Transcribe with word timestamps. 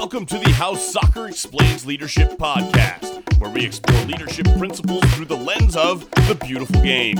Welcome 0.00 0.26
to 0.26 0.38
the 0.38 0.50
How 0.50 0.76
Soccer 0.76 1.26
Explains 1.26 1.84
Leadership 1.84 2.38
podcast, 2.38 3.40
where 3.40 3.50
we 3.50 3.66
explore 3.66 4.00
leadership 4.04 4.46
principles 4.56 5.02
through 5.12 5.24
the 5.24 5.36
lens 5.36 5.74
of 5.74 6.08
the 6.28 6.38
beautiful 6.40 6.80
game. 6.82 7.16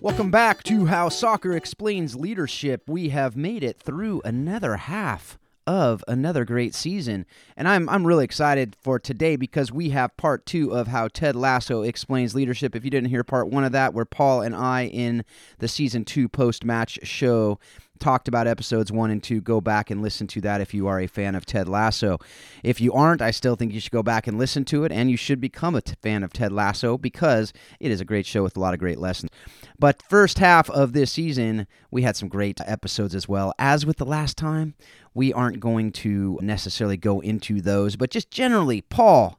Welcome 0.00 0.32
back 0.32 0.64
to 0.64 0.86
How 0.86 1.08
Soccer 1.08 1.52
Explains 1.52 2.16
Leadership. 2.16 2.82
We 2.88 3.10
have 3.10 3.36
made 3.36 3.62
it 3.62 3.78
through 3.78 4.22
another 4.24 4.76
half 4.76 5.38
of 5.64 6.02
another 6.08 6.44
great 6.44 6.74
season. 6.74 7.24
And 7.56 7.68
I'm 7.68 7.88
I'm 7.88 8.04
really 8.04 8.24
excited 8.24 8.74
for 8.82 8.98
today 8.98 9.36
because 9.36 9.70
we 9.70 9.90
have 9.90 10.16
part 10.16 10.44
2 10.44 10.74
of 10.74 10.88
how 10.88 11.06
Ted 11.06 11.36
Lasso 11.36 11.82
explains 11.82 12.34
leadership. 12.34 12.74
If 12.74 12.84
you 12.84 12.90
didn't 12.90 13.10
hear 13.10 13.22
part 13.22 13.48
1 13.48 13.62
of 13.62 13.70
that 13.70 13.94
where 13.94 14.04
Paul 14.04 14.42
and 14.42 14.56
I 14.56 14.86
in 14.86 15.24
the 15.58 15.68
season 15.68 16.04
2 16.04 16.28
post-match 16.28 16.98
show 17.04 17.60
talked 18.02 18.28
about 18.28 18.46
episodes 18.46 18.90
one 18.90 19.10
and 19.10 19.22
two. 19.22 19.40
Go 19.40 19.60
back 19.60 19.90
and 19.90 20.02
listen 20.02 20.26
to 20.26 20.40
that 20.42 20.60
if 20.60 20.74
you 20.74 20.86
are 20.88 21.00
a 21.00 21.06
fan 21.06 21.34
of 21.34 21.46
Ted 21.46 21.68
Lasso. 21.68 22.18
If 22.62 22.80
you 22.80 22.92
aren't, 22.92 23.22
I 23.22 23.30
still 23.30 23.54
think 23.54 23.72
you 23.72 23.80
should 23.80 23.92
go 23.92 24.02
back 24.02 24.26
and 24.26 24.38
listen 24.38 24.64
to 24.66 24.84
it, 24.84 24.92
and 24.92 25.10
you 25.10 25.16
should 25.16 25.40
become 25.40 25.74
a 25.74 25.80
t- 25.80 25.94
fan 26.02 26.22
of 26.22 26.32
Ted 26.32 26.52
Lasso 26.52 26.98
because 26.98 27.52
it 27.80 27.90
is 27.90 28.00
a 28.00 28.04
great 28.04 28.26
show 28.26 28.42
with 28.42 28.56
a 28.56 28.60
lot 28.60 28.74
of 28.74 28.80
great 28.80 28.98
lessons. 28.98 29.30
But 29.78 30.02
first 30.02 30.38
half 30.40 30.68
of 30.70 30.92
this 30.92 31.12
season, 31.12 31.66
we 31.90 32.02
had 32.02 32.16
some 32.16 32.28
great 32.28 32.60
episodes 32.66 33.14
as 33.14 33.28
well. 33.28 33.54
As 33.58 33.86
with 33.86 33.98
the 33.98 34.04
last 34.04 34.36
time, 34.36 34.74
we 35.14 35.32
aren't 35.32 35.60
going 35.60 35.92
to 35.92 36.38
necessarily 36.42 36.96
go 36.96 37.20
into 37.20 37.60
those, 37.60 37.96
but 37.96 38.10
just 38.10 38.30
generally, 38.30 38.80
Paul, 38.80 39.38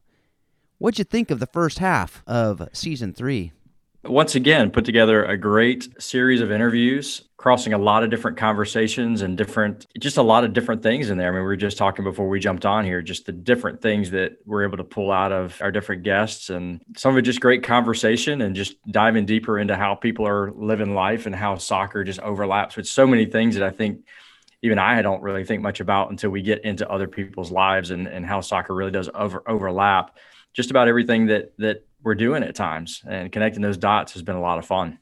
what'd 0.78 0.98
you 0.98 1.04
think 1.04 1.30
of 1.30 1.38
the 1.38 1.46
first 1.46 1.78
half 1.80 2.22
of 2.26 2.66
season 2.72 3.12
three? 3.12 3.52
Once 4.06 4.34
again 4.34 4.70
put 4.70 4.84
together 4.84 5.24
a 5.24 5.36
great 5.36 5.88
series 6.00 6.40
of 6.40 6.50
interviews 6.50 7.22
crossing 7.36 7.72
a 7.72 7.78
lot 7.78 8.02
of 8.02 8.10
different 8.10 8.36
conversations 8.36 9.20
and 9.22 9.36
different 9.36 9.86
just 9.98 10.16
a 10.16 10.22
lot 10.22 10.44
of 10.44 10.52
different 10.52 10.82
things 10.82 11.10
in 11.10 11.18
there. 11.18 11.28
I 11.28 11.30
mean 11.30 11.40
we 11.40 11.46
were 11.46 11.56
just 11.56 11.76
talking 11.76 12.04
before 12.04 12.28
we 12.28 12.40
jumped 12.40 12.64
on 12.64 12.84
here 12.84 13.02
just 13.02 13.26
the 13.26 13.32
different 13.32 13.82
things 13.82 14.10
that 14.12 14.38
we're 14.46 14.64
able 14.64 14.78
to 14.78 14.84
pull 14.84 15.12
out 15.12 15.32
of 15.32 15.60
our 15.60 15.70
different 15.70 16.02
guests 16.02 16.50
and 16.50 16.80
some 16.96 17.12
of 17.12 17.18
it 17.18 17.22
just 17.22 17.40
great 17.40 17.62
conversation 17.62 18.40
and 18.42 18.56
just 18.56 18.76
diving 18.90 19.26
deeper 19.26 19.58
into 19.58 19.76
how 19.76 19.94
people 19.94 20.26
are 20.26 20.52
living 20.52 20.94
life 20.94 21.26
and 21.26 21.34
how 21.34 21.56
soccer 21.56 22.04
just 22.04 22.20
overlaps 22.20 22.76
with 22.76 22.86
so 22.86 23.06
many 23.06 23.26
things 23.26 23.54
that 23.54 23.64
i 23.64 23.70
think 23.70 24.00
even 24.64 24.78
I 24.78 25.02
don't 25.02 25.22
really 25.22 25.44
think 25.44 25.60
much 25.60 25.80
about 25.80 26.10
until 26.10 26.30
we 26.30 26.40
get 26.40 26.64
into 26.64 26.90
other 26.90 27.06
people's 27.06 27.50
lives 27.50 27.90
and, 27.90 28.08
and 28.08 28.24
how 28.24 28.40
soccer 28.40 28.74
really 28.74 28.90
does 28.90 29.10
over, 29.14 29.42
overlap. 29.46 30.16
Just 30.54 30.70
about 30.70 30.88
everything 30.88 31.26
that 31.26 31.52
that 31.58 31.86
we're 32.04 32.14
doing 32.14 32.42
at 32.42 32.54
times 32.54 33.02
and 33.08 33.32
connecting 33.32 33.62
those 33.62 33.78
dots 33.78 34.12
has 34.12 34.22
been 34.22 34.36
a 34.36 34.40
lot 34.40 34.58
of 34.58 34.66
fun. 34.66 34.98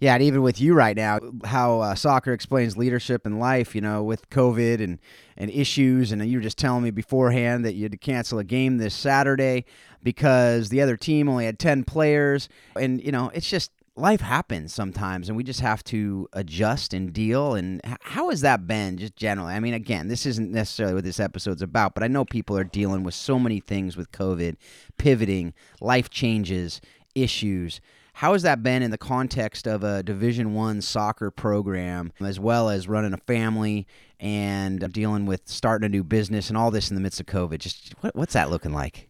Yeah 0.00 0.14
and 0.14 0.22
even 0.24 0.42
with 0.42 0.60
you 0.60 0.74
right 0.74 0.96
now 0.96 1.20
how 1.44 1.80
uh, 1.80 1.94
soccer 1.94 2.32
explains 2.32 2.76
leadership 2.76 3.24
in 3.24 3.38
life 3.38 3.72
you 3.72 3.80
know 3.80 4.02
with 4.02 4.28
covid 4.30 4.82
and 4.82 4.98
and 5.36 5.48
issues 5.48 6.10
and 6.10 6.28
you 6.28 6.38
were 6.38 6.42
just 6.42 6.58
telling 6.58 6.82
me 6.82 6.90
beforehand 6.90 7.64
that 7.64 7.74
you 7.74 7.84
had 7.84 7.92
to 7.92 7.98
cancel 7.98 8.40
a 8.40 8.44
game 8.44 8.78
this 8.78 8.94
saturday 8.94 9.64
because 10.02 10.70
the 10.70 10.80
other 10.80 10.96
team 10.96 11.28
only 11.28 11.44
had 11.44 11.56
10 11.56 11.84
players 11.84 12.48
and 12.74 13.00
you 13.00 13.12
know 13.12 13.30
it's 13.32 13.48
just 13.48 13.70
life 13.94 14.22
happens 14.22 14.72
sometimes 14.72 15.28
and 15.28 15.36
we 15.36 15.44
just 15.44 15.60
have 15.60 15.84
to 15.84 16.26
adjust 16.32 16.94
and 16.94 17.12
deal 17.12 17.54
and 17.54 17.80
how 18.00 18.30
has 18.30 18.40
that 18.40 18.66
been 18.66 18.96
just 18.96 19.14
generally? 19.16 19.52
I 19.52 19.60
mean 19.60 19.74
again 19.74 20.08
this 20.08 20.24
isn't 20.24 20.50
necessarily 20.50 20.94
what 20.94 21.04
this 21.04 21.20
episode's 21.20 21.60
about 21.60 21.94
but 21.94 22.02
i 22.02 22.08
know 22.08 22.24
people 22.24 22.56
are 22.56 22.64
dealing 22.64 23.02
with 23.02 23.14
so 23.14 23.38
many 23.38 23.60
things 23.60 23.96
with 23.96 24.10
covid 24.10 24.56
pivoting 24.96 25.52
life 25.80 26.08
changes 26.08 26.80
issues. 27.14 27.80
How 28.14 28.34
has 28.34 28.42
that 28.42 28.62
been 28.62 28.82
in 28.82 28.90
the 28.90 28.98
context 28.98 29.66
of 29.66 29.82
a 29.82 30.02
division 30.02 30.54
one 30.54 30.82
soccer 30.82 31.30
program 31.30 32.12
as 32.20 32.38
well 32.38 32.68
as 32.68 32.86
running 32.86 33.14
a 33.14 33.18
family 33.18 33.86
and 34.20 34.92
dealing 34.92 35.26
with 35.26 35.42
starting 35.46 35.86
a 35.86 35.88
new 35.88 36.04
business 36.04 36.48
and 36.48 36.56
all 36.56 36.70
this 36.70 36.90
in 36.90 36.94
the 36.94 37.00
midst 37.00 37.20
of 37.20 37.26
covid? 37.26 37.58
Just 37.58 37.94
what, 38.00 38.14
what's 38.14 38.34
that 38.34 38.50
looking 38.50 38.72
like 38.72 39.08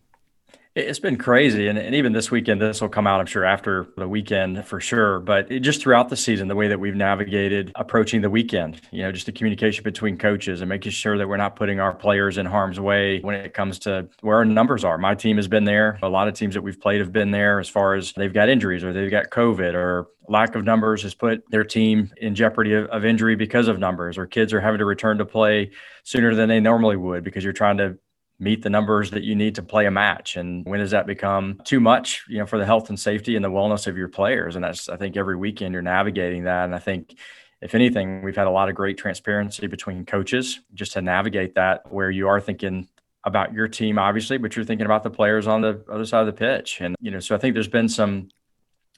it's 0.75 0.98
been 0.98 1.17
crazy. 1.17 1.69
And, 1.69 1.78
and 1.78 1.95
even 1.95 2.12
this 2.12 2.31
weekend, 2.31 2.61
this 2.61 2.81
will 2.81 2.89
come 2.89 3.07
out, 3.07 3.20
I'm 3.20 3.27
sure, 3.27 3.45
after 3.45 3.89
the 3.96 4.08
weekend 4.08 4.67
for 4.67 4.80
sure. 4.80 5.20
But 5.20 5.52
it, 5.52 5.61
just 5.61 5.83
throughout 5.83 6.08
the 6.08 6.17
season, 6.17 6.48
the 6.48 6.57
way 6.57 6.69
that 6.69 6.80
we've 6.80 6.95
navigated 6.95 7.73
approaching 7.74 8.23
the 8.23 8.30
weekend, 8.30 8.80
you 8.91 9.02
know, 9.02 9.13
just 9.13 9.27
the 9.27 9.33
communication 9.33 9.85
between 9.85 10.17
coaches 10.17 10.63
and 10.63 10.69
making 10.69 10.92
sure 10.92 11.19
that 11.19 11.29
we're 11.29 11.36
not 11.36 11.57
putting 11.57 11.79
our 11.79 11.95
players 11.95 12.39
in 12.39 12.46
harm's 12.46 12.80
way 12.80 13.20
when 13.20 13.35
it 13.35 13.52
comes 13.52 13.79
to 13.80 14.08
where 14.23 14.39
our 14.39 14.45
numbers 14.46 14.83
are. 14.83 14.96
My 14.96 15.14
team 15.14 15.36
has 15.36 15.46
been 15.46 15.64
there. 15.64 15.98
A 16.02 16.08
lot 16.08 16.27
of 16.27 16.35
teams 16.35 16.55
that 16.55 16.63
we've 16.63 16.80
played 16.80 17.01
have 17.01 17.13
been 17.13 17.30
there 17.30 17.61
as 17.61 17.69
far 17.69 17.95
as 17.95 18.13
they've 18.14 18.33
got 18.33 18.48
injuries 18.48 18.83
or 18.83 18.95
they've 18.95 19.11
got 19.11 19.29
COVID 19.30 19.75
or 19.75 20.08
lack 20.29 20.55
of 20.55 20.64
numbers 20.64 21.02
has 21.02 21.14
put 21.14 21.42
their 21.51 21.64
team 21.64 22.11
in 22.17 22.35
jeopardy 22.35 22.73
of, 22.73 22.86
of 22.86 23.05
injury 23.05 23.36
because 23.36 23.69
of 23.69 23.79
numbers 23.79 24.17
or 24.17 24.27
kids 24.27 24.55
are 24.55 24.61
having 24.61 24.79
to 24.79 24.85
return 24.85 25.19
to 25.19 25.27
play 25.27 25.70
sooner 26.05 26.35
than 26.35 26.48
they 26.48 26.61
normally 26.61 26.96
would 26.96 27.25
because 27.25 27.45
you're 27.45 27.52
trying 27.52 27.77
to 27.77 27.98
meet 28.39 28.63
the 28.63 28.70
numbers 28.70 29.11
that 29.11 29.23
you 29.23 29.35
need 29.35 29.55
to 29.55 29.63
play 29.63 29.87
a 29.87 29.91
match. 29.91 30.37
And 30.37 30.67
when 30.67 30.81
does 30.81 30.91
that 30.91 31.07
become 31.07 31.61
too 31.65 31.81
much 31.81 32.25
you 32.29 32.39
know 32.39 32.47
for 32.47 32.59
the 32.59 32.67
health 32.67 32.89
and 32.89 32.98
safety 32.98 33.37
and 33.37 33.45
the 33.45 33.51
wellness 33.51 33.87
of 33.87 33.97
your 33.97 34.09
players? 34.09 34.57
And 34.57 34.65
that's 34.65 34.89
i 34.89 34.97
think 34.97 35.17
every 35.17 35.37
weekend 35.37 35.73
you're 35.73 35.83
navigating 35.83 36.45
that. 36.45 36.65
And 36.65 36.75
i 36.75 36.79
think 36.79 37.17
if 37.61 37.75
anything 37.75 38.23
we've 38.23 38.37
had 38.37 38.47
a 38.47 38.51
lot 38.51 38.69
of 38.69 38.75
great 38.75 38.98
transparency 38.98 39.67
between 39.67 40.05
coaches 40.05 40.61
just 40.75 40.93
to 40.93 41.03
navigate 41.03 41.55
that 41.55 41.91
where 41.93 42.11
you 42.11 42.27
are 42.29 42.41
thinking 42.41 42.89
about 43.25 43.53
your 43.53 43.69
team 43.69 43.98
obviously 43.98 44.37
but 44.37 44.57
you're 44.57 44.64
thinking 44.64 44.87
about 44.87 45.05
the 45.05 45.11
players 45.11 45.47
on 45.47 45.61
the 45.61 45.85
other 45.91 46.05
side 46.05 46.20
of 46.20 46.27
the 46.27 46.33
pitch. 46.33 46.81
And 46.81 46.97
you 47.01 47.11
know 47.11 47.20
so 47.20 47.35
i 47.35 47.39
think 47.39 47.55
there's 47.55 47.69
been 47.69 47.89
some 47.89 48.29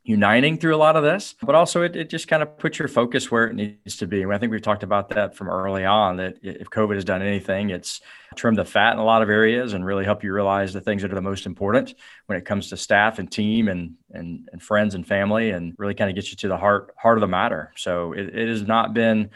uniting 0.06 0.58
through 0.58 0.76
a 0.76 0.76
lot 0.76 0.96
of 0.96 1.02
this, 1.02 1.34
but 1.42 1.54
also 1.54 1.80
it, 1.80 1.96
it 1.96 2.10
just 2.10 2.28
kind 2.28 2.42
of 2.42 2.58
puts 2.58 2.78
your 2.78 2.88
focus 2.88 3.30
where 3.30 3.46
it 3.46 3.54
needs 3.54 3.96
to 3.96 4.06
be. 4.06 4.22
And 4.22 4.34
I 4.34 4.38
think 4.38 4.52
we've 4.52 4.60
talked 4.60 4.82
about 4.82 5.08
that 5.10 5.34
from 5.34 5.48
early 5.48 5.86
on 5.86 6.18
that 6.18 6.36
if 6.42 6.68
COVID 6.68 6.94
has 6.94 7.06
done 7.06 7.22
anything, 7.22 7.70
it's 7.70 8.02
trimmed 8.36 8.58
the 8.58 8.66
fat 8.66 8.92
in 8.92 8.98
a 8.98 9.04
lot 9.04 9.22
of 9.22 9.30
areas 9.30 9.72
and 9.72 9.84
really 9.84 10.04
help 10.04 10.22
you 10.22 10.34
realize 10.34 10.74
the 10.74 10.80
things 10.80 11.00
that 11.00 11.10
are 11.10 11.14
the 11.14 11.22
most 11.22 11.46
important 11.46 11.94
when 12.26 12.36
it 12.36 12.44
comes 12.44 12.68
to 12.68 12.76
staff 12.76 13.18
and 13.18 13.32
team 13.32 13.68
and 13.68 13.94
and, 14.10 14.48
and 14.52 14.62
friends 14.62 14.94
and 14.94 15.06
family 15.06 15.50
and 15.50 15.74
really 15.78 15.94
kind 15.94 16.10
of 16.10 16.14
gets 16.14 16.30
you 16.30 16.36
to 16.36 16.48
the 16.48 16.56
heart 16.56 16.94
heart 16.98 17.16
of 17.16 17.22
the 17.22 17.28
matter. 17.28 17.72
So 17.76 18.12
it, 18.12 18.28
it 18.36 18.48
has 18.48 18.62
not 18.62 18.92
been 18.92 19.30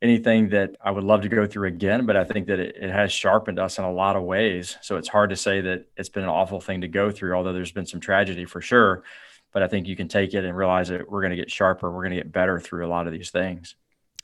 anything 0.00 0.50
that 0.50 0.76
I 0.80 0.92
would 0.92 1.04
love 1.04 1.22
to 1.22 1.28
go 1.28 1.46
through 1.46 1.68
again, 1.68 2.06
but 2.06 2.16
I 2.16 2.24
think 2.24 2.46
that 2.46 2.58
it, 2.60 2.76
it, 2.76 2.90
has 2.90 3.12
sharpened 3.12 3.60
us 3.60 3.78
in 3.78 3.84
a 3.84 3.92
lot 3.92 4.16
of 4.16 4.24
ways. 4.24 4.76
So 4.82 4.96
it's 4.96 5.08
hard 5.08 5.30
to 5.30 5.36
say 5.36 5.60
that 5.60 5.86
it's 5.96 6.08
been 6.08 6.24
an 6.24 6.28
awful 6.28 6.60
thing 6.60 6.80
to 6.80 6.88
go 6.88 7.12
through, 7.12 7.34
although 7.34 7.52
there's 7.52 7.70
been 7.70 7.86
some 7.86 8.00
tragedy 8.00 8.44
for 8.44 8.60
sure 8.60 9.04
but 9.52 9.62
I 9.62 9.68
think 9.68 9.86
you 9.86 9.96
can 9.96 10.08
take 10.08 10.34
it 10.34 10.44
and 10.44 10.56
realize 10.56 10.88
that 10.88 11.10
we're 11.10 11.20
going 11.20 11.30
to 11.30 11.36
get 11.36 11.50
sharper. 11.50 11.90
We're 11.90 12.02
going 12.02 12.16
to 12.16 12.22
get 12.22 12.32
better 12.32 12.58
through 12.58 12.86
a 12.86 12.88
lot 12.88 13.06
of 13.06 13.12
these 13.12 13.30
things. 13.30 13.76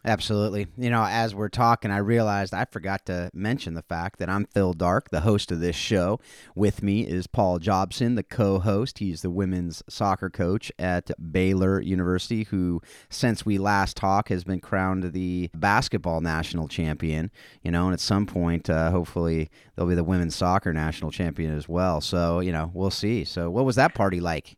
Absolutely. 0.05 0.69
You 0.77 0.91
know, 0.91 1.05
as 1.05 1.35
we're 1.35 1.49
talking, 1.49 1.91
I 1.91 1.99
realized 1.99 2.55
I 2.55 2.67
forgot 2.67 3.05
to 3.07 3.31
mention 3.35 3.75
the 3.75 3.83
fact 3.83 4.21
that 4.21 4.29
I'm 4.29 4.45
Phil 4.45 4.73
Dark, 4.73 5.11
the 5.11 5.23
host 5.23 5.51
of 5.51 5.59
this 5.59 5.75
show. 5.75 6.21
With 6.55 6.85
me 6.85 7.01
is 7.01 7.27
Paul 7.27 7.59
Jobson, 7.59 8.15
the 8.15 8.23
co 8.23 8.61
host. 8.61 9.01
He's 9.01 9.23
the 9.23 9.31
women's 9.31 9.83
soccer 9.89 10.31
coach 10.31 10.71
at 10.79 11.11
Baylor 11.33 11.81
University, 11.81 12.45
who, 12.45 12.81
since 13.11 13.45
we 13.45 13.59
last 13.59 13.97
talked, 13.97 14.29
has 14.29 14.45
been 14.45 14.61
crowned 14.61 15.13
the 15.13 15.51
basketball 15.53 16.21
national 16.21 16.69
champion. 16.69 17.33
You 17.63 17.73
know, 17.73 17.87
and 17.87 17.93
at 17.93 18.01
some 18.01 18.25
point, 18.25 18.71
uh, 18.71 18.93
hopefully, 18.93 19.51
they'll 19.75 19.87
be 19.87 19.97
the 19.97 20.05
women's 20.05 20.37
soccer 20.37 20.73
national 20.73 21.11
champion 21.11 21.57
as 21.57 21.69
well. 21.69 22.01
So, 22.01 22.39
you 22.39 22.53
know, 22.53 22.71
we'll 22.73 22.93
see. 22.93 23.25
So, 23.25 23.51
what 23.51 23.65
was 23.65 23.75
that 23.75 23.97
party 23.97 24.21
like? 24.21 24.58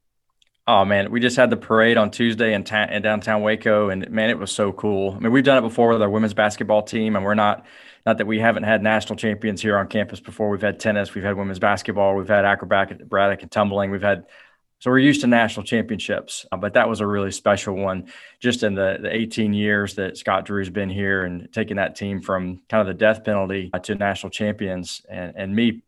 Oh 0.67 0.85
man, 0.85 1.11
we 1.11 1.21
just 1.21 1.37
had 1.37 1.51
the 1.51 1.57
parade 1.57 1.97
on 1.97 2.11
Tuesday 2.11 2.55
in, 2.55 2.65
ta- 2.65 2.89
in 2.91 3.03
downtown 3.03 3.43
Waco, 3.43 3.89
and 3.89 4.09
man, 4.11 4.31
it 4.31 4.39
was 4.39 4.53
so 4.53 4.73
cool. 4.73 5.15
I 5.15 5.19
mean, 5.19 5.33
we've 5.33 5.45
done 5.45 5.59
it 5.59 5.67
before 5.67 5.91
with 5.91 6.03
our 6.03 6.11
women's 6.11 6.35
basketball 6.35 6.83
team, 6.83 7.17
and 7.17 7.25
we're 7.25 7.35
not 7.35 7.67
not 8.07 8.19
that 8.19 8.27
we 8.27 8.39
haven't 8.39 8.63
had 8.63 8.83
national 8.83 9.17
champions 9.17 9.61
here 9.61 9.77
on 9.77 9.87
campus 9.87 10.21
before. 10.21 10.49
We've 10.49 10.63
had 10.63 10.81
tennis, 10.81 11.15
we've 11.15 11.25
had 11.25 11.37
women's 11.37 11.59
basketball, 11.59 12.15
we've 12.15 12.29
had 12.29 12.45
acrobatic 12.45 13.43
and 13.43 13.51
tumbling, 13.51 13.91
we've 13.91 14.01
had 14.03 14.27
so 14.81 14.91
we're 14.91 14.99
used 14.99 15.21
to 15.21 15.27
national 15.27 15.65
championships, 15.65 16.47
uh, 16.51 16.57
but 16.57 16.73
that 16.73 16.89
was 16.89 17.01
a 17.01 17.07
really 17.07 17.31
special 17.33 17.77
one. 17.77 18.07
Just 18.41 18.63
in 18.63 18.75
the, 18.75 18.97
the 19.01 19.15
18 19.15 19.53
years 19.53 19.95
that 19.97 20.17
Scott 20.17 20.47
Drew's 20.47 20.71
been 20.71 20.89
here 20.89 21.25
and 21.25 21.53
taking 21.53 21.77
that 21.77 21.97
team 21.97 22.23
from 22.23 22.63
kind 22.71 22.81
of 22.81 22.87
the 22.87 22.95
death 22.95 23.23
penalty 23.23 23.69
uh, 23.75 23.79
to 23.81 23.95
national 23.95 24.31
champions, 24.31 25.03
and 25.11 25.35
and 25.37 25.55
me 25.55 25.83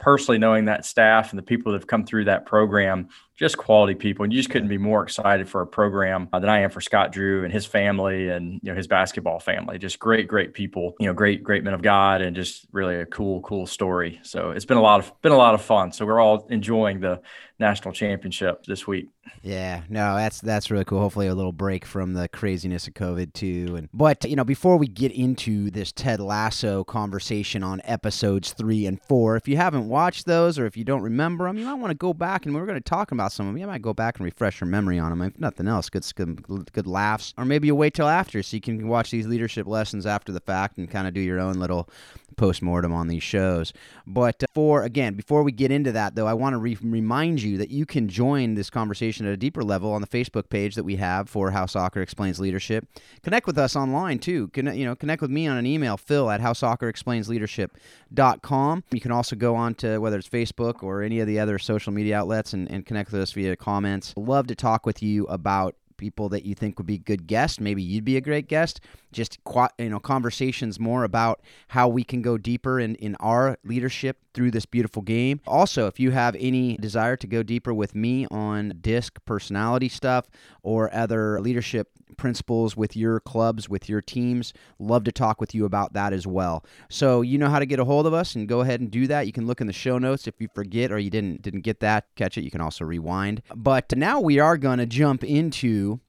personally 0.00 0.38
knowing 0.38 0.64
that 0.64 0.84
staff 0.84 1.30
and 1.30 1.38
the 1.38 1.44
people 1.44 1.70
that 1.70 1.78
have 1.80 1.86
come 1.86 2.04
through 2.04 2.24
that 2.24 2.44
program, 2.44 3.08
just 3.36 3.56
quality 3.58 3.94
people. 3.94 4.24
And 4.24 4.32
you 4.32 4.38
just 4.38 4.50
couldn't 4.50 4.68
be 4.68 4.78
more 4.78 5.02
excited 5.02 5.48
for 5.48 5.60
a 5.60 5.66
program 5.66 6.28
uh, 6.32 6.38
than 6.38 6.48
I 6.48 6.60
am 6.60 6.70
for 6.70 6.80
Scott 6.80 7.12
Drew 7.12 7.44
and 7.44 7.52
his 7.52 7.66
family 7.66 8.28
and 8.28 8.60
you 8.62 8.70
know 8.70 8.76
his 8.76 8.86
basketball 8.86 9.40
family. 9.40 9.78
Just 9.78 9.98
great, 9.98 10.28
great 10.28 10.54
people. 10.54 10.94
You 11.00 11.06
know, 11.06 11.14
great, 11.14 11.42
great 11.42 11.64
men 11.64 11.74
of 11.74 11.82
God, 11.82 12.22
and 12.22 12.36
just 12.36 12.66
really 12.72 12.96
a 12.96 13.06
cool, 13.06 13.40
cool 13.40 13.66
story. 13.66 14.20
So 14.22 14.50
it's 14.50 14.64
been 14.64 14.76
a 14.76 14.82
lot 14.82 15.00
of 15.00 15.12
been 15.22 15.32
a 15.32 15.36
lot 15.36 15.54
of 15.54 15.62
fun. 15.62 15.92
So 15.92 16.06
we're 16.06 16.20
all 16.20 16.46
enjoying 16.48 17.00
the 17.00 17.20
national 17.58 17.92
championship 17.92 18.64
this 18.64 18.86
week. 18.86 19.08
Yeah, 19.42 19.82
no, 19.88 20.16
that's 20.16 20.40
that's 20.40 20.70
really 20.70 20.84
cool. 20.84 21.00
Hopefully, 21.00 21.26
a 21.26 21.34
little 21.34 21.52
break 21.52 21.84
from 21.84 22.14
the 22.14 22.28
craziness 22.28 22.86
of 22.86 22.94
COVID 22.94 23.32
too. 23.32 23.74
And 23.76 23.88
but 23.92 24.24
you 24.24 24.36
know, 24.36 24.44
before 24.44 24.76
we 24.76 24.86
get 24.86 25.12
into 25.12 25.70
this 25.70 25.92
Ted 25.92 26.20
Lasso 26.20 26.84
conversation 26.84 27.62
on 27.62 27.80
episodes 27.84 28.52
three 28.52 28.86
and 28.86 29.00
four, 29.02 29.36
if 29.36 29.46
you 29.46 29.56
haven't 29.56 29.88
watched 29.88 30.26
those 30.26 30.58
or 30.58 30.66
if 30.66 30.76
you 30.76 30.84
don't 30.84 31.02
remember 31.02 31.46
them, 31.46 31.58
you 31.58 31.66
might 31.66 31.74
want 31.74 31.90
to 31.90 31.96
go 31.96 32.12
back 32.12 32.46
and 32.46 32.54
we're 32.54 32.66
going 32.66 32.74
to 32.74 32.80
talk 32.80 33.12
about 33.12 33.23
about 33.24 33.46
them, 33.46 33.56
you 33.56 33.66
might 33.66 33.82
go 33.82 33.94
back 33.94 34.18
and 34.18 34.24
refresh 34.24 34.60
your 34.60 34.68
memory 34.68 34.98
on 34.98 35.10
them. 35.10 35.22
If 35.22 35.38
nothing 35.38 35.68
else, 35.68 35.88
good, 35.88 36.42
good, 36.42 36.72
good 36.72 36.86
laughs. 36.86 37.34
Or 37.38 37.44
maybe 37.44 37.66
you 37.66 37.74
wait 37.74 37.94
till 37.94 38.08
after 38.08 38.42
so 38.42 38.56
you 38.56 38.60
can 38.60 38.88
watch 38.88 39.10
these 39.10 39.26
leadership 39.26 39.66
lessons 39.66 40.06
after 40.06 40.32
the 40.32 40.40
fact 40.40 40.78
and 40.78 40.90
kind 40.90 41.06
of 41.06 41.14
do 41.14 41.20
your 41.20 41.40
own 41.40 41.54
little 41.54 41.88
post-mortem 42.36 42.92
on 42.92 43.08
these 43.08 43.22
shows 43.22 43.72
but 44.06 44.42
uh, 44.42 44.46
for 44.54 44.82
again 44.82 45.14
before 45.14 45.42
we 45.42 45.52
get 45.52 45.70
into 45.70 45.92
that 45.92 46.14
though 46.14 46.26
i 46.26 46.34
want 46.34 46.52
to 46.52 46.58
re- 46.58 46.76
remind 46.82 47.40
you 47.40 47.56
that 47.56 47.70
you 47.70 47.86
can 47.86 48.08
join 48.08 48.54
this 48.54 48.70
conversation 48.70 49.26
at 49.26 49.32
a 49.32 49.36
deeper 49.36 49.62
level 49.62 49.92
on 49.92 50.00
the 50.00 50.06
facebook 50.06 50.48
page 50.48 50.74
that 50.74 50.84
we 50.84 50.96
have 50.96 51.28
for 51.28 51.50
how 51.50 51.66
soccer 51.66 52.02
explains 52.02 52.40
leadership 52.40 52.86
connect 53.22 53.46
with 53.46 53.58
us 53.58 53.76
online 53.76 54.18
too 54.18 54.48
connect, 54.48 54.76
you 54.76 54.84
know 54.84 54.94
connect 54.94 55.22
with 55.22 55.30
me 55.30 55.46
on 55.46 55.56
an 55.56 55.66
email 55.66 55.96
phil 55.96 56.30
at 56.30 56.40
how 56.40 56.52
soccer 56.52 56.88
explains 56.88 57.28
leadership.com 57.28 58.84
you 58.90 59.00
can 59.00 59.12
also 59.12 59.36
go 59.36 59.54
on 59.54 59.74
to 59.74 59.98
whether 59.98 60.18
it's 60.18 60.28
facebook 60.28 60.82
or 60.82 61.02
any 61.02 61.20
of 61.20 61.26
the 61.26 61.38
other 61.38 61.58
social 61.58 61.92
media 61.92 62.18
outlets 62.18 62.52
and, 62.52 62.70
and 62.70 62.86
connect 62.86 63.10
with 63.14 63.22
us 63.22 63.32
via 63.32 63.56
comments 63.56 64.12
love 64.16 64.46
to 64.48 64.54
talk 64.54 64.84
with 64.84 65.02
you 65.02 65.24
about 65.26 65.76
people 65.96 66.28
that 66.28 66.44
you 66.44 66.54
think 66.56 66.76
would 66.78 66.86
be 66.86 66.98
good 66.98 67.26
guests. 67.26 67.60
Maybe 67.60 67.80
you'd 67.80 68.04
be 68.04 68.16
a 68.16 68.20
great 68.20 68.48
guest. 68.48 68.80
Just 69.12 69.38
you 69.78 69.88
know, 69.88 70.00
conversations 70.00 70.80
more 70.80 71.04
about 71.04 71.40
how 71.68 71.88
we 71.88 72.02
can 72.02 72.20
go 72.20 72.36
deeper 72.36 72.80
in 72.80 72.96
in 72.96 73.14
our 73.20 73.56
leadership 73.64 74.18
through 74.34 74.50
this 74.50 74.66
beautiful 74.66 75.02
game. 75.02 75.40
Also, 75.46 75.86
if 75.86 76.00
you 76.00 76.10
have 76.10 76.36
any 76.38 76.76
desire 76.78 77.16
to 77.16 77.26
go 77.28 77.44
deeper 77.44 77.72
with 77.72 77.94
me 77.94 78.26
on 78.30 78.74
disc 78.80 79.20
personality 79.24 79.88
stuff 79.88 80.28
or 80.62 80.92
other 80.92 81.40
leadership 81.40 81.90
principles 82.16 82.76
with 82.76 82.96
your 82.96 83.20
clubs, 83.20 83.68
with 83.68 83.88
your 83.88 84.00
teams, 84.00 84.52
love 84.78 85.04
to 85.04 85.12
talk 85.12 85.40
with 85.40 85.54
you 85.54 85.64
about 85.64 85.92
that 85.92 86.12
as 86.12 86.26
well. 86.26 86.64
So 86.88 87.22
you 87.22 87.38
know 87.38 87.48
how 87.48 87.58
to 87.58 87.66
get 87.66 87.78
a 87.78 87.84
hold 87.84 88.06
of 88.06 88.14
us 88.14 88.34
and 88.34 88.48
go 88.48 88.60
ahead 88.60 88.80
and 88.80 88.90
do 88.90 89.06
that. 89.06 89.26
You 89.26 89.32
can 89.32 89.46
look 89.46 89.60
in 89.60 89.66
the 89.66 89.72
show 89.72 89.98
notes 89.98 90.26
if 90.26 90.40
you 90.40 90.48
forget 90.54 90.90
or 90.90 90.98
you 90.98 91.10
didn't 91.10 91.42
didn't 91.42 91.62
get 91.62 91.80
that, 91.80 92.06
catch 92.16 92.38
it. 92.38 92.44
You 92.44 92.50
can 92.50 92.60
also 92.60 92.84
rewind. 92.84 93.42
But 93.54 93.96
now 93.96 94.20
we 94.20 94.38
are 94.38 94.56
going 94.56 94.78
to 94.78 94.86
jump 94.86 95.22
into 95.24 96.00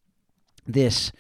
this 0.66 1.12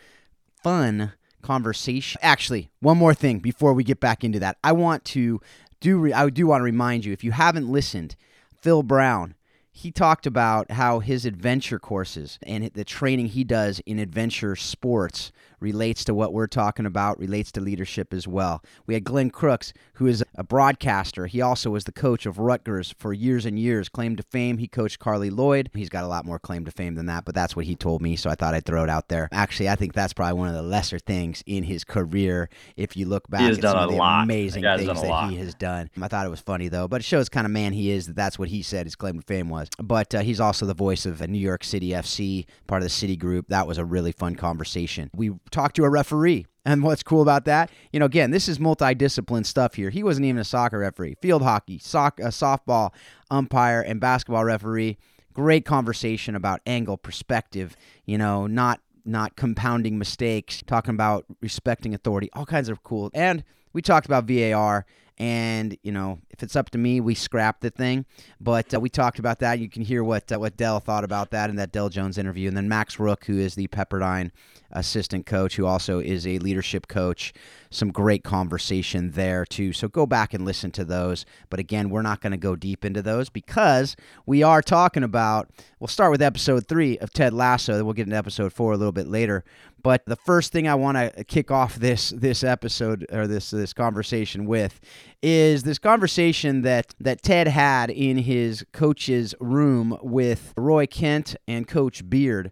fun 0.64 1.14
conversation. 1.42 2.20
Actually, 2.24 2.70
one 2.80 2.98
more 2.98 3.14
thing 3.14 3.40
before 3.40 3.74
we 3.74 3.84
get 3.84 4.00
back 4.00 4.24
into 4.24 4.40
that. 4.40 4.58
I 4.64 4.72
want 4.72 5.06
to 5.06 5.40
do 5.80 5.98
re- 6.00 6.14
I 6.14 6.30
do 6.30 6.48
want 6.48 6.62
to 6.62 6.66
remind 6.66 7.06
you 7.06 7.14
if 7.14 7.24
you 7.24 7.32
haven't 7.32 7.70
listened, 7.70 8.16
Phil 8.62 8.84
Brown 8.84 9.36
he 9.78 9.92
talked 9.92 10.26
about 10.26 10.72
how 10.72 11.00
his 11.00 11.26
adventure 11.26 11.80
courses 11.80 12.40
and 12.44 12.64
the 12.76 12.86
training 12.86 13.28
he 13.28 13.44
does 13.44 13.82
in 13.86 14.00
adventure 14.00 14.56
sports 14.56 15.34
relates 15.60 16.04
to 16.06 16.14
what 16.14 16.34
we're 16.34 16.48
talking 16.48 16.86
about, 16.86 17.20
relates 17.20 17.52
to 17.54 17.62
leadership 17.62 18.14
as 18.14 18.28
well. 18.28 18.64
We 18.86 18.94
had 18.94 19.04
Glenn 19.04 19.30
Crooks, 19.30 19.74
who 19.94 20.08
is 20.08 20.24
a 20.36 20.44
broadcaster. 20.44 21.28
He 21.28 21.42
also 21.42 21.70
was 21.70 21.86
the 21.86 21.92
coach 21.92 22.26
of 22.26 22.40
Rutgers 22.40 22.94
for 22.98 23.14
years 23.14 23.46
and 23.46 23.58
years. 23.60 23.90
Claim 23.90 24.16
to 24.16 24.24
fame, 24.24 24.58
he 24.58 24.68
coached 24.68 25.00
Carli 25.00 25.30
Lloyd. 25.30 25.70
He's 25.74 25.90
got 25.90 26.04
a 26.04 26.08
lot 26.08 26.26
more 26.26 26.40
claim 26.40 26.66
to 26.66 26.72
fame 26.72 26.96
than 26.96 27.06
that, 27.08 27.26
but 27.26 27.36
that's 27.36 27.56
what 27.56 27.66
he 27.66 27.76
told 27.76 28.02
me, 28.02 28.16
so 28.16 28.30
I 28.30 28.36
thought 28.36 28.54
I'd 28.54 28.66
throw 28.66 28.84
it 28.84 28.90
out 28.90 29.10
there. 29.10 29.30
Actually, 29.32 29.70
I 29.70 29.76
think 29.76 29.94
that's 29.94 30.14
probably 30.14 30.38
one 30.38 30.48
of 30.48 30.56
the 30.56 30.62
lesser 30.62 31.00
things 31.00 31.44
in 31.46 31.64
his 31.64 31.84
career. 31.84 32.50
If 32.76 32.98
you 32.98 33.06
look 33.06 33.30
back 33.30 33.42
at 33.42 33.62
done 33.62 33.72
some 33.74 33.84
of 33.84 33.92
the 33.92 33.98
lot. 33.98 34.24
amazing 34.24 34.64
things 34.64 35.02
that 35.02 35.08
lot. 35.08 35.30
he 35.30 35.38
has 35.38 35.54
done. 35.56 35.90
I 36.02 36.08
thought 36.08 36.26
it 36.26 36.30
was 36.30 36.42
funny 36.42 36.68
though, 36.68 36.88
but 36.88 37.02
it 37.02 37.06
shows 37.06 37.30
kind 37.30 37.46
of 37.46 37.52
man 37.52 37.74
he 37.74 37.92
is 37.92 38.08
that 38.08 38.16
that's 38.16 38.40
what 38.40 38.50
he 38.50 38.62
said 38.62 38.86
his 38.86 38.96
claim 38.96 39.20
to 39.20 39.26
fame 39.26 39.50
was. 39.50 39.70
But 39.82 40.14
uh, 40.16 40.20
he's 40.22 40.40
also 40.40 40.66
the 40.66 40.74
voice 40.74 41.06
of 41.06 41.22
New 41.28 41.40
York 41.40 41.64
City 41.64 41.90
FC, 41.90 42.46
part 42.68 42.82
of 42.82 42.86
the 42.86 42.90
City 42.90 43.16
Group. 43.16 43.48
That 43.50 43.68
was 43.68 43.78
a 43.78 43.86
really 43.86 44.12
fun 44.12 44.36
conversation. 44.36 45.10
We 45.16 45.32
talked 45.52 45.76
to 45.78 45.84
a 45.84 45.90
referee. 45.90 46.46
And 46.66 46.82
what's 46.82 47.04
cool 47.04 47.22
about 47.22 47.46
that, 47.46 47.70
you 47.94 48.00
know, 48.00 48.08
again, 48.08 48.32
this 48.32 48.50
is 48.50 48.58
multidiscipline 48.58 49.46
stuff 49.46 49.76
here. 49.76 49.92
He 49.92 50.04
wasn't 50.04 50.26
even 50.26 50.40
a 50.40 50.44
soccer 50.44 50.80
referee, 50.80 51.16
field 51.22 51.44
hockey, 51.44 51.78
soc- 51.78 52.20
a 52.20 52.30
softball 52.30 52.92
umpire, 53.30 53.82
and 53.82 54.00
basketball 54.00 54.44
referee. 54.44 54.98
Great 55.34 55.64
conversation 55.66 56.36
about 56.36 56.62
angle, 56.66 56.98
perspective. 56.98 57.76
You 58.06 58.18
know, 58.18 58.48
not 58.48 58.80
not 59.06 59.36
compounding 59.36 60.00
mistakes. 60.00 60.64
Talking 60.66 60.96
about 60.96 61.26
respecting 61.42 61.94
authority. 61.94 62.30
All 62.34 62.46
kinds 62.46 62.70
of 62.70 62.82
cool. 62.84 63.12
And 63.14 63.44
we 63.74 63.84
talked 63.84 64.08
about 64.08 64.26
VAR 64.26 64.86
and 65.18 65.78
you 65.82 65.92
know 65.92 66.20
if 66.30 66.44
it's 66.44 66.56
up 66.56 66.70
to 66.72 66.78
me 66.78 67.00
we 67.00 67.16
scrap 67.16 67.62
the 67.62 67.70
thing. 67.70 68.06
But 68.40 68.74
uh, 68.74 68.80
we 68.80 68.90
talked 68.90 69.20
about 69.20 69.40
that. 69.40 69.60
You 69.60 69.70
can 69.70 69.82
hear 69.82 70.04
what 70.04 70.32
uh, 70.32 70.40
what 70.40 70.58
dell 70.58 70.80
thought 70.80 71.04
about 71.04 71.32
that 71.32 71.50
in 71.50 71.56
that 71.56 71.72
dell 71.72 71.90
jones 71.90 72.18
interview. 72.18 72.48
And 72.48 72.58
then 72.58 72.68
max 72.68 73.00
rook 73.00 73.26
who 73.26 73.38
is 73.38 73.56
the 73.56 73.68
pepperdine 73.68 74.32
assistant 74.72 75.26
coach 75.26 75.56
who 75.56 75.66
also 75.66 76.00
is 76.00 76.28
a 76.28 76.38
leadership 76.40 76.88
coach 76.88 77.34
some 77.70 77.92
great 77.92 78.24
conversation 78.24 79.12
there 79.12 79.46
too. 79.46 79.74
So 79.74 79.88
go 79.88 80.06
back 80.06 80.34
and 80.34 80.46
listen 80.46 80.72
to 80.72 80.86
those. 80.86 81.26
But 81.50 81.60
again 81.60 81.90
we're 81.90 82.02
not 82.02 82.22
going 82.22 82.32
to 82.32 82.38
go 82.38 82.56
deep 82.56 82.84
into 82.84 83.02
those 83.02 83.30
because 83.30 83.96
we 84.26 84.44
are 84.44 84.62
talking 84.62 85.04
about 85.04 85.50
we'll 85.80 85.88
start 85.88 86.12
with 86.12 86.22
episode 86.22 86.68
three 86.68 86.98
of 87.00 87.12
ted 87.14 87.34
lasso 87.34 87.76
then 87.76 87.86
we'll 87.86 87.94
get 87.94 88.08
into 88.08 88.18
episode 88.18 88.52
four 88.52 88.74
a 88.74 88.78
little 88.78 88.92
bit 88.92 89.08
later 89.08 89.44
but 89.86 90.04
the 90.08 90.16
first 90.16 90.52
thing 90.52 90.68
I 90.68 90.74
want 90.74 90.98
to 90.98 91.24
kick 91.26 91.52
off 91.52 91.76
this 91.76 92.10
this 92.10 92.44
episode 92.44 93.06
or 93.12 93.28
this 93.28 93.52
this 93.52 93.72
conversation 93.72 94.48
with 94.48 94.82
is 95.22 95.62
this 95.62 95.78
conversation 95.78 96.64
that 96.64 96.96
that 97.00 97.22
Ted 97.22 97.48
had 97.48 97.92
in 97.92 98.18
his 98.18 98.66
coach's 98.74 99.36
room 99.40 99.96
with 100.02 100.56
Roy 100.58 100.88
Kent 100.88 101.36
and 101.48 101.68
Coach 101.68 102.10
Beard. 102.10 102.52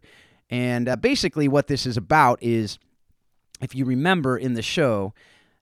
And 0.52 0.88
uh, 0.88 0.96
basically, 0.96 1.48
what 1.48 1.66
this 1.66 1.88
is 1.88 1.98
about 1.98 2.38
is, 2.40 2.78
if 3.62 3.74
you 3.74 3.84
remember 3.84 4.38
in 4.38 4.54
the 4.54 4.62
show, 4.62 5.16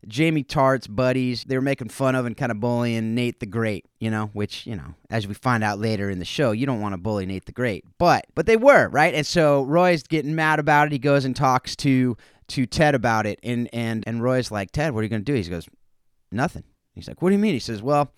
Jamie 0.08 0.44
Tartt's 0.44 0.88
buddies, 0.88 1.44
they 1.44 1.56
were 1.56 1.62
making 1.62 1.90
fun 1.90 2.16
of 2.16 2.26
and 2.26 2.36
kind 2.36 2.52
of 2.52 2.60
bullying 2.60 3.14
Nate 3.14 3.40
the 3.40 3.46
Great, 3.46 3.86
you 4.00 4.10
know, 4.10 4.32
which, 4.34 4.66
you 4.66 4.76
know, 4.76 4.96
as 5.10 5.28
we 5.28 5.34
find 5.34 5.64
out 5.64 5.80
later 5.80 6.10
in 6.10 6.20
the 6.20 6.26
show, 6.26 6.52
you 6.52 6.66
don't 6.66 6.82
want 6.82 6.94
to 6.94 6.98
bully 6.98 7.26
Nate 7.26 7.46
the 7.46 7.52
Great. 7.52 7.86
But 7.98 8.26
but 8.34 8.48
they 8.48 8.58
were, 8.58 8.90
right? 8.90 9.14
And 9.14 9.26
so 9.26 9.64
Roy's 9.64 10.04
getting 10.04 10.34
mad 10.34 10.60
about 10.60 10.88
it. 10.88 10.92
He 10.92 11.00
goes 11.00 11.26
and 11.26 11.36
talks 11.36 11.76
to 11.78 12.18
to 12.50 12.66
Ted 12.66 12.96
about 12.96 13.26
it 13.26 13.40
and 13.44 13.70
and 13.74 14.04
and 14.08 14.24
Roy's 14.24 14.52
like, 14.52 14.72
"Ted, 14.72 14.94
what 14.94 15.02
are 15.02 15.04
you 15.04 15.10
going 15.10 15.24
to 15.24 15.32
do?" 15.32 15.36
He 15.36 15.50
goes, 15.50 15.68
"Nothing." 16.32 16.64
He's 16.94 17.08
like, 17.08 17.22
"What 17.22 17.30
do 17.30 17.36
you 17.36 17.42
mean?" 17.42 17.54
He 17.54 17.60
says, 17.60 17.82
"Well, 17.82 18.12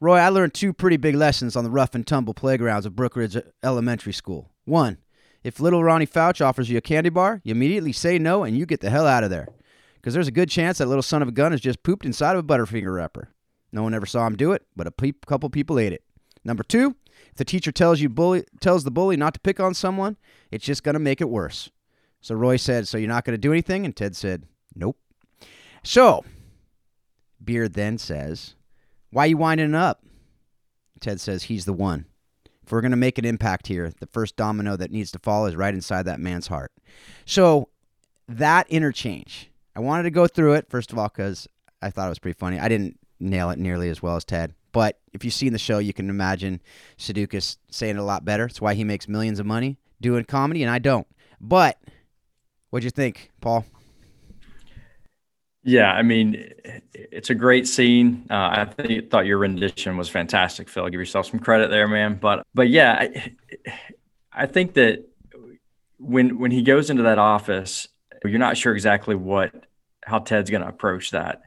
Roy, 0.00 0.18
I 0.18 0.28
learned 0.28 0.54
two 0.54 0.72
pretty 0.72 0.96
big 0.96 1.16
lessons 1.16 1.56
on 1.56 1.64
the 1.64 1.70
rough 1.70 1.94
and 1.94 2.06
tumble 2.06 2.34
playgrounds 2.34 2.86
of 2.86 2.94
Brookridge 2.94 3.42
Elementary 3.62 4.12
School. 4.12 4.50
One, 4.64 4.98
if 5.42 5.60
little 5.60 5.82
Ronnie 5.82 6.06
Fouch 6.06 6.40
offers 6.40 6.70
you 6.70 6.78
a 6.78 6.82
candy 6.82 7.10
bar, 7.10 7.40
you 7.44 7.50
immediately 7.50 7.92
say 7.92 8.18
no 8.18 8.44
and 8.44 8.56
you 8.56 8.64
get 8.64 8.80
the 8.80 8.90
hell 8.90 9.06
out 9.06 9.24
of 9.24 9.30
there 9.30 9.48
because 10.00 10.14
there's 10.14 10.28
a 10.28 10.32
good 10.32 10.48
chance 10.48 10.78
that 10.78 10.86
little 10.86 11.02
son 11.02 11.22
of 11.22 11.28
a 11.28 11.32
gun 11.32 11.52
has 11.52 11.60
just 11.60 11.82
pooped 11.82 12.06
inside 12.06 12.36
of 12.36 12.44
a 12.44 12.46
Butterfinger 12.46 12.94
wrapper. 12.94 13.28
No 13.72 13.82
one 13.82 13.94
ever 13.94 14.06
saw 14.06 14.26
him 14.26 14.36
do 14.36 14.52
it, 14.52 14.66
but 14.74 14.86
a 14.86 14.90
pe- 14.90 15.12
couple 15.26 15.50
people 15.50 15.78
ate 15.78 15.92
it. 15.92 16.02
Number 16.44 16.62
two, 16.62 16.96
if 17.30 17.36
the 17.36 17.44
teacher 17.44 17.70
tells 17.70 18.00
you 18.00 18.08
bully 18.08 18.44
tells 18.60 18.84
the 18.84 18.90
bully 18.90 19.16
not 19.16 19.34
to 19.34 19.40
pick 19.40 19.60
on 19.60 19.74
someone, 19.74 20.16
it's 20.50 20.64
just 20.64 20.82
going 20.82 20.94
to 20.94 20.98
make 20.98 21.20
it 21.20 21.28
worse. 21.28 21.70
So 22.20 22.34
Roy 22.34 22.56
said, 22.56 22.88
"So 22.88 22.98
you're 22.98 23.08
not 23.08 23.24
going 23.24 23.34
to 23.34 23.38
do 23.38 23.52
anything?" 23.52 23.84
And 23.84 23.94
Ted 23.94 24.16
said, 24.16 24.44
"Nope." 24.74 24.96
So 25.84 26.24
Beard 27.42 27.74
then 27.74 27.98
says, 27.98 28.54
"Why 29.10 29.26
you 29.26 29.36
winding 29.36 29.74
up?" 29.74 30.02
Ted 31.00 31.20
says, 31.20 31.44
"He's 31.44 31.66
the 31.66 31.72
one." 31.72 32.06
If 32.62 32.72
we're 32.72 32.80
going 32.80 32.90
to 32.92 32.96
make 32.96 33.18
an 33.18 33.24
impact 33.24 33.66
here, 33.66 33.92
the 34.00 34.06
first 34.06 34.36
domino 34.36 34.76
that 34.76 34.92
needs 34.92 35.10
to 35.12 35.18
fall 35.18 35.46
is 35.46 35.56
right 35.56 35.74
inside 35.74 36.04
that 36.04 36.20
man's 36.20 36.46
heart. 36.46 36.72
So 37.26 37.68
that 38.28 38.68
interchange 38.70 39.49
I 39.74 39.80
wanted 39.80 40.04
to 40.04 40.10
go 40.10 40.26
through 40.26 40.54
it 40.54 40.68
first 40.68 40.92
of 40.92 40.98
all 40.98 41.08
because 41.08 41.48
I 41.80 41.90
thought 41.90 42.06
it 42.06 42.10
was 42.10 42.18
pretty 42.18 42.38
funny. 42.38 42.58
I 42.58 42.68
didn't 42.68 42.98
nail 43.18 43.50
it 43.50 43.58
nearly 43.58 43.88
as 43.90 44.02
well 44.02 44.16
as 44.16 44.24
Ted, 44.24 44.54
but 44.72 44.98
if 45.12 45.24
you've 45.24 45.34
seen 45.34 45.52
the 45.52 45.58
show, 45.58 45.78
you 45.78 45.92
can 45.92 46.08
imagine 46.08 46.60
Sudeikis 46.98 47.56
saying 47.70 47.96
it 47.96 48.00
a 48.00 48.04
lot 48.04 48.24
better. 48.24 48.44
It's 48.44 48.60
why 48.60 48.74
he 48.74 48.84
makes 48.84 49.08
millions 49.08 49.40
of 49.40 49.46
money 49.46 49.78
doing 50.00 50.24
comedy, 50.24 50.62
and 50.62 50.70
I 50.70 50.78
don't. 50.78 51.06
But 51.40 51.78
what'd 52.70 52.84
you 52.84 52.90
think, 52.90 53.30
Paul? 53.40 53.64
Yeah, 55.62 55.92
I 55.92 56.02
mean, 56.02 56.52
it's 56.94 57.28
a 57.28 57.34
great 57.34 57.68
scene. 57.68 58.26
Uh, 58.30 58.66
I 58.80 59.00
thought 59.10 59.26
your 59.26 59.38
rendition 59.38 59.98
was 59.98 60.08
fantastic, 60.08 60.70
Phil. 60.70 60.88
Give 60.88 60.98
yourself 60.98 61.26
some 61.26 61.38
credit 61.38 61.68
there, 61.70 61.86
man. 61.86 62.18
But 62.20 62.46
but 62.54 62.70
yeah, 62.70 62.94
I, 62.98 63.32
I 64.32 64.46
think 64.46 64.74
that 64.74 65.04
when 65.98 66.38
when 66.38 66.50
he 66.50 66.62
goes 66.62 66.88
into 66.88 67.02
that 67.02 67.18
office, 67.18 67.88
you're 68.28 68.38
not 68.38 68.56
sure 68.56 68.74
exactly 68.74 69.14
what 69.14 69.52
how 70.02 70.18
Ted's 70.18 70.50
going 70.50 70.62
to 70.62 70.68
approach 70.68 71.10
that. 71.10 71.42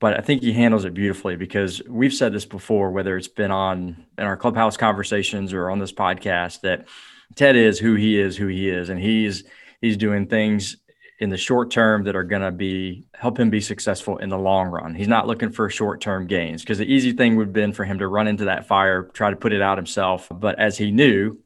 But 0.00 0.18
I 0.18 0.20
think 0.20 0.42
he 0.42 0.52
handles 0.52 0.84
it 0.84 0.94
beautifully 0.94 1.36
because 1.36 1.80
we've 1.88 2.12
said 2.12 2.32
this 2.32 2.44
before, 2.44 2.90
whether 2.90 3.16
it's 3.16 3.28
been 3.28 3.52
on 3.52 4.04
in 4.18 4.24
our 4.24 4.36
clubhouse 4.36 4.76
conversations 4.76 5.52
or 5.52 5.70
on 5.70 5.78
this 5.78 5.92
podcast, 5.92 6.62
that 6.62 6.88
Ted 7.36 7.54
is 7.54 7.78
who 7.78 7.94
he 7.94 8.18
is, 8.18 8.36
who 8.36 8.48
he 8.48 8.68
is, 8.68 8.88
and 8.88 9.00
he's 9.00 9.44
he's 9.80 9.96
doing 9.96 10.26
things 10.26 10.76
in 11.20 11.30
the 11.30 11.36
short 11.36 11.70
term 11.70 12.02
that 12.02 12.16
are 12.16 12.24
going 12.24 12.42
to 12.42 12.50
be 12.50 13.06
help 13.14 13.38
him 13.38 13.48
be 13.48 13.60
successful 13.60 14.18
in 14.18 14.28
the 14.28 14.36
long 14.36 14.66
run. 14.66 14.92
He's 14.92 15.06
not 15.06 15.28
looking 15.28 15.52
for 15.52 15.70
short 15.70 16.00
term 16.00 16.26
gains 16.26 16.62
because 16.62 16.78
the 16.78 16.92
easy 16.92 17.12
thing 17.12 17.36
would 17.36 17.46
have 17.46 17.52
been 17.52 17.72
for 17.72 17.84
him 17.84 18.00
to 18.00 18.08
run 18.08 18.26
into 18.26 18.46
that 18.46 18.66
fire, 18.66 19.04
try 19.04 19.30
to 19.30 19.36
put 19.36 19.52
it 19.52 19.62
out 19.62 19.78
himself. 19.78 20.28
But 20.32 20.58
as 20.58 20.76
he 20.76 20.90
knew, 20.90 21.38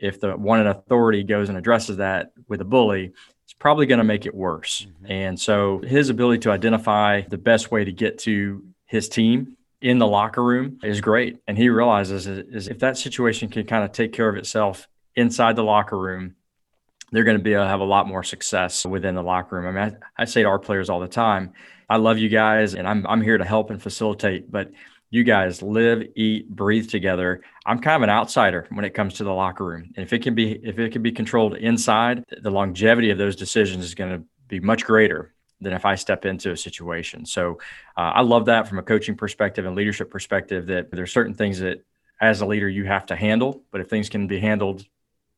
if 0.00 0.18
the 0.18 0.32
one 0.36 0.60
in 0.60 0.66
authority 0.66 1.22
goes 1.22 1.48
and 1.48 1.56
addresses 1.56 1.98
that 1.98 2.32
with 2.48 2.60
a 2.60 2.64
bully, 2.64 3.12
it's 3.50 3.58
probably 3.58 3.86
going 3.86 3.98
to 3.98 4.04
make 4.04 4.26
it 4.26 4.34
worse. 4.34 4.86
Mm-hmm. 4.86 5.10
And 5.10 5.40
so 5.40 5.80
his 5.80 6.08
ability 6.08 6.38
to 6.42 6.52
identify 6.52 7.22
the 7.22 7.36
best 7.36 7.72
way 7.72 7.84
to 7.84 7.90
get 7.90 8.18
to 8.20 8.62
his 8.86 9.08
team 9.08 9.56
in 9.80 9.98
the 9.98 10.06
locker 10.06 10.40
room 10.40 10.78
is 10.84 11.00
great. 11.00 11.40
And 11.48 11.58
he 11.58 11.68
realizes 11.68 12.28
is 12.28 12.68
if 12.68 12.78
that 12.78 12.96
situation 12.96 13.48
can 13.48 13.66
kind 13.66 13.82
of 13.82 13.90
take 13.90 14.12
care 14.12 14.28
of 14.28 14.36
itself 14.36 14.86
inside 15.16 15.56
the 15.56 15.64
locker 15.64 15.98
room, 15.98 16.36
they're 17.10 17.24
going 17.24 17.38
to 17.38 17.42
be 17.42 17.54
able 17.54 17.64
to 17.64 17.68
have 17.68 17.80
a 17.80 17.84
lot 17.84 18.06
more 18.06 18.22
success 18.22 18.86
within 18.86 19.16
the 19.16 19.22
locker 19.22 19.56
room. 19.56 19.76
I 19.76 19.84
mean, 19.84 19.98
I, 20.16 20.22
I 20.22 20.24
say 20.26 20.42
to 20.42 20.48
our 20.48 20.60
players 20.60 20.88
all 20.88 21.00
the 21.00 21.08
time, 21.08 21.52
I 21.88 21.96
love 21.96 22.18
you 22.18 22.28
guys 22.28 22.74
and 22.76 22.86
I'm, 22.86 23.04
I'm 23.04 23.20
here 23.20 23.36
to 23.36 23.44
help 23.44 23.70
and 23.70 23.82
facilitate, 23.82 24.48
but 24.48 24.70
you 25.10 25.24
guys 25.24 25.60
live, 25.60 26.06
eat, 26.14 26.48
breathe 26.48 26.88
together. 26.88 27.42
I'm 27.66 27.80
kind 27.80 27.96
of 27.96 28.02
an 28.02 28.10
outsider 28.10 28.66
when 28.70 28.84
it 28.84 28.94
comes 28.94 29.14
to 29.14 29.24
the 29.24 29.32
locker 29.32 29.64
room. 29.64 29.92
And 29.96 30.04
if 30.04 30.12
it 30.12 30.22
can 30.22 30.34
be 30.34 30.52
if 30.52 30.78
it 30.78 30.92
can 30.92 31.02
be 31.02 31.12
controlled 31.12 31.56
inside, 31.56 32.24
the 32.40 32.50
longevity 32.50 33.10
of 33.10 33.18
those 33.18 33.36
decisions 33.36 33.84
is 33.84 33.94
going 33.94 34.12
to 34.18 34.24
be 34.46 34.60
much 34.60 34.84
greater 34.84 35.34
than 35.60 35.72
if 35.72 35.84
I 35.84 35.96
step 35.96 36.24
into 36.24 36.52
a 36.52 36.56
situation. 36.56 37.26
So 37.26 37.58
uh, 37.96 38.12
I 38.14 38.22
love 38.22 38.46
that 38.46 38.68
from 38.68 38.78
a 38.78 38.82
coaching 38.82 39.16
perspective 39.16 39.66
and 39.66 39.76
leadership 39.76 40.10
perspective 40.10 40.66
that 40.68 40.90
there's 40.90 41.12
certain 41.12 41.34
things 41.34 41.58
that 41.58 41.84
as 42.20 42.40
a 42.40 42.46
leader 42.46 42.68
you 42.68 42.84
have 42.84 43.06
to 43.06 43.16
handle, 43.16 43.62
but 43.70 43.80
if 43.80 43.88
things 43.88 44.08
can 44.08 44.26
be 44.26 44.38
handled 44.38 44.86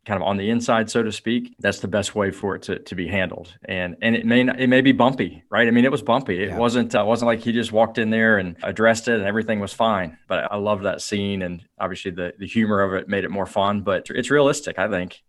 kind 0.04 0.21
of 0.21 0.26
on 0.26 0.37
the 0.37 0.50
inside, 0.50 0.90
so 0.90 1.02
to 1.02 1.12
speak, 1.12 1.54
that's 1.61 1.78
the 1.78 1.88
best 1.88 2.14
way 2.14 2.30
for 2.30 2.56
it 2.56 2.62
to, 2.62 2.78
to 2.80 2.94
be 2.94 3.06
handled. 3.06 3.54
And 3.64 3.97
and 4.02 4.16
it 4.16 4.26
may 4.26 4.42
not, 4.42 4.61
it 4.61 4.66
may 4.66 4.80
be 4.80 4.92
bumpy, 4.92 5.44
right? 5.50 5.68
I 5.68 5.71
mean, 5.71 5.85
it 5.85 5.92
was 5.92 6.02
bumpy. 6.02 6.42
It 6.42 6.49
yeah. 6.50 6.59
wasn't 6.59 6.94
uh, 6.94 7.04
wasn't 7.06 7.28
like 7.28 7.40
he 7.40 7.52
just 7.52 7.73
walked 7.73 7.99
in 7.99 8.11
there 8.11 8.38
and 8.38 8.56
addressed 8.62 9.09
it 9.09 9.14
and 9.14 9.25
everything 9.25 9.61
was 9.61 9.73
fine. 9.73 10.18
But 10.26 10.50
I 10.50 10.56
love 10.56 10.82
that 10.82 11.00
scene 11.00 11.42
and 11.42 11.64
obviously 11.78 12.11
the 12.11 12.32
the 12.38 12.47
humor 12.47 12.80
of 12.80 12.94
it 12.94 13.09
made 13.09 13.25
it 13.25 13.30
more 13.30 13.47
fun. 13.47 13.82
But 13.82 14.06
it's 14.11 14.30
realistic, 14.30 14.78
I 14.78 14.88
think. 14.88 15.23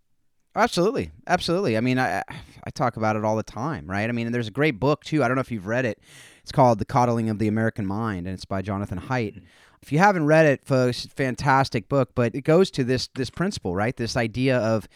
Absolutely, 0.55 1.11
absolutely. 1.27 1.77
I 1.77 1.81
mean, 1.81 1.99
I 1.99 2.23
I 2.63 2.69
talk 2.71 2.97
about 2.97 3.15
it 3.15 3.23
all 3.23 3.35
the 3.35 3.43
time, 3.43 3.85
right? 3.87 4.07
I 4.07 4.11
mean, 4.11 4.31
there's 4.31 4.47
a 4.47 4.51
great 4.51 4.79
book 4.79 5.03
too. 5.03 5.23
I 5.23 5.27
don't 5.27 5.35
know 5.35 5.41
if 5.41 5.51
you've 5.51 5.67
read 5.67 5.85
it. 5.85 5.99
It's 6.41 6.51
called 6.51 6.79
The 6.79 6.85
Coddling 6.85 7.29
of 7.29 7.39
the 7.39 7.47
American 7.47 7.85
Mind, 7.85 8.27
and 8.27 8.33
it's 8.33 8.45
by 8.45 8.61
Jonathan 8.61 8.99
Haidt. 8.99 9.41
If 9.83 9.91
you 9.91 9.99
haven't 9.99 10.25
read 10.25 10.45
it, 10.45 10.65
folks, 10.65 11.05
fantastic 11.05 11.89
book. 11.89 12.11
But 12.15 12.33
it 12.33 12.45
goes 12.45 12.71
to 12.71 12.85
this 12.85 13.09
this 13.15 13.29
principle, 13.29 13.75
right? 13.75 13.95
This 13.95 14.15
idea 14.15 14.57
of 14.57 14.87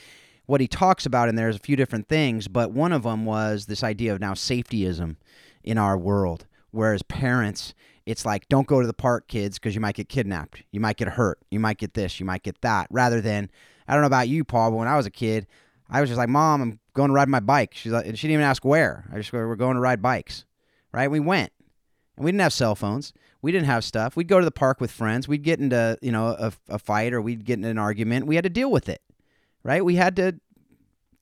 what 0.46 0.62
he 0.62 0.68
talks 0.68 1.06
about, 1.06 1.28
and 1.28 1.38
there's 1.38 1.58
a 1.58 1.60
few 1.60 1.76
different 1.76 2.08
things, 2.08 2.48
but 2.48 2.72
one 2.72 2.94
of 2.94 3.04
them 3.04 3.26
was 3.26 3.66
this 3.66 3.84
idea 3.84 4.14
of 4.14 4.22
now 4.22 4.34
safetyism 4.34 5.18
in 5.62 5.78
our 5.78 5.98
world. 5.98 6.46
Whereas 6.72 7.04
parents, 7.04 7.74
it's 8.06 8.26
like, 8.26 8.48
don't 8.48 8.66
go 8.66 8.80
to 8.80 8.88
the 8.88 8.94
park, 8.94 9.28
kids, 9.28 9.60
because 9.60 9.76
you 9.76 9.82
might 9.82 9.96
get 9.96 10.08
kidnapped, 10.08 10.64
you 10.72 10.80
might 10.80 10.96
get 10.96 11.10
hurt, 11.10 11.40
you 11.52 11.60
might 11.60 11.78
get 11.80 11.96
this, 11.96 12.22
you 12.22 12.26
might 12.26 12.44
get 12.44 12.62
that. 12.62 12.88
Rather 12.90 13.20
than, 13.20 13.50
I 13.90 13.94
don't 13.94 14.02
know 14.02 14.08
about 14.08 14.30
you, 14.30 14.46
Paul, 14.46 14.72
but 14.72 14.78
when 14.78 14.88
I 14.88 14.96
was 14.96 15.06
a 15.06 15.12
kid, 15.12 15.48
I 15.90 16.00
was 16.00 16.10
just 16.10 16.18
like, 16.18 16.30
Mom, 16.30 16.62
I'm 16.62 16.80
going 16.94 17.10
to 17.10 17.14
ride 17.14 17.28
my 17.28 17.42
bike. 17.42 17.74
She's 17.74 17.92
like, 17.92 18.06
she 18.06 18.12
didn't 18.12 18.32
even 18.32 18.46
ask 18.46 18.64
where. 18.64 19.04
I 19.12 19.18
just 19.18 19.34
go, 19.34 19.40
we're 19.40 19.58
going 19.58 19.76
to 19.76 19.82
ride 19.82 20.02
bikes, 20.02 20.46
right? 20.94 21.12
We 21.12 21.20
went, 21.20 21.52
and 22.16 22.24
we 22.24 22.32
didn't 22.32 22.42
have 22.42 22.54
cell 22.54 22.76
phones. 22.76 23.12
We 23.48 23.54
didn't 23.54 23.68
have 23.68 23.86
stuff. 23.86 24.18
We'd 24.18 24.28
go 24.28 24.40
to 24.40 24.44
the 24.44 24.52
park 24.52 24.82
with 24.82 24.92
friends. 24.92 25.26
We'd 25.26 25.42
get 25.42 25.62
into, 25.62 25.98
you 26.02 26.12
know, 26.12 26.36
a, 26.38 26.52
a 26.68 26.78
fight 26.78 27.14
or 27.14 27.22
we'd 27.22 27.46
get 27.46 27.58
in 27.58 27.64
an 27.64 27.78
argument. 27.78 28.28
We 28.28 28.36
had 28.36 28.44
to 28.44 28.50
deal 28.50 28.70
with 28.70 28.90
it, 28.90 29.02
right? 29.64 29.86
We 29.86 29.96
had 29.96 30.18
to 30.18 30.42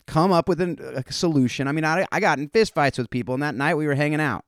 come 0.08 0.32
up 0.32 0.50
with 0.50 0.60
an, 0.60 0.80
a 0.82 1.14
solution. 1.14 1.68
I 1.68 1.72
mean, 1.72 1.86
I, 1.86 2.08
I 2.12 2.20
got 2.20 2.40
in 2.40 2.50
fistfights 2.50 2.98
with 2.98 3.12
people, 3.12 3.36
and 3.36 3.44
that 3.44 3.54
night 3.54 3.76
we 3.76 3.86
were 3.86 3.94
hanging 3.94 4.20
out, 4.20 4.44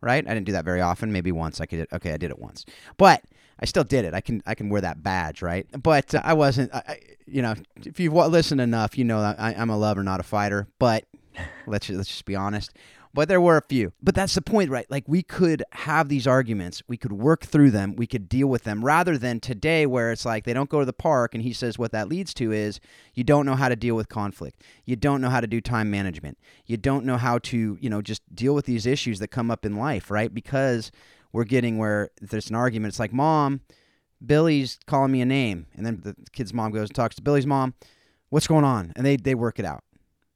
right? 0.00 0.26
I 0.26 0.32
didn't 0.32 0.46
do 0.46 0.52
that 0.52 0.64
very 0.64 0.80
often. 0.80 1.12
Maybe 1.12 1.30
once 1.30 1.60
I 1.60 1.66
could. 1.66 1.86
Okay, 1.92 2.14
I 2.14 2.16
did 2.16 2.30
it 2.30 2.38
once, 2.38 2.64
but 2.96 3.22
I 3.60 3.66
still 3.66 3.84
did 3.84 4.06
it. 4.06 4.14
I 4.14 4.22
can 4.22 4.42
I 4.46 4.54
can 4.54 4.70
wear 4.70 4.80
that 4.80 5.02
badge, 5.02 5.42
right? 5.42 5.66
But 5.82 6.14
uh, 6.14 6.22
I 6.24 6.32
wasn't. 6.32 6.74
I, 6.74 7.00
you 7.26 7.42
know, 7.42 7.54
if 7.84 8.00
you've 8.00 8.14
listened 8.14 8.62
enough, 8.62 8.96
you 8.96 9.04
know 9.04 9.18
I, 9.18 9.54
I'm 9.54 9.68
a 9.68 9.76
lover, 9.76 10.02
not 10.02 10.20
a 10.20 10.22
fighter. 10.22 10.68
But 10.78 11.04
let's 11.66 11.90
let's 11.90 12.08
just 12.08 12.24
be 12.24 12.34
honest 12.34 12.72
but 13.14 13.28
there 13.28 13.40
were 13.40 13.56
a 13.56 13.62
few. 13.62 13.92
But 14.02 14.16
that's 14.16 14.34
the 14.34 14.42
point, 14.42 14.70
right? 14.70 14.90
Like 14.90 15.04
we 15.06 15.22
could 15.22 15.62
have 15.70 16.08
these 16.08 16.26
arguments, 16.26 16.82
we 16.88 16.96
could 16.96 17.12
work 17.12 17.44
through 17.44 17.70
them, 17.70 17.94
we 17.94 18.08
could 18.08 18.28
deal 18.28 18.48
with 18.48 18.64
them 18.64 18.84
rather 18.84 19.16
than 19.16 19.38
today 19.38 19.86
where 19.86 20.10
it's 20.10 20.26
like 20.26 20.44
they 20.44 20.52
don't 20.52 20.68
go 20.68 20.80
to 20.80 20.84
the 20.84 20.92
park 20.92 21.32
and 21.32 21.42
he 21.42 21.52
says 21.52 21.78
what 21.78 21.92
that 21.92 22.08
leads 22.08 22.34
to 22.34 22.50
is 22.50 22.80
you 23.14 23.22
don't 23.22 23.46
know 23.46 23.54
how 23.54 23.68
to 23.68 23.76
deal 23.76 23.94
with 23.94 24.08
conflict. 24.08 24.60
You 24.84 24.96
don't 24.96 25.20
know 25.20 25.30
how 25.30 25.40
to 25.40 25.46
do 25.46 25.60
time 25.60 25.92
management. 25.92 26.38
You 26.66 26.76
don't 26.76 27.04
know 27.04 27.16
how 27.16 27.38
to, 27.38 27.78
you 27.80 27.88
know, 27.88 28.02
just 28.02 28.22
deal 28.34 28.54
with 28.54 28.66
these 28.66 28.84
issues 28.84 29.20
that 29.20 29.28
come 29.28 29.50
up 29.50 29.64
in 29.64 29.76
life, 29.76 30.10
right? 30.10 30.34
Because 30.34 30.90
we're 31.32 31.44
getting 31.44 31.78
where 31.78 32.10
there's 32.20 32.50
an 32.50 32.56
argument, 32.56 32.90
it's 32.90 33.00
like, 33.00 33.12
"Mom, 33.12 33.60
Billy's 34.24 34.78
calling 34.86 35.12
me 35.12 35.20
a 35.20 35.26
name." 35.26 35.66
And 35.74 35.86
then 35.86 36.00
the 36.02 36.16
kid's 36.32 36.52
mom 36.52 36.72
goes 36.72 36.88
and 36.88 36.94
talks 36.94 37.16
to 37.16 37.22
Billy's 37.22 37.46
mom, 37.46 37.74
"What's 38.28 38.46
going 38.48 38.64
on?" 38.64 38.92
And 38.96 39.06
they 39.06 39.16
they 39.16 39.34
work 39.34 39.58
it 39.60 39.64
out 39.64 39.83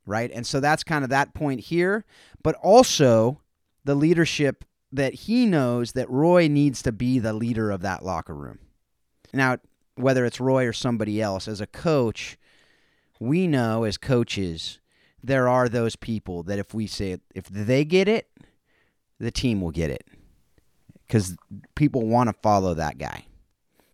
right? 0.08 0.30
And 0.32 0.46
so 0.46 0.60
that's 0.60 0.82
kind 0.82 1.04
of 1.04 1.10
that 1.10 1.34
point 1.34 1.60
here, 1.60 2.04
but 2.42 2.54
also 2.56 3.40
the 3.84 3.94
leadership 3.94 4.64
that 4.90 5.14
he 5.14 5.46
knows 5.46 5.92
that 5.92 6.10
Roy 6.10 6.48
needs 6.48 6.82
to 6.82 6.92
be 6.92 7.18
the 7.18 7.32
leader 7.32 7.70
of 7.70 7.82
that 7.82 8.04
locker 8.04 8.34
room. 8.34 8.58
Now, 9.32 9.58
whether 9.94 10.24
it's 10.24 10.40
Roy 10.40 10.66
or 10.66 10.72
somebody 10.72 11.20
else, 11.20 11.46
as 11.46 11.60
a 11.60 11.66
coach, 11.66 12.38
we 13.20 13.46
know 13.46 13.84
as 13.84 13.98
coaches, 13.98 14.80
there 15.22 15.48
are 15.48 15.68
those 15.68 15.96
people 15.96 16.42
that 16.44 16.58
if 16.58 16.72
we 16.72 16.86
say, 16.86 17.18
if 17.34 17.48
they 17.48 17.84
get 17.84 18.08
it, 18.08 18.28
the 19.18 19.30
team 19.30 19.60
will 19.60 19.72
get 19.72 19.90
it 19.90 20.06
because 21.06 21.36
people 21.74 22.06
want 22.06 22.28
to 22.28 22.36
follow 22.40 22.74
that 22.74 22.98
guy 22.98 23.24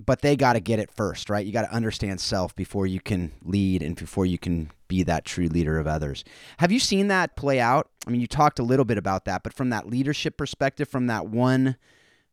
but 0.04 0.23
they 0.23 0.37
got 0.37 0.54
to 0.54 0.61
get 0.61 0.78
it 0.78 0.90
first, 0.90 1.30
right? 1.30 1.44
You 1.44 1.52
got 1.52 1.62
to 1.62 1.73
understand 1.73 2.20
self 2.20 2.54
before 2.54 2.87
you 2.87 3.00
can 3.00 3.32
lead 3.42 3.82
and 3.82 3.96
before 3.96 4.26
you 4.26 4.38
can 4.38 4.70
be 4.88 5.02
that 5.04 5.25
true 5.25 5.46
leader 5.46 5.78
of 5.78 5.87
others. 5.87 6.25
Have 6.58 6.73
you 6.73 6.80
seen 6.80 7.08
that 7.08 7.37
play 7.37 7.61
out? 7.61 7.88
I 8.06 8.11
mean, 8.11 8.20
you 8.20 8.26
talked 8.26 8.58
a 8.58 8.62
little 8.62 8.84
bit 8.84 8.99
about 8.99 9.25
that, 9.25 9.42
but 9.42 9.52
from 9.52 9.70
that 9.70 9.88
leadership 9.88 10.37
perspective, 10.37 10.88
from 10.88 11.06
that 11.06 11.26
one 11.26 11.76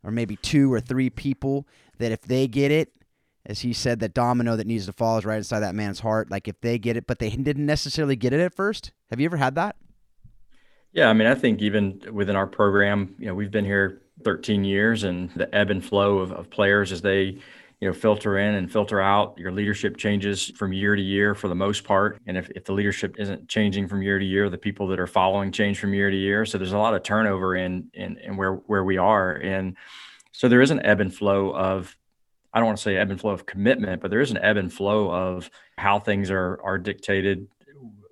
or 0.04 0.12
maybe 0.12 0.36
two 0.38 0.72
or 0.74 0.80
three 0.80 1.10
people 1.10 1.68
that 2.00 2.12
if 2.12 2.22
they 2.22 2.48
get 2.48 2.72
it, 2.72 2.94
as 3.46 3.62
he 3.62 3.74
said, 3.74 4.00
that 4.00 4.14
domino 4.14 4.56
that 4.56 4.68
needs 4.68 4.86
to 4.86 4.94
fall 4.94 5.18
is 5.18 5.26
right 5.26 5.38
inside 5.38 5.62
that 5.62 5.76
man's 5.76 6.00
heart. 6.00 6.30
Like 6.30 6.48
if 6.48 6.60
they 6.62 6.78
get 6.78 6.98
it, 6.98 7.08
but 7.08 7.20
they 7.20 7.30
didn't 7.30 7.66
necessarily 7.66 8.16
get 8.16 8.34
it 8.34 8.40
at 8.40 8.54
first. 8.54 8.92
Have 9.10 9.20
you 9.20 9.26
ever 9.26 9.38
had 9.38 9.56
that? 9.56 9.76
Yeah, 10.94 11.10
I 11.10 11.14
mean, 11.14 11.28
I 11.28 11.36
think 11.36 11.62
even 11.62 12.02
within 12.12 12.36
our 12.36 12.48
program, 12.48 13.16
you 13.18 13.28
know, 13.28 13.34
we've 13.34 13.52
been 13.52 13.66
here 13.66 14.02
13 14.24 14.64
years, 14.64 15.04
and 15.04 15.32
the 15.32 15.54
ebb 15.56 15.70
and 15.70 15.84
flow 15.84 16.20
of, 16.20 16.32
of 16.32 16.50
players 16.50 16.92
as 16.92 17.02
they 17.02 17.38
you 17.82 17.88
know 17.88 17.94
filter 17.94 18.38
in 18.38 18.56
and 18.56 18.72
filter 18.72 19.02
out 19.02 19.38
your 19.38 19.52
leadership 19.52 19.98
changes 19.98 20.52
from 20.56 20.72
year 20.72 20.96
to 20.96 21.02
year 21.02 21.36
for 21.36 21.48
the 21.48 21.56
most 21.56 21.84
part 21.84 22.22
and 22.28 22.38
if, 22.38 22.50
if 22.52 22.64
the 22.64 22.72
leadership 22.72 23.16
isn't 23.18 23.50
changing 23.50 23.88
from 23.88 24.02
year 24.02 24.20
to 24.20 24.26
year 24.26 24.50
the 24.50 24.58
people 24.58 24.88
that 24.88 25.00
are 25.00 25.08
following 25.08 25.52
change 25.52 25.80
from 25.80 25.94
year 25.94 26.10
to 26.10 26.16
year 26.18 26.46
so 26.46 26.58
there's 26.58 26.72
a 26.72 26.78
lot 26.78 26.94
of 26.94 27.04
turnover 27.04 27.56
in 27.56 27.90
in, 27.94 28.18
in 28.18 28.38
where 28.38 28.54
where 28.54 28.84
we 28.84 28.98
are 28.98 29.34
and 29.34 29.76
so 30.32 30.48
there 30.48 30.62
is 30.62 30.72
an 30.72 30.86
ebb 30.86 31.02
and 31.02 31.14
flow 31.14 31.54
of 31.54 31.96
I 32.54 32.60
don't 32.60 32.66
want 32.66 32.78
to 32.78 32.84
say 32.84 32.98
ebb 32.98 33.12
and 33.12 33.20
flow 33.20 33.32
of 33.32 33.46
commitment, 33.46 34.02
but 34.02 34.12
there 34.12 34.20
is 34.20 34.32
an 34.32 34.38
ebb 34.38 34.58
and 34.58 34.72
flow 34.72 35.10
of 35.10 35.50
how 35.78 36.00
things 36.00 36.30
are 36.30 36.60
are 36.64 36.78
dictated 36.78 37.48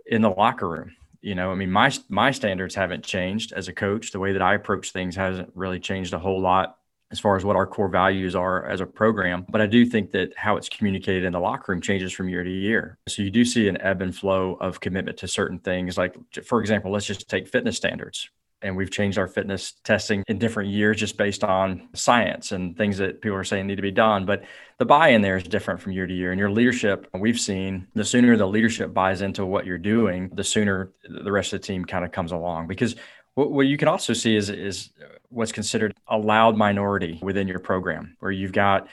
in 0.06 0.22
the 0.22 0.30
locker 0.30 0.70
room. 0.70 0.96
You 1.22 1.36
know, 1.36 1.52
I 1.52 1.56
mean, 1.56 1.72
my 1.72 1.92
my 2.08 2.32
standards 2.32 2.76
haven't 2.76 3.04
changed 3.04 3.52
as 3.52 3.68
a 3.68 3.74
coach. 3.74 4.12
The 4.12 4.20
way 4.20 4.32
that 4.32 4.42
I 4.42 4.54
approach 4.54 4.92
things 4.92 5.16
hasn't 5.16 5.52
really 5.56 5.80
changed 5.80 6.14
a 6.14 6.20
whole 6.20 6.40
lot 6.40 6.79
as 7.12 7.20
far 7.20 7.36
as 7.36 7.44
what 7.44 7.56
our 7.56 7.66
core 7.66 7.90
values 7.90 8.36
are 8.36 8.66
as 8.66 8.82
a 8.82 8.86
program. 8.86 9.46
But 9.50 9.62
I 9.62 9.66
do 9.66 9.86
think 9.86 10.12
that 10.12 10.34
how 10.38 10.58
it's 10.58 10.70
communicated 10.70 11.24
in 11.24 11.34
the 11.34 11.40
locker 11.40 11.72
room 11.72 11.82
changes 11.82 12.14
from 12.14 12.30
year 12.30 12.44
to 12.44 12.52
year. 12.52 12.98
So 13.08 13.24
you 13.24 13.32
do 13.32 13.44
see 13.44 13.68
an 13.68 13.82
ebb 13.82 14.02
and 14.02 14.16
flow 14.16 14.58
of 14.62 14.80
commitment 14.80 15.18
to 15.18 15.28
certain 15.28 15.60
things. 15.60 15.98
Like, 15.98 16.16
for 16.46 16.62
example, 16.62 16.92
let's 16.92 17.06
just 17.06 17.30
take 17.30 17.48
fitness 17.48 17.78
standards. 17.78 18.30
And 18.62 18.76
we've 18.76 18.92
changed 18.92 19.18
our 19.18 19.28
fitness 19.28 19.76
testing 19.86 20.22
in 20.28 20.38
different 20.38 20.70
years 20.70 20.98
just 20.98 21.16
based 21.16 21.46
on 21.46 21.88
science 21.94 22.52
and 22.52 22.78
things 22.78 22.98
that 22.98 23.22
people 23.22 23.38
are 23.38 23.44
saying 23.46 23.68
need 23.68 23.78
to 23.78 23.82
be 23.82 23.90
done. 23.90 24.26
But 24.26 24.44
the 24.80 24.86
buy 24.86 25.10
in 25.10 25.22
there 25.22 25.38
is 25.38 25.44
different 25.44 25.80
from 25.80 25.94
year 25.94 26.06
to 26.06 26.14
year. 26.14 26.32
And 26.32 26.40
your 26.40 26.52
leadership, 26.52 27.08
we've 27.18 27.40
seen 27.40 27.88
the 27.96 28.04
sooner 28.04 28.36
the 28.36 28.46
leadership 28.46 28.94
buys 28.94 29.22
into 29.22 29.46
what 29.46 29.66
you're 29.66 29.78
doing, 29.78 30.30
the 30.34 30.44
sooner 30.44 30.92
the 31.08 31.32
rest 31.32 31.54
of 31.54 31.62
the 31.62 31.68
team 31.68 31.86
kind 31.86 32.04
of 32.04 32.12
comes 32.12 32.34
along. 32.34 32.68
Because 32.68 32.98
what, 33.40 33.52
what 33.52 33.68
you 33.68 33.78
can 33.78 33.88
also 33.88 34.12
see 34.12 34.36
is, 34.36 34.50
is 34.50 34.90
what's 35.30 35.54
considered 35.54 35.96
a 36.08 36.18
loud 36.18 36.58
minority 36.58 37.20
within 37.22 37.48
your 37.48 37.60
program, 37.60 38.18
where 38.20 38.32
you've 38.32 38.52
got 38.52 38.88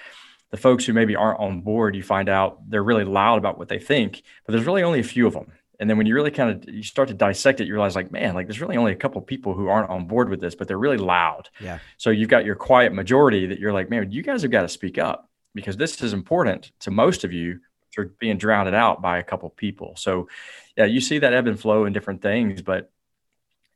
the 0.51 0.57
folks 0.57 0.85
who 0.85 0.93
maybe 0.93 1.17
aren't 1.17 1.41
on 1.41 1.63
board, 1.63 1.97
you 1.97 2.05
find 2.05 2.29
out 2.29 2.59
they're 2.71 2.85
really 2.85 3.05
loud 3.05 3.39
about 3.39 3.59
what 3.59 3.69
they 3.69 3.81
think, 3.81 4.23
but 4.45 4.53
there's 4.53 4.65
really 4.65 4.85
only 4.85 5.01
a 5.01 5.05
few 5.05 5.27
of 5.27 5.33
them. 5.33 5.51
And 5.81 5.91
then 5.91 5.99
when 5.99 6.07
you 6.07 6.15
really 6.15 6.31
kind 6.31 6.51
of 6.51 6.73
you 6.73 6.85
start 6.85 7.09
to 7.09 7.15
dissect 7.15 7.61
it, 7.61 7.67
you 7.67 7.75
realize 7.75 7.97
like, 7.97 8.13
man, 8.13 8.35
like 8.35 8.47
there's 8.47 8.61
really 8.61 8.77
only 8.77 8.93
a 8.93 8.97
couple 8.97 9.21
of 9.21 9.27
people 9.27 9.53
who 9.53 9.69
aren't 9.69 9.91
on 9.91 10.07
board 10.07 10.29
with 10.29 10.41
this, 10.41 10.55
but 10.55 10.69
they're 10.69 10.79
really 10.79 10.97
loud. 10.97 11.51
Yeah. 11.61 11.81
So 11.97 12.11
you've 12.11 12.31
got 12.31 12.45
your 12.45 12.55
quiet 12.55 12.95
majority 12.95 13.47
that 13.47 13.59
you're 13.59 13.73
like, 13.73 13.91
man, 13.91 14.13
you 14.13 14.23
guys 14.23 14.43
have 14.43 14.53
got 14.53 14.63
to 14.63 14.69
speak 14.69 14.97
up 14.97 15.29
because 15.55 15.77
this 15.77 16.01
is 16.03 16.13
important 16.13 16.71
to 16.81 16.93
most 16.93 17.25
of 17.25 17.33
you. 17.33 17.59
You're 17.97 18.13
being 18.21 18.39
drowned 18.39 18.75
out 18.75 19.03
by 19.03 19.19
a 19.19 19.23
couple 19.23 19.49
of 19.49 19.57
people. 19.57 19.97
So 19.97 20.29
yeah, 20.77 20.85
you 20.85 21.01
see 21.01 21.19
that 21.19 21.33
ebb 21.33 21.47
and 21.47 21.59
flow 21.59 21.85
in 21.85 21.93
different 21.93 22.23
things, 22.23 22.63
but 22.63 22.91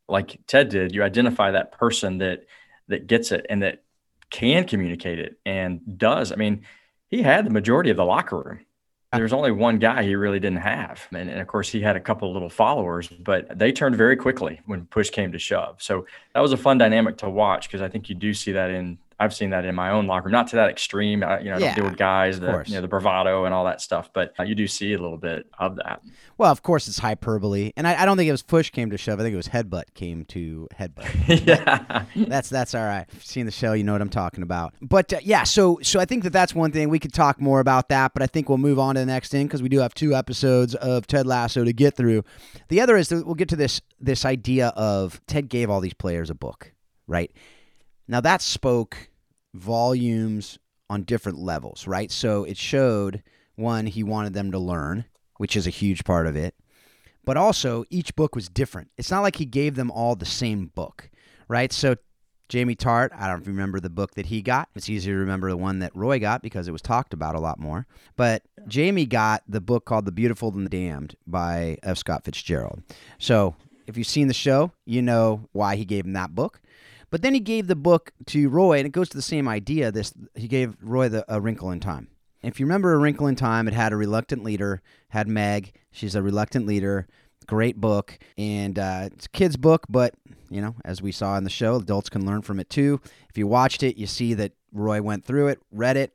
like 0.07 0.39
Ted 0.47 0.69
did, 0.69 0.93
you 0.93 1.03
identify 1.03 1.51
that 1.51 1.71
person 1.71 2.19
that 2.19 2.45
that 2.87 3.07
gets 3.07 3.31
it 3.31 3.45
and 3.49 3.63
that 3.63 3.83
can 4.29 4.65
communicate 4.65 5.19
it 5.19 5.39
and 5.45 5.97
does. 5.97 6.31
I 6.31 6.35
mean, 6.35 6.63
he 7.09 7.21
had 7.21 7.45
the 7.45 7.49
majority 7.49 7.89
of 7.89 7.97
the 7.97 8.05
locker 8.05 8.39
room. 8.39 8.65
There's 9.13 9.33
only 9.33 9.51
one 9.51 9.77
guy 9.77 10.03
he 10.03 10.15
really 10.15 10.39
didn't 10.39 10.59
have. 10.59 11.05
And, 11.11 11.29
and, 11.29 11.41
of 11.41 11.47
course, 11.47 11.69
he 11.69 11.81
had 11.81 11.97
a 11.97 11.99
couple 11.99 12.29
of 12.29 12.33
little 12.33 12.49
followers, 12.49 13.09
but 13.09 13.59
they 13.59 13.73
turned 13.73 13.97
very 13.97 14.15
quickly 14.15 14.61
when 14.65 14.85
push 14.85 15.09
came 15.09 15.33
to 15.33 15.39
shove. 15.39 15.81
So 15.81 16.05
that 16.33 16.39
was 16.39 16.53
a 16.53 16.57
fun 16.57 16.77
dynamic 16.77 17.17
to 17.17 17.29
watch 17.29 17.67
because 17.67 17.81
I 17.81 17.89
think 17.89 18.07
you 18.07 18.15
do 18.15 18.33
see 18.33 18.53
that 18.53 18.71
in 18.71 18.99
I've 19.21 19.35
seen 19.35 19.51
that 19.51 19.65
in 19.65 19.75
my 19.75 19.91
own 19.91 20.07
locker 20.07 20.25
room, 20.25 20.31
not 20.31 20.47
to 20.47 20.55
that 20.55 20.71
extreme. 20.71 21.23
I, 21.23 21.41
you 21.41 21.51
know, 21.51 21.59
Yeah, 21.59 21.75
deal 21.75 21.83
with 21.83 21.95
guys, 21.95 22.39
the, 22.39 22.63
you 22.65 22.73
know, 22.73 22.81
the 22.81 22.87
bravado 22.87 23.45
and 23.45 23.53
all 23.53 23.65
that 23.65 23.79
stuff, 23.79 24.09
but 24.11 24.33
uh, 24.39 24.43
you 24.43 24.55
do 24.55 24.65
see 24.65 24.93
a 24.93 24.97
little 24.97 25.19
bit 25.19 25.45
of 25.59 25.75
that. 25.75 26.01
Well, 26.39 26.51
of 26.51 26.63
course, 26.63 26.87
it's 26.87 26.97
hyperbole, 26.97 27.71
and 27.77 27.87
I, 27.87 28.01
I 28.01 28.05
don't 28.05 28.17
think 28.17 28.27
it 28.27 28.31
was 28.31 28.41
push 28.41 28.71
came 28.71 28.89
to 28.89 28.97
shove. 28.97 29.19
I 29.19 29.23
think 29.23 29.33
it 29.33 29.37
was 29.37 29.49
headbutt 29.49 29.93
came 29.93 30.25
to 30.25 30.67
headbutt. 30.75 31.45
yeah. 31.45 32.05
that's 32.15 32.49
that's 32.49 32.73
all 32.73 32.83
right. 32.83 33.05
If 33.09 33.13
you've 33.13 33.25
seen 33.25 33.45
the 33.45 33.51
show, 33.51 33.73
you 33.73 33.83
know 33.83 33.91
what 33.91 34.01
I'm 34.01 34.09
talking 34.09 34.41
about. 34.41 34.73
But 34.81 35.13
uh, 35.13 35.19
yeah, 35.21 35.43
so 35.43 35.77
so 35.83 35.99
I 35.99 36.05
think 36.05 36.23
that 36.23 36.33
that's 36.33 36.55
one 36.55 36.71
thing 36.71 36.89
we 36.89 36.97
could 36.97 37.13
talk 37.13 37.39
more 37.39 37.59
about 37.59 37.89
that. 37.89 38.15
But 38.15 38.23
I 38.23 38.27
think 38.27 38.49
we'll 38.49 38.57
move 38.57 38.79
on 38.79 38.95
to 38.95 39.01
the 39.01 39.05
next 39.05 39.29
thing 39.29 39.45
because 39.45 39.61
we 39.61 39.69
do 39.69 39.81
have 39.81 39.93
two 39.93 40.15
episodes 40.15 40.73
of 40.73 41.05
Ted 41.05 41.27
Lasso 41.27 41.63
to 41.63 41.73
get 41.73 41.95
through. 41.95 42.23
The 42.69 42.81
other 42.81 42.97
is 42.97 43.09
that 43.09 43.23
we'll 43.23 43.35
get 43.35 43.49
to 43.49 43.55
this 43.55 43.81
this 43.99 44.25
idea 44.25 44.69
of 44.69 45.21
Ted 45.27 45.47
gave 45.47 45.69
all 45.69 45.79
these 45.79 45.93
players 45.93 46.31
a 46.31 46.35
book, 46.35 46.73
right? 47.05 47.31
Now 48.07 48.19
that 48.21 48.41
spoke 48.41 49.10
volumes 49.53 50.59
on 50.89 51.03
different 51.03 51.39
levels, 51.39 51.87
right? 51.87 52.11
So 52.11 52.43
it 52.43 52.57
showed 52.57 53.23
one 53.55 53.85
he 53.85 54.03
wanted 54.03 54.33
them 54.33 54.51
to 54.51 54.59
learn, 54.59 55.05
which 55.37 55.55
is 55.55 55.67
a 55.67 55.71
huge 55.71 56.03
part 56.03 56.27
of 56.27 56.35
it. 56.35 56.55
But 57.23 57.37
also 57.37 57.85
each 57.89 58.15
book 58.15 58.35
was 58.35 58.49
different. 58.49 58.89
It's 58.97 59.11
not 59.11 59.21
like 59.21 59.35
he 59.35 59.45
gave 59.45 59.75
them 59.75 59.91
all 59.91 60.15
the 60.15 60.25
same 60.25 60.67
book, 60.67 61.09
right? 61.47 61.71
So 61.71 61.95
Jamie 62.49 62.75
Tartt, 62.75 63.11
I 63.13 63.27
don't 63.27 63.37
know 63.37 63.41
if 63.41 63.47
you 63.47 63.53
remember 63.53 63.79
the 63.79 63.89
book 63.89 64.15
that 64.15 64.25
he 64.25 64.41
got. 64.41 64.67
It's 64.75 64.89
easier 64.89 65.13
to 65.13 65.19
remember 65.19 65.49
the 65.49 65.55
one 65.55 65.79
that 65.79 65.95
Roy 65.95 66.19
got 66.19 66.41
because 66.41 66.67
it 66.67 66.71
was 66.71 66.81
talked 66.81 67.13
about 67.13 67.35
a 67.35 67.39
lot 67.39 67.59
more. 67.59 67.87
But 68.17 68.43
Jamie 68.67 69.05
got 69.05 69.43
the 69.47 69.61
book 69.61 69.85
called 69.85 70.03
The 70.03 70.11
Beautiful 70.11 70.51
and 70.53 70.65
the 70.65 70.69
Damned 70.69 71.15
by 71.25 71.77
F. 71.83 71.97
Scott 71.97 72.25
Fitzgerald. 72.25 72.83
So 73.19 73.55
if 73.87 73.97
you've 73.97 74.07
seen 74.07 74.27
the 74.27 74.33
show, 74.33 74.71
you 74.85 75.01
know 75.01 75.47
why 75.53 75.77
he 75.77 75.85
gave 75.85 76.05
him 76.05 76.13
that 76.13 76.35
book. 76.35 76.59
But 77.11 77.21
then 77.21 77.33
he 77.33 77.39
gave 77.39 77.67
the 77.67 77.75
book 77.75 78.11
to 78.27 78.49
Roy, 78.49 78.79
and 78.79 78.87
it 78.87 78.91
goes 78.91 79.09
to 79.09 79.17
the 79.17 79.21
same 79.21 79.47
idea. 79.47 79.91
This 79.91 80.13
he 80.33 80.47
gave 80.47 80.75
Roy 80.81 81.09
the 81.09 81.25
A 81.27 81.39
Wrinkle 81.39 81.69
in 81.71 81.79
Time. 81.79 82.07
If 82.41 82.59
you 82.59 82.65
remember 82.65 82.93
A 82.93 82.97
Wrinkle 82.97 83.27
in 83.27 83.35
Time, 83.35 83.67
it 83.67 83.73
had 83.73 83.93
a 83.93 83.97
reluctant 83.97 84.43
leader, 84.43 84.81
had 85.09 85.27
Meg. 85.27 85.73
She's 85.91 86.15
a 86.15 86.21
reluctant 86.23 86.65
leader. 86.65 87.07
Great 87.47 87.77
book, 87.77 88.17
and 88.37 88.79
uh, 88.79 89.09
it's 89.11 89.25
a 89.25 89.29
kid's 89.29 89.57
book, 89.57 89.85
but 89.89 90.13
you 90.49 90.61
know, 90.61 90.75
as 90.85 91.01
we 91.01 91.11
saw 91.11 91.37
in 91.37 91.43
the 91.43 91.49
show, 91.49 91.75
adults 91.75 92.07
can 92.07 92.25
learn 92.25 92.43
from 92.43 92.59
it 92.59 92.69
too. 92.69 93.01
If 93.29 93.37
you 93.37 93.47
watched 93.47 93.83
it, 93.83 93.97
you 93.97 94.05
see 94.07 94.35
that 94.35 94.53
Roy 94.71 95.01
went 95.01 95.25
through 95.25 95.47
it, 95.47 95.59
read 95.71 95.97
it, 95.97 96.13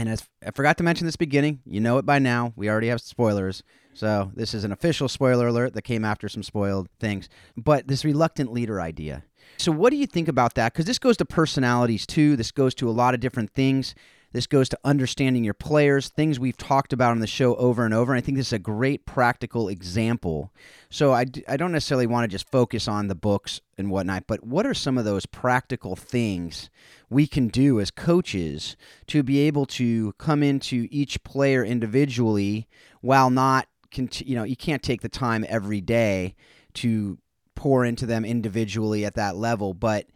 and 0.00 0.08
as 0.08 0.26
I 0.46 0.52
forgot 0.52 0.78
to 0.78 0.82
mention 0.82 1.06
this 1.06 1.16
beginning, 1.16 1.60
you 1.66 1.80
know 1.80 1.98
it 1.98 2.06
by 2.06 2.18
now. 2.18 2.54
We 2.56 2.70
already 2.70 2.88
have 2.88 3.02
spoilers. 3.02 3.62
So 3.92 4.32
this 4.34 4.54
is 4.54 4.64
an 4.64 4.72
official 4.72 5.08
spoiler 5.08 5.48
alert 5.48 5.74
that 5.74 5.82
came 5.82 6.06
after 6.06 6.26
some 6.26 6.42
spoiled 6.42 6.88
things. 6.98 7.28
But 7.54 7.86
this 7.86 8.02
reluctant 8.02 8.50
leader 8.50 8.80
idea. 8.80 9.24
So 9.58 9.72
what 9.72 9.90
do 9.90 9.96
you 9.96 10.06
think 10.06 10.28
about 10.28 10.54
that? 10.54 10.72
Because 10.72 10.86
this 10.86 10.98
goes 10.98 11.16
to 11.18 11.24
personalities 11.24 12.06
too. 12.06 12.36
This 12.36 12.50
goes 12.50 12.74
to 12.76 12.88
a 12.88 12.92
lot 12.92 13.14
of 13.14 13.20
different 13.20 13.50
things. 13.54 13.94
This 14.32 14.46
goes 14.46 14.68
to 14.68 14.78
understanding 14.84 15.42
your 15.42 15.54
players, 15.54 16.08
things 16.08 16.38
we've 16.38 16.56
talked 16.56 16.92
about 16.92 17.10
on 17.10 17.18
the 17.18 17.26
show 17.26 17.56
over 17.56 17.84
and 17.84 17.92
over. 17.92 18.12
And 18.12 18.18
I 18.18 18.24
think 18.24 18.36
this 18.38 18.48
is 18.48 18.52
a 18.52 18.60
great 18.60 19.04
practical 19.04 19.68
example. 19.68 20.52
So 20.88 21.12
I, 21.12 21.26
I 21.48 21.56
don't 21.56 21.72
necessarily 21.72 22.06
want 22.06 22.24
to 22.24 22.28
just 22.28 22.48
focus 22.48 22.86
on 22.86 23.08
the 23.08 23.16
books 23.16 23.60
and 23.76 23.90
whatnot, 23.90 24.28
but 24.28 24.44
what 24.44 24.66
are 24.66 24.74
some 24.74 24.98
of 24.98 25.04
those 25.04 25.26
practical 25.26 25.96
things 25.96 26.70
we 27.08 27.26
can 27.26 27.48
do 27.48 27.80
as 27.80 27.90
coaches 27.90 28.76
to 29.08 29.24
be 29.24 29.40
able 29.40 29.66
to 29.66 30.12
come 30.12 30.44
into 30.44 30.86
each 30.90 31.22
player 31.24 31.64
individually 31.64 32.68
while 33.00 33.30
not, 33.30 33.66
you 33.96 34.36
know, 34.36 34.44
you 34.44 34.56
can't 34.56 34.82
take 34.82 35.00
the 35.00 35.08
time 35.08 35.44
every 35.48 35.80
day 35.80 36.36
to 36.74 37.18
pour 37.60 37.84
into 37.84 38.06
them 38.06 38.24
individually 38.24 39.04
at 39.04 39.16
that 39.16 39.36
level, 39.36 39.74
but 39.74 40.06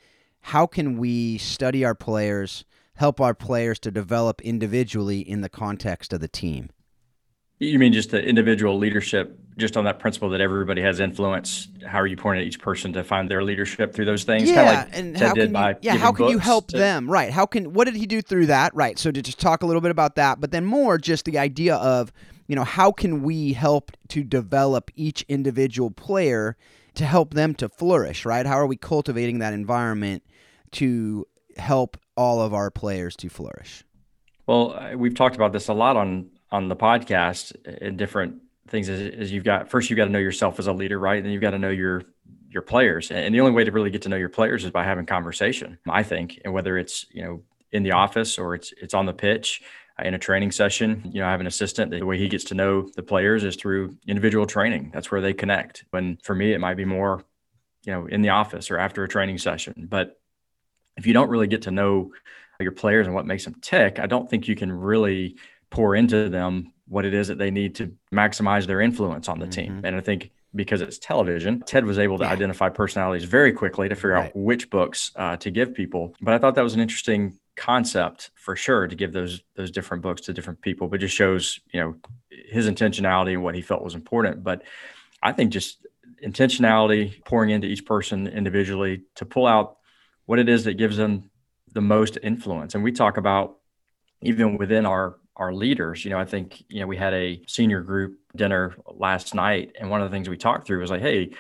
how 0.41 0.67
can 0.67 0.97
we 0.97 1.37
study 1.37 1.85
our 1.85 1.95
players, 1.95 2.65
help 2.95 3.21
our 3.21 3.35
players 3.35 3.79
to 3.79 3.91
develop 3.91 4.41
individually 4.41 5.21
in 5.21 5.43
the 5.43 5.51
context 5.51 6.15
of 6.15 6.21
the 6.21 6.29
team? 6.29 6.71
You 7.59 7.79
mean 7.79 7.93
just 7.93 8.13
the 8.13 8.25
individual 8.25 8.79
leadership, 8.79 9.39
just 9.59 9.77
on 9.77 9.85
that 9.85 9.99
principle 9.99 10.31
that 10.31 10.41
everybody 10.41 10.81
has 10.81 11.01
influence? 11.01 11.69
How 11.87 12.01
are 12.01 12.07
you 12.07 12.17
pointing 12.17 12.41
at 12.41 12.49
each 12.49 12.59
person 12.59 12.95
to 12.95 13.05
find 13.05 13.31
their 13.31 13.45
leadership 13.45 13.93
through 13.93 14.07
those 14.07 14.25
things? 14.25 14.51
Yeah, 14.51 14.63
like 14.63 14.89
and 14.93 15.15
how 15.15 15.35
can 15.35 15.55
you, 15.55 15.75
yeah, 15.83 15.97
how 15.97 16.13
can 16.13 16.29
you 16.29 16.39
help 16.39 16.69
to- 16.69 16.79
them? 16.79 17.11
Right. 17.11 17.31
How 17.31 17.45
can 17.45 17.75
what 17.75 17.85
did 17.85 17.97
he 17.97 18.07
do 18.07 18.23
through 18.23 18.47
that? 18.47 18.75
Right. 18.75 18.99
So 18.99 19.11
to 19.11 19.21
just 19.21 19.39
talk 19.39 19.63
a 19.63 19.67
little 19.67 19.83
bit 19.83 19.91
about 19.91 20.15
that, 20.15 20.41
but 20.41 20.50
then 20.50 20.65
more 20.65 20.97
just 20.97 21.26
the 21.26 21.39
idea 21.39 21.76
of, 21.76 22.11
you 22.47 22.57
know, 22.57 22.65
how 22.65 22.91
can 22.91 23.23
we 23.23 23.52
help 23.52 23.93
to 24.09 24.25
develop 24.25 24.91
each 24.95 25.26
individual 25.28 25.91
player 25.91 26.57
to 26.95 27.04
help 27.04 27.35
them 27.35 27.54
to 27.57 27.69
flourish, 27.69 28.25
right? 28.25 28.47
How 28.47 28.54
are 28.54 28.67
we 28.67 28.76
cultivating 28.76 29.39
that 29.41 29.52
environment 29.52 30.23
to 30.73 31.26
help 31.57 31.97
all 32.17 32.41
of 32.41 32.54
our 32.54 32.71
players 32.71 33.17
to 33.17 33.28
flourish? 33.28 33.85
Well, 34.47 34.75
uh, 34.75 34.97
we've 34.97 35.15
talked 35.15 35.37
about 35.37 35.52
this 35.52 35.69
a 35.69 35.75
lot 35.75 35.97
on 35.97 36.30
on 36.50 36.69
the 36.69 36.76
podcast 36.76 37.54
and 37.83 37.99
different 37.99 38.43
things. 38.69 38.89
Is, 38.89 39.33
you've 39.33 39.45
got 39.45 39.71
first 39.71 39.91
you've 39.91 39.97
got 39.97 40.04
to 40.04 40.11
know 40.11 40.19
yourself 40.19 40.59
as 40.59 40.67
a 40.67 40.73
leader, 40.73 40.99
right? 40.99 41.17
And 41.17 41.25
then 41.25 41.33
you've 41.33 41.43
got 41.43 41.50
to 41.50 41.59
know 41.59 41.71
your 41.71 42.02
your 42.49 42.63
players. 42.63 43.11
And 43.11 43.35
the 43.35 43.41
only 43.41 43.52
way 43.52 43.65
to 43.65 43.73
really 43.73 43.91
get 43.91 44.02
to 44.02 44.09
know 44.09 44.17
your 44.17 44.28
players 44.28 44.65
is 44.65 44.71
by 44.71 44.85
having 44.85 45.07
conversation. 45.07 45.78
I 45.89 46.02
think, 46.02 46.41
and 46.45 46.52
whether 46.52 46.78
it's 46.78 47.07
you 47.11 47.23
know 47.25 47.43
in 47.73 47.83
the 47.83 47.93
office 47.93 48.39
or 48.39 48.54
it's 48.54 48.73
it's 48.80 48.95
on 48.95 49.07
the 49.07 49.13
pitch 49.13 49.63
uh, 49.63 49.83
in 50.02 50.15
a 50.15 50.19
training 50.19 50.50
session. 50.50 51.02
You 51.13 51.21
know, 51.21 51.26
I 51.28 51.30
have 51.30 51.41
an 51.41 51.47
assistant. 51.47 51.91
The 51.91 52.02
way 52.02 52.19
he 52.19 52.28
gets 52.28 52.45
to 52.45 52.54
know 52.54 52.89
the 52.97 53.02
players 53.02 53.45
is 53.45 53.57
through 53.57 53.97
individual 54.07 54.47
training. 54.47 54.91
That's 54.93 55.11
where 55.11 55.21
they 55.21 55.33
connect. 55.33 55.85
When 55.91 56.19
for 56.23 56.35
me, 56.35 56.52
it 56.52 56.59
might 56.59 56.75
be 56.76 56.85
more, 56.85 57.23
you 57.85 57.93
know, 57.93 58.07
in 58.07 58.23
the 58.23 58.30
office 58.30 58.71
or 58.71 58.78
after 58.78 59.04
a 59.04 59.09
training 59.09 59.39
session. 59.39 59.87
But 59.89 60.19
if 60.97 61.07
you 61.07 61.13
don't 61.13 61.28
really 61.28 61.47
get 61.47 61.63
to 61.63 61.71
know 61.71 62.13
your 62.61 62.73
players 62.73 63.07
and 63.07 63.15
what 63.15 63.26
makes 63.26 63.45
them 63.45 63.54
tick, 63.61 63.99
I 63.99 64.07
don't 64.07 64.28
think 64.28 64.49
you 64.49 64.57
can 64.57 64.73
really 64.73 65.37
pour 65.71 65.95
into 65.95 66.28
them 66.28 66.73
what 66.87 67.04
it 67.04 67.15
is 67.15 67.28
that 67.28 67.39
they 67.39 67.50
need 67.50 67.75
to 67.76 67.93
maximize 68.13 68.67
their 68.67 68.80
influence 68.80 69.28
on 69.28 69.39
the 69.39 69.47
team. 69.47 69.80
And 69.85 69.97
I 69.97 70.00
think 70.00 70.30
because 70.54 70.80
it's 70.80 70.99
television, 70.99 71.63
Ted 71.67 71.85
was 71.85 71.99
able 71.99 72.19
to 72.19 72.25
Yeah. 72.25 72.30
identify 72.30 72.69
personalities 72.69 73.25
very 73.25 73.52
quickly 73.52 73.89
to 73.89 73.95
figure 73.97 74.11
Right. 74.11 74.26
out 74.26 74.37
which 74.37 74.71
books 74.71 75.11
uh, 75.17 75.37
to 75.39 75.50
give 75.50 75.75
people. 75.75 76.15
But 76.21 76.35
I 76.35 76.39
thought 76.39 76.54
that 76.54 76.63
was 76.63 76.75
an 76.75 76.80
interesting 76.80 77.39
concept 77.56 78.30
for 78.34 78.56
sure 78.56 78.86
to 78.86 78.97
give 78.97 79.12
those 79.12 79.43
those 79.56 79.71
different 79.71 80.02
books 80.02 80.23
to 80.23 80.32
different 80.32 80.60
people. 80.60 80.88
But 80.88 81.00
just 81.00 81.14
shows 81.14 81.60
you 81.73 81.80
know 81.80 81.95
his 82.30 82.69
intentionality 82.69 83.32
and 83.32 83.43
what 83.43 83.54
he 83.54 83.62
felt 83.62 83.82
was 83.82 83.95
important. 83.95 84.43
But 84.43 84.62
I 85.23 85.32
think 85.32 85.52
just 85.52 85.86
intentionality, 86.25 87.25
pouring 87.25 87.50
into 87.50 87.67
each 87.67 87.84
person 87.84 88.26
individually 88.26 89.02
to 89.17 89.26
pull 89.26 89.47
out 89.47 89.76
what 90.26 90.38
it 90.38 90.49
is 90.49 90.64
that 90.64 90.75
gives 90.75 90.97
them 90.97 91.30
the 91.73 91.80
most 91.80 92.19
influence. 92.23 92.75
And 92.75 92.82
we 92.82 92.93
talk 92.93 93.17
about 93.17 93.56
even 94.23 94.56
within 94.56 94.86
our 94.86 95.17
our 95.36 95.52
leaders, 95.52 96.04
you 96.04 96.12
know, 96.12 96.19
I 96.19 96.25
think, 96.25 96.62
you 96.69 96.80
know, 96.80 96.86
we 96.86 96.97
had 96.97 97.12
a 97.12 97.43
senior 97.49 97.80
group 97.80 98.19
dinner 98.36 98.76
last 98.86 99.34
night 99.34 99.73
and 99.78 99.90
one 99.90 100.00
of 100.00 100.08
the 100.08 100.14
things 100.14 100.28
we 100.28 100.36
talked 100.36 100.67
through 100.67 100.80
was 100.80 100.90
like, 100.90 101.02
hey, 101.02 101.32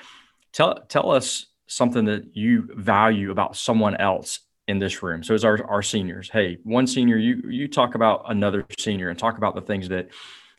tell 0.52 0.80
tell 0.88 1.12
us 1.12 1.46
something 1.66 2.06
that 2.06 2.36
you 2.36 2.68
value 2.74 3.30
about 3.30 3.56
someone 3.56 3.96
else 3.96 4.40
in 4.66 4.78
this 4.78 5.02
room. 5.02 5.22
So 5.22 5.34
it's 5.34 5.44
our, 5.44 5.64
our 5.66 5.82
seniors, 5.82 6.30
hey, 6.30 6.58
one 6.62 6.86
senior, 6.86 7.16
you 7.16 7.42
you 7.48 7.68
talk 7.68 7.94
about 7.94 8.24
another 8.28 8.64
senior 8.78 9.10
and 9.10 9.18
talk 9.18 9.36
about 9.36 9.54
the 9.54 9.60
things 9.60 9.88
that 9.88 10.08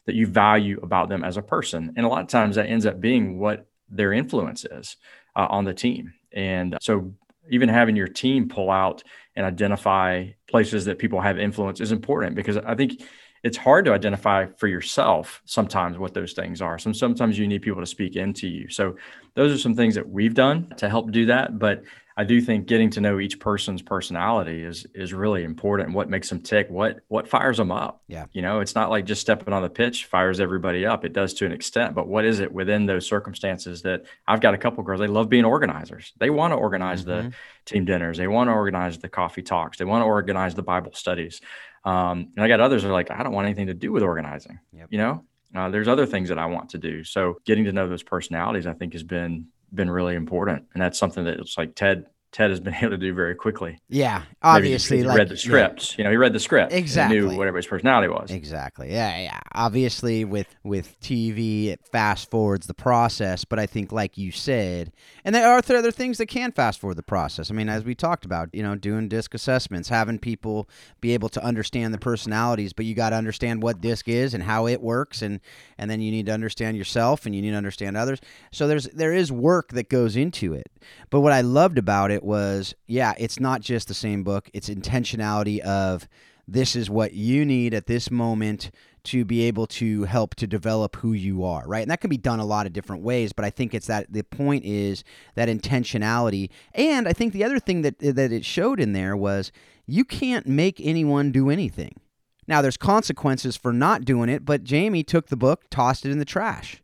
that 0.06 0.16
you 0.16 0.28
value 0.28 0.80
about 0.84 1.10
them 1.10 1.24
as 1.24 1.38
a 1.38 1.42
person. 1.42 1.94
And 1.96 2.06
a 2.06 2.10
lot 2.10 2.22
of 2.22 2.28
times 2.28 2.56
that 2.56 2.68
ends 2.68 2.86
up 2.86 3.02
being 3.02 3.40
what 3.40 3.66
their 3.90 4.14
influence 4.14 4.66
is 4.66 4.98
uh, 5.36 5.48
on 5.50 5.66
the 5.66 5.74
team. 5.74 6.14
And 6.32 6.78
so 6.82 7.14
even 7.50 7.70
having 7.70 7.96
your 7.96 8.08
team 8.08 8.48
pull 8.48 8.70
out 8.70 9.04
and 9.36 9.46
identify 9.46 10.28
places 10.48 10.86
that 10.86 11.00
people 11.00 11.22
have 11.22 11.40
influence 11.40 11.82
is 11.82 11.92
important 11.92 12.36
because 12.36 12.58
I 12.58 12.76
think 12.76 13.02
it's 13.44 13.58
hard 13.58 13.86
to 13.86 13.94
identify 13.94 14.48
for 14.58 14.68
yourself 14.68 15.42
sometimes 15.46 15.98
what 16.00 16.14
those 16.16 16.34
things 16.34 16.62
are. 16.62 16.80
So 16.80 16.92
sometimes 16.94 17.38
you 17.38 17.48
need 17.48 17.62
people 17.62 17.82
to 17.82 17.86
speak 17.86 18.16
into 18.16 18.48
you. 18.48 18.70
So 18.70 18.96
those 19.36 19.54
are 19.54 19.58
some 19.58 19.76
things 19.76 19.96
that 19.96 20.10
we've 20.10 20.34
done 20.34 20.74
to 20.78 20.90
help 20.90 21.12
do 21.12 21.28
that. 21.28 21.60
But 21.60 21.84
I 22.18 22.24
do 22.24 22.40
think 22.40 22.68
getting 22.68 22.90
to 22.92 23.02
know 23.02 23.20
each 23.20 23.40
person's 23.42 23.82
personality 23.82 24.64
is 24.64 24.86
is 24.96 25.14
really 25.14 25.44
important. 25.44 25.94
What 25.94 26.10
makes 26.10 26.30
them 26.30 26.40
tick? 26.42 26.68
What 26.70 27.02
what 27.10 27.28
fires 27.28 27.58
them 27.58 27.72
up? 27.72 28.04
Yeah. 28.08 28.26
You 28.32 28.42
know, 28.42 28.62
it's 28.62 28.74
not 28.74 28.90
like 28.90 29.04
just 29.06 29.20
stepping 29.22 29.54
on 29.54 29.62
the 29.62 29.70
pitch 29.70 30.06
fires 30.06 30.40
everybody 30.40 30.86
up. 30.86 31.04
It 31.04 31.12
does 31.12 31.34
to 31.36 31.46
an 31.46 31.52
extent, 31.52 31.94
but 31.94 32.08
what 32.08 32.24
is 32.24 32.40
it 32.40 32.52
within 32.54 32.86
those 32.86 33.06
circumstances 33.06 33.82
that 33.82 34.06
I've 34.28 34.40
got 34.40 34.54
a 34.54 34.58
couple 34.58 34.82
girls, 34.84 35.02
they 35.02 35.08
love 35.08 35.28
being 35.28 35.44
organizers. 35.44 36.14
They 36.18 36.30
want 36.30 36.54
to 36.54 36.58
organize 36.58 37.04
the 37.04 37.16
Mhm. 37.24 37.34
team 37.66 37.86
dinners. 37.86 38.18
They 38.18 38.28
want 38.28 38.48
to 38.50 38.54
organize 38.54 38.98
the 39.00 39.10
coffee 39.10 39.42
talks. 39.42 39.78
They 39.78 39.86
want 39.86 40.02
to 40.02 40.06
organize 40.06 40.56
the 40.56 40.64
Bible 40.64 40.94
studies. 40.94 41.42
Um, 41.84 42.32
and 42.36 42.44
I 42.44 42.48
got 42.48 42.62
others 42.62 42.84
that 42.84 42.90
are 42.90 42.94
like, 42.94 43.12
I 43.12 43.24
don't 43.24 43.34
want 43.34 43.46
anything 43.46 43.68
to 43.68 43.74
do 43.74 43.92
with 43.92 44.04
organizing. 44.04 44.60
Yep. 44.72 44.88
You 44.90 44.98
know, 44.98 45.26
uh, 45.54 45.70
there's 45.70 45.88
other 45.88 46.06
things 46.06 46.30
that 46.30 46.40
I 46.40 46.46
want 46.46 46.70
to 46.70 46.78
do. 46.78 47.04
So 47.04 47.38
getting 47.46 47.66
to 47.66 47.74
know 47.74 47.88
those 47.88 48.04
personalities, 48.04 48.66
I 48.68 48.74
think, 48.74 48.94
has 48.94 49.04
been 49.04 49.48
been 49.74 49.90
really 49.90 50.16
important, 50.16 50.66
and 50.74 50.82
that's 50.82 51.00
something 51.00 51.26
that 51.26 51.40
it's 51.40 51.58
like 51.58 51.76
Ted 51.76 52.06
Ted 52.36 52.50
has 52.50 52.60
been 52.60 52.76
able 52.82 52.90
to 52.90 52.98
do 52.98 53.14
very 53.14 53.34
quickly. 53.34 53.80
Yeah, 53.88 54.24
obviously, 54.42 54.98
he 54.98 55.04
like, 55.04 55.18
read 55.18 55.30
the 55.30 55.38
scripts. 55.38 55.92
Yeah. 55.92 55.98
You 55.98 56.04
know, 56.04 56.10
he 56.12 56.18
read 56.18 56.34
the 56.34 56.40
script. 56.42 56.74
Exactly. 56.74 57.18
knew 57.18 57.28
what 57.28 57.48
everybody's 57.48 57.68
personality 57.68 58.10
was. 58.10 58.30
Exactly. 58.30 58.92
Yeah, 58.92 59.18
yeah. 59.18 59.40
Obviously, 59.54 60.26
with 60.26 60.54
with 60.62 61.00
TV, 61.00 61.68
it 61.68 61.80
fast 61.94 62.30
forwards 62.30 62.68
the 62.68 62.74
process. 62.74 63.46
But 63.46 63.58
I 63.58 63.66
think, 63.66 63.94
like 63.94 64.18
you 64.18 64.34
said, 64.34 64.92
and 65.24 65.34
there 65.34 65.50
are 65.50 65.62
other 65.66 65.92
things 65.92 66.18
that 66.18 66.26
can 66.26 66.52
fast 66.52 66.82
forward 66.82 66.98
the 66.98 67.04
process. 67.04 67.50
I 67.50 67.54
mean, 67.54 67.70
as 67.70 67.86
we 67.86 67.96
talked 67.96 68.26
about, 68.26 68.50
you 68.52 68.64
know, 68.64 68.76
doing 68.76 69.08
disc 69.08 69.34
assessments, 69.34 69.88
having 69.88 70.20
people 70.20 70.70
be 71.00 71.14
able 71.14 71.30
to 71.30 71.44
understand 71.44 71.94
the 71.94 71.98
personalities, 71.98 72.74
but 72.74 72.86
you 72.86 72.96
got 72.96 73.12
to 73.12 73.16
understand 73.16 73.64
what 73.64 73.80
disc 73.80 74.10
is 74.10 74.34
and 74.34 74.44
how 74.44 74.68
it 74.68 74.82
works, 74.82 75.22
and 75.22 75.40
and 75.78 75.90
then 75.90 76.02
you 76.02 76.12
need 76.12 76.26
to 76.26 76.34
understand 76.34 76.76
yourself 76.76 77.26
and 77.26 77.34
you 77.34 77.42
need 77.42 77.52
to 77.52 77.58
understand 77.58 77.96
others. 77.96 78.20
So 78.52 78.68
there's 78.68 78.90
there 78.90 79.14
is 79.14 79.32
work 79.32 79.70
that 79.70 79.88
goes 79.88 80.18
into 80.18 80.54
it. 80.54 80.68
But 81.10 81.22
what 81.22 81.34
I 81.34 81.42
loved 81.42 81.78
about 81.78 82.12
it 82.12 82.24
was, 82.24 82.74
yeah, 82.88 83.14
it's 83.18 83.40
not 83.40 83.62
just 83.62 83.88
the 83.88 83.94
same 83.94 84.24
book. 84.24 84.50
It's 84.54 84.70
intentionality 84.70 85.60
of 85.60 86.08
this 86.48 86.76
is 86.76 86.90
what 86.90 87.14
you 87.14 87.46
need 87.46 87.74
at 87.74 87.88
this 87.88 88.12
moment 88.12 88.72
to 89.06 89.24
be 89.24 89.44
able 89.44 89.68
to 89.68 90.04
help 90.04 90.36
to 90.36 90.48
develop 90.48 90.96
who 90.98 91.14
you 91.14 91.44
are, 91.44 91.64
right? 91.68 91.82
And 91.82 91.92
that 91.92 92.02
can 92.02 92.10
be 92.10 92.18
done 92.18 92.40
a 92.40 92.46
lot 92.46 92.66
of 92.66 92.74
different 92.74 93.04
ways, 93.04 93.34
but 93.34 93.46
I 93.46 93.50
think 93.50 93.74
it's 93.74 93.88
that 93.88 94.12
the 94.12 94.24
point 94.24 94.66
is 94.66 95.04
that 95.36 95.48
intentionality. 95.48 96.50
And 96.74 97.08
I 97.08 97.14
think 97.14 97.34
the 97.34 97.44
other 97.44 97.60
thing 97.60 97.82
that 97.84 98.00
that 98.00 98.32
it 98.32 98.46
showed 98.46 98.80
in 98.80 98.94
there 98.94 99.16
was 99.16 99.52
you 99.86 100.04
can't 100.04 100.48
make 100.48 100.80
anyone 100.82 101.32
do 101.32 101.50
anything. 101.50 102.00
Now 102.48 102.62
there's 102.62 102.78
consequences 102.78 103.56
for 103.56 103.74
not 103.74 104.06
doing 104.06 104.30
it, 104.30 104.46
but 104.46 104.64
Jamie 104.64 105.04
took 105.04 105.28
the 105.28 105.38
book, 105.38 105.64
tossed 105.70 106.06
it 106.06 106.12
in 106.12 106.20
the 106.20 106.26
trash. 106.26 106.82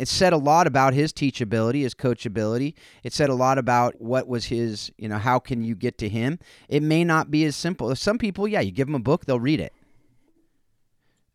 It 0.00 0.08
said 0.08 0.32
a 0.32 0.38
lot 0.38 0.66
about 0.66 0.94
his 0.94 1.12
teachability, 1.12 1.82
his 1.82 1.94
coachability. 1.94 2.72
It 3.04 3.12
said 3.12 3.28
a 3.28 3.34
lot 3.34 3.58
about 3.58 4.00
what 4.00 4.26
was 4.26 4.46
his, 4.46 4.90
you 4.96 5.10
know, 5.10 5.18
how 5.18 5.38
can 5.38 5.62
you 5.62 5.74
get 5.74 5.98
to 5.98 6.08
him? 6.08 6.38
It 6.70 6.82
may 6.82 7.04
not 7.04 7.30
be 7.30 7.44
as 7.44 7.54
simple. 7.54 7.94
Some 7.94 8.16
people, 8.16 8.48
yeah, 8.48 8.60
you 8.60 8.70
give 8.70 8.86
them 8.86 8.94
a 8.94 9.00
book, 9.00 9.26
they'll 9.26 9.38
read 9.38 9.60
it. 9.60 9.74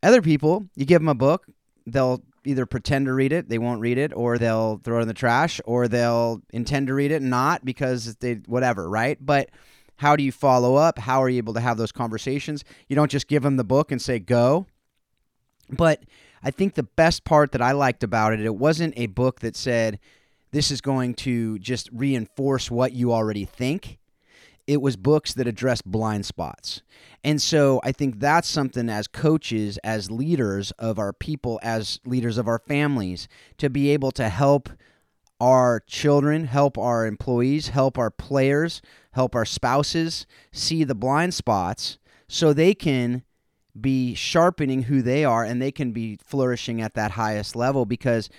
Other 0.01 0.19
people, 0.19 0.65
you 0.75 0.83
give 0.83 0.99
them 0.99 1.09
a 1.09 1.13
book, 1.13 1.45
they'll 1.85 2.23
either 2.43 2.65
pretend 2.65 3.05
to 3.05 3.13
read 3.13 3.31
it, 3.31 3.49
they 3.49 3.59
won't 3.59 3.81
read 3.81 3.99
it, 3.99 4.11
or 4.15 4.39
they'll 4.39 4.81
throw 4.83 4.97
it 4.97 5.03
in 5.03 5.07
the 5.07 5.13
trash, 5.13 5.61
or 5.65 5.87
they'll 5.87 6.41
intend 6.49 6.87
to 6.87 6.95
read 6.95 7.11
it 7.11 7.21
and 7.21 7.29
not 7.29 7.63
because 7.63 8.15
they 8.15 8.33
whatever, 8.47 8.89
right? 8.89 9.23
But 9.23 9.51
how 9.97 10.15
do 10.15 10.23
you 10.23 10.31
follow 10.31 10.73
up? 10.73 10.97
How 10.97 11.21
are 11.21 11.29
you 11.29 11.37
able 11.37 11.53
to 11.53 11.59
have 11.59 11.77
those 11.77 11.91
conversations? 11.91 12.63
You 12.87 12.95
don't 12.95 13.11
just 13.11 13.27
give 13.27 13.43
them 13.43 13.57
the 13.57 13.63
book 13.63 13.91
and 13.91 14.01
say 14.01 14.17
go. 14.17 14.65
But 15.69 16.03
I 16.43 16.51
think 16.51 16.73
the 16.73 16.83
best 16.83 17.23
part 17.23 17.51
that 17.51 17.61
I 17.61 17.71
liked 17.71 18.03
about 18.03 18.33
it, 18.33 18.39
it 18.39 18.55
wasn't 18.55 18.93
a 18.97 19.07
book 19.07 19.39
that 19.39 19.55
said 19.55 19.99
this 20.51 20.71
is 20.71 20.81
going 20.81 21.13
to 21.15 21.59
just 21.59 21.89
reinforce 21.91 22.71
what 22.71 22.93
you 22.93 23.11
already 23.11 23.45
think. 23.45 23.97
It 24.67 24.81
was 24.81 24.95
books 24.95 25.33
that 25.33 25.47
address 25.47 25.81
blind 25.81 26.25
spots. 26.25 26.81
And 27.23 27.41
so 27.41 27.79
I 27.83 27.91
think 27.91 28.19
that's 28.19 28.47
something 28.47 28.89
as 28.89 29.07
coaches, 29.07 29.77
as 29.83 30.09
leaders 30.09 30.71
of 30.71 30.97
our 30.97 31.13
people, 31.13 31.59
as 31.61 31.99
leaders 32.05 32.37
of 32.37 32.47
our 32.47 32.59
families, 32.59 33.27
to 33.57 33.69
be 33.69 33.89
able 33.89 34.11
to 34.11 34.29
help 34.29 34.69
our 35.39 35.81
children, 35.87 36.45
help 36.45 36.77
our 36.77 37.05
employees, 37.05 37.69
help 37.69 37.97
our 37.97 38.09
players, 38.09 38.81
help 39.11 39.35
our 39.35 39.45
spouses 39.45 40.25
see 40.51 40.83
the 40.83 40.95
blind 40.95 41.33
spots 41.33 41.97
so 42.27 42.53
they 42.53 42.73
can 42.73 43.23
be 43.79 44.15
sharpening 44.15 44.83
who 44.83 45.01
they 45.01 45.25
are 45.25 45.43
and 45.43 45.61
they 45.61 45.71
can 45.71 45.91
be 45.91 46.17
flourishing 46.23 46.81
at 46.81 46.93
that 46.93 47.11
highest 47.11 47.55
level 47.55 47.85
because 47.85 48.29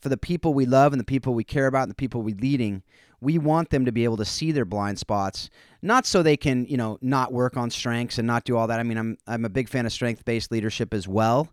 for 0.00 0.08
the 0.08 0.16
people 0.16 0.52
we 0.52 0.66
love 0.66 0.92
and 0.92 1.00
the 1.00 1.04
people 1.04 1.34
we 1.34 1.44
care 1.44 1.66
about 1.66 1.82
and 1.82 1.90
the 1.90 1.96
people 1.96 2.22
we're 2.22 2.36
leading 2.36 2.82
we 3.20 3.38
want 3.38 3.70
them 3.70 3.84
to 3.84 3.92
be 3.92 4.02
able 4.02 4.16
to 4.16 4.24
see 4.24 4.50
their 4.50 4.64
blind 4.64 4.98
spots. 4.98 5.48
Not 5.80 6.06
so 6.06 6.22
they 6.24 6.36
can 6.36 6.66
you 6.66 6.76
know 6.76 6.98
not 7.00 7.32
work 7.32 7.56
on 7.56 7.70
strengths 7.70 8.18
and 8.18 8.26
not 8.26 8.44
do 8.44 8.56
all 8.56 8.66
that. 8.66 8.80
I 8.80 8.82
mean 8.82 8.98
i'm 8.98 9.16
i'm 9.26 9.44
a 9.44 9.48
big 9.50 9.68
fan 9.68 9.86
of 9.86 9.92
strength 9.92 10.24
based 10.24 10.50
leadership 10.50 10.92
as 10.92 11.06
well 11.06 11.48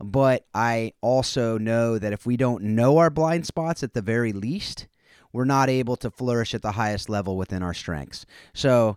but 0.00 0.44
i 0.54 0.92
also 1.00 1.56
know 1.56 1.98
that 1.98 2.12
if 2.12 2.26
we 2.26 2.36
don't 2.36 2.62
know 2.62 2.98
our 2.98 3.10
blind 3.10 3.46
spots 3.46 3.82
at 3.82 3.94
the 3.94 4.02
very 4.02 4.32
least 4.32 4.88
we're 5.32 5.44
not 5.44 5.68
able 5.68 5.96
to 5.96 6.10
flourish 6.10 6.54
at 6.54 6.62
the 6.62 6.72
highest 6.72 7.08
level 7.08 7.36
within 7.36 7.60
our 7.60 7.74
strengths. 7.74 8.24
So 8.52 8.96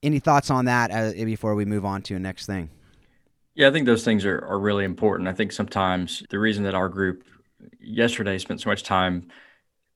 any 0.00 0.20
thoughts 0.20 0.48
on 0.48 0.66
that 0.66 0.90
uh, 0.92 1.24
before 1.24 1.56
we 1.56 1.64
move 1.64 1.84
on 1.84 2.02
to 2.02 2.14
the 2.14 2.20
next 2.20 2.46
thing 2.46 2.70
yeah, 3.56 3.68
I 3.68 3.70
think 3.70 3.86
those 3.86 4.04
things 4.04 4.24
are, 4.26 4.38
are 4.44 4.60
really 4.60 4.84
important. 4.84 5.28
I 5.28 5.32
think 5.32 5.50
sometimes 5.50 6.22
the 6.28 6.38
reason 6.38 6.64
that 6.64 6.74
our 6.74 6.90
group 6.90 7.24
yesterday 7.80 8.36
spent 8.36 8.60
so 8.60 8.68
much 8.68 8.82
time 8.82 9.28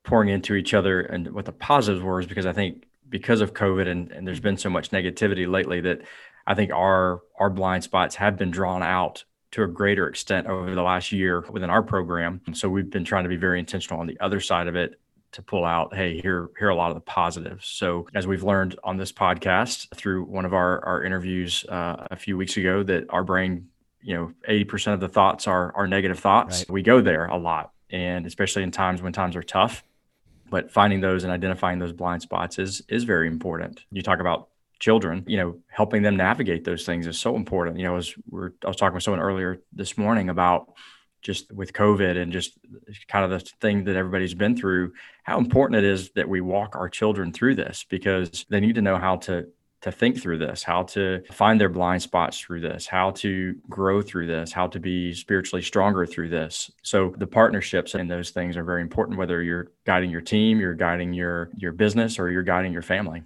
pouring 0.03 0.29
into 0.29 0.55
each 0.55 0.73
other 0.73 1.01
and 1.01 1.31
what 1.31 1.45
the 1.45 1.51
positives 1.51 2.03
were 2.03 2.19
is 2.19 2.25
because 2.25 2.47
I 2.47 2.53
think 2.53 2.87
because 3.07 3.39
of 3.39 3.53
COVID 3.53 3.87
and, 3.87 4.11
and 4.11 4.27
there's 4.27 4.39
been 4.39 4.57
so 4.57 4.69
much 4.69 4.89
negativity 4.89 5.49
lately 5.49 5.79
that 5.81 6.01
I 6.47 6.55
think 6.55 6.71
our 6.71 7.21
our 7.39 7.51
blind 7.51 7.83
spots 7.83 8.15
have 8.15 8.35
been 8.35 8.49
drawn 8.49 8.81
out 8.81 9.25
to 9.51 9.63
a 9.63 9.67
greater 9.67 10.07
extent 10.07 10.47
over 10.47 10.73
the 10.73 10.81
last 10.81 11.11
year 11.11 11.45
within 11.51 11.69
our 11.69 11.83
program. 11.83 12.41
So 12.53 12.67
we've 12.67 12.89
been 12.89 13.05
trying 13.05 13.25
to 13.25 13.29
be 13.29 13.35
very 13.35 13.59
intentional 13.59 13.99
on 13.99 14.07
the 14.07 14.19
other 14.19 14.39
side 14.39 14.67
of 14.67 14.75
it 14.75 14.99
to 15.33 15.41
pull 15.41 15.65
out, 15.65 15.95
hey, 15.95 16.19
here, 16.19 16.49
here 16.57 16.67
are 16.67 16.71
a 16.71 16.75
lot 16.75 16.91
of 16.91 16.95
the 16.95 17.01
positives. 17.01 17.65
So 17.65 18.07
as 18.13 18.27
we've 18.27 18.43
learned 18.43 18.77
on 18.83 18.97
this 18.97 19.11
podcast 19.11 19.93
through 19.95 20.25
one 20.25 20.45
of 20.45 20.53
our, 20.53 20.83
our 20.85 21.03
interviews 21.03 21.65
uh, 21.69 22.07
a 22.11 22.15
few 22.15 22.37
weeks 22.37 22.57
ago, 22.57 22.83
that 22.83 23.05
our 23.09 23.23
brain, 23.23 23.67
you 24.01 24.13
know, 24.15 24.33
80% 24.47 24.93
of 24.93 24.99
the 24.99 25.07
thoughts 25.07 25.47
are, 25.47 25.73
are 25.75 25.87
negative 25.87 26.19
thoughts. 26.19 26.59
Right. 26.59 26.69
We 26.69 26.81
go 26.81 27.01
there 27.01 27.25
a 27.25 27.37
lot. 27.37 27.71
And 27.89 28.25
especially 28.25 28.63
in 28.63 28.71
times 28.71 29.01
when 29.01 29.13
times 29.13 29.35
are 29.35 29.43
tough, 29.43 29.83
but 30.49 30.71
finding 30.71 31.01
those 31.01 31.23
and 31.23 31.31
identifying 31.31 31.79
those 31.79 31.93
blind 31.93 32.21
spots 32.21 32.59
is, 32.59 32.81
is 32.89 33.03
very 33.03 33.27
important. 33.27 33.83
You 33.91 34.01
talk 34.01 34.19
about 34.19 34.49
children, 34.79 35.23
you 35.27 35.37
know, 35.37 35.59
helping 35.67 36.01
them 36.01 36.17
navigate 36.17 36.65
those 36.65 36.85
things 36.85 37.07
is 37.07 37.17
so 37.17 37.35
important. 37.35 37.77
You 37.77 37.85
know, 37.85 37.97
as 37.97 38.13
we're, 38.29 38.51
I 38.65 38.67
was 38.67 38.75
talking 38.75 38.95
with 38.95 39.03
someone 39.03 39.21
earlier 39.21 39.61
this 39.71 39.97
morning 39.97 40.29
about 40.29 40.73
just 41.21 41.51
with 41.51 41.73
COVID 41.73 42.17
and 42.17 42.31
just 42.31 42.57
kind 43.07 43.23
of 43.23 43.31
the 43.31 43.39
thing 43.59 43.83
that 43.85 43.95
everybody's 43.95 44.33
been 44.33 44.55
through, 44.55 44.93
how 45.23 45.37
important 45.37 45.77
it 45.77 45.83
is 45.83 46.11
that 46.11 46.27
we 46.27 46.41
walk 46.41 46.75
our 46.75 46.89
children 46.89 47.31
through 47.31 47.55
this 47.55 47.85
because 47.89 48.45
they 48.49 48.59
need 48.59 48.75
to 48.75 48.81
know 48.81 48.97
how 48.97 49.17
to 49.17 49.47
to 49.81 49.91
think 49.91 50.21
through 50.21 50.37
this, 50.37 50.61
how 50.61 50.83
to 50.83 51.23
find 51.31 51.59
their 51.59 51.69
blind 51.69 52.01
spots 52.01 52.39
through 52.39 52.61
this, 52.61 52.85
how 52.85 53.09
to 53.09 53.55
grow 53.67 54.01
through 54.01 54.27
this, 54.27 54.51
how 54.51 54.67
to 54.67 54.79
be 54.79 55.13
spiritually 55.13 55.63
stronger 55.63 56.05
through 56.05 56.29
this. 56.29 56.71
So 56.83 57.15
the 57.17 57.25
partnerships 57.25 57.95
and 57.95 58.09
those 58.09 58.29
things 58.29 58.57
are 58.57 58.63
very 58.63 58.81
important 58.81 59.17
whether 59.17 59.41
you're 59.41 59.71
guiding 59.85 60.11
your 60.11 60.21
team, 60.21 60.59
you're 60.59 60.75
guiding 60.75 61.13
your 61.13 61.49
your 61.57 61.71
business 61.71 62.19
or 62.19 62.29
you're 62.29 62.43
guiding 62.43 62.73
your 62.73 62.83
family. 62.83 63.23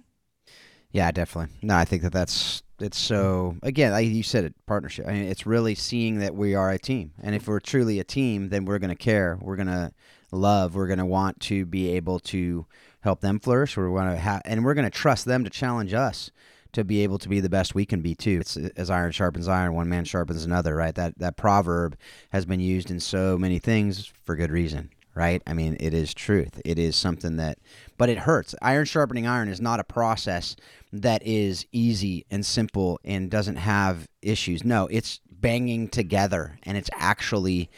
Yeah, 0.92 1.10
definitely. 1.10 1.54
No, 1.62 1.76
I 1.76 1.84
think 1.84 2.02
that 2.02 2.12
that's 2.12 2.62
it's 2.80 2.98
so 2.98 3.56
again, 3.62 3.92
like 3.92 4.06
you 4.06 4.22
said, 4.22 4.44
it 4.44 4.54
partnership. 4.66 5.06
I 5.06 5.12
mean, 5.12 5.24
it's 5.24 5.46
really 5.46 5.74
seeing 5.74 6.18
that 6.18 6.34
we 6.34 6.54
are 6.54 6.70
a 6.70 6.78
team, 6.78 7.12
and 7.22 7.34
if 7.34 7.48
we're 7.48 7.60
truly 7.60 7.98
a 8.00 8.04
team, 8.04 8.48
then 8.48 8.64
we're 8.64 8.78
going 8.78 8.90
to 8.90 8.96
care. 8.96 9.38
We're 9.40 9.56
going 9.56 9.68
to 9.68 9.92
love. 10.30 10.74
We're 10.74 10.86
going 10.86 10.98
to 10.98 11.06
want 11.06 11.40
to 11.40 11.64
be 11.66 11.90
able 11.90 12.20
to 12.20 12.66
help 13.00 13.20
them 13.20 13.40
flourish. 13.40 13.76
We're 13.76 13.88
going 13.88 14.10
to 14.10 14.16
have, 14.16 14.42
and 14.44 14.64
we're 14.64 14.74
going 14.74 14.84
to 14.84 14.90
trust 14.90 15.24
them 15.24 15.44
to 15.44 15.50
challenge 15.50 15.94
us 15.94 16.30
to 16.72 16.84
be 16.84 17.02
able 17.02 17.18
to 17.18 17.28
be 17.28 17.40
the 17.40 17.48
best 17.48 17.74
we 17.74 17.86
can 17.86 18.02
be 18.02 18.14
too. 18.14 18.38
It's 18.40 18.56
as 18.56 18.90
iron 18.90 19.12
sharpens 19.12 19.48
iron, 19.48 19.74
one 19.74 19.88
man 19.88 20.04
sharpens 20.04 20.44
another. 20.44 20.74
Right? 20.74 20.94
That 20.94 21.18
that 21.18 21.36
proverb 21.36 21.96
has 22.30 22.44
been 22.44 22.60
used 22.60 22.90
in 22.90 23.00
so 23.00 23.38
many 23.38 23.58
things 23.58 24.12
for 24.24 24.36
good 24.36 24.50
reason 24.50 24.90
right? 25.16 25.42
I 25.46 25.54
mean, 25.54 25.76
it 25.80 25.94
is 25.94 26.14
truth. 26.14 26.60
It 26.64 26.78
is 26.78 26.94
something 26.94 27.38
that, 27.38 27.58
but 27.96 28.10
it 28.10 28.18
hurts. 28.18 28.54
Iron 28.60 28.84
sharpening 28.84 29.26
iron 29.26 29.48
is 29.48 29.60
not 29.60 29.80
a 29.80 29.84
process 29.84 30.54
that 30.92 31.26
is 31.26 31.66
easy 31.72 32.26
and 32.30 32.44
simple 32.44 33.00
and 33.02 33.30
doesn't 33.30 33.56
have 33.56 34.06
issues. 34.20 34.62
No, 34.62 34.86
it's 34.88 35.20
banging 35.30 35.88
together 35.88 36.58
and 36.64 36.76
it's 36.76 36.90
actually 36.92 37.70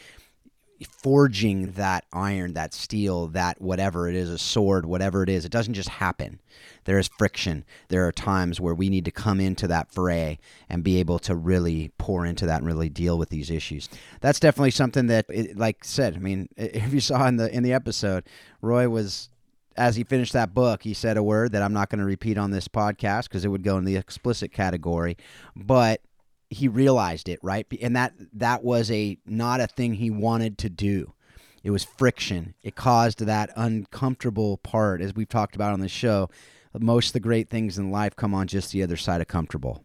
forging 0.87 1.71
that 1.73 2.05
iron, 2.13 2.53
that 2.53 2.73
steel, 2.73 3.27
that 3.27 3.61
whatever 3.61 4.07
it 4.07 4.15
is, 4.15 4.29
a 4.29 4.37
sword, 4.37 4.85
whatever 4.85 5.23
it 5.23 5.29
is. 5.29 5.45
It 5.45 5.51
doesn't 5.51 5.73
just 5.73 5.89
happen. 5.89 6.39
There 6.85 6.97
is 6.97 7.09
friction. 7.09 7.65
There 7.89 8.07
are 8.07 8.11
times 8.11 8.59
where 8.59 8.73
we 8.73 8.89
need 8.89 9.05
to 9.05 9.11
come 9.11 9.39
into 9.39 9.67
that 9.67 9.91
fray 9.91 10.39
and 10.69 10.83
be 10.83 10.99
able 10.99 11.19
to 11.19 11.35
really 11.35 11.91
pour 11.97 12.25
into 12.25 12.45
that 12.45 12.59
and 12.59 12.67
really 12.67 12.89
deal 12.89 13.17
with 13.17 13.29
these 13.29 13.49
issues. 13.49 13.89
That's 14.21 14.39
definitely 14.39 14.71
something 14.71 15.07
that, 15.07 15.25
like 15.55 15.83
said, 15.83 16.15
I 16.15 16.19
mean, 16.19 16.49
if 16.57 16.93
you 16.93 16.99
saw 16.99 17.27
in 17.27 17.37
the 17.37 17.53
in 17.53 17.63
the 17.63 17.73
episode, 17.73 18.23
Roy 18.61 18.87
was 18.87 19.29
as 19.75 19.95
he 19.95 20.03
finished 20.03 20.33
that 20.33 20.53
book, 20.53 20.83
he 20.83 20.93
said 20.93 21.15
a 21.15 21.23
word 21.23 21.53
that 21.53 21.61
I'm 21.61 21.73
not 21.73 21.89
going 21.89 21.99
to 21.99 22.05
repeat 22.05 22.37
on 22.37 22.51
this 22.51 22.67
podcast 22.67 23.23
because 23.23 23.45
it 23.45 23.47
would 23.47 23.63
go 23.63 23.77
in 23.77 23.85
the 23.85 23.95
explicit 23.95 24.51
category, 24.51 25.17
but 25.55 26.01
he 26.49 26.67
realized 26.67 27.29
it, 27.29 27.39
right? 27.41 27.65
And 27.81 27.95
that 27.95 28.13
that 28.33 28.63
was 28.63 28.89
a 28.91 29.17
not 29.25 29.61
a 29.61 29.67
thing 29.67 29.93
he 29.93 30.09
wanted 30.09 30.57
to 30.59 30.69
do. 30.69 31.13
It 31.63 31.71
was 31.71 31.83
friction. 31.83 32.55
It 32.63 32.75
caused 32.75 33.19
that 33.19 33.51
uncomfortable 33.55 34.57
part 34.57 35.01
as 35.01 35.13
we've 35.13 35.29
talked 35.29 35.55
about 35.55 35.73
on 35.73 35.81
the 35.81 35.89
show. 35.89 36.29
Most 36.77 37.07
of 37.07 37.13
the 37.13 37.19
great 37.19 37.49
things 37.49 37.77
in 37.77 37.91
life 37.91 38.15
come 38.15 38.33
on 38.33 38.47
just 38.47 38.71
the 38.71 38.83
other 38.83 38.97
side 38.97 39.21
of 39.21 39.27
comfortable. 39.27 39.83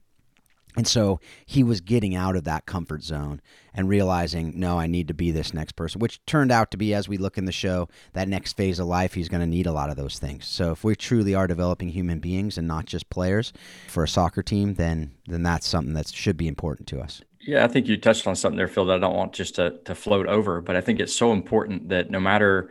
And 0.77 0.87
so 0.87 1.21
he 1.47 1.63
was 1.63 1.81
getting 1.81 2.15
out 2.15 2.37
of 2.37 2.45
that 2.45 2.67
comfort 2.67 3.03
zone 3.03 3.41
and 3.73 3.89
realizing, 3.89 4.59
no, 4.59 4.79
I 4.79 4.87
need 4.87 5.09
to 5.09 5.15
be 5.15 5.31
this 5.31 5.55
next 5.55 5.73
person, 5.73 6.01
which 6.01 6.25
turned 6.27 6.51
out 6.51 6.71
to 6.73 6.77
be, 6.77 6.95
as 6.95 7.09
we 7.09 7.17
look 7.17 7.39
in 7.39 7.45
the 7.45 7.53
show, 7.53 7.89
that 8.13 8.29
next 8.29 8.57
phase 8.57 8.79
of 8.79 8.87
life, 8.87 9.15
he's 9.15 9.29
going 9.29 9.41
to 9.41 9.47
need 9.47 9.67
a 9.67 9.73
lot 9.73 9.91
of 9.91 9.97
those 9.97 10.19
things. 10.19 10.47
So 10.47 10.73
if 10.73 10.83
we 10.83 10.97
truly 10.97 11.35
are 11.35 11.47
developing 11.47 11.89
human 11.91 12.19
beings 12.19 12.59
and 12.59 12.67
not 12.67 12.87
just 12.87 13.11
players 13.11 13.53
for 13.89 14.05
a 14.05 14.09
soccer 14.09 14.43
team, 14.43 14.75
then 14.75 15.13
then 15.27 15.43
that's 15.43 15.67
something 15.67 15.95
that 15.95 16.09
should 16.09 16.37
be 16.37 16.49
important 16.49 16.87
to 16.89 17.01
us. 17.01 17.23
Yeah, 17.41 17.65
I 17.65 17.69
think 17.69 17.89
you 17.89 17.97
touched 17.97 18.27
on 18.27 18.37
something 18.37 18.57
there, 18.57 18.69
Phil, 18.69 18.87
that 18.87 18.97
I 18.97 18.99
don't 18.99 19.17
want 19.17 19.33
just 19.33 19.57
to, 19.57 19.79
to 19.85 19.95
float 19.95 20.27
over, 20.27 20.61
but 20.61 20.77
I 20.77 20.81
think 20.81 20.99
it's 20.99 21.15
so 21.15 21.33
important 21.33 21.89
that 21.91 22.11
no 22.11 22.21
matter 22.21 22.71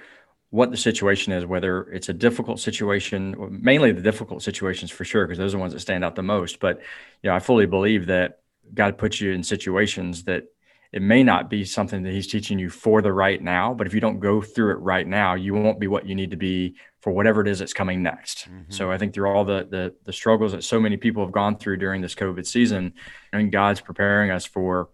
what 0.54 0.70
the 0.70 0.78
situation 0.78 1.34
is, 1.34 1.48
whether 1.48 1.82
it's 1.86 2.10
a 2.10 2.14
difficult 2.14 2.60
situation, 2.60 3.36
mainly 3.50 3.92
the 3.92 4.04
difficult 4.04 4.44
situations 4.44 4.92
for 4.92 5.04
sure, 5.04 5.26
because 5.26 5.40
those 5.40 5.56
are 5.56 5.58
the 5.58 5.62
ones 5.62 5.74
that 5.74 5.80
stand 5.80 6.04
out 6.04 6.14
the 6.14 6.22
most. 6.22 6.60
But 6.60 6.80
you 7.24 7.32
know, 7.32 7.36
I 7.36 7.40
fully 7.40 7.66
believe 7.66 8.06
that 8.06 8.42
God 8.72 9.00
puts 9.00 9.20
you 9.20 9.32
in 9.32 9.42
situations 9.42 10.26
that 10.26 10.44
it 10.92 11.02
may 11.02 11.24
not 11.24 11.50
be 11.50 11.66
something 11.66 12.04
that 12.04 12.14
He's 12.14 12.28
teaching 12.28 12.60
you 12.60 12.70
for 12.70 13.02
the 13.02 13.12
right 13.12 13.42
now, 13.42 13.74
but 13.74 13.88
if 13.88 13.96
you 13.96 14.00
don't 14.00 14.20
go 14.20 14.44
through 14.44 14.74
it 14.74 14.80
right 14.80 15.08
now, 15.08 15.34
you 15.34 15.56
won't 15.56 15.80
be 15.80 15.88
what 15.88 16.06
you 16.06 16.14
need 16.14 16.30
to 16.30 16.38
be 16.38 16.76
for 17.02 17.12
whatever 17.12 17.42
it 17.42 17.48
is 17.48 17.58
that's 17.58 17.74
coming 17.74 18.04
next. 18.04 18.48
Mm-hmm. 18.48 18.72
So 18.72 18.92
I 18.92 19.00
think 19.00 19.16
through 19.16 19.32
all 19.32 19.46
the, 19.46 19.68
the 19.68 19.96
the 20.06 20.14
struggles 20.14 20.52
that 20.52 20.64
so 20.64 20.80
many 20.80 20.98
people 20.98 21.26
have 21.26 21.34
gone 21.34 21.58
through 21.58 21.78
during 21.78 22.04
this 22.04 22.14
COVID 22.14 22.46
season, 22.46 22.94
I 23.34 23.38
mean, 23.38 23.50
God's 23.50 23.82
preparing 23.82 24.30
us 24.30 24.46
for 24.46 24.90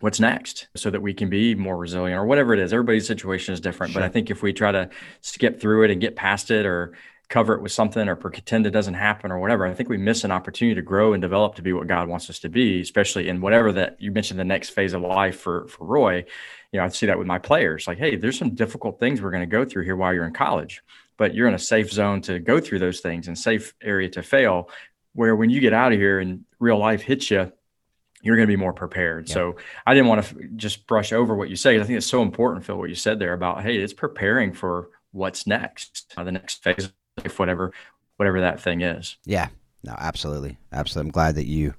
what's 0.00 0.18
next 0.18 0.68
so 0.76 0.90
that 0.90 1.00
we 1.00 1.14
can 1.14 1.30
be 1.30 1.54
more 1.54 1.76
resilient 1.76 2.18
or 2.18 2.24
whatever 2.24 2.52
it 2.52 2.58
is. 2.58 2.72
Everybody's 2.72 3.06
situation 3.06 3.54
is 3.54 3.60
different. 3.60 3.92
Sure. 3.92 4.00
But 4.00 4.06
I 4.06 4.10
think 4.10 4.30
if 4.30 4.42
we 4.42 4.52
try 4.52 4.72
to 4.72 4.90
skip 5.20 5.60
through 5.60 5.84
it 5.84 5.90
and 5.90 6.00
get 6.00 6.16
past 6.16 6.50
it 6.50 6.66
or 6.66 6.94
cover 7.28 7.54
it 7.54 7.62
with 7.62 7.70
something 7.70 8.08
or 8.08 8.16
pretend 8.16 8.66
it 8.66 8.70
doesn't 8.70 8.94
happen 8.94 9.30
or 9.30 9.38
whatever, 9.38 9.66
I 9.66 9.72
think 9.74 9.88
we 9.88 9.98
miss 9.98 10.24
an 10.24 10.32
opportunity 10.32 10.74
to 10.74 10.82
grow 10.82 11.12
and 11.12 11.22
develop 11.22 11.54
to 11.54 11.62
be 11.62 11.72
what 11.72 11.86
God 11.86 12.08
wants 12.08 12.28
us 12.28 12.40
to 12.40 12.48
be, 12.48 12.80
especially 12.80 13.28
in 13.28 13.40
whatever 13.40 13.72
that 13.72 13.96
you 14.00 14.10
mentioned 14.10 14.40
the 14.40 14.44
next 14.44 14.70
phase 14.70 14.94
of 14.94 15.02
life 15.02 15.38
for 15.38 15.68
for 15.68 15.86
Roy. 15.86 16.24
You 16.72 16.78
know, 16.78 16.84
I 16.84 16.88
see 16.88 17.06
that 17.06 17.18
with 17.18 17.26
my 17.26 17.38
players. 17.38 17.86
Like, 17.86 17.98
hey, 17.98 18.16
there's 18.16 18.38
some 18.38 18.54
difficult 18.54 18.98
things 18.98 19.20
we're 19.20 19.30
going 19.30 19.42
to 19.42 19.46
go 19.46 19.64
through 19.64 19.84
here 19.84 19.96
while 19.96 20.12
you're 20.14 20.26
in 20.26 20.32
college, 20.32 20.82
but 21.18 21.34
you're 21.34 21.48
in 21.48 21.54
a 21.54 21.58
safe 21.58 21.92
zone 21.92 22.20
to 22.22 22.38
go 22.38 22.58
through 22.58 22.78
those 22.78 23.00
things 23.00 23.28
and 23.28 23.38
safe 23.38 23.74
area 23.82 24.08
to 24.10 24.22
fail. 24.22 24.70
Where 25.12 25.34
when 25.34 25.50
you 25.50 25.60
get 25.60 25.72
out 25.72 25.92
of 25.92 25.98
here 25.98 26.20
and 26.20 26.44
real 26.58 26.78
life 26.78 27.02
hits 27.02 27.30
you, 27.30 27.52
you're 28.22 28.36
going 28.36 28.46
to 28.46 28.52
be 28.52 28.56
more 28.56 28.72
prepared. 28.72 29.28
Yeah. 29.28 29.34
So 29.34 29.56
I 29.86 29.94
didn't 29.94 30.08
want 30.08 30.24
to 30.24 30.36
f- 30.36 30.42
just 30.56 30.86
brush 30.86 31.12
over 31.12 31.34
what 31.34 31.48
you 31.50 31.56
say. 31.56 31.80
I 31.80 31.84
think 31.84 31.96
it's 31.96 32.06
so 32.06 32.22
important, 32.22 32.64
Phil, 32.64 32.76
what 32.76 32.88
you 32.88 32.94
said 32.94 33.18
there 33.18 33.32
about, 33.32 33.62
hey, 33.62 33.76
it's 33.76 33.92
preparing 33.92 34.52
for 34.52 34.90
what's 35.12 35.46
next, 35.46 36.12
uh, 36.16 36.24
the 36.24 36.32
next 36.32 36.62
phase 36.62 36.84
of 36.84 36.92
life, 37.24 37.38
whatever, 37.38 37.72
whatever 38.16 38.40
that 38.40 38.60
thing 38.60 38.82
is. 38.82 39.16
Yeah, 39.24 39.48
no, 39.82 39.94
absolutely, 39.98 40.58
absolutely. 40.72 41.08
I'm 41.08 41.12
glad 41.12 41.34
that 41.36 41.46
you 41.46 41.74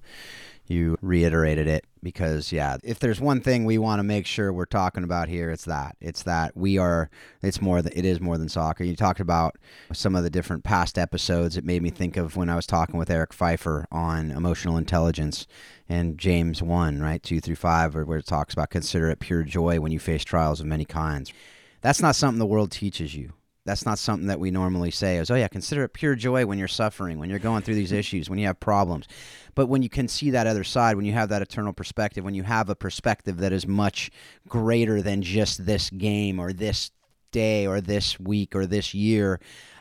you 0.71 0.97
reiterated 1.01 1.67
it 1.67 1.85
because 2.01 2.51
yeah 2.51 2.77
if 2.83 2.97
there's 2.99 3.21
one 3.21 3.41
thing 3.41 3.65
we 3.65 3.77
want 3.77 3.99
to 3.99 4.03
make 4.03 4.25
sure 4.25 4.51
we're 4.51 4.65
talking 4.65 5.03
about 5.03 5.27
here 5.27 5.51
it's 5.51 5.65
that. 5.65 5.95
It's 5.99 6.23
that 6.23 6.55
we 6.55 6.77
are 6.77 7.09
it's 7.41 7.61
more 7.61 7.81
than 7.81 7.93
it 7.95 8.05
is 8.05 8.19
more 8.19 8.37
than 8.37 8.49
soccer. 8.49 8.83
You 8.83 8.95
talked 8.95 9.19
about 9.19 9.57
some 9.93 10.15
of 10.15 10.23
the 10.23 10.29
different 10.29 10.63
past 10.63 10.97
episodes. 10.97 11.57
It 11.57 11.65
made 11.65 11.83
me 11.83 11.89
think 11.89 12.17
of 12.17 12.35
when 12.35 12.49
i 12.49 12.55
was 12.55 12.65
talking 12.65 12.97
with 12.97 13.09
eric 13.09 13.33
pfeiffer 13.33 13.85
on 13.91 14.31
emotional 14.31 14.77
intelligence 14.77 15.45
and 15.89 16.17
james 16.17 16.63
1 16.63 17.01
right? 17.01 17.21
2 17.21 17.41
through 17.41 17.55
5 17.55 17.95
where 17.95 18.17
it 18.17 18.25
talks 18.25 18.53
about 18.53 18.69
consider 18.69 19.09
it 19.09 19.19
pure 19.19 19.43
joy 19.43 19.79
when 19.79 19.91
you 19.91 19.99
face 19.99 20.23
trials 20.23 20.59
of 20.59 20.65
many 20.65 20.85
kinds. 20.85 21.33
That's 21.81 22.01
not 22.01 22.15
something 22.15 22.39
the 22.39 22.45
world 22.45 22.71
teaches 22.71 23.15
you 23.15 23.33
that's 23.65 23.85
not 23.85 23.99
something 23.99 24.27
that 24.27 24.39
we 24.39 24.51
normally 24.51 24.91
say 24.91 25.17
is 25.17 25.29
oh 25.29 25.35
yeah 25.35 25.47
consider 25.47 25.83
it 25.83 25.93
pure 25.93 26.15
joy 26.15 26.45
when 26.45 26.57
you're 26.57 26.67
suffering 26.67 27.19
when 27.19 27.29
you're 27.29 27.39
going 27.39 27.61
through 27.61 27.75
these 27.75 27.91
issues 27.91 28.29
when 28.29 28.39
you 28.39 28.47
have 28.47 28.59
problems 28.59 29.07
but 29.55 29.67
when 29.67 29.81
you 29.81 29.89
can 29.89 30.07
see 30.07 30.31
that 30.31 30.47
other 30.47 30.63
side, 30.63 30.95
when 30.95 31.05
you 31.05 31.13
have 31.13 31.29
that 31.29 31.41
eternal 31.41 31.73
perspective, 31.73 32.23
when 32.23 32.33
you 32.33 32.43
have 32.43 32.69
a 32.69 32.75
perspective 32.75 33.37
that 33.37 33.53
is 33.53 33.67
much 33.67 34.11
greater 34.47 35.01
than 35.01 35.21
just 35.21 35.65
this 35.65 35.89
game 35.89 36.39
or 36.39 36.53
this 36.53 36.91
day 37.31 37.67
or 37.67 37.81
this 37.81 38.19
week 38.19 38.55
or 38.55 38.65
this 38.65 38.93
year, 38.93 39.39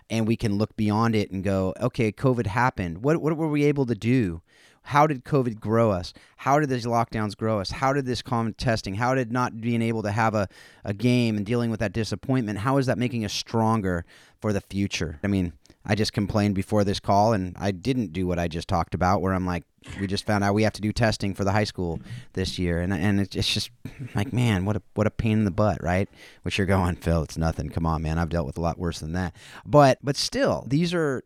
and 0.09 0.27
we 0.27 0.37
can 0.37 0.59
look 0.59 0.77
beyond 0.77 1.14
it 1.14 1.31
and 1.31 1.45
go, 1.45 1.73
okay, 1.81 2.11
COVID 2.11 2.47
happened. 2.47 3.03
What, 3.03 3.19
what 3.19 3.37
were 3.37 3.49
we 3.49 3.64
able 3.64 3.87
to 3.87 3.95
do? 3.95 4.43
How 4.83 5.07
did 5.07 5.25
COVID 5.25 5.61
grow 5.61 5.90
us? 5.90 6.12
How 6.37 6.59
did 6.59 6.69
these 6.69 6.87
lockdowns 6.87 7.37
grow 7.37 7.61
us? 7.61 7.71
How 7.71 7.93
did 7.93 8.07
this 8.07 8.23
common 8.23 8.55
testing? 8.55 8.95
How 8.95 9.14
did 9.14 9.31
not 9.31 9.61
being 9.61 9.83
able 9.83 10.03
to 10.03 10.11
have 10.11 10.35
a, 10.35 10.49
a 10.85 10.95
game 10.95 11.37
and 11.37 11.47
dealing 11.47 11.71
with 11.71 11.81
that 11.81 11.93
disappointment? 11.93 12.61
How 12.61 12.79
is 12.79 12.87
that 12.87 12.99
making 12.99 13.25
us 13.25 13.33
stronger 13.33 14.05
for 14.40 14.53
the 14.53 14.61
future? 14.61 15.21
I 15.23 15.27
mean, 15.27 15.53
I 15.85 15.95
just 15.95 16.12
complained 16.12 16.55
before 16.55 16.85
this 16.85 17.01
call 17.01 17.33
and 17.33 17.57
I 17.59 17.71
didn't 17.71 18.12
do 18.12 18.27
what 18.27 18.38
I 18.38 18.49
just 18.49 18.69
talked 18.69 18.95
about 18.95 19.23
where 19.23 19.33
I'm 19.33 19.47
like 19.47 19.64
we 19.99 20.07
just 20.07 20.27
found 20.27 20.45
out 20.45 20.53
we 20.53 20.62
have 20.62 20.75
to 20.75 20.83
do 20.83 20.93
testing 20.93 21.35
for 21.35 21.43
the 21.45 21.53
high 21.53 21.64
school 21.64 22.01
this 22.35 22.59
year 22.59 22.81
and 22.81 22.93
and 22.93 23.19
it's 23.19 23.55
just 23.55 23.71
like 24.14 24.31
man 24.31 24.66
what 24.66 24.77
a 24.77 24.83
what 24.95 25.07
a 25.07 25.11
pain 25.11 25.38
in 25.38 25.45
the 25.45 25.51
butt 25.51 25.83
right 25.83 26.09
which 26.43 26.59
you're 26.59 26.66
going 26.66 26.97
Phil 27.01 27.23
it's 27.23 27.38
nothing 27.38 27.71
come 27.71 27.87
on 27.87 28.03
man 28.03 28.19
I've 28.19 28.29
dealt 28.29 28.47
with 28.47 28.59
a 28.59 28.61
lot 28.61 28.79
worse 28.79 29.01
than 29.01 29.12
that 29.14 29.35
but 29.64 29.99
but 30.03 30.16
still 30.16 30.64
these 30.69 30.93
are 30.93 31.25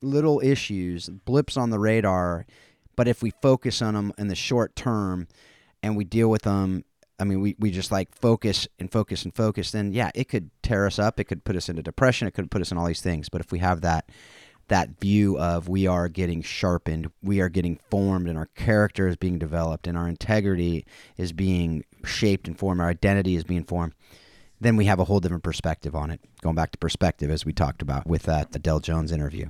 little 0.00 0.40
issues 0.40 1.08
blips 1.08 1.56
on 1.56 1.70
the 1.70 1.78
radar 1.78 2.44
but 2.96 3.08
if 3.08 3.22
we 3.22 3.32
focus 3.42 3.82
on 3.82 3.94
them 3.94 4.12
in 4.18 4.28
the 4.28 4.34
short 4.34 4.76
term 4.76 5.28
and 5.82 5.96
we 5.96 6.04
deal 6.04 6.28
with 6.28 6.42
them 6.42 6.84
I 7.22 7.24
mean, 7.24 7.40
we, 7.40 7.54
we 7.56 7.70
just 7.70 7.92
like 7.92 8.12
focus 8.16 8.66
and 8.80 8.90
focus 8.90 9.22
and 9.22 9.32
focus, 9.32 9.70
then 9.70 9.92
yeah, 9.92 10.10
it 10.12 10.28
could 10.28 10.50
tear 10.60 10.86
us 10.86 10.98
up. 10.98 11.20
It 11.20 11.24
could 11.24 11.44
put 11.44 11.54
us 11.54 11.68
into 11.68 11.80
depression. 11.80 12.26
It 12.26 12.32
could 12.32 12.50
put 12.50 12.60
us 12.60 12.72
in 12.72 12.78
all 12.78 12.86
these 12.86 13.00
things. 13.00 13.28
But 13.28 13.40
if 13.40 13.52
we 13.52 13.60
have 13.60 13.80
that 13.82 14.08
that 14.68 14.98
view 15.00 15.38
of 15.38 15.68
we 15.68 15.86
are 15.86 16.08
getting 16.08 16.42
sharpened, 16.42 17.10
we 17.22 17.40
are 17.40 17.48
getting 17.48 17.76
formed, 17.90 18.28
and 18.28 18.38
our 18.38 18.46
character 18.56 19.06
is 19.06 19.16
being 19.16 19.38
developed, 19.38 19.86
and 19.86 19.96
our 19.96 20.08
integrity 20.08 20.84
is 21.16 21.32
being 21.32 21.84
shaped 22.04 22.48
and 22.48 22.58
formed, 22.58 22.80
our 22.80 22.88
identity 22.88 23.36
is 23.36 23.44
being 23.44 23.64
formed, 23.64 23.92
then 24.60 24.76
we 24.76 24.86
have 24.86 24.98
a 24.98 25.04
whole 25.04 25.20
different 25.20 25.44
perspective 25.44 25.94
on 25.94 26.10
it. 26.10 26.20
Going 26.40 26.56
back 26.56 26.70
to 26.72 26.78
perspective, 26.78 27.30
as 27.30 27.44
we 27.44 27.52
talked 27.52 27.82
about 27.82 28.06
with 28.06 28.22
that 28.22 28.52
the 28.52 28.58
Dell 28.58 28.80
Jones 28.80 29.12
interview. 29.12 29.48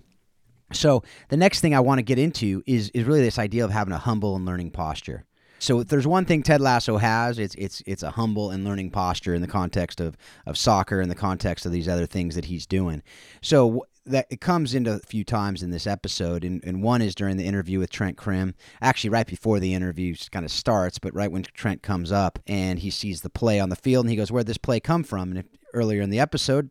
So 0.73 1.03
the 1.29 1.37
next 1.37 1.61
thing 1.61 1.75
I 1.75 1.81
want 1.81 1.99
to 1.99 2.03
get 2.03 2.19
into 2.19 2.63
is 2.67 2.91
is 2.91 3.05
really 3.05 3.23
this 3.23 3.39
idea 3.39 3.65
of 3.65 3.71
having 3.71 3.93
a 3.93 3.99
humble 3.99 4.37
and 4.37 4.45
learning 4.45 4.71
posture. 4.71 5.25
So 5.59 5.79
if 5.79 5.89
there's 5.89 6.09
one 6.09 6.25
thing 6.25 6.43
Ted 6.43 6.61
Lasso 6.61 6.97
has, 6.97 7.39
it's 7.39 7.55
it's 7.55 7.83
it's 7.87 8.03
a 8.03 8.11
humble 8.11 8.51
and 8.51 8.65
learning 8.65 8.91
posture 8.91 9.33
in 9.33 9.43
the 9.43 9.49
context 9.49 10.01
of 10.01 10.17
of 10.45 10.59
soccer, 10.59 11.01
in 11.01 11.09
the 11.09 11.15
context 11.15 11.65
of 11.65 11.73
these 11.73 11.89
other 11.89 12.07
things 12.07 12.35
that 12.35 12.47
he's 12.47 12.67
doing. 12.67 13.03
So 13.43 13.87
that 14.05 14.27
it 14.29 14.41
comes 14.41 14.75
into 14.75 14.95
a 14.95 14.99
few 14.99 15.23
times 15.23 15.63
in 15.63 15.71
this 15.71 15.87
episode, 15.87 16.43
and, 16.43 16.63
and 16.65 16.83
one 16.83 17.01
is 17.01 17.15
during 17.15 17.37
the 17.37 17.45
interview 17.45 17.79
with 17.79 17.91
Trent 17.91 18.17
Crimm. 18.17 18.57
Actually, 18.81 19.11
right 19.11 19.27
before 19.27 19.61
the 19.61 19.75
interview 19.75 20.17
kind 20.33 20.45
of 20.45 20.51
starts, 20.51 20.99
but 20.99 21.15
right 21.15 21.31
when 21.31 21.45
Trent 21.45 21.83
comes 21.83 22.11
up 22.11 22.41
and 22.49 22.81
he 22.81 22.91
sees 22.91 23.21
the 23.21 23.31
play 23.31 23.61
on 23.61 23.69
the 23.69 23.77
field, 23.77 24.05
and 24.05 24.11
he 24.11 24.17
goes, 24.17 24.33
"Where'd 24.33 24.49
this 24.49 24.59
play 24.59 24.81
come 24.81 25.05
from?" 25.05 25.31
And 25.31 25.39
if, 25.39 25.47
earlier 25.75 26.03
in 26.03 26.11
the 26.11 26.19
episode, 26.19 26.71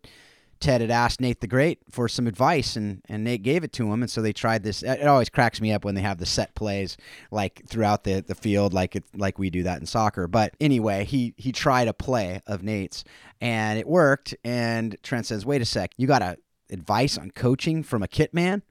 Ted 0.62 0.82
had 0.82 0.92
asked 0.92 1.20
Nate 1.20 1.42
the 1.42 1.48
Great 1.48 1.80
for 1.90 2.08
some 2.08 2.28
advice, 2.28 2.76
and, 2.76 3.02
and 3.10 3.24
Nate 3.24 3.42
gave 3.42 3.64
it 3.64 3.74
to 3.74 3.92
him. 3.92 4.04
And 4.04 4.10
so 4.10 4.22
they 4.22 4.32
tried 4.32 4.64
this. 4.64 4.84
It 4.84 5.08
always 5.08 5.30
cracks 5.30 5.60
me 5.60 5.74
up 5.74 5.84
when 5.84 5.96
they 5.96 6.02
have 6.02 6.20
the 6.20 6.26
set 6.26 6.56
plays 6.56 6.96
like 7.32 7.64
throughout 7.68 8.04
the, 8.04 8.22
the 8.22 8.36
field, 8.36 8.74
like 8.74 8.96
it 8.96 9.04
like 9.16 9.40
we 9.40 9.50
do 9.50 9.64
that 9.64 9.80
in 9.80 9.86
soccer. 9.88 10.28
But 10.28 10.54
anyway, 10.62 11.04
he 11.04 11.34
he 11.36 11.52
tried 11.52 11.88
a 11.88 11.94
play 11.94 12.42
of 12.46 12.64
Nate's, 12.64 13.04
and 13.42 13.80
it 13.80 13.88
worked. 13.88 14.36
And 14.44 14.96
Trent 15.04 15.26
says, 15.26 15.46
"Wait 15.46 15.62
a 15.62 15.66
sec, 15.66 15.92
you 15.98 16.08
got 16.08 16.22
a 16.22 16.38
advice 16.70 17.18
on 17.18 17.32
coaching 17.32 17.84
from 17.84 18.04
a 18.04 18.08
kit 18.08 18.34
man?" 18.34 18.62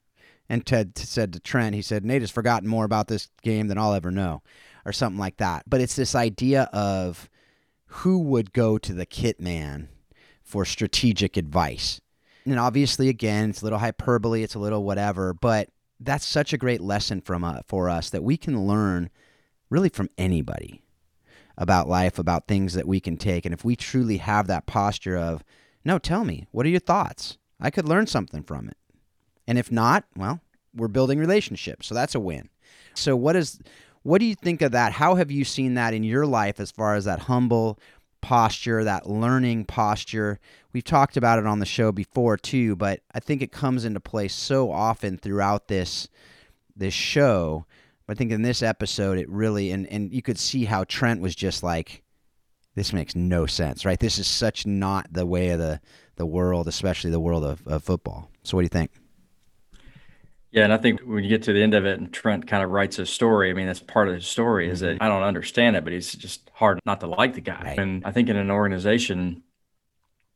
And 0.48 0.64
Ted 0.64 0.96
said 0.96 1.32
to 1.32 1.40
Trent, 1.40 1.74
he 1.74 1.82
said, 1.82 2.04
"Nate 2.04 2.22
has 2.22 2.30
forgotten 2.30 2.68
more 2.68 2.84
about 2.84 3.08
this 3.08 3.28
game 3.42 3.68
than 3.68 3.78
I'll 3.78 3.94
ever 3.94 4.10
know," 4.10 4.42
or 4.84 4.92
something 4.92 5.18
like 5.18 5.38
that. 5.38 5.64
But 5.68 5.80
it's 5.80 5.96
this 5.96 6.14
idea 6.14 6.70
of 6.72 7.28
who 7.86 8.20
would 8.20 8.52
go 8.52 8.78
to 8.78 8.94
the 8.94 9.06
kit 9.06 9.40
man 9.40 9.88
for 10.50 10.64
strategic 10.64 11.36
advice. 11.36 12.00
And 12.44 12.58
obviously, 12.58 13.08
again, 13.08 13.50
it's 13.50 13.62
a 13.62 13.64
little 13.64 13.78
hyperbole, 13.78 14.42
it's 14.42 14.56
a 14.56 14.58
little 14.58 14.82
whatever, 14.82 15.32
but 15.32 15.68
that's 16.00 16.26
such 16.26 16.52
a 16.52 16.58
great 16.58 16.80
lesson 16.80 17.20
from 17.20 17.44
uh, 17.44 17.60
for 17.66 17.88
us 17.88 18.10
that 18.10 18.24
we 18.24 18.36
can 18.36 18.66
learn 18.66 19.10
really 19.68 19.90
from 19.90 20.10
anybody 20.18 20.82
about 21.56 21.88
life, 21.88 22.18
about 22.18 22.48
things 22.48 22.74
that 22.74 22.88
we 22.88 22.98
can 22.98 23.16
take. 23.16 23.44
And 23.44 23.52
if 23.52 23.64
we 23.64 23.76
truly 23.76 24.16
have 24.16 24.46
that 24.48 24.66
posture 24.66 25.16
of, 25.16 25.44
no, 25.84 25.98
tell 25.98 26.24
me, 26.24 26.46
what 26.50 26.66
are 26.66 26.70
your 26.70 26.80
thoughts? 26.80 27.36
I 27.60 27.70
could 27.70 27.86
learn 27.86 28.06
something 28.06 28.42
from 28.42 28.68
it. 28.68 28.76
And 29.46 29.58
if 29.58 29.70
not, 29.70 30.04
well, 30.16 30.40
we're 30.74 30.88
building 30.88 31.18
relationships, 31.18 31.86
so 31.86 31.94
that's 31.94 32.14
a 32.14 32.20
win. 32.20 32.48
So 32.94 33.14
what 33.14 33.36
is 33.36 33.60
what 34.02 34.18
do 34.18 34.24
you 34.24 34.34
think 34.34 34.62
of 34.62 34.72
that? 34.72 34.92
How 34.92 35.16
have 35.16 35.30
you 35.30 35.44
seen 35.44 35.74
that 35.74 35.92
in 35.92 36.02
your 36.02 36.24
life 36.24 36.58
as 36.58 36.70
far 36.70 36.94
as 36.94 37.04
that 37.04 37.20
humble 37.20 37.78
posture, 38.20 38.84
that 38.84 39.08
learning 39.08 39.64
posture. 39.64 40.38
We've 40.72 40.84
talked 40.84 41.16
about 41.16 41.38
it 41.38 41.46
on 41.46 41.58
the 41.58 41.66
show 41.66 41.92
before 41.92 42.36
too, 42.36 42.76
but 42.76 43.00
I 43.14 43.20
think 43.20 43.42
it 43.42 43.52
comes 43.52 43.84
into 43.84 44.00
play 44.00 44.28
so 44.28 44.70
often 44.70 45.18
throughout 45.18 45.68
this 45.68 46.08
this 46.76 46.94
show. 46.94 47.66
I 48.08 48.14
think 48.14 48.32
in 48.32 48.42
this 48.42 48.62
episode 48.62 49.18
it 49.18 49.28
really 49.28 49.70
and, 49.70 49.86
and 49.86 50.12
you 50.12 50.22
could 50.22 50.38
see 50.38 50.64
how 50.64 50.84
Trent 50.84 51.20
was 51.20 51.36
just 51.36 51.62
like 51.62 52.02
this 52.74 52.92
makes 52.92 53.16
no 53.16 53.46
sense, 53.46 53.84
right? 53.84 53.98
This 53.98 54.18
is 54.18 54.26
such 54.26 54.66
not 54.66 55.12
the 55.12 55.26
way 55.26 55.50
of 55.50 55.58
the, 55.58 55.80
the 56.16 56.26
world, 56.26 56.68
especially 56.68 57.10
the 57.10 57.20
world 57.20 57.44
of, 57.44 57.66
of 57.66 57.82
football. 57.82 58.30
So 58.42 58.56
what 58.56 58.62
do 58.62 58.64
you 58.64 58.68
think? 58.68 58.92
Yeah, 60.52 60.64
and 60.64 60.72
I 60.72 60.78
think 60.78 61.00
when 61.02 61.22
you 61.22 61.28
get 61.28 61.44
to 61.44 61.52
the 61.52 61.62
end 61.62 61.74
of 61.74 61.86
it 61.86 62.00
and 62.00 62.12
Trent 62.12 62.46
kind 62.46 62.64
of 62.64 62.70
writes 62.70 62.98
a 62.98 63.06
story, 63.06 63.50
I 63.50 63.52
mean, 63.52 63.66
that's 63.66 63.80
part 63.80 64.08
of 64.08 64.14
his 64.14 64.26
story 64.26 64.68
is 64.68 64.80
that 64.80 64.94
Mm-hmm. 64.96 65.02
I 65.02 65.08
don't 65.08 65.22
understand 65.22 65.76
it, 65.76 65.84
but 65.84 65.92
it's 65.92 66.12
just 66.14 66.50
hard 66.52 66.80
not 66.84 67.00
to 67.00 67.06
like 67.06 67.34
the 67.34 67.40
guy. 67.40 67.62
Right. 67.62 67.78
And 67.78 68.04
I 68.04 68.10
think 68.10 68.28
in 68.28 68.36
an 68.36 68.50
organization, 68.50 69.42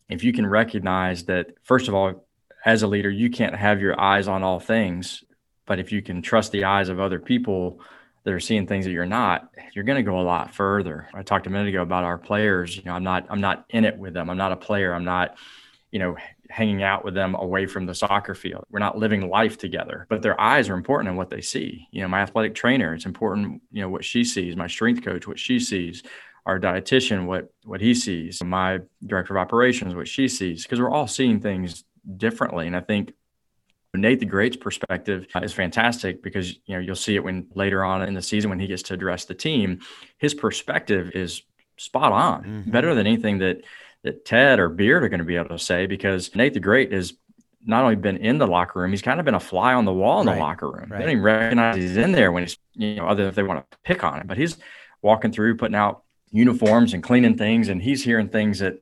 if 0.09 0.23
you 0.23 0.33
can 0.33 0.47
recognize 0.47 1.25
that, 1.25 1.55
first 1.63 1.89
of 1.89 1.95
all, 1.95 2.27
as 2.65 2.83
a 2.83 2.87
leader, 2.87 3.11
you 3.11 3.29
can't 3.29 3.57
have 3.57 3.81
your 3.81 4.01
eyes 4.01 4.29
on 4.29 4.43
all 4.43 4.61
things, 4.61 5.25
but 5.67 5.79
if 5.81 5.91
you 5.93 6.01
can 6.01 6.23
trust 6.23 6.53
the 6.53 6.65
eyes 6.65 6.89
of 6.89 7.01
other 7.01 7.19
people 7.19 7.81
that 8.23 8.33
are 8.33 8.41
seeing 8.41 8.67
things 8.67 8.85
that 8.85 8.93
you're 8.93 9.05
not, 9.05 9.51
you're 9.75 9.85
going 9.85 10.03
to 10.03 10.11
go 10.11 10.21
a 10.21 10.23
lot 10.23 10.55
further. 10.55 11.09
I 11.13 11.23
talked 11.23 11.47
a 11.47 11.51
minute 11.51 11.69
ago 11.69 11.83
about 11.83 12.05
our 12.05 12.19
players. 12.19 12.77
You 12.77 12.85
know, 12.85 12.93
I'm 12.93 13.05
not, 13.05 13.27
I'm 13.29 13.41
not 13.41 13.67
in 13.69 13.85
it 13.85 13.99
with 13.99 14.15
them. 14.15 14.31
I'm 14.31 14.39
not 14.39 14.53
a 14.53 14.57
player. 14.57 14.95
I'm 14.95 15.05
not, 15.05 15.37
you 15.91 15.99
know, 15.99 16.17
hanging 16.55 16.85
out 16.85 17.05
with 17.05 17.15
them 17.15 17.35
away 17.35 17.67
from 17.67 17.85
the 17.85 17.95
soccer 17.95 18.33
field. 18.33 18.63
We're 18.71 18.79
not 18.79 18.97
living 18.97 19.29
life 19.29 19.59
together, 19.59 20.07
but 20.09 20.23
their 20.23 20.41
eyes 20.41 20.69
are 20.69 20.75
important 20.75 21.09
in 21.11 21.17
what 21.17 21.29
they 21.29 21.41
see. 21.41 21.89
You 21.91 22.03
know, 22.03 22.09
my 22.09 22.21
athletic 22.21 22.55
trainer, 22.55 22.95
it's 22.95 23.07
important, 23.07 23.61
you 23.73 23.83
know, 23.83 23.89
what 23.89 24.05
she 24.05 24.23
sees, 24.23 24.55
my 24.55 24.69
strength 24.69 25.05
coach, 25.05 25.27
what 25.27 25.39
she 25.39 25.59
sees, 25.59 26.05
our 26.47 26.61
dietitian, 26.61 27.27
what 27.27 27.53
what 27.65 27.81
he 27.81 27.93
sees, 27.93 28.41
my 28.45 28.79
director 29.05 29.35
of 29.37 29.41
operations, 29.41 29.97
what 29.97 30.07
she 30.07 30.29
sees, 30.29 30.63
because 30.63 30.79
we're 30.81 30.91
all 30.91 31.09
seeing 31.09 31.41
things 31.41 31.83
differently. 32.17 32.69
And 32.69 32.77
I 32.77 32.81
think 32.81 33.15
Nate 33.93 34.21
the 34.21 34.27
Great's 34.27 34.57
perspective 34.57 35.27
is 35.43 35.53
fantastic 35.53 36.23
because 36.23 36.53
you 36.67 36.75
know 36.77 36.79
you'll 36.79 36.95
see 36.95 37.17
it 37.17 37.25
when 37.25 37.49
later 37.55 37.83
on 37.85 38.03
in 38.03 38.15
the 38.15 38.23
season 38.23 38.49
when 38.51 38.61
he 38.61 38.69
gets 38.69 38.83
to 38.85 38.95
address 38.95 39.25
the 39.25 39.35
team, 39.35 39.81
his 40.19 40.35
perspective 40.35 41.11
is 41.15 41.43
spot 41.79 42.13
on, 42.13 42.45
Mhm. 42.45 42.71
better 42.71 42.95
than 42.95 43.07
anything 43.09 43.39
that 43.39 43.63
that 44.05 44.25
Ted 44.25 44.59
or 44.61 44.69
Beard 44.69 45.03
are 45.03 45.09
going 45.09 45.19
to 45.19 45.25
be 45.25 45.37
able 45.37 45.49
to 45.49 45.59
say 45.59 45.87
because 45.87 46.35
Nate 46.37 46.55
the 46.55 46.61
Great 46.61 46.93
has 46.93 47.15
not 47.67 47.83
only 47.83 47.97
been 47.97 48.19
in 48.19 48.39
the 48.39 48.47
locker 48.47 48.81
room, 48.81 48.91
he's 48.91 49.03
kind 49.03 49.19
of 49.19 49.25
been 49.25 49.35
a 49.35 49.41
fly 49.41 49.73
on 49.75 49.85
the 49.87 49.93
wall 49.93 50.21
in 50.21 50.27
Right, 50.27 50.35
the 50.35 50.41
locker 50.41 50.71
room. 50.71 50.91
right. 50.91 50.99
They 50.99 51.05
don't 51.05 51.11
even 51.13 51.23
recognize 51.25 51.77
he's 51.77 51.97
in 51.97 52.13
there 52.13 52.31
when 52.31 52.43
he's 52.45 52.59
you 52.75 52.97
know 52.97 53.07
other 53.09 53.23
than 53.23 53.31
if 53.31 53.35
they 53.35 53.43
want 53.43 53.69
to 53.71 53.79
pick 53.83 54.05
on 54.05 54.21
him, 54.21 54.27
but 54.27 54.37
he's 54.39 54.57
walking 55.03 55.33
through 55.33 55.57
putting 55.57 55.75
out 55.75 56.03
uniforms 56.31 56.93
and 56.95 57.03
cleaning 57.03 57.37
things, 57.37 57.69
and 57.69 57.83
he's 57.83 58.05
hearing 58.05 58.29
things 58.29 58.59
that 58.59 58.79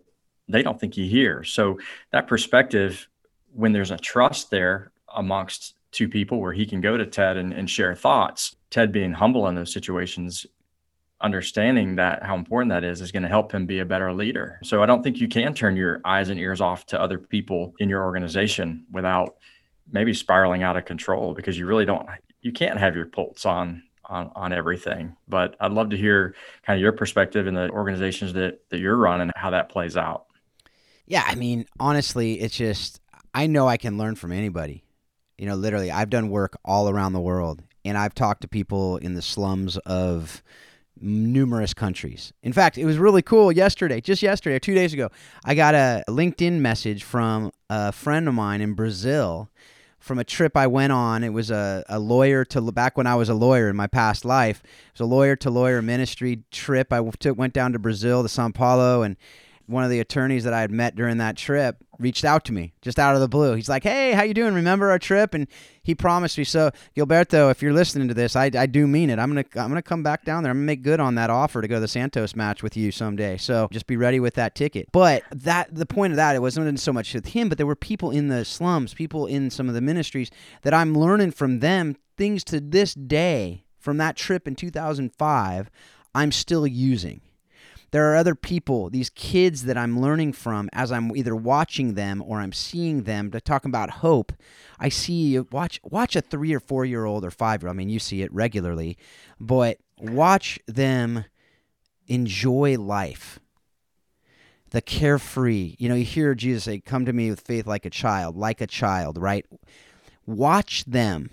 they 0.48 0.62
don't 0.62 0.78
think 0.80 0.94
he 0.94 1.08
hears. 1.08 1.52
So 1.52 1.78
that 2.10 2.26
perspective, 2.26 3.08
when 3.52 3.72
there's 3.72 3.90
a 3.90 3.96
trust 3.96 4.50
there 4.50 4.90
amongst 5.14 5.74
two 5.92 6.08
people 6.08 6.40
where 6.40 6.52
he 6.52 6.66
can 6.66 6.80
go 6.80 6.96
to 6.96 7.06
Ted 7.06 7.36
and, 7.36 7.52
and 7.52 7.68
share 7.70 7.94
thoughts, 7.94 8.56
Ted 8.70 8.90
being 8.92 9.12
humble 9.12 9.46
in 9.48 9.54
those 9.54 9.72
situations, 9.72 10.46
understanding 11.22 11.96
that 11.96 12.22
how 12.22 12.36
important 12.36 12.70
that 12.70 12.84
is, 12.84 13.00
is 13.00 13.12
going 13.12 13.22
to 13.22 13.28
help 13.28 13.52
him 13.52 13.66
be 13.66 13.78
a 13.78 13.84
better 13.84 14.12
leader. 14.12 14.58
So 14.62 14.82
I 14.82 14.86
don't 14.86 15.02
think 15.02 15.18
you 15.18 15.28
can 15.28 15.54
turn 15.54 15.76
your 15.76 16.00
eyes 16.04 16.28
and 16.28 16.38
ears 16.38 16.60
off 16.60 16.86
to 16.86 17.00
other 17.00 17.18
people 17.18 17.74
in 17.78 17.88
your 17.88 18.02
organization 18.04 18.84
without 18.90 19.36
maybe 19.90 20.14
spiraling 20.14 20.62
out 20.62 20.76
of 20.76 20.84
control 20.84 21.34
because 21.34 21.58
you 21.58 21.66
really 21.66 21.84
don't 21.84 22.08
you 22.40 22.52
can't 22.52 22.78
have 22.78 22.96
your 22.96 23.06
pulse 23.06 23.46
on 23.46 23.82
on, 24.06 24.30
on 24.34 24.52
everything. 24.52 25.16
But 25.28 25.56
I'd 25.60 25.72
love 25.72 25.90
to 25.90 25.96
hear 25.96 26.34
kind 26.64 26.76
of 26.76 26.82
your 26.82 26.92
perspective 26.92 27.46
in 27.46 27.54
the 27.54 27.70
organizations 27.70 28.32
that, 28.34 28.60
that 28.70 28.78
you're 28.78 28.96
running, 28.96 29.30
how 29.36 29.50
that 29.50 29.68
plays 29.68 29.96
out. 29.96 30.26
Yeah, 31.06 31.24
I 31.26 31.34
mean, 31.34 31.66
honestly, 31.80 32.40
it's 32.40 32.56
just 32.56 33.00
I 33.34 33.46
know 33.46 33.66
I 33.66 33.76
can 33.76 33.98
learn 33.98 34.14
from 34.14 34.32
anybody. 34.32 34.84
You 35.38 35.46
know, 35.46 35.56
literally, 35.56 35.90
I've 35.90 36.10
done 36.10 36.28
work 36.28 36.58
all 36.64 36.88
around 36.88 37.14
the 37.14 37.20
world, 37.20 37.62
and 37.84 37.98
I've 37.98 38.14
talked 38.14 38.42
to 38.42 38.48
people 38.48 38.98
in 38.98 39.14
the 39.14 39.22
slums 39.22 39.76
of 39.78 40.42
numerous 41.02 41.74
countries. 41.74 42.32
In 42.42 42.52
fact, 42.52 42.78
it 42.78 42.84
was 42.84 42.98
really 42.98 43.22
cool 43.22 43.52
yesterday, 43.52 44.00
just 44.00 44.22
yesterday 44.22 44.56
or 44.56 44.60
two 44.60 44.74
days 44.74 44.92
ago. 44.94 45.10
I 45.44 45.54
got 45.54 45.74
a 45.74 46.04
LinkedIn 46.08 46.60
message 46.60 47.02
from 47.02 47.52
a 47.68 47.92
friend 47.92 48.28
of 48.28 48.34
mine 48.34 48.60
in 48.60 48.74
Brazil 48.74 49.50
from 49.98 50.18
a 50.18 50.24
trip 50.24 50.56
I 50.56 50.66
went 50.66 50.92
on. 50.92 51.22
It 51.22 51.32
was 51.32 51.50
a, 51.50 51.84
a 51.88 51.98
lawyer 51.98 52.44
to 52.46 52.60
back 52.72 52.96
when 52.96 53.06
I 53.06 53.14
was 53.14 53.28
a 53.28 53.34
lawyer 53.34 53.68
in 53.68 53.76
my 53.76 53.86
past 53.86 54.24
life. 54.24 54.60
It 54.64 54.98
was 54.98 55.00
a 55.00 55.10
lawyer 55.10 55.36
to 55.36 55.50
lawyer 55.50 55.80
ministry 55.80 56.42
trip. 56.50 56.92
I 56.92 57.08
took, 57.20 57.38
went 57.38 57.54
down 57.54 57.72
to 57.72 57.78
Brazil 57.78 58.22
to 58.22 58.28
Sao 58.28 58.50
Paulo 58.50 59.02
and 59.02 59.16
one 59.72 59.84
of 59.84 59.90
the 59.90 60.00
attorneys 60.00 60.44
that 60.44 60.52
I 60.52 60.60
had 60.60 60.70
met 60.70 60.94
during 60.94 61.18
that 61.18 61.36
trip 61.36 61.76
reached 61.98 62.24
out 62.24 62.44
to 62.44 62.52
me 62.52 62.72
just 62.82 62.98
out 62.98 63.14
of 63.14 63.20
the 63.20 63.28
blue. 63.28 63.54
He's 63.54 63.68
like, 63.68 63.82
"Hey, 63.82 64.12
how 64.12 64.22
you 64.22 64.34
doing? 64.34 64.54
Remember 64.54 64.90
our 64.90 64.98
trip?" 64.98 65.34
And 65.34 65.46
he 65.82 65.94
promised 65.94 66.38
me. 66.38 66.44
So, 66.44 66.70
Gilberto, 66.96 67.50
if 67.50 67.62
you're 67.62 67.72
listening 67.72 68.08
to 68.08 68.14
this, 68.14 68.36
I, 68.36 68.50
I 68.56 68.66
do 68.66 68.86
mean 68.86 69.10
it. 69.10 69.18
I'm 69.18 69.30
gonna 69.30 69.44
I'm 69.56 69.68
gonna 69.68 69.82
come 69.82 70.02
back 70.02 70.24
down 70.24 70.42
there. 70.42 70.50
I'm 70.50 70.58
gonna 70.58 70.66
make 70.66 70.82
good 70.82 71.00
on 71.00 71.14
that 71.16 71.30
offer 71.30 71.62
to 71.62 71.68
go 71.68 71.76
to 71.76 71.80
the 71.80 71.88
Santos 71.88 72.36
match 72.36 72.62
with 72.62 72.76
you 72.76 72.92
someday. 72.92 73.36
So 73.36 73.68
just 73.72 73.86
be 73.86 73.96
ready 73.96 74.20
with 74.20 74.34
that 74.34 74.54
ticket. 74.54 74.88
But 74.92 75.22
that 75.30 75.74
the 75.74 75.86
point 75.86 76.12
of 76.12 76.16
that 76.16 76.36
it 76.36 76.40
wasn't 76.40 76.78
so 76.78 76.92
much 76.92 77.14
with 77.14 77.28
him, 77.28 77.48
but 77.48 77.58
there 77.58 77.66
were 77.66 77.76
people 77.76 78.10
in 78.10 78.28
the 78.28 78.44
slums, 78.44 78.94
people 78.94 79.26
in 79.26 79.50
some 79.50 79.68
of 79.68 79.74
the 79.74 79.80
ministries 79.80 80.30
that 80.62 80.74
I'm 80.74 80.94
learning 80.94 81.32
from 81.32 81.60
them 81.60 81.96
things 82.16 82.44
to 82.44 82.60
this 82.60 82.94
day 82.94 83.64
from 83.78 83.96
that 83.98 84.16
trip 84.16 84.46
in 84.46 84.54
2005. 84.54 85.70
I'm 86.14 86.30
still 86.30 86.66
using 86.66 87.22
there 87.92 88.10
are 88.10 88.16
other 88.16 88.34
people, 88.34 88.88
these 88.88 89.10
kids 89.10 89.64
that 89.64 89.76
I'm 89.76 90.00
learning 90.00 90.32
from 90.32 90.70
as 90.72 90.90
I'm 90.90 91.14
either 91.14 91.36
watching 91.36 91.92
them 91.94 92.22
or 92.26 92.40
I'm 92.40 92.52
seeing 92.52 93.04
them 93.04 93.30
to 93.30 93.40
talk 93.40 93.66
about 93.66 93.90
hope. 93.90 94.32
I 94.80 94.88
see 94.88 95.38
watch 95.38 95.78
watch 95.84 96.16
a 96.16 96.22
three 96.22 96.54
or 96.54 96.60
four 96.60 96.86
year 96.86 97.04
old 97.04 97.24
or 97.24 97.30
five 97.30 97.62
year 97.62 97.68
old. 97.68 97.76
I 97.76 97.78
mean, 97.78 97.90
you 97.90 97.98
see 97.98 98.22
it 98.22 98.32
regularly, 98.32 98.96
but 99.38 99.78
watch 100.00 100.58
them 100.66 101.26
enjoy 102.08 102.78
life. 102.78 103.38
The 104.70 104.80
carefree, 104.80 105.76
you 105.78 105.90
know, 105.90 105.94
you 105.94 106.04
hear 106.06 106.34
Jesus 106.34 106.64
say, 106.64 106.80
"Come 106.80 107.04
to 107.04 107.12
me 107.12 107.28
with 107.28 107.42
faith 107.42 107.66
like 107.66 107.84
a 107.84 107.90
child, 107.90 108.36
like 108.36 108.62
a 108.62 108.66
child." 108.66 109.18
Right? 109.18 109.44
Watch 110.24 110.86
them 110.86 111.28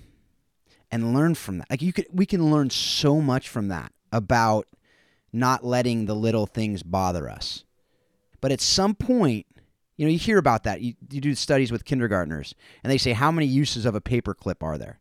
and 0.92 1.14
learn 1.14 1.36
from 1.36 1.60
that. 1.60 1.70
Like 1.70 1.82
you 1.82 1.94
could, 1.94 2.08
we 2.12 2.26
can 2.26 2.52
learn 2.52 2.70
so 2.70 3.22
much 3.22 3.48
from 3.48 3.70
that 3.70 3.94
about 4.12 4.68
not 5.32 5.64
letting 5.64 6.06
the 6.06 6.16
little 6.16 6.46
things 6.46 6.84
bother 6.84 7.30
us. 7.30 7.64
But 8.42 8.52
at 8.52 8.62
some 8.62 8.96
point, 8.96 9.46
you 9.98 10.06
know, 10.06 10.12
you 10.12 10.18
hear 10.18 10.38
about 10.38 10.64
that. 10.64 10.82
You, 10.82 10.94
you 11.12 11.20
do 11.20 11.36
studies 11.36 11.72
with 11.72 11.84
kindergartners, 11.84 12.56
and 12.84 12.92
they 12.92 12.98
say, 12.98 13.12
How 13.12 13.32
many 13.32 13.48
uses 13.48 13.86
of 13.86 13.96
a 13.96 14.02
paperclip 14.02 14.64
are 14.64 14.78
there? 14.78 15.00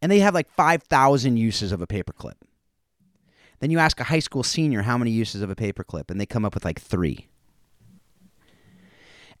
And 0.00 0.10
they 0.10 0.20
have 0.20 0.34
like 0.34 0.50
5,000 0.50 1.36
uses 1.36 1.72
of 1.72 1.82
a 1.82 1.86
paperclip. 1.86 2.36
Then 3.58 3.70
you 3.70 3.78
ask 3.78 4.00
a 4.00 4.04
high 4.04 4.20
school 4.20 4.42
senior 4.42 4.82
how 4.82 4.96
many 4.96 5.10
uses 5.10 5.42
of 5.42 5.50
a 5.50 5.54
paperclip, 5.54 6.10
and 6.10 6.18
they 6.18 6.26
come 6.26 6.46
up 6.46 6.54
with 6.54 6.64
like 6.64 6.80
three. 6.80 7.28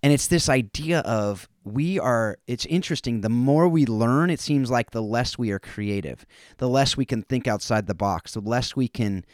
And 0.02 0.12
it's 0.12 0.28
this 0.28 0.48
idea 0.48 1.00
of 1.00 1.48
we 1.64 1.98
are, 1.98 2.38
it's 2.46 2.66
interesting. 2.66 3.20
The 3.20 3.28
more 3.28 3.68
we 3.68 3.84
learn, 3.84 4.30
it 4.30 4.40
seems 4.40 4.70
like 4.70 4.90
the 4.90 5.02
less 5.02 5.38
we 5.38 5.50
are 5.50 5.58
creative, 5.58 6.24
the 6.58 6.68
less 6.68 6.96
we 6.96 7.04
can 7.04 7.22
think 7.22 7.46
outside 7.46 7.86
the 7.86 7.94
box, 7.94 8.32
the 8.32 8.40
less 8.40 8.74
we 8.74 8.88
can 8.88 9.24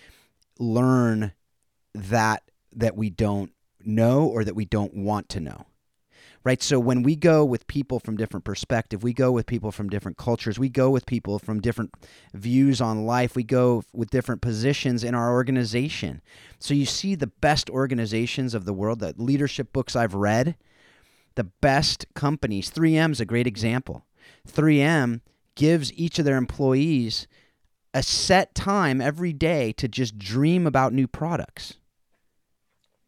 learn 0.59 1.33
that 1.95 2.42
that 2.73 2.97
we 2.97 3.11
don't 3.11 3.53
know 3.85 4.27
or 4.27 4.45
that 4.45 4.55
we 4.55 4.64
don't 4.64 4.95
want 4.95 5.29
to 5.31 5.40
know 5.40 5.66
right? 6.45 6.62
So 6.62 6.79
when 6.79 7.03
we 7.03 7.16
go 7.16 7.45
with 7.45 7.66
people 7.66 7.99
from 7.99 8.16
different 8.16 8.45
perspective 8.45 9.03
we 9.03 9.12
go 9.12 9.33
with 9.33 9.47
people 9.47 9.73
from 9.73 9.88
different 9.88 10.16
cultures 10.16 10.59
we 10.61 10.69
go 10.69 10.90
with 10.90 11.05
people 11.05 11.40
from 11.40 11.61
different 11.61 11.92
views 12.35 12.81
on 12.81 13.05
life 13.05 13.35
we 13.35 13.42
go 13.42 13.83
with 13.92 14.11
different 14.11 14.42
positions 14.42 15.03
in 15.03 15.14
our 15.14 15.33
organization. 15.33 16.23
So 16.61 16.73
you 16.73 16.87
see 16.87 17.16
the 17.16 17.27
best 17.27 17.69
organizations 17.69 18.55
of 18.55 18.64
the 18.64 18.73
world 18.73 19.01
the 19.01 19.14
leadership 19.16 19.73
books 19.73 19.97
i've 19.97 20.14
read 20.14 20.57
the 21.37 21.45
best 21.45 22.07
companies. 22.14 22.71
3m 22.71 23.12
is 23.12 23.21
a 23.21 23.27
great 23.27 23.47
example. 23.47 24.05
3m 24.49 25.21
gives 25.55 25.92
each 25.92 26.19
of 26.19 26.25
their 26.25 26.37
employees 26.37 27.29
a 27.96 28.02
set 28.02 28.54
time 28.54 29.00
every 29.00 29.32
day 29.32 29.72
to 29.72 29.88
just 29.88 30.18
dream 30.18 30.66
about 30.66 30.92
new 30.92 31.06
products. 31.06 31.78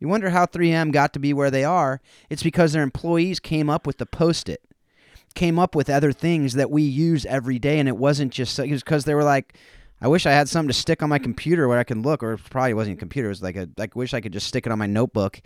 You 0.00 0.08
wonder 0.08 0.30
how 0.30 0.46
3M 0.46 0.92
got 0.92 1.12
to 1.12 1.18
be 1.18 1.34
where 1.34 1.50
they 1.50 1.62
are. 1.62 2.00
It's 2.30 2.42
because 2.42 2.72
their 2.72 2.82
employees 2.82 3.38
came 3.38 3.68
up 3.68 3.86
with 3.86 3.98
the 3.98 4.06
post 4.06 4.48
it, 4.48 4.62
came 5.34 5.58
up 5.58 5.74
with 5.74 5.90
other 5.90 6.10
things 6.10 6.54
that 6.54 6.70
we 6.70 6.82
use 6.82 7.26
every 7.26 7.58
day. 7.58 7.78
And 7.78 7.86
it 7.86 7.98
wasn't 7.98 8.32
just 8.32 8.58
it 8.58 8.70
was 8.70 8.82
because 8.82 9.04
they 9.04 9.14
were 9.14 9.24
like, 9.24 9.58
I 10.00 10.08
wish 10.08 10.24
I 10.24 10.32
had 10.32 10.48
something 10.48 10.68
to 10.68 10.72
stick 10.74 11.02
on 11.02 11.10
my 11.10 11.18
computer 11.18 11.68
where 11.68 11.78
I 11.78 11.84
can 11.84 12.00
look, 12.00 12.22
or 12.22 12.38
probably 12.38 12.72
wasn't 12.72 12.96
a 12.96 13.00
computer. 13.00 13.28
It 13.28 13.32
was 13.32 13.42
like 13.42 13.56
a, 13.56 13.68
like, 13.76 13.94
wish 13.94 14.14
I 14.14 14.22
could 14.22 14.32
just 14.32 14.46
stick 14.46 14.64
it 14.64 14.72
on 14.72 14.78
my 14.78 14.86
notebook 14.86 15.42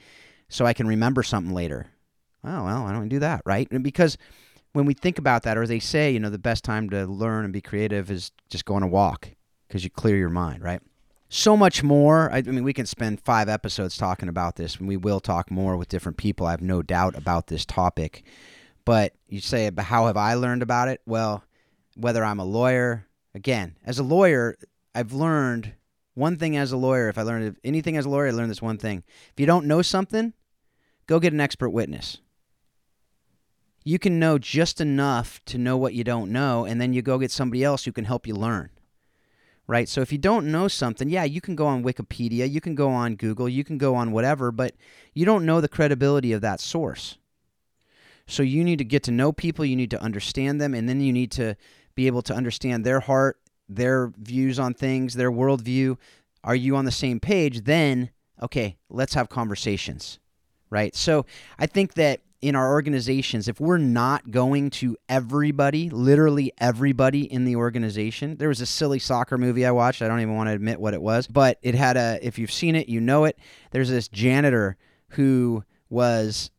so 0.51 0.67
I 0.67 0.73
can 0.73 0.87
remember 0.87 1.25
something 1.25 1.53
later. 1.53 1.89
Oh, 2.45 2.65
well, 2.65 2.87
I 2.87 2.93
don't 2.93 3.09
do 3.09 3.19
that, 3.21 3.43
right? 3.45 3.67
Because 3.83 4.19
when 4.73 4.87
we 4.87 4.95
think 4.95 5.19
about 5.19 5.43
that, 5.43 5.59
or 5.59 5.67
they 5.67 5.79
say, 5.79 6.11
you 6.11 6.21
know, 6.21 6.31
the 6.31 6.39
best 6.39 6.65
time 6.65 6.89
to 6.91 7.07
learn 7.07 7.45
and 7.45 7.53
be 7.53 7.61
creative 7.61 8.11
is 8.11 8.33
just 8.49 8.65
go 8.65 8.75
on 8.75 8.83
a 8.83 8.89
walk 8.89 9.29
because 9.69 9.85
you 9.85 9.91
clear 9.91 10.17
your 10.17 10.31
mind, 10.31 10.63
right? 10.63 10.81
So 11.29 11.57
much 11.57 11.83
more. 11.83 12.31
I, 12.33 12.39
I 12.39 12.43
mean, 12.43 12.65
we 12.65 12.73
can 12.73 12.87
spend 12.87 13.21
five 13.21 13.49
episodes 13.49 13.97
talking 13.97 14.29
about 14.29 14.57
this, 14.57 14.77
and 14.77 14.89
we 14.89 14.97
will 14.97 15.21
talk 15.21 15.51
more 15.51 15.77
with 15.77 15.89
different 15.89 16.19
people. 16.19 16.47
I 16.47 16.51
have 16.51 16.63
no 16.63 16.83
doubt 16.83 17.17
about 17.17 17.47
this 17.47 17.65
topic. 17.65 18.25
But 18.85 19.15
you 19.29 19.41
say, 19.41 19.71
but 19.71 19.85
how 19.85 20.07
have 20.07 20.17
I 20.17 20.35
learned 20.35 20.63
about 20.63 20.89
it? 20.89 21.01
Well, 21.07 21.45
whether 21.97 22.25
I'm 22.25 22.41
a 22.41 22.45
lawyer, 22.45 23.07
again, 23.35 23.77
as 23.85 23.99
a 23.99 24.03
lawyer, 24.03 24.57
I've 24.95 25.13
learned 25.13 25.73
one 26.15 26.37
thing 26.37 26.57
as 26.57 26.73
a 26.73 26.77
lawyer. 26.77 27.09
If 27.09 27.17
I 27.17 27.23
learned 27.23 27.57
anything 27.65 27.97
as 27.97 28.05
a 28.05 28.11
lawyer, 28.11 28.29
I 28.29 28.33
learned 28.33 28.51
this 28.51 28.63
one 28.63 28.79
thing. 28.79 29.05
If 29.33 29.41
you 29.41 29.47
don't 29.47 29.67
know 29.67 29.83
something, 29.83 30.35
go 31.07 31.21
get 31.21 31.33
an 31.33 31.41
expert 31.41 31.71
witness. 31.71 32.19
You 33.85 33.99
can 33.99 34.19
know 34.19 34.39
just 34.39 34.81
enough 34.81 35.41
to 35.47 35.59
know 35.59 35.77
what 35.77 35.95
you 35.95 36.05
don't 36.05 36.31
know, 36.31 36.65
and 36.65 36.81
then 36.81 36.93
you 36.93 37.03
go 37.03 37.19
get 37.19 37.31
somebody 37.31 37.65
else 37.65 37.85
who 37.85 37.93
can 37.93 38.05
help 38.05 38.27
you 38.27 38.35
learn. 38.35 38.71
Right? 39.67 39.89
So 39.89 40.01
if 40.01 40.13
you 40.13 40.19
don't 40.19 40.51
know 40.51 40.69
something, 40.69 41.09
yeah, 41.09 41.25
you 41.25 41.41
can 41.41 41.55
go 41.55 41.67
on 41.67 41.85
Wikipedia, 41.85 42.51
you 42.51 42.61
can 42.61 42.75
go 42.75 42.91
on 42.91 43.17
Google, 43.17 43.49
you 43.49 43.65
can 43.65 43.79
go 43.79 43.95
on 43.95 44.13
whatever, 44.13 44.51
but 44.53 44.75
you 45.15 45.25
don't 45.25 45.47
know 45.47 45.61
the 45.61 45.69
credibility 45.69 46.33
of 46.33 46.41
that 46.43 46.61
source. 46.61 47.17
So 48.27 48.43
you 48.43 48.65
need 48.65 48.79
to 48.79 48.85
get 48.85 49.03
to 49.05 49.11
know 49.11 49.33
people, 49.33 49.65
you 49.65 49.77
need 49.77 49.91
to 49.91 50.03
understand 50.03 50.61
them, 50.61 50.75
and 50.75 50.89
then 50.89 51.01
you 51.01 51.13
need 51.13 51.31
to 51.33 51.57
be 51.95 52.07
able 52.07 52.23
to 52.23 52.35
understand 52.35 52.85
their 52.85 53.01
heart, 53.01 53.39
their 53.69 54.13
views 54.19 54.59
on 54.59 54.75
things, 54.75 55.15
their 55.15 55.33
worldview. 55.33 55.97
Are 56.45 56.57
you 56.57 56.77
on 56.77 56.85
the 56.85 56.91
same 56.91 57.21
page? 57.21 57.63
Then, 57.63 58.11
okay, 58.43 58.77
let's 58.91 59.15
have 59.15 59.29
conversations. 59.29 60.19
Right? 60.71 60.95
So 60.95 61.27
I 61.59 61.67
think 61.67 61.95
that 61.95 62.21
in 62.43 62.57
our 62.57 62.73
organizations, 62.73 63.47
if 63.47 63.61
we're 63.61 63.79
not 63.79 64.33
going 64.33 64.69
to 64.71 64.97
everybody, 65.09 65.89
literally 65.89 66.53
everybody 66.59 67.33
in 67.33 67.45
the 67.45 67.55
organization, 67.55 68.37
there 68.37 68.49
was 68.49 68.61
a 68.61 68.67
silly 68.67 68.99
soccer 68.99 69.39
movie 69.39 69.65
I 69.65 69.71
watched. 69.71 70.03
I 70.03 70.09
don't 70.09 70.21
even 70.21 70.35
want 70.35 70.49
to 70.49 70.53
admit 70.53 70.81
what 70.81 70.93
it 70.93 71.01
was, 71.01 71.29
but 71.29 71.59
it 71.63 71.77
had 71.77 71.97
a, 71.97 72.19
if 72.21 72.39
you've 72.39 72.53
seen 72.53 72.75
it, 72.75 72.89
you 72.89 73.01
know 73.01 73.25
it. 73.25 73.39
There's 73.71 73.89
this 73.89 74.09
janitor 74.09 74.77
who 75.11 75.65
was 75.89 76.51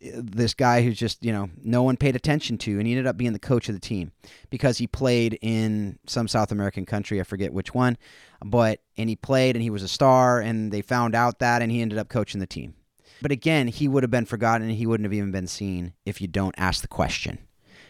this 0.00 0.54
guy 0.54 0.82
who's 0.82 0.98
just 0.98 1.24
you 1.24 1.32
know 1.32 1.48
no 1.62 1.82
one 1.82 1.96
paid 1.96 2.16
attention 2.16 2.58
to 2.58 2.78
and 2.78 2.86
he 2.86 2.92
ended 2.92 3.06
up 3.06 3.16
being 3.16 3.32
the 3.32 3.38
coach 3.38 3.68
of 3.68 3.74
the 3.74 3.80
team 3.80 4.10
because 4.50 4.78
he 4.78 4.86
played 4.88 5.38
in 5.40 5.98
some 6.06 6.26
south 6.26 6.50
american 6.50 6.84
country 6.84 7.20
i 7.20 7.22
forget 7.22 7.52
which 7.52 7.74
one 7.74 7.96
but 8.44 8.80
and 8.96 9.08
he 9.08 9.14
played 9.14 9.54
and 9.54 9.62
he 9.62 9.70
was 9.70 9.84
a 9.84 9.88
star 9.88 10.40
and 10.40 10.72
they 10.72 10.82
found 10.82 11.14
out 11.14 11.38
that 11.38 11.62
and 11.62 11.70
he 11.70 11.80
ended 11.80 11.98
up 11.98 12.08
coaching 12.08 12.40
the 12.40 12.46
team 12.46 12.74
but 13.22 13.32
again 13.32 13.68
he 13.68 13.88
would 13.88 14.02
have 14.02 14.10
been 14.10 14.24
forgotten 14.24 14.68
and 14.68 14.76
he 14.76 14.86
wouldn't 14.86 15.04
have 15.04 15.12
even 15.12 15.30
been 15.30 15.46
seen 15.46 15.92
if 16.04 16.20
you 16.20 16.28
don't 16.28 16.54
ask 16.58 16.82
the 16.82 16.88
question 16.88 17.38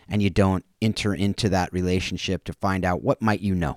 and 0.09 0.23
you 0.23 0.31
don't 0.31 0.65
enter 0.81 1.15
into 1.15 1.49
that 1.49 1.73
relationship 1.73 2.45
to 2.45 2.53
find 2.55 2.85
out 2.85 3.03
what 3.03 3.21
might 3.21 3.41
you 3.41 3.55
know 3.55 3.77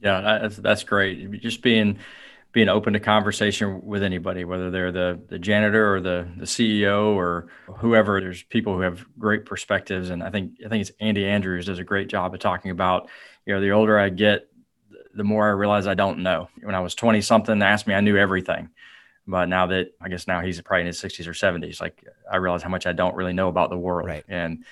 yeah 0.00 0.38
that's, 0.40 0.56
that's 0.56 0.84
great 0.84 1.40
just 1.40 1.62
being 1.62 1.98
being 2.52 2.68
open 2.68 2.92
to 2.94 3.00
conversation 3.00 3.80
with 3.84 4.02
anybody, 4.02 4.44
whether 4.44 4.70
they're 4.70 4.90
the 4.92 5.20
the 5.28 5.38
janitor 5.38 5.94
or 5.94 6.00
the 6.00 6.26
the 6.36 6.46
CEO 6.46 7.14
or 7.14 7.48
whoever. 7.78 8.20
There's 8.20 8.42
people 8.42 8.74
who 8.74 8.80
have 8.80 9.04
great 9.18 9.44
perspectives, 9.46 10.10
and 10.10 10.22
I 10.22 10.30
think 10.30 10.54
I 10.64 10.68
think 10.68 10.80
it's 10.82 10.92
Andy 11.00 11.26
Andrews 11.26 11.66
does 11.66 11.78
a 11.78 11.84
great 11.84 12.08
job 12.08 12.34
of 12.34 12.40
talking 12.40 12.70
about. 12.70 13.08
You 13.46 13.54
know, 13.54 13.60
the 13.60 13.70
older 13.70 13.98
I 13.98 14.08
get, 14.08 14.48
the 15.14 15.24
more 15.24 15.46
I 15.46 15.52
realize 15.52 15.86
I 15.86 15.94
don't 15.94 16.18
know. 16.18 16.48
When 16.62 16.74
I 16.74 16.80
was 16.80 16.94
20 16.94 17.20
something, 17.20 17.58
they 17.58 17.66
asked 17.66 17.86
me, 17.86 17.94
I 17.94 18.00
knew 18.00 18.16
everything. 18.16 18.68
But 19.30 19.48
now 19.48 19.66
that 19.66 19.94
I 20.00 20.08
guess 20.08 20.26
now 20.26 20.40
he's 20.40 20.60
probably 20.60 20.82
in 20.82 20.86
his 20.88 21.00
60s 21.00 21.26
or 21.26 21.32
70s, 21.32 21.80
like 21.80 22.04
I 22.30 22.36
realize 22.36 22.62
how 22.62 22.68
much 22.68 22.86
I 22.86 22.92
don't 22.92 23.14
really 23.14 23.32
know 23.32 23.48
about 23.48 23.70
the 23.70 23.78
world, 23.78 24.08
right. 24.08 24.24
and 24.28 24.64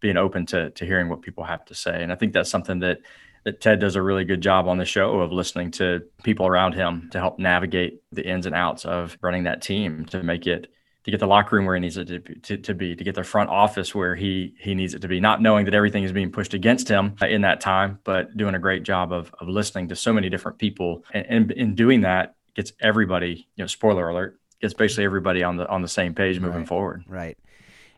being 0.00 0.16
open 0.16 0.46
to 0.46 0.70
to 0.70 0.84
hearing 0.84 1.08
what 1.08 1.22
people 1.22 1.44
have 1.44 1.64
to 1.66 1.74
say. 1.74 2.02
And 2.02 2.12
I 2.12 2.16
think 2.16 2.32
that's 2.32 2.50
something 2.50 2.80
that 2.80 3.00
that 3.44 3.60
Ted 3.60 3.78
does 3.78 3.94
a 3.94 4.02
really 4.02 4.24
good 4.24 4.40
job 4.40 4.66
on 4.66 4.76
the 4.78 4.84
show 4.84 5.20
of 5.20 5.30
listening 5.30 5.70
to 5.72 6.02
people 6.24 6.46
around 6.46 6.72
him 6.72 7.08
to 7.12 7.20
help 7.20 7.38
navigate 7.38 8.02
the 8.10 8.26
ins 8.26 8.46
and 8.46 8.54
outs 8.56 8.84
of 8.84 9.16
running 9.20 9.44
that 9.44 9.62
team 9.62 10.04
to 10.06 10.22
make 10.22 10.48
it 10.48 10.66
to 11.06 11.12
get 11.12 11.20
the 11.20 11.26
locker 11.28 11.54
room 11.54 11.66
where 11.66 11.76
he 11.76 11.80
needs 11.80 11.96
it 11.96 12.08
to, 12.08 12.18
to, 12.18 12.56
to, 12.56 12.74
be, 12.74 12.96
to 12.96 13.04
get 13.04 13.14
the 13.14 13.22
front 13.22 13.48
office 13.48 13.94
where 13.94 14.16
he 14.16 14.54
he 14.58 14.74
needs 14.74 14.92
it 14.92 15.02
to 15.02 15.08
be, 15.08 15.20
not 15.20 15.40
knowing 15.40 15.64
that 15.66 15.74
everything 15.74 16.02
is 16.02 16.10
being 16.10 16.32
pushed 16.32 16.52
against 16.52 16.88
him 16.88 17.14
uh, 17.22 17.26
in 17.26 17.42
that 17.42 17.60
time, 17.60 18.00
but 18.02 18.36
doing 18.36 18.56
a 18.56 18.58
great 18.58 18.82
job 18.82 19.12
of, 19.12 19.32
of 19.40 19.46
listening 19.46 19.86
to 19.86 19.94
so 19.94 20.12
many 20.12 20.28
different 20.28 20.58
people. 20.58 21.04
And, 21.12 21.26
and 21.28 21.52
in 21.52 21.74
doing 21.76 22.00
that, 22.00 22.34
gets 22.56 22.72
everybody, 22.80 23.46
you 23.54 23.62
know, 23.62 23.66
spoiler 23.66 24.08
alert, 24.08 24.40
gets 24.60 24.74
basically 24.74 25.02
mm-hmm. 25.02 25.08
everybody 25.08 25.42
on 25.42 25.58
the 25.58 25.68
on 25.68 25.82
the 25.82 25.88
same 25.88 26.14
page 26.14 26.40
moving 26.40 26.60
right. 26.60 26.68
forward. 26.68 27.04
Right. 27.06 27.38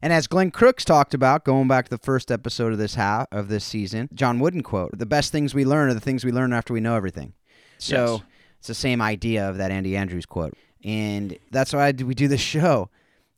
And 0.02 0.12
as 0.12 0.26
Glenn 0.26 0.50
Crooks 0.50 0.84
talked 0.84 1.14
about, 1.14 1.44
going 1.44 1.66
back 1.66 1.86
to 1.86 1.90
the 1.90 1.98
first 1.98 2.30
episode 2.30 2.72
of 2.72 2.78
this 2.78 2.94
half 2.94 3.26
of 3.32 3.48
this 3.48 3.64
season, 3.64 4.08
John 4.12 4.38
Wooden 4.38 4.62
quote: 4.62 4.98
"The 4.98 5.06
best 5.06 5.32
things 5.32 5.54
we 5.54 5.64
learn 5.64 5.88
are 5.88 5.94
the 5.94 6.00
things 6.00 6.24
we 6.24 6.32
learn 6.32 6.52
after 6.52 6.74
we 6.74 6.80
know 6.80 6.94
everything." 6.94 7.32
So 7.78 8.14
yes. 8.14 8.22
it's 8.58 8.68
the 8.68 8.74
same 8.74 9.00
idea 9.00 9.48
of 9.48 9.56
that 9.56 9.70
Andy 9.70 9.96
Andrews 9.96 10.26
quote, 10.26 10.54
and 10.84 11.38
that's 11.50 11.72
why 11.72 11.92
we 11.92 12.14
do 12.14 12.28
this 12.28 12.40
show. 12.40 12.90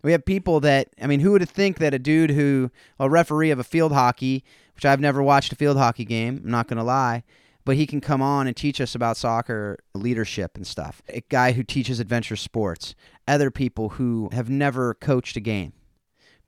We 0.02 0.12
have 0.12 0.24
people 0.24 0.60
that 0.60 0.88
I 1.00 1.06
mean, 1.06 1.20
who 1.20 1.32
would 1.32 1.46
think 1.48 1.78
that 1.78 1.94
a 1.94 1.98
dude 1.98 2.30
who 2.30 2.70
a 2.98 3.08
referee 3.08 3.50
of 3.50 3.58
a 3.58 3.64
field 3.64 3.92
hockey, 3.92 4.44
which 4.74 4.84
I've 4.84 5.00
never 5.00 5.22
watched 5.22 5.52
a 5.52 5.56
field 5.56 5.76
hockey 5.76 6.04
game, 6.04 6.42
I'm 6.44 6.50
not 6.50 6.68
going 6.68 6.78
to 6.78 6.84
lie, 6.84 7.22
but 7.64 7.76
he 7.76 7.86
can 7.86 8.00
come 8.00 8.22
on 8.22 8.46
and 8.46 8.56
teach 8.56 8.80
us 8.80 8.94
about 8.94 9.16
soccer 9.16 9.78
leadership 9.94 10.56
and 10.56 10.66
stuff. 10.66 11.02
A 11.08 11.22
guy 11.28 11.52
who 11.52 11.62
teaches 11.62 12.00
adventure 12.00 12.36
sports, 12.36 12.94
other 13.28 13.50
people 13.50 13.90
who 13.90 14.28
have 14.32 14.48
never 14.50 14.94
coached 14.94 15.36
a 15.36 15.40
game 15.40 15.72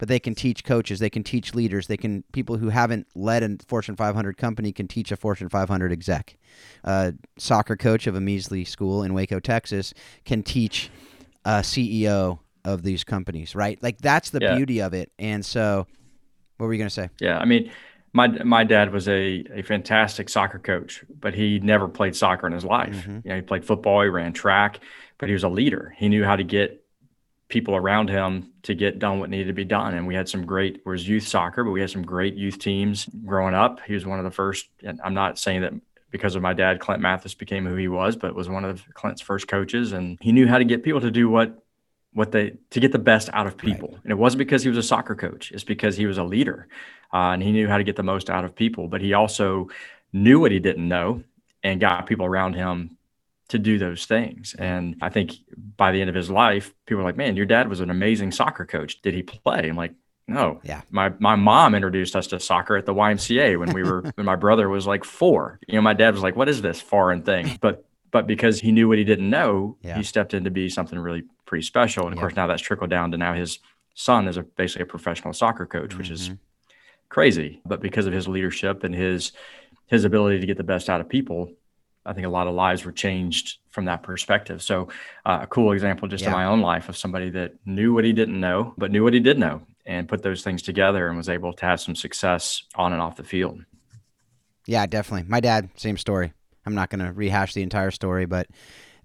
but 0.02 0.08
they 0.08 0.18
can 0.18 0.34
teach 0.34 0.64
coaches, 0.64 0.98
they 0.98 1.08
can 1.08 1.22
teach 1.22 1.54
leaders, 1.54 1.86
they 1.86 1.96
can 1.96 2.24
people 2.32 2.56
who 2.56 2.70
haven't 2.70 3.06
led 3.14 3.44
a 3.44 3.56
Fortune 3.68 3.94
500 3.94 4.36
company 4.36 4.72
can 4.72 4.88
teach 4.88 5.12
a 5.12 5.16
Fortune 5.16 5.48
500 5.48 5.92
exec. 5.92 6.36
A 6.82 7.14
soccer 7.38 7.76
coach 7.76 8.08
of 8.08 8.16
a 8.16 8.20
measly 8.20 8.64
school 8.64 9.04
in 9.04 9.14
Waco, 9.14 9.38
Texas, 9.38 9.94
can 10.24 10.42
teach 10.42 10.90
a 11.44 11.60
CEO 11.60 12.40
of 12.64 12.82
these 12.82 13.04
companies, 13.04 13.54
right? 13.54 13.80
Like 13.80 13.98
that's 13.98 14.30
the 14.30 14.40
Yeah. 14.42 14.56
beauty 14.56 14.80
of 14.80 14.92
it. 14.92 15.12
And 15.20 15.46
so, 15.46 15.86
what 16.56 16.66
were 16.66 16.72
you 16.72 16.78
going 16.78 16.88
to 16.88 16.94
say? 16.94 17.08
Yeah, 17.20 17.38
I 17.38 17.44
mean, 17.44 17.70
my 18.12 18.28
my 18.28 18.64
dad 18.64 18.92
was 18.92 19.08
a 19.08 19.44
a 19.54 19.62
fantastic 19.62 20.28
soccer 20.28 20.58
coach, 20.58 21.04
but 21.20 21.34
he 21.34 21.58
never 21.58 21.88
played 21.88 22.14
soccer 22.14 22.46
in 22.46 22.52
his 22.52 22.64
life. 22.64 23.06
Mhm. 23.06 23.24
You 23.24 23.28
know, 23.30 23.36
he 23.36 23.42
played 23.42 23.64
football, 23.64 24.02
he 24.02 24.08
ran 24.08 24.32
track, 24.32 24.80
but 25.18 25.28
he 25.28 25.32
was 25.32 25.44
a 25.44 25.48
leader. 25.48 25.94
He 25.96 26.08
knew 26.08 26.24
how 26.24 26.36
to 26.36 26.44
get 26.44 26.84
people 27.48 27.76
around 27.76 28.08
him 28.08 28.48
to 28.62 28.74
get 28.74 28.98
done 28.98 29.20
what 29.20 29.28
needed 29.28 29.46
to 29.48 29.52
be 29.52 29.64
done. 29.64 29.94
And 29.94 30.06
we 30.06 30.14
had 30.14 30.26
some 30.26 30.46
great, 30.46 30.76
it 30.76 30.86
was 30.86 31.06
youth 31.06 31.28
soccer, 31.28 31.62
but 31.64 31.70
we 31.70 31.82
had 31.82 31.90
some 31.90 32.02
great 32.02 32.34
youth 32.34 32.58
teams 32.58 33.06
growing 33.26 33.54
up. 33.54 33.80
He 33.86 33.92
was 33.92 34.06
one 34.06 34.18
of 34.18 34.24
the 34.24 34.30
first, 34.30 34.68
and 34.82 34.98
I'm 35.04 35.12
not 35.12 35.38
saying 35.38 35.60
that 35.60 35.74
because 36.10 36.34
of 36.34 36.40
my 36.40 36.54
dad, 36.54 36.80
Clint 36.80 37.02
Mathis 37.02 37.34
became 37.34 37.66
who 37.66 37.76
he 37.76 37.88
was, 37.88 38.16
but 38.16 38.34
was 38.34 38.48
one 38.48 38.64
of 38.64 38.82
Clint's 38.94 39.20
first 39.20 39.48
coaches. 39.48 39.92
And 39.92 40.16
he 40.22 40.32
knew 40.32 40.46
how 40.46 40.56
to 40.58 40.64
get 40.64 40.82
people 40.82 41.00
to 41.02 41.10
do 41.10 41.28
what 41.28 41.58
what 42.14 42.30
they 42.30 42.52
to 42.70 42.80
get 42.80 42.92
the 42.92 42.98
best 42.98 43.30
out 43.32 43.46
of 43.46 43.56
people. 43.56 43.98
And 44.02 44.12
it 44.12 44.18
wasn't 44.18 44.38
because 44.38 44.62
he 44.62 44.68
was 44.68 44.78
a 44.78 44.82
soccer 44.82 45.14
coach. 45.14 45.50
It's 45.52 45.64
because 45.64 45.96
he 45.96 46.04
was 46.06 46.18
a 46.18 46.24
leader, 46.24 46.68
uh, 47.12 47.30
and 47.32 47.42
he 47.42 47.52
knew 47.52 47.68
how 47.68 47.76
to 47.78 47.84
get 47.84 47.96
the 47.96 48.02
most 48.02 48.30
out 48.30 48.44
of 48.44 48.54
people. 48.54 48.88
But 48.88 49.00
he 49.00 49.12
also 49.12 49.68
knew 50.12 50.40
what 50.40 50.52
he 50.52 50.58
didn't 50.58 50.86
know 50.88 51.22
and 51.62 51.80
got 51.80 52.06
people 52.06 52.26
around 52.26 52.54
him 52.54 52.96
to 53.48 53.58
do 53.58 53.78
those 53.78 54.06
things. 54.06 54.54
And 54.58 54.96
I 55.02 55.08
think 55.10 55.32
by 55.76 55.92
the 55.92 56.00
end 56.00 56.08
of 56.08 56.16
his 56.16 56.30
life, 56.30 56.72
people 56.86 56.98
were 57.02 57.08
like, 57.08 57.16
"Man, 57.16 57.36
your 57.36 57.46
dad 57.46 57.68
was 57.68 57.80
an 57.80 57.90
amazing 57.90 58.32
soccer 58.32 58.64
coach. 58.64 59.02
Did 59.02 59.14
he 59.14 59.22
play?" 59.22 59.68
I'm 59.68 59.76
like, 59.76 59.92
"No." 60.26 60.60
Yeah. 60.64 60.82
My 60.90 61.12
my 61.18 61.34
mom 61.36 61.74
introduced 61.74 62.16
us 62.16 62.26
to 62.28 62.40
soccer 62.40 62.76
at 62.76 62.86
the 62.86 62.94
YMCA 62.94 63.58
when 63.58 63.72
we 63.74 63.82
were 63.82 64.00
when 64.14 64.24
my 64.26 64.36
brother 64.36 64.68
was 64.68 64.86
like 64.86 65.04
four. 65.04 65.58
You 65.68 65.74
know, 65.74 65.82
my 65.82 65.92
dad 65.94 66.14
was 66.14 66.22
like, 66.22 66.34
"What 66.36 66.48
is 66.48 66.62
this 66.62 66.80
foreign 66.80 67.22
thing?" 67.22 67.58
But 67.60 67.84
but 68.10 68.26
because 68.26 68.60
he 68.60 68.72
knew 68.72 68.88
what 68.88 68.98
he 68.98 69.04
didn't 69.04 69.28
know, 69.30 69.76
Yeah. 69.82 69.96
he 69.96 70.02
stepped 70.02 70.34
in 70.34 70.44
to 70.44 70.50
be 70.50 70.68
something 70.68 70.98
really 70.98 71.24
pretty 71.46 71.64
special. 71.64 72.04
And 72.04 72.12
of 72.12 72.16
Yeah. 72.18 72.22
course, 72.22 72.36
now 72.36 72.46
that's 72.46 72.60
trickled 72.62 72.90
down 72.90 73.10
to 73.12 73.16
now 73.18 73.32
his 73.34 73.58
son 73.94 74.28
is 74.28 74.36
a, 74.36 74.42
basically 74.42 74.82
a 74.82 74.86
professional 74.86 75.32
soccer 75.34 75.64
coach, 75.66 75.96
which 75.96 76.10
is 76.10 76.30
Mhm. 76.30 76.38
Crazy. 77.12 77.60
But 77.66 77.80
because 77.80 78.06
of 78.06 78.12
his 78.12 78.26
leadership 78.26 78.84
and 78.84 78.94
his 78.94 79.32
his 79.86 80.04
ability 80.04 80.40
to 80.40 80.46
get 80.46 80.56
the 80.56 80.64
best 80.64 80.88
out 80.88 81.02
of 81.02 81.08
people, 81.08 81.52
I 82.06 82.14
think 82.14 82.26
a 82.26 82.30
lot 82.30 82.46
of 82.46 82.54
lives 82.54 82.84
were 82.84 82.92
changed 82.92 83.58
from 83.70 83.84
that 83.84 84.02
perspective. 84.02 84.62
So, 84.62 84.88
uh, 85.26 85.40
a 85.42 85.46
cool 85.46 85.72
example 85.72 86.08
just 86.08 86.24
in 86.24 86.32
my 86.32 86.46
own 86.46 86.62
life 86.62 86.88
of 86.88 86.96
somebody 86.96 87.28
that 87.30 87.52
knew 87.66 87.92
what 87.92 88.04
he 88.04 88.14
didn't 88.14 88.40
know, 88.40 88.72
but 88.78 88.90
knew 88.90 89.04
what 89.04 89.12
he 89.12 89.20
did 89.20 89.38
know, 89.38 89.60
and 89.84 90.08
put 90.08 90.22
those 90.22 90.42
things 90.42 90.62
together 90.62 91.08
and 91.08 91.16
was 91.18 91.28
able 91.28 91.52
to 91.52 91.66
have 91.66 91.80
some 91.80 91.94
success 91.94 92.62
on 92.74 92.94
and 92.94 93.02
off 93.02 93.16
the 93.16 93.24
field. 93.24 93.60
Yeah, 94.66 94.86
definitely. 94.86 95.28
My 95.28 95.40
dad, 95.40 95.68
same 95.76 95.98
story. 95.98 96.32
I'm 96.64 96.74
not 96.74 96.88
going 96.88 97.04
to 97.04 97.12
rehash 97.12 97.52
the 97.52 97.62
entire 97.62 97.90
story, 97.90 98.24
but 98.24 98.46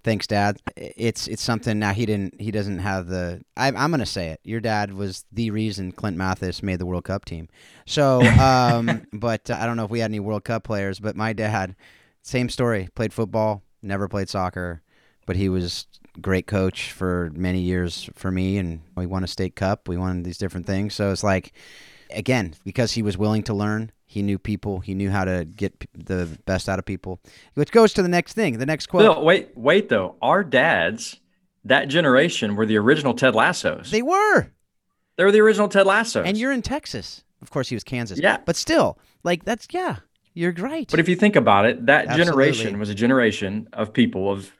thanks, 0.02 0.26
Dad. 0.26 0.58
It's 0.76 1.26
it's 1.26 1.42
something 1.42 1.78
now. 1.78 1.92
He 1.92 2.06
didn't. 2.06 2.40
He 2.40 2.50
doesn't 2.50 2.78
have 2.78 3.06
the. 3.06 3.42
I, 3.56 3.68
I'm 3.68 3.90
going 3.90 4.00
to 4.00 4.06
say 4.06 4.28
it. 4.28 4.40
Your 4.44 4.60
dad 4.60 4.94
was 4.94 5.24
the 5.32 5.50
reason 5.50 5.92
Clint 5.92 6.16
Mathis 6.16 6.62
made 6.62 6.78
the 6.78 6.86
World 6.86 7.04
Cup 7.04 7.24
team. 7.24 7.48
So, 7.86 8.22
um, 8.22 9.06
but 9.12 9.50
uh, 9.50 9.58
I 9.60 9.66
don't 9.66 9.76
know 9.76 9.84
if 9.84 9.90
we 9.90 10.00
had 10.00 10.10
any 10.10 10.20
World 10.20 10.44
Cup 10.44 10.64
players. 10.64 11.00
But 11.00 11.16
my 11.16 11.32
dad, 11.32 11.76
same 12.22 12.48
story. 12.48 12.88
Played 12.94 13.12
football, 13.12 13.62
never 13.82 14.08
played 14.08 14.28
soccer, 14.28 14.82
but 15.26 15.36
he 15.36 15.48
was 15.48 15.86
great 16.20 16.46
coach 16.46 16.92
for 16.92 17.30
many 17.34 17.60
years 17.60 18.10
for 18.14 18.30
me, 18.30 18.58
and 18.58 18.80
we 18.96 19.06
won 19.06 19.24
a 19.24 19.28
state 19.28 19.56
cup. 19.56 19.88
We 19.88 19.96
won 19.96 20.22
these 20.22 20.38
different 20.38 20.66
things. 20.66 20.94
So 20.94 21.10
it's 21.12 21.24
like, 21.24 21.52
again, 22.10 22.54
because 22.64 22.92
he 22.92 23.02
was 23.02 23.16
willing 23.18 23.42
to 23.44 23.54
learn. 23.54 23.92
He 24.10 24.22
knew 24.22 24.38
people. 24.38 24.80
He 24.80 24.94
knew 24.94 25.10
how 25.10 25.26
to 25.26 25.44
get 25.44 25.86
the 25.92 26.26
best 26.46 26.66
out 26.66 26.78
of 26.78 26.86
people. 26.86 27.20
Which 27.54 27.70
goes 27.70 27.92
to 27.92 28.02
the 28.02 28.08
next 28.08 28.32
thing. 28.32 28.56
The 28.58 28.64
next 28.64 28.86
quote. 28.86 29.02
Bill, 29.02 29.22
wait, 29.22 29.50
wait 29.54 29.90
though. 29.90 30.16
Our 30.22 30.42
dads, 30.42 31.20
that 31.64 31.88
generation, 31.88 32.56
were 32.56 32.64
the 32.64 32.78
original 32.78 33.12
Ted 33.12 33.34
Lassos. 33.34 33.90
They 33.90 34.00
were. 34.00 34.50
They 35.18 35.24
were 35.24 35.30
the 35.30 35.40
original 35.40 35.68
Ted 35.68 35.86
Lassos. 35.86 36.24
And 36.26 36.38
you're 36.38 36.52
in 36.52 36.62
Texas. 36.62 37.22
Of 37.42 37.50
course, 37.50 37.68
he 37.68 37.76
was 37.76 37.84
Kansas. 37.84 38.18
Yeah. 38.18 38.38
But 38.46 38.56
still, 38.56 38.98
like 39.24 39.44
that's 39.44 39.68
yeah. 39.72 39.96
You're 40.32 40.52
right. 40.52 40.88
But 40.90 41.00
if 41.00 41.08
you 41.08 41.14
think 41.16 41.36
about 41.36 41.66
it, 41.66 41.84
that 41.84 42.06
Absolutely. 42.06 42.24
generation 42.24 42.78
was 42.78 42.88
a 42.88 42.94
generation 42.94 43.68
of 43.74 43.92
people 43.92 44.32
of 44.32 44.50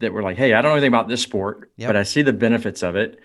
that 0.00 0.12
were 0.12 0.22
like, 0.22 0.36
"Hey, 0.36 0.52
I 0.52 0.60
don't 0.60 0.70
know 0.70 0.76
anything 0.76 0.88
about 0.92 1.06
this 1.08 1.22
sport, 1.22 1.70
Yep. 1.76 1.88
but 1.88 1.96
I 1.96 2.02
see 2.02 2.22
the 2.22 2.32
benefits 2.32 2.82
of 2.82 2.96
it, 2.96 3.20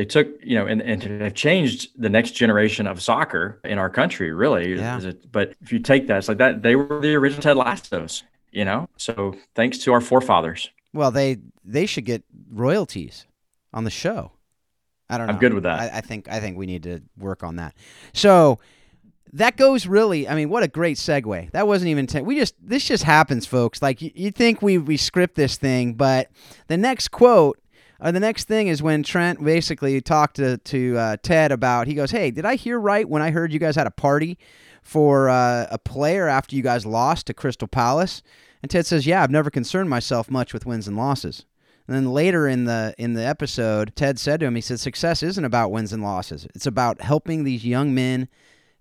they 0.00 0.06
took 0.06 0.28
you 0.42 0.54
know 0.54 0.66
and, 0.66 0.80
and 0.80 1.02
have 1.02 1.34
changed 1.34 1.90
the 1.94 2.08
next 2.08 2.30
generation 2.30 2.86
of 2.86 3.02
soccer 3.02 3.60
in 3.64 3.76
our 3.76 3.90
country 3.90 4.32
really. 4.32 4.76
Yeah. 4.76 4.98
It, 4.98 5.30
but 5.30 5.52
if 5.60 5.74
you 5.74 5.78
take 5.78 6.06
that 6.06 6.16
it's 6.16 6.28
like 6.28 6.38
that 6.38 6.62
they 6.62 6.74
were 6.74 7.02
the 7.02 7.14
original 7.14 7.42
ted 7.42 7.56
lassos 7.58 8.22
you 8.50 8.64
know? 8.64 8.88
So 8.96 9.36
thanks 9.54 9.78
to 9.78 9.92
our 9.92 10.00
forefathers. 10.00 10.70
Well 10.94 11.10
they 11.10 11.36
they 11.66 11.84
should 11.84 12.06
get 12.06 12.24
royalties 12.50 13.26
on 13.74 13.84
the 13.84 13.90
show. 13.90 14.32
I 15.10 15.18
don't 15.18 15.26
know. 15.26 15.34
i'm 15.34 15.38
good 15.38 15.52
with 15.52 15.64
that. 15.64 15.78
I, 15.78 15.98
I 15.98 16.00
think 16.00 16.30
i 16.30 16.40
think 16.40 16.56
we 16.56 16.64
need 16.64 16.84
to 16.84 17.02
work 17.18 17.42
on 17.42 17.56
that. 17.56 17.74
So 18.14 18.58
that 19.34 19.56
goes 19.58 19.86
really 19.86 20.26
i 20.28 20.34
mean 20.34 20.48
what 20.48 20.62
a 20.62 20.68
great 20.68 20.96
segue. 20.96 21.50
That 21.50 21.66
wasn't 21.66 21.90
even 21.90 22.06
ten, 22.06 22.24
we 22.24 22.36
just 22.36 22.54
this 22.58 22.86
just 22.86 23.04
happens 23.04 23.44
folks. 23.44 23.82
Like 23.82 24.00
you, 24.00 24.12
you 24.14 24.30
think 24.30 24.62
we 24.62 24.78
we 24.78 24.96
script 24.96 25.34
this 25.34 25.58
thing 25.58 25.92
but 25.92 26.30
the 26.68 26.78
next 26.78 27.08
quote 27.08 27.58
uh, 28.00 28.10
the 28.10 28.20
next 28.20 28.48
thing 28.48 28.68
is 28.68 28.82
when 28.82 29.02
Trent 29.02 29.42
basically 29.44 30.00
talked 30.00 30.36
to, 30.36 30.58
to 30.58 30.96
uh, 30.96 31.16
Ted 31.22 31.52
about, 31.52 31.86
he 31.86 31.94
goes, 31.94 32.10
Hey, 32.10 32.30
did 32.30 32.44
I 32.44 32.56
hear 32.56 32.78
right 32.78 33.08
when 33.08 33.22
I 33.22 33.30
heard 33.30 33.52
you 33.52 33.58
guys 33.58 33.76
had 33.76 33.86
a 33.86 33.90
party 33.90 34.38
for 34.82 35.28
uh, 35.28 35.66
a 35.70 35.78
player 35.78 36.28
after 36.28 36.56
you 36.56 36.62
guys 36.62 36.86
lost 36.86 37.26
to 37.26 37.34
Crystal 37.34 37.68
Palace? 37.68 38.22
And 38.62 38.70
Ted 38.70 38.86
says, 38.86 39.06
Yeah, 39.06 39.22
I've 39.22 39.30
never 39.30 39.50
concerned 39.50 39.90
myself 39.90 40.30
much 40.30 40.52
with 40.52 40.66
wins 40.66 40.88
and 40.88 40.96
losses. 40.96 41.44
And 41.86 41.96
then 41.96 42.12
later 42.12 42.46
in 42.46 42.66
the 42.66 42.94
in 42.98 43.14
the 43.14 43.26
episode, 43.26 43.94
Ted 43.96 44.18
said 44.18 44.40
to 44.40 44.46
him, 44.46 44.54
he 44.54 44.60
said, 44.60 44.80
Success 44.80 45.22
isn't 45.22 45.44
about 45.44 45.72
wins 45.72 45.92
and 45.92 46.02
losses. 46.02 46.46
It's 46.54 46.66
about 46.66 47.00
helping 47.00 47.44
these 47.44 47.66
young 47.66 47.94
men 47.94 48.28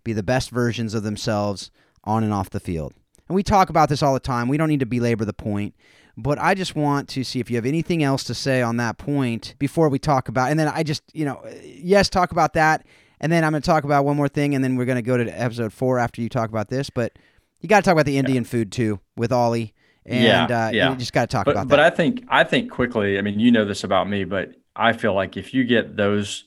be 0.04 0.14
the 0.14 0.24
best 0.24 0.52
versions 0.52 0.94
of 0.94 1.04
themselves 1.04 1.72
on 2.04 2.24
and 2.24 2.34
off 2.34 2.50
the 2.50 2.60
field. 2.60 2.94
And 3.28 3.36
we 3.36 3.44
talk 3.44 3.70
about 3.70 3.90
this 3.90 4.02
all 4.02 4.14
the 4.14 4.20
time. 4.20 4.48
We 4.48 4.58
don't 4.58 4.70
need 4.70 4.80
to 4.80 4.86
belabor 4.86 5.26
the 5.26 5.34
point. 5.34 5.76
But 6.22 6.38
I 6.40 6.54
just 6.54 6.76
want 6.76 7.08
to 7.10 7.24
see 7.24 7.40
if 7.40 7.50
you 7.50 7.56
have 7.56 7.66
anything 7.66 8.04
else 8.04 8.24
to 8.26 8.34
say 8.34 8.62
on 8.62 8.78
that 8.78 8.98
point 8.98 9.56
before 9.58 9.90
we 9.90 10.00
talk 10.00 10.28
about. 10.28 10.52
And 10.52 10.60
then 10.60 10.68
I 10.68 10.84
just, 10.84 11.04
you 11.14 11.26
know, 11.26 11.42
yes, 11.64 12.10
talk 12.10 12.32
about 12.32 12.54
that. 12.54 12.86
And 13.22 13.32
then 13.32 13.44
I'm 13.44 13.52
going 13.52 13.62
to 13.62 13.66
talk 13.66 13.84
about 13.84 14.06
one 14.06 14.16
more 14.16 14.30
thing, 14.30 14.56
and 14.56 14.64
then 14.64 14.76
we're 14.76 14.86
going 14.86 14.98
to 14.98 15.02
go 15.02 15.18
to 15.18 15.26
episode 15.30 15.74
four 15.74 16.00
after 16.00 16.22
you 16.22 16.30
talk 16.30 16.50
about 16.50 16.70
this. 16.70 16.90
But 16.90 17.18
you 17.60 17.68
got 17.68 17.84
to 17.84 17.86
talk 17.86 17.94
about 17.94 18.06
the 18.06 18.18
Indian 18.18 18.44
yeah. 18.44 18.50
food 18.50 18.72
too 18.72 19.00
with 19.18 19.32
Ollie, 19.32 19.74
and 20.06 20.50
yeah, 20.50 20.68
uh, 20.68 20.70
yeah. 20.70 20.92
you 20.92 20.96
just 20.96 21.12
got 21.12 21.30
to 21.30 21.36
talk 21.36 21.46
but, 21.46 21.52
about 21.52 21.68
but 21.68 21.78
that. 21.78 21.84
But 21.84 21.94
I 21.94 21.96
think 21.96 22.26
I 22.30 22.44
think 22.46 22.72
quickly. 22.72 23.18
I 23.18 23.22
mean, 23.22 23.40
you 23.40 23.52
know 23.52 23.66
this 23.66 23.84
about 23.84 24.10
me, 24.10 24.24
but 24.24 24.52
I 24.76 24.94
feel 24.94 25.14
like 25.14 25.36
if 25.36 25.54
you 25.54 25.66
get 25.66 25.98
those 25.98 26.46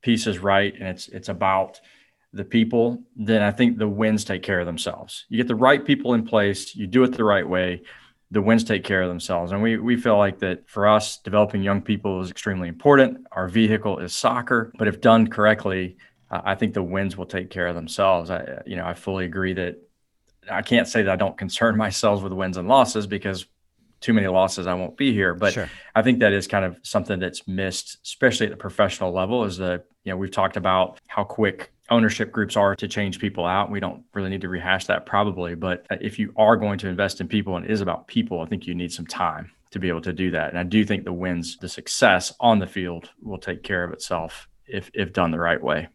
pieces 0.00 0.38
right, 0.38 0.72
and 0.74 0.88
it's 0.88 1.08
it's 1.08 1.28
about 1.28 1.80
the 2.32 2.44
people, 2.44 3.02
then 3.16 3.42
I 3.42 3.50
think 3.50 3.76
the 3.76 3.88
wins 3.88 4.24
take 4.24 4.42
care 4.42 4.60
of 4.60 4.66
themselves. 4.66 5.26
You 5.28 5.36
get 5.36 5.48
the 5.48 5.54
right 5.54 5.84
people 5.84 6.14
in 6.14 6.24
place, 6.24 6.74
you 6.74 6.86
do 6.86 7.02
it 7.02 7.12
the 7.12 7.24
right 7.24 7.46
way 7.46 7.82
the 8.30 8.40
wins 8.40 8.64
take 8.64 8.84
care 8.84 9.02
of 9.02 9.08
themselves. 9.08 9.52
And 9.52 9.62
we 9.62 9.76
we 9.76 9.96
feel 9.96 10.16
like 10.16 10.38
that 10.40 10.68
for 10.68 10.88
us, 10.88 11.18
developing 11.18 11.62
young 11.62 11.82
people 11.82 12.20
is 12.20 12.30
extremely 12.30 12.68
important. 12.68 13.26
Our 13.32 13.48
vehicle 13.48 13.98
is 13.98 14.14
soccer, 14.14 14.72
but 14.78 14.88
if 14.88 15.00
done 15.00 15.28
correctly, 15.28 15.96
uh, 16.30 16.40
I 16.44 16.54
think 16.54 16.74
the 16.74 16.82
wins 16.82 17.16
will 17.16 17.26
take 17.26 17.50
care 17.50 17.66
of 17.66 17.74
themselves. 17.74 18.30
I 18.30 18.62
you 18.66 18.76
know 18.76 18.86
I 18.86 18.94
fully 18.94 19.24
agree 19.24 19.54
that 19.54 19.76
I 20.50 20.62
can't 20.62 20.86
say 20.86 21.02
that 21.02 21.12
I 21.12 21.16
don't 21.16 21.36
concern 21.44 21.76
myself 21.76 22.22
with 22.22 22.32
wins 22.32 22.56
and 22.56 22.68
losses 22.68 23.06
because 23.06 23.46
too 24.00 24.14
many 24.14 24.28
losses 24.28 24.66
I 24.66 24.74
won't 24.74 24.96
be 24.96 25.12
here. 25.12 25.34
But 25.34 25.52
sure. 25.52 25.68
I 25.94 26.02
think 26.02 26.20
that 26.20 26.32
is 26.32 26.46
kind 26.46 26.64
of 26.64 26.78
something 26.82 27.18
that's 27.18 27.46
missed, 27.46 27.98
especially 28.04 28.46
at 28.46 28.50
the 28.50 28.56
professional 28.56 29.12
level. 29.12 29.44
Is 29.44 29.56
the 29.56 29.82
you 30.04 30.12
know 30.12 30.16
we've 30.16 30.30
talked 30.30 30.56
about 30.56 31.00
how 31.06 31.24
quick 31.24 31.72
ownership 31.90 32.32
groups 32.32 32.56
are 32.56 32.74
to 32.76 32.88
change 32.88 33.18
people 33.18 33.44
out. 33.44 33.70
We 33.70 33.80
don't 33.80 34.04
really 34.14 34.30
need 34.30 34.40
to 34.42 34.48
rehash 34.48 34.86
that 34.86 35.06
probably, 35.06 35.54
but 35.54 35.86
uh, 35.90 35.96
if 36.00 36.18
you 36.18 36.32
are 36.36 36.56
going 36.56 36.78
to 36.78 36.88
invest 36.88 37.20
in 37.20 37.28
people 37.28 37.56
and 37.56 37.64
it 37.64 37.70
is 37.70 37.80
about 37.80 38.06
people, 38.06 38.40
I 38.40 38.46
think 38.46 38.66
you 38.66 38.74
need 38.74 38.92
some 38.92 39.06
time 39.06 39.50
to 39.70 39.78
be 39.78 39.88
able 39.88 40.00
to 40.02 40.12
do 40.12 40.30
that. 40.32 40.50
And 40.50 40.58
I 40.58 40.64
do 40.64 40.84
think 40.84 41.04
the 41.04 41.12
wins, 41.12 41.56
the 41.58 41.68
success 41.68 42.32
on 42.40 42.58
the 42.58 42.66
field 42.66 43.10
will 43.22 43.38
take 43.38 43.62
care 43.62 43.84
of 43.84 43.92
itself 43.92 44.48
if 44.66 44.90
if 44.94 45.12
done 45.12 45.30
the 45.30 45.38
right 45.38 45.62
way. 45.62 45.88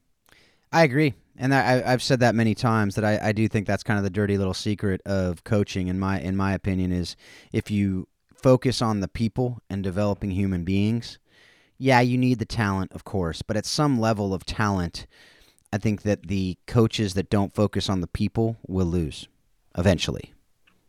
I 0.72 0.84
agree. 0.84 1.14
And 1.38 1.54
I, 1.54 1.90
have 1.90 2.04
said 2.04 2.22
that 2.22 2.36
many 2.36 2.56
times 2.56 2.96
that 2.96 3.04
I, 3.04 3.30
I 3.30 3.32
do 3.34 3.48
think 3.48 3.68
that's 3.68 3.84
kind 3.84 3.98
of 3.98 4.04
the 4.04 4.10
dirty 4.10 4.38
little 4.38 4.54
secret 4.54 5.02
of 5.06 5.44
coaching. 5.44 5.88
In 5.88 6.00
my 6.00 6.20
in 6.20 6.36
my 6.36 6.54
opinion, 6.54 6.92
is 6.92 7.16
if 7.52 7.70
you 7.70 8.08
focus 8.36 8.82
on 8.82 9.00
the 9.00 9.08
people 9.08 9.60
and 9.70 9.84
developing 9.84 10.32
human 10.32 10.64
beings, 10.64 11.20
yeah, 11.78 12.00
you 12.00 12.18
need 12.18 12.40
the 12.40 12.46
talent, 12.46 12.92
of 12.94 13.04
course, 13.04 13.42
but 13.42 13.58
at 13.58 13.66
some 13.66 14.00
level 14.00 14.34
of 14.34 14.46
talent, 14.46 15.08
I 15.76 15.78
think 15.78 16.04
that 16.04 16.28
the 16.28 16.58
coaches 16.68 17.16
that 17.16 17.30
don't 17.30 17.54
focus 17.54 17.90
on 17.90 18.00
the 18.00 18.08
people 18.08 18.56
will 18.66 18.86
lose 18.86 19.28
eventually. 19.78 20.34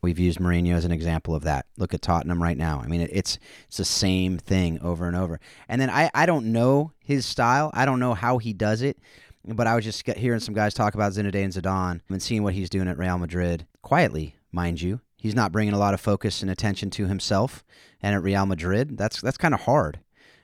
We've 0.00 0.20
used 0.20 0.38
Mourinho 0.38 0.74
as 0.74 0.84
an 0.84 0.92
example 0.92 1.34
of 1.34 1.42
that. 1.42 1.66
Look 1.76 1.92
at 1.92 2.02
Tottenham 2.02 2.40
right 2.40 2.56
now. 2.56 2.80
I 2.84 2.86
mean, 2.86 3.00
it's 3.00 3.40
it's 3.66 3.78
the 3.78 3.84
same 3.84 4.38
thing 4.38 4.78
over 4.80 5.08
and 5.08 5.16
over. 5.16 5.40
And 5.68 5.80
then 5.80 5.90
I, 5.90 6.08
I 6.14 6.24
don't 6.24 6.52
know 6.52 6.92
his 7.00 7.26
style. 7.26 7.72
I 7.74 7.84
don't 7.84 7.98
know 7.98 8.14
how 8.14 8.38
he 8.38 8.52
does 8.52 8.80
it. 8.80 8.96
But 9.44 9.66
I 9.66 9.74
was 9.74 9.84
just 9.84 10.06
hearing 10.16 10.38
some 10.38 10.54
guys 10.54 10.72
talk 10.72 10.94
about 10.94 11.14
Zinedine 11.14 11.52
Zidane 11.52 12.00
and 12.08 12.22
seeing 12.22 12.44
what 12.44 12.54
he's 12.54 12.70
doing 12.70 12.86
at 12.86 12.96
Real 12.96 13.18
Madrid 13.18 13.66
quietly, 13.82 14.36
mind 14.52 14.80
you. 14.80 15.00
He's 15.16 15.34
not 15.34 15.50
bringing 15.50 15.74
a 15.74 15.78
lot 15.78 15.94
of 15.94 16.00
focus 16.00 16.42
and 16.42 16.50
attention 16.50 16.90
to 16.90 17.08
himself. 17.08 17.64
And 18.00 18.14
at 18.14 18.22
Real 18.22 18.46
Madrid, 18.46 18.96
that's 18.96 19.20
that's 19.20 19.36
kind 19.36 19.54
of 19.54 19.62
hard. 19.62 19.98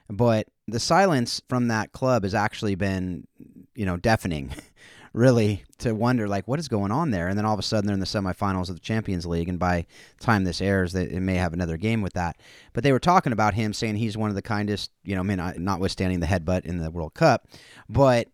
But 0.09 0.47
the 0.67 0.79
silence 0.79 1.41
from 1.47 1.69
that 1.69 1.93
club 1.93 2.23
has 2.23 2.35
actually 2.35 2.75
been 2.75 3.27
you 3.75 3.85
know, 3.85 3.97
deafening, 3.97 4.51
really, 5.13 5.63
to 5.79 5.93
wonder 5.93 6.27
like 6.27 6.47
what 6.47 6.59
is 6.59 6.67
going 6.67 6.91
on 6.91 7.11
there. 7.11 7.27
And 7.27 7.37
then 7.37 7.45
all 7.45 7.53
of 7.53 7.59
a 7.59 7.63
sudden 7.63 7.85
they're 7.85 7.93
in 7.93 7.99
the 7.99 8.05
semifinals 8.05 8.69
of 8.69 8.75
the 8.75 8.81
Champions 8.81 9.25
League, 9.25 9.49
and 9.49 9.59
by 9.59 9.85
time 10.19 10.43
this 10.43 10.61
airs, 10.61 10.93
they, 10.93 11.03
it 11.03 11.21
may 11.21 11.35
have 11.35 11.53
another 11.53 11.77
game 11.77 12.01
with 12.01 12.13
that. 12.13 12.37
But 12.73 12.83
they 12.83 12.91
were 12.91 12.99
talking 12.99 13.33
about 13.33 13.53
him, 13.53 13.73
saying 13.73 13.95
he's 13.95 14.17
one 14.17 14.29
of 14.29 14.35
the 14.35 14.41
kindest, 14.41 14.91
you 15.03 15.15
know, 15.15 15.21
I 15.21 15.23
mean, 15.23 15.39
uh, 15.39 15.53
notwithstanding 15.57 16.19
the 16.19 16.27
headbutt 16.27 16.65
in 16.65 16.79
the 16.79 16.91
World 16.91 17.13
Cup, 17.13 17.47
but 17.89 18.29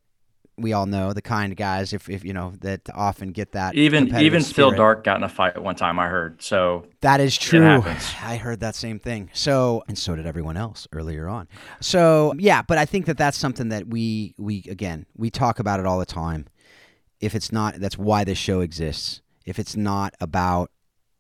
we 0.60 0.74
all 0.74 0.86
know 0.86 1.14
the 1.14 1.22
kind 1.22 1.56
guys 1.56 1.94
if, 1.94 2.10
if 2.10 2.24
you 2.24 2.34
know 2.34 2.54
that 2.62 2.82
often 2.94 3.32
get 3.32 3.54
that 3.54 3.76
even 3.76 4.16
even 4.18 4.44
Phil 4.44 4.72
Darke 4.72 5.04
got 5.04 5.18
in 5.18 5.24
a 5.24 5.30
fight 5.30 5.62
one 5.62 5.76
time 5.76 6.00
I 6.00 6.08
heard 6.08 6.42
so 6.42 6.86
that 7.02 7.20
is 7.20 7.38
true. 7.38 7.84
I 8.22 8.38
heard 8.38 8.60
that 8.60 8.76
same 8.76 9.00
thing. 9.00 9.30
So 9.34 9.84
and 9.88 9.98
so 9.98 10.16
did 10.16 10.26
everyone 10.26 10.58
else 10.58 10.88
earlier 10.92 11.28
on. 11.28 11.48
So 11.80 12.34
yeah 12.38 12.62
but 12.62 12.78
I 12.78 12.86
think 12.86 13.06
that 13.06 13.18
that's 13.18 13.38
something 13.38 13.70
that 13.70 13.88
we 13.88 14.36
we 14.38 14.64
again 14.70 15.06
we 15.16 15.30
talk 15.30 15.60
about 15.60 15.80
it 15.80 15.86
all 15.86 16.00
the 16.00 16.06
time. 16.06 16.48
If 17.20 17.36
it's 17.36 17.52
not 17.52 17.76
that's 17.76 17.98
why 17.98 18.24
this 18.24 18.38
show 18.38 18.62
exists. 18.62 19.22
If 19.46 19.60
it's 19.60 19.76
not 19.76 20.16
about 20.20 20.72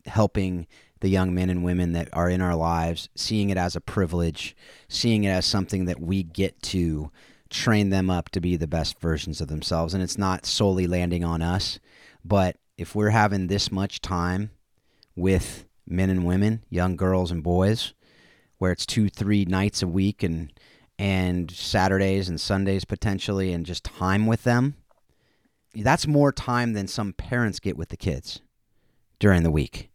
helping 0.05 0.67
the 1.01 1.09
young 1.09 1.33
men 1.33 1.49
and 1.49 1.63
women 1.63 1.93
that 1.93 2.09
are 2.13 2.29
in 2.29 2.41
our 2.41 2.55
lives 2.55 3.09
seeing 3.15 3.49
it 3.49 3.57
as 3.57 3.75
a 3.75 3.81
privilege 3.81 4.55
seeing 4.87 5.23
it 5.23 5.29
as 5.29 5.45
something 5.45 5.85
that 5.85 5.99
we 5.99 6.23
get 6.23 6.61
to 6.61 7.11
train 7.49 7.89
them 7.89 8.09
up 8.09 8.29
to 8.29 8.41
be 8.41 8.55
the 8.55 8.67
best 8.67 8.99
versions 8.99 9.41
of 9.41 9.47
themselves. 9.47 9.93
And 9.93 10.03
it's 10.03 10.17
not 10.17 10.45
solely 10.45 10.87
landing 10.87 11.23
on 11.23 11.41
us, 11.41 11.79
but 12.23 12.57
if 12.77 12.95
we're 12.95 13.09
having 13.09 13.47
this 13.47 13.71
much 13.71 14.01
time 14.01 14.51
with 15.15 15.65
men 15.85 16.09
and 16.09 16.25
women, 16.25 16.63
young 16.69 16.95
girls 16.95 17.31
and 17.31 17.43
boys, 17.43 17.93
where 18.57 18.71
it's 18.71 18.85
two, 18.85 19.09
three 19.09 19.45
nights 19.45 19.81
a 19.81 19.87
week 19.87 20.23
and 20.23 20.51
and 20.97 21.49
Saturdays 21.49 22.27
and 22.27 22.41
Sundays 22.41 22.83
potentially, 22.83 23.53
and 23.53 23.65
just 23.65 23.85
time 23.85 24.25
with 24.25 24.43
them, 24.43 24.75
that's 25.73 26.05
more 26.05 26.33
time 26.33 26.73
than 26.73 26.89
some 26.89 27.13
parents 27.13 27.61
get 27.61 27.77
with 27.77 27.87
the 27.87 27.95
kids 27.95 28.41
during 29.17 29.43
the 29.43 29.51
week. 29.51 29.89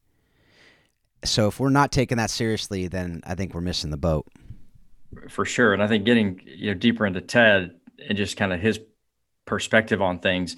So 1.22 1.46
if 1.46 1.60
we're 1.60 1.68
not 1.68 1.92
taking 1.92 2.16
that 2.16 2.30
seriously, 2.30 2.88
then 2.88 3.20
I 3.26 3.34
think 3.34 3.52
we're 3.52 3.60
missing 3.60 3.90
the 3.90 3.98
boat 3.98 4.26
for 5.28 5.44
sure. 5.44 5.72
And 5.72 5.82
I 5.82 5.86
think 5.86 6.04
getting 6.04 6.40
you 6.44 6.72
know 6.72 6.78
deeper 6.78 7.06
into 7.06 7.20
Ted 7.20 7.72
and 8.08 8.16
just 8.16 8.36
kind 8.36 8.52
of 8.52 8.60
his 8.60 8.80
perspective 9.46 10.02
on 10.02 10.18
things, 10.18 10.56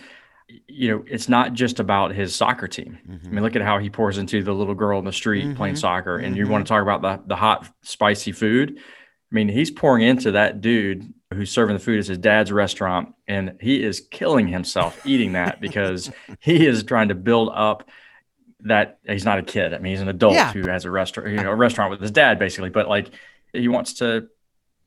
you 0.68 0.90
know, 0.90 1.04
it's 1.06 1.28
not 1.28 1.52
just 1.52 1.80
about 1.80 2.14
his 2.14 2.34
soccer 2.34 2.68
team. 2.68 2.98
Mm-hmm. 3.08 3.26
I 3.26 3.30
mean, 3.30 3.42
look 3.42 3.56
at 3.56 3.62
how 3.62 3.78
he 3.78 3.90
pours 3.90 4.18
into 4.18 4.42
the 4.42 4.52
little 4.52 4.74
girl 4.74 4.98
in 4.98 5.04
the 5.04 5.12
street 5.12 5.44
mm-hmm. 5.44 5.56
playing 5.56 5.76
soccer, 5.76 6.16
and 6.16 6.34
mm-hmm. 6.34 6.44
you 6.44 6.48
want 6.48 6.66
to 6.66 6.68
talk 6.68 6.82
about 6.82 7.02
the 7.02 7.22
the 7.26 7.36
hot 7.36 7.68
spicy 7.82 8.32
food. 8.32 8.78
I 8.78 9.34
mean, 9.34 9.48
he's 9.48 9.70
pouring 9.70 10.06
into 10.06 10.32
that 10.32 10.60
dude 10.60 11.12
who's 11.34 11.50
serving 11.50 11.74
the 11.74 11.82
food 11.82 11.98
at 11.98 12.06
his 12.06 12.18
dad's 12.18 12.52
restaurant, 12.52 13.14
and 13.26 13.56
he 13.60 13.82
is 13.82 14.00
killing 14.10 14.46
himself 14.46 15.04
eating 15.04 15.32
that 15.32 15.60
because 15.60 16.10
he 16.40 16.66
is 16.66 16.82
trying 16.84 17.08
to 17.08 17.14
build 17.14 17.50
up 17.52 17.88
that 18.60 18.98
he's 19.06 19.24
not 19.24 19.38
a 19.38 19.42
kid. 19.42 19.74
I 19.74 19.78
mean, 19.78 19.92
he's 19.92 20.00
an 20.00 20.08
adult 20.08 20.34
yeah. 20.34 20.52
who 20.52 20.68
has 20.68 20.84
a 20.84 20.90
restaurant, 20.90 21.30
you 21.30 21.36
know, 21.36 21.50
a 21.50 21.56
restaurant 21.56 21.90
with 21.90 22.00
his 22.00 22.10
dad 22.10 22.38
basically, 22.38 22.70
but 22.70 22.88
like 22.88 23.10
he 23.52 23.68
wants 23.68 23.94
to 23.94 24.28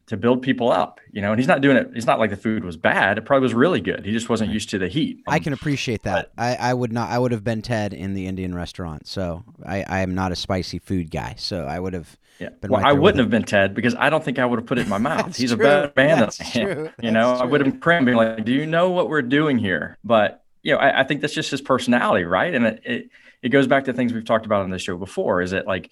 to 0.10 0.18
build 0.18 0.42
people 0.42 0.72
up, 0.72 1.00
you 1.12 1.22
know, 1.22 1.32
and 1.32 1.40
he's 1.40 1.48
not 1.48 1.62
doing 1.62 1.78
it. 1.78 1.92
It's 1.94 2.08
not 2.08 2.18
like 2.18 2.32
the 2.32 2.38
food 2.38 2.64
was 2.64 2.76
bad. 2.76 3.20
It 3.20 3.26
probably 3.26 3.44
was 3.44 3.54
really 3.54 3.80
good. 3.80 4.06
He 4.06 4.12
just 4.12 4.28
wasn't 4.28 4.52
used 4.52 4.70
to 4.72 4.80
the 4.80 4.88
heat. 4.88 5.22
I 5.28 5.38
can 5.38 5.54
appreciate 5.54 6.02
that. 6.02 6.32
But, 6.36 6.44
I, 6.44 6.56
I 6.56 6.74
would 6.74 6.92
not, 6.92 7.12
I 7.12 7.20
would 7.20 7.32
have 7.32 7.44
been 7.44 7.62
Ted 7.62 7.94
in 7.94 8.16
the 8.16 8.26
Indian 8.26 8.56
restaurant. 8.56 9.06
So 9.06 9.44
I, 9.64 9.84
I 9.88 10.00
am 10.00 10.16
not 10.16 10.32
a 10.32 10.36
spicy 10.36 10.80
food 10.80 11.12
guy. 11.12 11.36
So 11.38 11.66
I 11.66 11.80
would 11.80 11.94
have 11.94 12.18
yeah. 12.40 12.50
well, 12.64 12.82
right 12.82 12.90
I 12.90 12.94
wouldn't 12.94 13.20
have 13.20 13.30
been 13.30 13.44
Ted 13.44 13.76
because 13.76 13.94
I 13.96 14.10
don't 14.10 14.24
think 14.24 14.40
I 14.40 14.46
would 14.48 14.58
have 14.58 14.66
put 14.66 14.80
it 14.80 14.82
in 14.82 14.90
my 14.90 14.98
mouth. 15.00 15.36
He's 15.36 15.54
true. 15.54 15.64
a 15.64 15.70
better 15.70 15.94
man 15.96 16.20
that's 16.20 16.38
than 16.38 16.66
true. 16.66 16.84
Him. 16.86 16.94
You 17.04 17.12
know, 17.12 17.36
true. 17.36 17.44
I 17.44 17.46
would 17.46 17.62
have 17.62 17.72
been 17.72 17.80
cramping 17.80 18.16
like, 18.16 18.44
do 18.44 18.52
you 18.52 18.66
know 18.66 18.90
what 18.90 19.10
we're 19.10 19.22
doing 19.22 19.60
here? 19.60 20.00
But, 20.04 20.44
you 20.64 20.74
know, 20.74 20.80
I, 20.80 21.02
I 21.02 21.04
think 21.04 21.22
that's 21.22 21.36
just 21.36 21.52
his 21.52 21.62
personality, 21.62 22.26
right? 22.26 22.56
And 22.56 22.66
it, 22.66 22.82
it, 22.84 23.10
it 23.44 23.50
goes 23.50 23.68
back 23.68 23.86
to 23.86 23.94
things 23.94 24.12
we've 24.12 24.26
talked 24.26 24.48
about 24.48 24.64
on 24.64 24.72
this 24.72 24.82
show 24.82 24.98
before 24.98 25.44
is 25.44 25.52
that 25.52 25.68
like, 25.68 25.92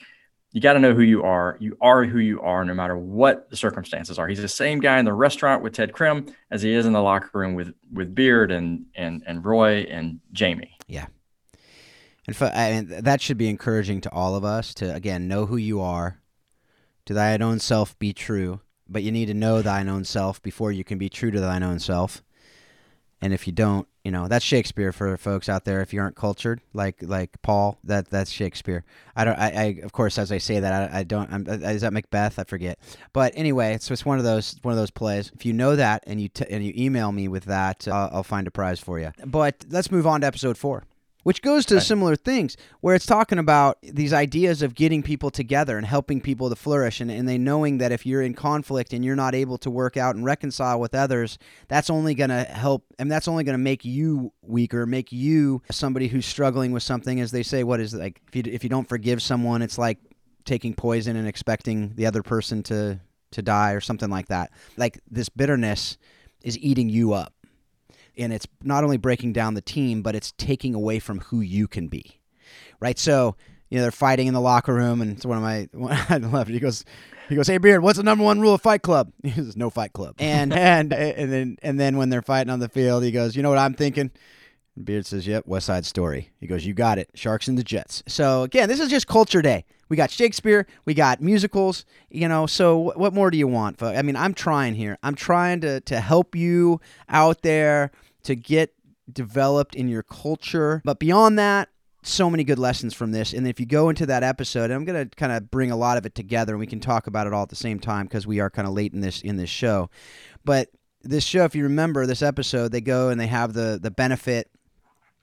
you 0.58 0.62
got 0.62 0.74
to 0.74 0.80
know 0.80 0.96
who 0.96 1.04
you 1.04 1.22
are. 1.22 1.56
You 1.60 1.78
are 1.82 2.04
who 2.04 2.18
you 2.18 2.42
are, 2.42 2.66
no 2.66 2.74
matter 2.74 2.98
what 2.98 3.48
the 3.52 3.56
circumstances 3.56 4.18
are. 4.18 4.28
He's 4.28 4.42
the 4.42 4.48
same 4.48 4.80
guy 4.80 4.98
in 4.98 5.06
the 5.06 5.14
restaurant 5.14 5.62
with 5.62 5.76
Trent 5.76 5.94
Crimm 5.94 6.34
as 6.50 6.64
he 6.64 6.74
is 6.74 6.88
in 6.88 6.94
the 6.94 7.00
locker 7.00 7.30
room 7.36 7.54
with 7.54 7.76
with 7.94 8.16
Beard 8.16 8.50
and 8.50 8.88
and 8.96 9.22
and 9.28 9.46
Roy 9.46 9.82
and 9.84 10.20
Jamie. 10.32 10.76
Yeah, 10.88 11.06
and 12.26 12.36
for, 12.36 12.46
I 12.46 12.72
mean, 12.72 13.04
that 13.04 13.22
should 13.22 13.38
be 13.38 13.50
encouraging 13.50 14.02
to 14.02 14.12
all 14.12 14.36
of 14.36 14.44
us 14.44 14.74
to 14.76 14.92
again 14.96 15.28
know 15.28 15.46
who 15.46 15.58
you 15.58 15.80
are, 15.80 16.22
to 17.06 17.14
thine 17.14 17.44
own 17.44 17.60
self 17.60 17.98
be 18.00 18.12
true. 18.12 18.60
But 18.90 19.04
you 19.04 19.12
need 19.12 19.28
to 19.28 19.36
know 19.36 19.62
thine 19.62 19.88
own 19.88 20.06
self 20.06 20.42
before 20.42 20.72
you 20.72 20.84
can 20.84 20.98
be 20.98 21.08
true 21.08 21.30
to 21.30 21.40
thine 21.40 21.62
own 21.62 21.78
self. 21.78 22.24
And 23.22 23.32
if 23.32 23.46
you 23.46 23.54
don't, 23.54 23.88
you 24.08 24.12
know 24.12 24.30
that's 24.30 24.46
Shakespeare 24.46 24.94
for 24.94 25.18
folks 25.18 25.50
out 25.50 25.66
there. 25.66 25.82
If 25.82 25.92
you 25.92 26.00
aren't 26.00 26.16
cultured, 26.16 26.62
like 26.72 26.96
like 27.02 27.42
Paul, 27.42 27.78
that 27.84 28.10
that's 28.10 28.32
Shakespeare. 28.32 28.86
I 29.18 29.26
don't. 29.26 29.38
I, 29.38 29.50
I 29.52 29.64
of 29.84 29.92
course, 29.92 30.18
as 30.18 30.32
I 30.32 30.38
say 30.38 30.62
that, 30.62 30.94
I, 30.94 31.00
I 31.00 31.04
don't. 31.04 31.30
I'm, 31.30 31.46
is 31.46 31.82
that 31.82 31.92
Macbeth? 31.92 32.40
I 32.40 32.46
forget. 32.46 32.80
But 33.12 33.34
anyway, 33.36 33.78
so 33.82 33.92
it's 33.92 34.06
one 34.06 34.18
of 34.18 34.24
those 34.24 34.56
one 34.62 34.72
of 34.72 34.78
those 34.78 34.92
plays. 34.92 35.30
If 35.36 35.46
you 35.46 35.52
know 35.52 35.76
that 35.76 36.06
and 36.08 36.22
you 36.22 36.30
t- 36.30 36.46
and 36.50 36.66
you 36.66 36.72
email 36.78 37.12
me 37.12 37.28
with 37.28 37.44
that, 37.46 37.86
uh, 37.86 38.08
I'll 38.14 38.24
find 38.24 38.48
a 38.48 38.52
prize 38.52 38.80
for 38.80 38.98
you. 38.98 39.12
But 39.26 39.66
let's 39.70 39.92
move 39.92 40.08
on 40.08 40.22
to 40.22 40.28
episode 40.28 40.58
four 40.58 40.86
which 41.28 41.42
goes 41.42 41.66
to 41.66 41.82
similar 41.82 42.16
things 42.16 42.56
where 42.80 42.96
it's 42.96 43.06
talking 43.06 43.38
about 43.38 43.78
these 43.84 44.14
ideas 44.14 44.62
of 44.62 44.74
getting 44.74 45.04
people 45.04 45.30
together 45.30 45.78
and 45.78 45.86
helping 45.86 46.22
people 46.22 46.50
to 46.50 46.56
flourish 46.56 47.02
and, 47.02 47.12
and 47.12 47.28
they 47.28 47.38
knowing 47.38 47.80
that 47.80 47.92
if 47.92 48.06
you're 48.06 48.22
in 48.22 48.34
conflict 48.34 48.94
and 48.94 49.04
you're 49.04 49.14
not 49.14 49.36
able 49.36 49.58
to 49.58 49.70
work 49.70 49.98
out 49.98 50.16
and 50.16 50.24
reconcile 50.24 50.80
with 50.80 50.96
others 50.96 51.38
that's 51.68 51.90
only 51.90 52.16
going 52.16 52.30
to 52.30 52.46
help 52.46 52.86
and 52.98 53.12
that's 53.12 53.28
only 53.28 53.44
going 53.44 53.58
to 53.58 53.62
make 53.62 53.84
you 53.84 54.32
weaker 54.42 54.86
make 54.86 55.12
you 55.12 55.62
somebody 55.70 56.08
who's 56.08 56.26
struggling 56.26 56.72
with 56.72 56.82
something 56.82 57.20
as 57.20 57.32
they 57.32 57.44
say 57.44 57.62
what 57.62 57.82
is 57.82 57.94
it, 57.94 57.98
like 57.98 58.22
if 58.30 58.36
you, 58.38 58.44
if 58.46 58.64
you 58.64 58.70
don't 58.70 58.88
forgive 58.88 59.22
someone 59.22 59.62
it's 59.62 59.78
like 59.78 59.98
taking 60.46 60.74
poison 60.74 61.18
and 61.18 61.28
expecting 61.28 61.94
the 61.96 62.06
other 62.06 62.24
person 62.24 62.64
to 62.64 62.98
to 63.32 63.42
die 63.42 63.74
or 63.74 63.82
something 63.82 64.10
like 64.10 64.28
that. 64.28 64.52
Like 64.78 65.02
this 65.12 65.28
bitterness 65.28 65.98
is 66.42 66.58
eating 66.60 66.88
you 66.88 67.12
up 67.12 67.34
and 68.18 68.34
it's 68.34 68.48
not 68.64 68.84
only 68.84 68.98
breaking 68.98 69.34
down 69.34 69.54
the 69.54 69.62
team, 69.62 70.02
but 70.02 70.16
it's 70.16 70.32
taking 70.34 70.74
away 70.74 71.00
from 71.00 71.20
who 71.20 71.42
you 71.42 71.68
can 71.68 71.88
be, 71.88 72.20
right? 72.80 72.98
So 72.98 73.36
you 73.70 73.78
know 73.78 73.84
they're 73.84 73.92
fighting 73.92 74.28
in 74.28 74.34
the 74.34 74.42
locker 74.42 74.74
room, 74.74 75.02
and 75.02 75.12
it's 75.12 75.26
one 75.26 75.38
of 75.38 75.44
my 75.44 75.68
I 76.10 76.18
love 76.18 76.50
it. 76.50 76.54
He 76.54 76.60
goes, 76.60 76.86
he 77.30 77.36
goes, 77.36 77.48
"Hey 77.48 77.58
Beard, 77.58 77.82
what's 77.82 77.98
the 77.98 78.04
number 78.04 78.24
one 78.24 78.40
rule 78.40 78.54
of 78.54 78.62
Fight 78.62 78.82
Club?" 78.82 79.12
He 79.24 79.32
says, 79.32 79.58
"No 79.58 79.70
Fight 79.70 79.94
Club." 79.94 80.16
And 80.20 80.54
and 80.54 80.94
and 80.94 81.32
then 81.32 81.58
and 81.62 81.80
then 81.80 81.98
when 81.98 82.10
they're 82.10 82.22
fighting 82.22 82.52
on 82.52 82.60
the 82.60 82.70
field, 82.70 83.04
he 83.04 83.12
goes, 83.12 83.36
"You 83.36 83.44
know 83.44 83.50
what 83.50 83.60
I'm 83.60 83.74
thinking." 83.74 84.12
And 84.76 84.86
Beard 84.86 85.06
says, 85.06 85.28
"Yep, 85.28 85.48
West 85.48 85.66
Side 85.66 85.86
Story." 85.86 86.32
He 86.40 86.48
goes, 86.48 86.66
"You 86.66 86.74
got 86.74 86.98
it, 86.98 87.10
Sharks 87.14 87.48
and 87.48 87.58
the 87.58 87.64
Jets." 87.64 88.04
So 88.08 88.44
again, 88.44 88.70
this 88.70 88.80
is 88.80 88.90
just 88.90 89.08
culture 89.08 89.42
day. 89.42 89.66
We 89.90 89.96
got 89.96 90.12
Shakespeare, 90.12 90.68
we 90.84 90.94
got 90.94 91.22
musicals, 91.22 91.86
you 92.10 92.28
know. 92.28 92.46
So 92.46 92.92
what 92.96 93.14
more 93.14 93.32
do 93.32 93.38
you 93.38 93.48
want? 93.48 93.82
I 93.82 94.02
mean, 94.02 94.18
I'm 94.18 94.34
trying 94.34 94.76
here. 94.76 94.98
I'm 95.02 95.16
trying 95.16 95.62
to 95.62 95.80
to 95.82 96.00
help 96.00 96.36
you 96.36 96.82
out 97.10 97.42
there 97.42 97.92
to 98.28 98.36
get 98.36 98.74
developed 99.12 99.74
in 99.74 99.88
your 99.88 100.04
culture. 100.04 100.82
But 100.84 101.00
beyond 101.00 101.40
that, 101.40 101.70
so 102.04 102.30
many 102.30 102.44
good 102.44 102.60
lessons 102.60 102.94
from 102.94 103.12
this. 103.12 103.34
And 103.34 103.48
if 103.48 103.60
you 103.60 103.66
go 103.66 103.90
into 103.90 104.06
that 104.06 104.22
episode, 104.22 104.70
I'm 104.70 104.86
going 104.86 105.10
to 105.10 105.16
kind 105.16 105.32
of 105.32 105.50
bring 105.50 105.72
a 105.72 105.78
lot 105.78 105.98
of 105.98 106.06
it 106.06 106.14
together 106.14 106.54
and 106.54 106.60
we 106.60 106.68
can 106.68 106.80
talk 106.80 107.08
about 107.08 107.26
it 107.26 107.34
all 107.34 107.44
at 107.44 107.50
the 107.50 107.56
same 107.56 107.80
time 107.80 108.06
because 108.06 108.28
we 108.28 108.40
are 108.40 108.50
kind 108.50 108.68
of 108.68 108.74
late 108.74 108.94
in 108.94 109.02
this 109.02 109.22
in 109.22 109.38
this 109.38 109.50
show. 109.50 109.90
But 110.44 110.70
this 111.04 111.24
show, 111.24 111.46
if 111.46 111.56
you 111.56 111.64
remember 111.64 112.06
this 112.06 112.22
episode, 112.22 112.72
they 112.72 112.82
go 112.82 113.10
and 113.10 113.20
they 113.20 113.28
have 113.28 113.54
the 113.54 113.80
the 113.82 113.92
benefit 113.92 114.50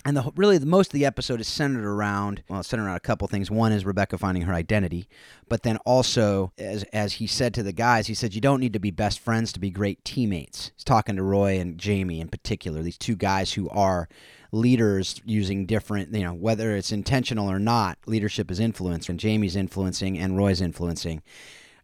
and 0.05 0.17
the 0.17 0.33
really 0.37 0.59
the, 0.59 0.67
most 0.67 0.89
of 0.89 0.93
the 0.93 1.07
episode 1.07 1.41
is 1.41 1.49
centered 1.49 1.85
around 1.85 2.43
well 2.49 2.63
centered 2.63 2.85
around 2.85 2.97
a 2.97 3.01
couple 3.01 3.27
things. 3.29 3.51
One 3.51 3.73
is 3.73 3.85
rebecca 3.85 4.19
finding 4.19 4.45
her 4.45 4.55
identity 4.55 5.09
but 5.49 5.63
then 5.63 5.77
also 5.79 6.53
as 6.59 6.83
as 6.93 7.15
he 7.15 7.27
said 7.27 7.55
to 7.55 7.63
the 7.63 7.73
guys 7.73 8.07
he 8.07 8.15
said 8.15 8.35
you 8.35 8.41
don't 8.41 8.61
need 8.61 8.73
to 8.73 8.79
be 8.79 8.91
best 8.91 9.19
friends 9.21 9.53
to 9.53 9.61
be 9.61 9.71
great 9.71 10.05
teammates. 10.05 10.71
He's 10.75 10.85
talking 10.85 11.17
to 11.17 11.23
roy 11.23 11.59
and 11.59 11.79
jamie 11.79 12.21
in 12.21 12.29
particular 12.29 12.83
these 12.83 12.99
two 12.99 13.17
guys 13.17 13.53
who 13.53 13.69
are 13.71 14.09
leaders 14.53 15.21
using 15.25 15.67
different 15.67 16.15
you 16.15 16.23
know 16.23 16.35
whether 16.35 16.77
it's 16.77 16.93
intentional 16.93 17.51
or 17.51 17.59
not 17.59 17.99
leadership 18.07 18.51
is 18.51 18.61
influence 18.61 19.09
and 19.09 19.19
jamie's 19.19 19.57
influencing 19.57 20.17
and 20.17 20.37
roy's 20.37 20.61
influencing 20.61 21.23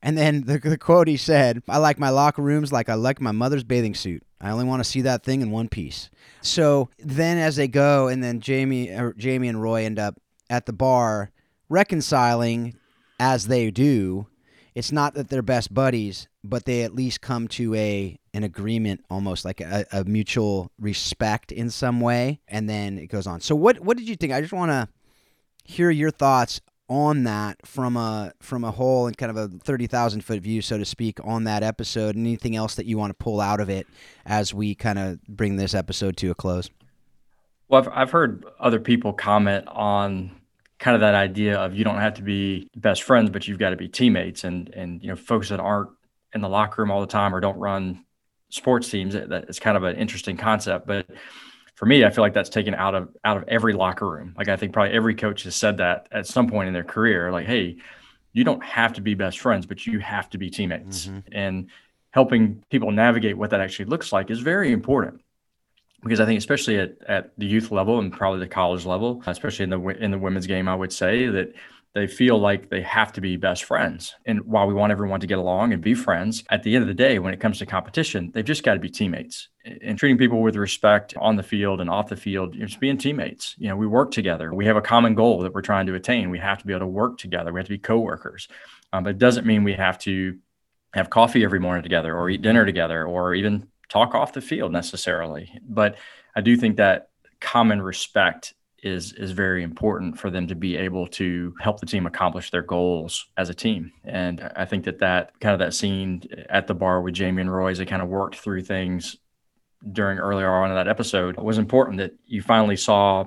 and 0.02 0.16
then 0.16 0.44
the, 0.44 0.58
the 0.58 0.78
quote 0.78 1.08
he 1.08 1.16
said, 1.16 1.62
I 1.68 1.78
like 1.78 1.98
my 1.98 2.10
locker 2.10 2.42
rooms 2.42 2.72
like 2.72 2.88
I 2.88 2.94
like 2.94 3.20
my 3.20 3.32
mother's 3.32 3.64
bathing 3.64 3.94
suit. 3.94 4.22
I 4.40 4.50
only 4.50 4.64
want 4.64 4.82
to 4.82 4.88
see 4.88 5.02
that 5.02 5.22
thing 5.22 5.42
in 5.42 5.50
one 5.50 5.68
piece. 5.68 6.08
So 6.40 6.88
then 6.98 7.36
as 7.36 7.56
they 7.56 7.68
go, 7.68 8.08
and 8.08 8.24
then 8.24 8.40
Jamie, 8.40 8.90
Jamie 9.18 9.48
and 9.48 9.60
Roy 9.60 9.84
end 9.84 9.98
up 9.98 10.18
at 10.48 10.66
the 10.66 10.72
bar 10.72 11.30
reconciling 11.68 12.74
as 13.18 13.46
they 13.46 13.70
do. 13.70 14.26
It's 14.74 14.92
not 14.92 15.14
that 15.14 15.28
they're 15.28 15.42
best 15.42 15.74
buddies, 15.74 16.28
but 16.42 16.64
they 16.64 16.82
at 16.82 16.94
least 16.94 17.20
come 17.20 17.48
to 17.48 17.74
a 17.74 18.18
an 18.32 18.44
agreement, 18.44 19.04
almost 19.10 19.44
like 19.44 19.60
a, 19.60 19.84
a 19.90 20.04
mutual 20.04 20.70
respect 20.78 21.50
in 21.50 21.68
some 21.68 22.00
way, 22.00 22.40
and 22.46 22.68
then 22.68 22.96
it 22.96 23.08
goes 23.08 23.26
on. 23.26 23.40
So 23.40 23.54
what 23.54 23.80
what 23.80 23.96
did 23.96 24.08
you 24.08 24.16
think? 24.16 24.32
I 24.32 24.40
just 24.40 24.52
want 24.52 24.70
to 24.70 24.88
hear 25.64 25.90
your 25.90 26.10
thoughts 26.10 26.60
on 26.90 27.22
that 27.24 27.56
from 27.66 27.96
a 27.96 28.32
from 28.40 28.64
a 28.64 28.70
whole 28.70 29.06
and 29.06 29.16
kind 29.16 29.30
of 29.30 29.36
a 29.36 29.48
30,000 29.48 30.22
foot 30.22 30.40
view 30.42 30.60
so 30.60 30.76
to 30.76 30.84
speak 30.84 31.18
on 31.24 31.44
that 31.44 31.62
episode? 31.62 32.16
Anything 32.16 32.56
else 32.56 32.74
that 32.74 32.84
you 32.84 32.98
want 32.98 33.10
to 33.10 33.14
pull 33.14 33.40
out 33.40 33.60
of 33.60 33.70
it 33.70 33.86
as 34.26 34.52
we 34.52 34.74
kind 34.74 34.98
of 34.98 35.22
bring 35.26 35.56
this 35.56 35.72
episode 35.72 36.16
to 36.18 36.30
a 36.30 36.34
close? 36.34 36.68
Well 37.68 37.80
I've, 37.80 37.88
I've 37.92 38.10
heard 38.10 38.44
other 38.58 38.80
people 38.80 39.14
comment 39.14 39.66
on 39.68 40.32
kind 40.78 40.94
of 40.94 41.00
that 41.00 41.14
idea 41.14 41.58
of 41.58 41.74
you 41.74 41.84
don't 41.84 41.98
have 41.98 42.14
to 42.14 42.22
be 42.22 42.68
best 42.76 43.04
friends 43.04 43.30
but 43.30 43.48
you've 43.48 43.58
got 43.58 43.70
to 43.70 43.76
be 43.76 43.88
teammates 43.88 44.44
and 44.44 44.68
and 44.74 45.02
you 45.02 45.08
know 45.08 45.16
folks 45.16 45.48
that 45.48 45.60
aren't 45.60 45.90
in 46.34 46.42
the 46.42 46.48
locker 46.48 46.82
room 46.82 46.90
all 46.90 47.00
the 47.00 47.06
time 47.06 47.34
or 47.34 47.40
don't 47.40 47.58
run 47.58 48.04
sports 48.50 48.90
teams 48.90 49.14
that, 49.14 49.30
it's 49.48 49.58
kind 49.58 49.76
of 49.76 49.84
an 49.84 49.96
interesting 49.96 50.36
concept. 50.36 50.86
But 50.86 51.06
for 51.80 51.86
me, 51.86 52.04
I 52.04 52.10
feel 52.10 52.20
like 52.20 52.34
that's 52.34 52.50
taken 52.50 52.74
out 52.74 52.94
of 52.94 53.08
out 53.24 53.38
of 53.38 53.44
every 53.48 53.72
locker 53.72 54.06
room. 54.06 54.34
Like 54.36 54.48
I 54.48 54.56
think 54.56 54.74
probably 54.74 54.92
every 54.92 55.14
coach 55.14 55.44
has 55.44 55.56
said 55.56 55.78
that 55.78 56.08
at 56.12 56.26
some 56.26 56.46
point 56.46 56.68
in 56.68 56.74
their 56.74 56.84
career. 56.84 57.32
Like, 57.32 57.46
hey, 57.46 57.78
you 58.34 58.44
don't 58.44 58.62
have 58.62 58.92
to 58.92 59.00
be 59.00 59.14
best 59.14 59.38
friends, 59.38 59.64
but 59.64 59.86
you 59.86 59.98
have 59.98 60.28
to 60.28 60.36
be 60.36 60.50
teammates. 60.50 61.06
Mm-hmm. 61.06 61.32
And 61.32 61.70
helping 62.10 62.62
people 62.68 62.90
navigate 62.90 63.38
what 63.38 63.48
that 63.48 63.62
actually 63.62 63.86
looks 63.86 64.12
like 64.12 64.30
is 64.30 64.40
very 64.40 64.72
important 64.72 65.22
because 66.02 66.20
I 66.20 66.26
think 66.26 66.36
especially 66.36 66.78
at, 66.78 66.98
at 67.08 67.32
the 67.38 67.46
youth 67.46 67.70
level 67.70 67.98
and 67.98 68.12
probably 68.12 68.40
the 68.40 68.46
college 68.46 68.84
level, 68.84 69.22
especially 69.24 69.62
in 69.62 69.70
the 69.70 69.80
in 69.80 70.10
the 70.10 70.18
women's 70.18 70.46
game, 70.46 70.68
I 70.68 70.74
would 70.74 70.92
say 70.92 71.28
that 71.28 71.54
they 71.94 72.06
feel 72.06 72.38
like 72.38 72.70
they 72.70 72.82
have 72.82 73.12
to 73.12 73.20
be 73.20 73.36
best 73.36 73.64
friends. 73.64 74.14
And 74.24 74.42
while 74.42 74.66
we 74.66 74.74
want 74.74 74.92
everyone 74.92 75.20
to 75.20 75.26
get 75.26 75.38
along 75.38 75.72
and 75.72 75.82
be 75.82 75.94
friends, 75.94 76.44
at 76.48 76.62
the 76.62 76.74
end 76.74 76.82
of 76.82 76.88
the 76.88 76.94
day, 76.94 77.18
when 77.18 77.34
it 77.34 77.40
comes 77.40 77.58
to 77.58 77.66
competition, 77.66 78.30
they've 78.32 78.44
just 78.44 78.62
got 78.62 78.74
to 78.74 78.80
be 78.80 78.88
teammates 78.88 79.48
and 79.64 79.98
treating 79.98 80.16
people 80.16 80.40
with 80.40 80.54
respect 80.54 81.14
on 81.16 81.34
the 81.34 81.42
field 81.42 81.80
and 81.80 81.90
off 81.90 82.08
the 82.08 82.16
field, 82.16 82.54
just 82.54 82.78
being 82.78 82.96
teammates. 82.96 83.56
You 83.58 83.68
know, 83.68 83.76
we 83.76 83.88
work 83.88 84.12
together. 84.12 84.54
We 84.54 84.66
have 84.66 84.76
a 84.76 84.82
common 84.82 85.16
goal 85.16 85.42
that 85.42 85.52
we're 85.52 85.62
trying 85.62 85.86
to 85.86 85.94
attain. 85.94 86.30
We 86.30 86.38
have 86.38 86.58
to 86.58 86.66
be 86.66 86.72
able 86.72 86.80
to 86.80 86.86
work 86.86 87.18
together. 87.18 87.52
We 87.52 87.58
have 87.58 87.66
to 87.66 87.74
be 87.74 87.78
coworkers. 87.78 88.46
Um, 88.92 89.02
but 89.02 89.10
it 89.10 89.18
doesn't 89.18 89.46
mean 89.46 89.64
we 89.64 89.74
have 89.74 89.98
to 90.00 90.38
have 90.94 91.10
coffee 91.10 91.44
every 91.44 91.60
morning 91.60 91.82
together 91.82 92.16
or 92.16 92.30
eat 92.30 92.42
dinner 92.42 92.64
together 92.64 93.04
or 93.04 93.34
even 93.34 93.66
talk 93.88 94.14
off 94.14 94.32
the 94.32 94.40
field 94.40 94.70
necessarily. 94.70 95.52
But 95.62 95.96
I 96.36 96.40
do 96.40 96.56
think 96.56 96.76
that 96.76 97.08
common 97.40 97.82
respect 97.82 98.54
is 98.82 99.12
is 99.12 99.32
very 99.32 99.62
important 99.62 100.18
for 100.18 100.30
them 100.30 100.46
to 100.46 100.54
be 100.54 100.76
able 100.76 101.06
to 101.06 101.54
help 101.60 101.80
the 101.80 101.86
team 101.86 102.06
accomplish 102.06 102.50
their 102.50 102.62
goals 102.62 103.26
as 103.36 103.48
a 103.48 103.54
team. 103.54 103.92
And 104.04 104.50
I 104.56 104.64
think 104.64 104.84
that 104.84 104.98
that 105.00 105.38
kind 105.40 105.52
of 105.52 105.58
that 105.58 105.74
scene 105.74 106.22
at 106.48 106.66
the 106.66 106.74
bar 106.74 107.00
with 107.00 107.14
Jamie 107.14 107.42
and 107.42 107.52
Roy 107.52 107.70
as 107.70 107.78
they 107.78 107.86
kind 107.86 108.02
of 108.02 108.08
worked 108.08 108.36
through 108.36 108.62
things 108.62 109.16
during 109.92 110.18
earlier 110.18 110.50
on 110.50 110.70
in 110.70 110.76
that 110.76 110.88
episode 110.88 111.36
was 111.36 111.58
important 111.58 111.98
that 111.98 112.12
you 112.26 112.42
finally 112.42 112.76
saw 112.76 113.26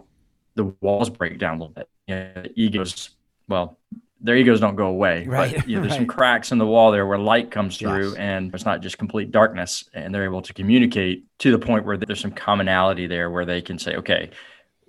the 0.56 0.66
walls 0.82 1.10
break 1.10 1.40
down 1.40 1.58
a 1.58 1.60
little 1.60 1.74
bit. 1.74 1.90
You 2.08 2.16
know, 2.16 2.44
egos, 2.56 3.12
well, 3.48 3.80
their 4.22 4.36
egos 4.36 4.60
don't 4.60 4.76
go 4.76 4.88
away. 4.88 5.26
Right. 5.26 5.56
But, 5.56 5.68
you 5.68 5.76
know, 5.76 5.82
there's 5.82 5.92
right. 5.94 5.98
some 5.98 6.08
cracks 6.08 6.52
in 6.52 6.58
the 6.58 6.66
wall 6.66 6.92
there 6.92 7.06
where 7.06 7.18
light 7.18 7.52
comes 7.52 7.78
through 7.78 8.10
yes. 8.10 8.18
and 8.18 8.54
it's 8.54 8.66
not 8.66 8.82
just 8.82 8.98
complete 8.98 9.32
darkness. 9.32 9.90
And 9.94 10.14
they're 10.14 10.24
able 10.24 10.42
to 10.44 10.54
communicate 10.54 11.26
to 11.40 11.52
the 11.52 11.60
point 11.60 11.86
where 11.86 11.98
there's 11.98 12.22
some 12.22 12.32
commonality 12.32 13.08
there 13.08 13.30
where 13.30 13.46
they 13.46 13.62
can 13.62 13.78
say, 13.78 13.96
okay, 13.96 14.30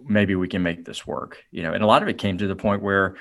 maybe 0.08 0.34
we 0.34 0.48
can 0.48 0.62
make 0.62 0.84
this 0.84 1.06
work. 1.06 1.42
You 1.50 1.62
know, 1.62 1.72
and 1.72 1.82
a 1.82 1.86
lot 1.86 2.02
of 2.02 2.08
it 2.08 2.18
came 2.18 2.38
to 2.38 2.46
the 2.46 2.56
point 2.56 2.82
where 2.82 3.16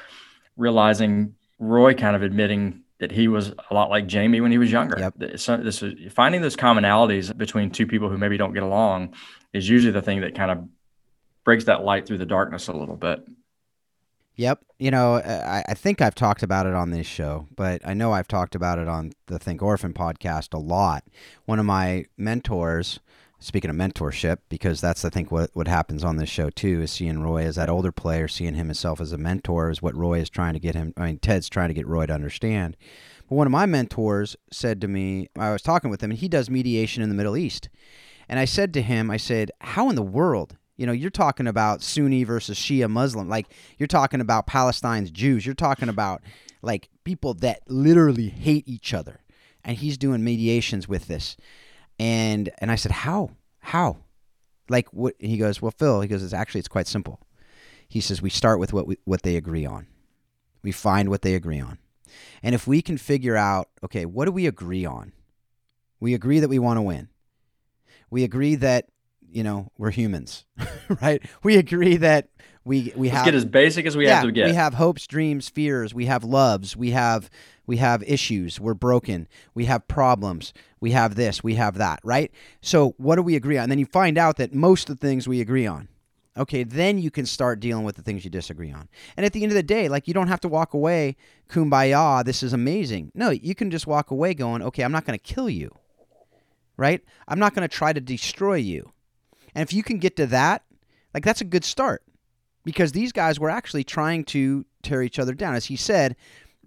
realizing 0.58 1.36
Roy 1.60 1.94
kind 1.94 2.16
of 2.16 2.24
admitting 2.24 2.84
that 3.00 3.12
he 3.12 3.28
was 3.28 3.54
a 3.70 3.74
lot 3.74 3.90
like 3.90 4.08
Jamie 4.08 4.40
when 4.40 4.52
he 4.52 4.58
was 4.58 4.72
younger. 4.72 4.98
Yep. 4.98 5.40
So 5.40 5.58
this 5.58 5.84
is 5.84 6.14
finding 6.14 6.42
those 6.42 6.56
commonalities 6.56 7.36
between 7.38 7.70
two 7.70 7.86
people 7.88 8.10
who 8.10 8.18
maybe 8.18 8.38
don't 8.38 8.54
get 8.54 8.64
along 8.64 9.14
is 9.52 9.68
usually 9.68 9.92
the 9.92 10.02
thing 10.02 10.22
that 10.22 10.36
kind 10.36 10.52
of 10.52 10.68
breaks 11.44 11.66
that 11.66 11.84
light 11.84 12.06
through 12.06 12.20
the 12.20 12.26
darkness 12.26 12.68
a 12.68 12.74
little 12.74 12.96
bit. 12.96 13.28
Yep. 14.36 14.64
You 14.80 14.90
know, 14.90 15.16
uh, 15.16 15.64
I, 15.68 15.72
I 15.72 15.74
think 15.76 16.02
I've 16.02 16.16
talked 16.16 16.44
about 16.44 16.66
it 16.66 16.74
on 16.74 16.92
this 16.92 17.06
show, 17.06 17.48
but 17.56 17.82
I 17.86 17.94
know 17.94 18.14
I've 18.14 18.28
talked 18.28 18.56
about 18.56 18.80
it 18.80 18.88
on 18.88 19.12
the 19.28 19.38
Think 19.38 19.62
Orphan 19.62 19.94
podcast 19.94 20.54
a 20.54 20.58
lot. 20.58 21.04
One 21.46 21.60
of 21.60 21.66
my 21.66 22.06
mentors 22.18 23.00
speaking 23.44 23.70
of 23.70 23.76
mentorship, 23.76 24.38
because 24.50 24.82
that's 24.82 25.06
I 25.06 25.10
think 25.10 25.32
what 25.32 25.52
what 25.54 25.68
happens 25.68 26.04
on 26.04 26.18
this 26.18 26.30
show 26.30 26.50
too 26.50 26.82
is 26.82 26.92
seeing 26.92 27.22
Roy 27.22 27.44
as 27.44 27.56
that 27.56 27.70
older 27.70 27.92
player, 27.92 28.28
seeing 28.28 28.56
him 28.56 28.68
himself 28.68 29.02
as 29.02 29.12
a 29.12 29.18
mentor 29.18 29.70
is 29.70 29.82
what 29.82 29.96
Roy 29.96 30.20
is 30.20 30.30
trying 30.30 30.54
to 30.54 30.60
get 30.60 30.76
him. 30.76 30.94
I 30.98 31.06
mean, 31.06 31.20
Ted's 31.20 31.50
trying 31.50 31.70
to 31.70 31.74
get 31.74 31.88
Roy 31.88 32.06
to 32.06 32.14
understand. 32.14 32.78
But 33.30 33.36
one 33.36 33.48
of 33.48 33.52
my 33.52 33.66
mentors 33.66 34.36
said 34.52 34.82
to 34.82 34.88
me, 34.88 35.30
I 35.38 35.52
was 35.52 35.62
talking 35.62 35.90
with 35.90 36.02
him, 36.02 36.12
and 36.12 36.20
he 36.20 36.28
does 36.28 36.50
mediation 36.50 37.04
in 37.04 37.10
the 37.10 37.16
Middle 37.16 37.38
East, 37.38 37.70
and 38.28 38.40
I 38.40 38.46
said 38.46 38.74
to 38.74 38.82
him, 38.82 39.12
I 39.12 39.18
said, 39.18 39.52
how 39.62 39.90
in 39.90 39.96
the 39.96 40.02
world? 40.02 40.58
You 40.76 40.88
know, 40.88 40.92
you're 40.92 41.12
talking 41.12 41.46
about 41.46 41.84
Sunni 41.84 42.24
versus 42.24 42.58
Shia 42.58 42.90
Muslim. 42.90 43.30
Like, 43.30 43.48
you're 43.78 43.86
talking 43.86 44.22
about 44.22 44.48
Palestine's 44.48 45.12
Jews. 45.12 45.46
You're 45.46 45.54
talking 45.54 45.88
about, 45.88 46.24
like, 46.64 46.90
people 47.04 47.36
that 47.36 47.62
literally 47.68 48.30
hate 48.30 48.68
each 48.68 48.92
other. 48.92 49.20
And 49.64 49.78
he's 49.78 50.00
doing 50.00 50.24
mediations 50.24 50.88
with 50.88 51.08
this. 51.08 51.38
And 52.04 52.50
and 52.58 52.70
I 52.70 52.76
said, 52.76 52.92
"How? 52.92 53.32
How?" 53.60 53.98
Like 54.68 54.92
what 54.94 55.16
he 55.20 55.38
goes, 55.38 55.62
"Well, 55.62 55.72
Phil, 55.72 56.02
he 56.02 56.08
goes, 56.10 56.22
it's 56.22 56.34
actually 56.34 56.60
it's 56.60 56.68
quite 56.68 56.88
simple." 56.88 57.22
He 57.88 58.02
says, 58.02 58.22
"We 58.22 58.30
start 58.30 58.60
with 58.60 58.74
what 58.74 58.88
we, 58.88 58.98
what 59.06 59.24
they 59.24 59.38
agree 59.38 59.66
on. 59.66 59.88
We 60.64 60.72
find 60.72 61.10
what 61.10 61.22
they 61.22 61.34
agree 61.36 61.62
on. 61.62 61.78
And 62.42 62.54
if 62.54 62.68
we 62.68 62.82
can 62.82 62.98
figure 62.98 63.36
out, 63.36 63.70
okay, 63.84 64.06
what 64.06 64.26
do 64.26 64.32
we 64.32 64.48
agree 64.48 64.86
on? 64.86 65.14
We 66.00 66.14
agree 66.14 66.40
that 66.40 66.50
we 66.50 66.60
want 66.60 66.78
to 66.78 66.82
win. 66.82 67.10
We 68.10 68.24
agree 68.24 68.56
that, 68.56 68.88
you 69.32 69.44
know, 69.44 69.72
we're 69.78 69.92
humans, 69.92 70.46
right? 71.02 71.22
We 71.42 71.58
agree 71.58 71.98
that 71.98 72.30
we 72.66 72.94
we 72.96 73.08
Let's 73.08 73.18
have 73.18 73.26
get 73.26 73.36
as 73.36 73.46
basic 73.46 73.86
as 73.86 73.98
we 73.98 74.06
yeah, 74.06 74.16
have 74.16 74.26
to 74.26 74.32
get. 74.32 74.48
we 74.48 74.54
have 74.54 74.74
hopes, 74.76 75.08
dreams, 75.08 75.50
fears. 75.50 75.94
We 75.94 76.06
have 76.06 76.24
loves. 76.24 76.78
We 76.78 76.92
have 76.92 77.30
we 77.66 77.78
have 77.78 78.04
issues. 78.04 78.60
We're 78.60 78.74
broken. 78.74 79.28
We 79.54 79.66
have 79.66 79.88
problems. 79.88 80.54
We 80.84 80.92
have 80.92 81.16
this. 81.16 81.42
We 81.42 81.56
have 81.56 81.76
that. 81.76 82.02
Right. 82.04 82.30
So 82.60 82.94
what 82.98 83.16
do 83.16 83.22
we 83.22 83.38
agree 83.38 83.58
on? 83.58 83.64
And 83.64 83.72
then 83.72 83.80
you 83.80 83.86
find 83.86 84.18
out 84.18 84.36
that 84.36 84.54
most 84.54 84.90
of 84.90 85.00
the 85.00 85.08
things 85.08 85.30
we 85.30 85.40
agree 85.40 85.66
on. 85.66 85.88
Okay, 86.36 86.64
then 86.64 87.00
you 87.00 87.10
can 87.10 87.26
start 87.26 87.62
dealing 87.62 87.86
with 87.86 87.96
the 87.96 88.02
things 88.02 88.26
you 88.26 88.30
disagree 88.30 88.70
on. 88.70 88.90
And 89.16 89.26
at 89.26 89.32
the 89.32 89.44
end 89.44 89.54
of 89.54 89.56
the 89.56 89.64
day, 89.64 89.88
like 89.88 90.10
you 90.10 90.14
don't 90.14 90.28
have 90.28 90.42
to 90.42 90.50
walk 90.50 90.74
away, 90.74 91.16
kumbaya, 91.50 92.26
this 92.26 92.44
is 92.44 92.52
amazing. 92.52 93.14
No, 93.16 93.30
you 93.30 93.56
can 93.56 93.72
just 93.72 93.88
walk 93.88 94.12
away 94.12 94.34
going, 94.34 94.62
okay, 94.62 94.84
I'm 94.84 94.92
not 94.92 95.06
going 95.06 95.18
to 95.18 95.24
kill 95.24 95.50
you. 95.50 95.74
Right? 96.76 97.02
I'm 97.30 97.40
not 97.40 97.56
going 97.56 97.66
to 97.66 97.74
try 97.74 97.94
to 97.94 98.02
destroy 98.02 98.56
you. 98.56 98.92
And 99.56 99.64
if 99.64 99.72
you 99.72 99.84
can 99.84 100.00
get 100.00 100.18
to 100.18 100.26
that, 100.28 100.64
like 101.14 101.24
that's 101.24 101.40
a 101.40 101.46
good 101.46 101.64
start 101.64 102.04
because 102.66 102.92
these 102.92 103.14
guys 103.14 103.40
were 103.40 103.50
actually 103.50 103.86
trying 103.86 104.26
to 104.26 104.66
tear 104.82 105.02
each 105.02 105.18
other 105.18 105.34
down. 105.34 105.56
As 105.56 105.66
he 105.66 105.78
said, 105.78 106.18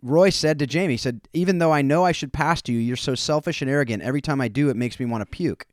Roy 0.02 0.30
said 0.30 0.58
to 0.58 0.66
Jamie, 0.66 0.94
he 0.94 0.98
said, 0.98 1.20
even 1.32 1.58
though 1.58 1.72
I 1.72 1.82
know 1.82 2.04
I 2.04 2.12
should 2.12 2.32
pass 2.32 2.62
to 2.62 2.72
you, 2.72 2.78
you're 2.78 2.96
so 2.96 3.14
selfish 3.14 3.62
and 3.62 3.70
arrogant. 3.70 4.02
Every 4.02 4.20
time 4.20 4.40
I 4.40 4.48
do, 4.48 4.68
it 4.68 4.76
makes 4.76 5.00
me 5.00 5.06
want 5.06 5.22
to 5.22 5.26
puke. 5.26 5.66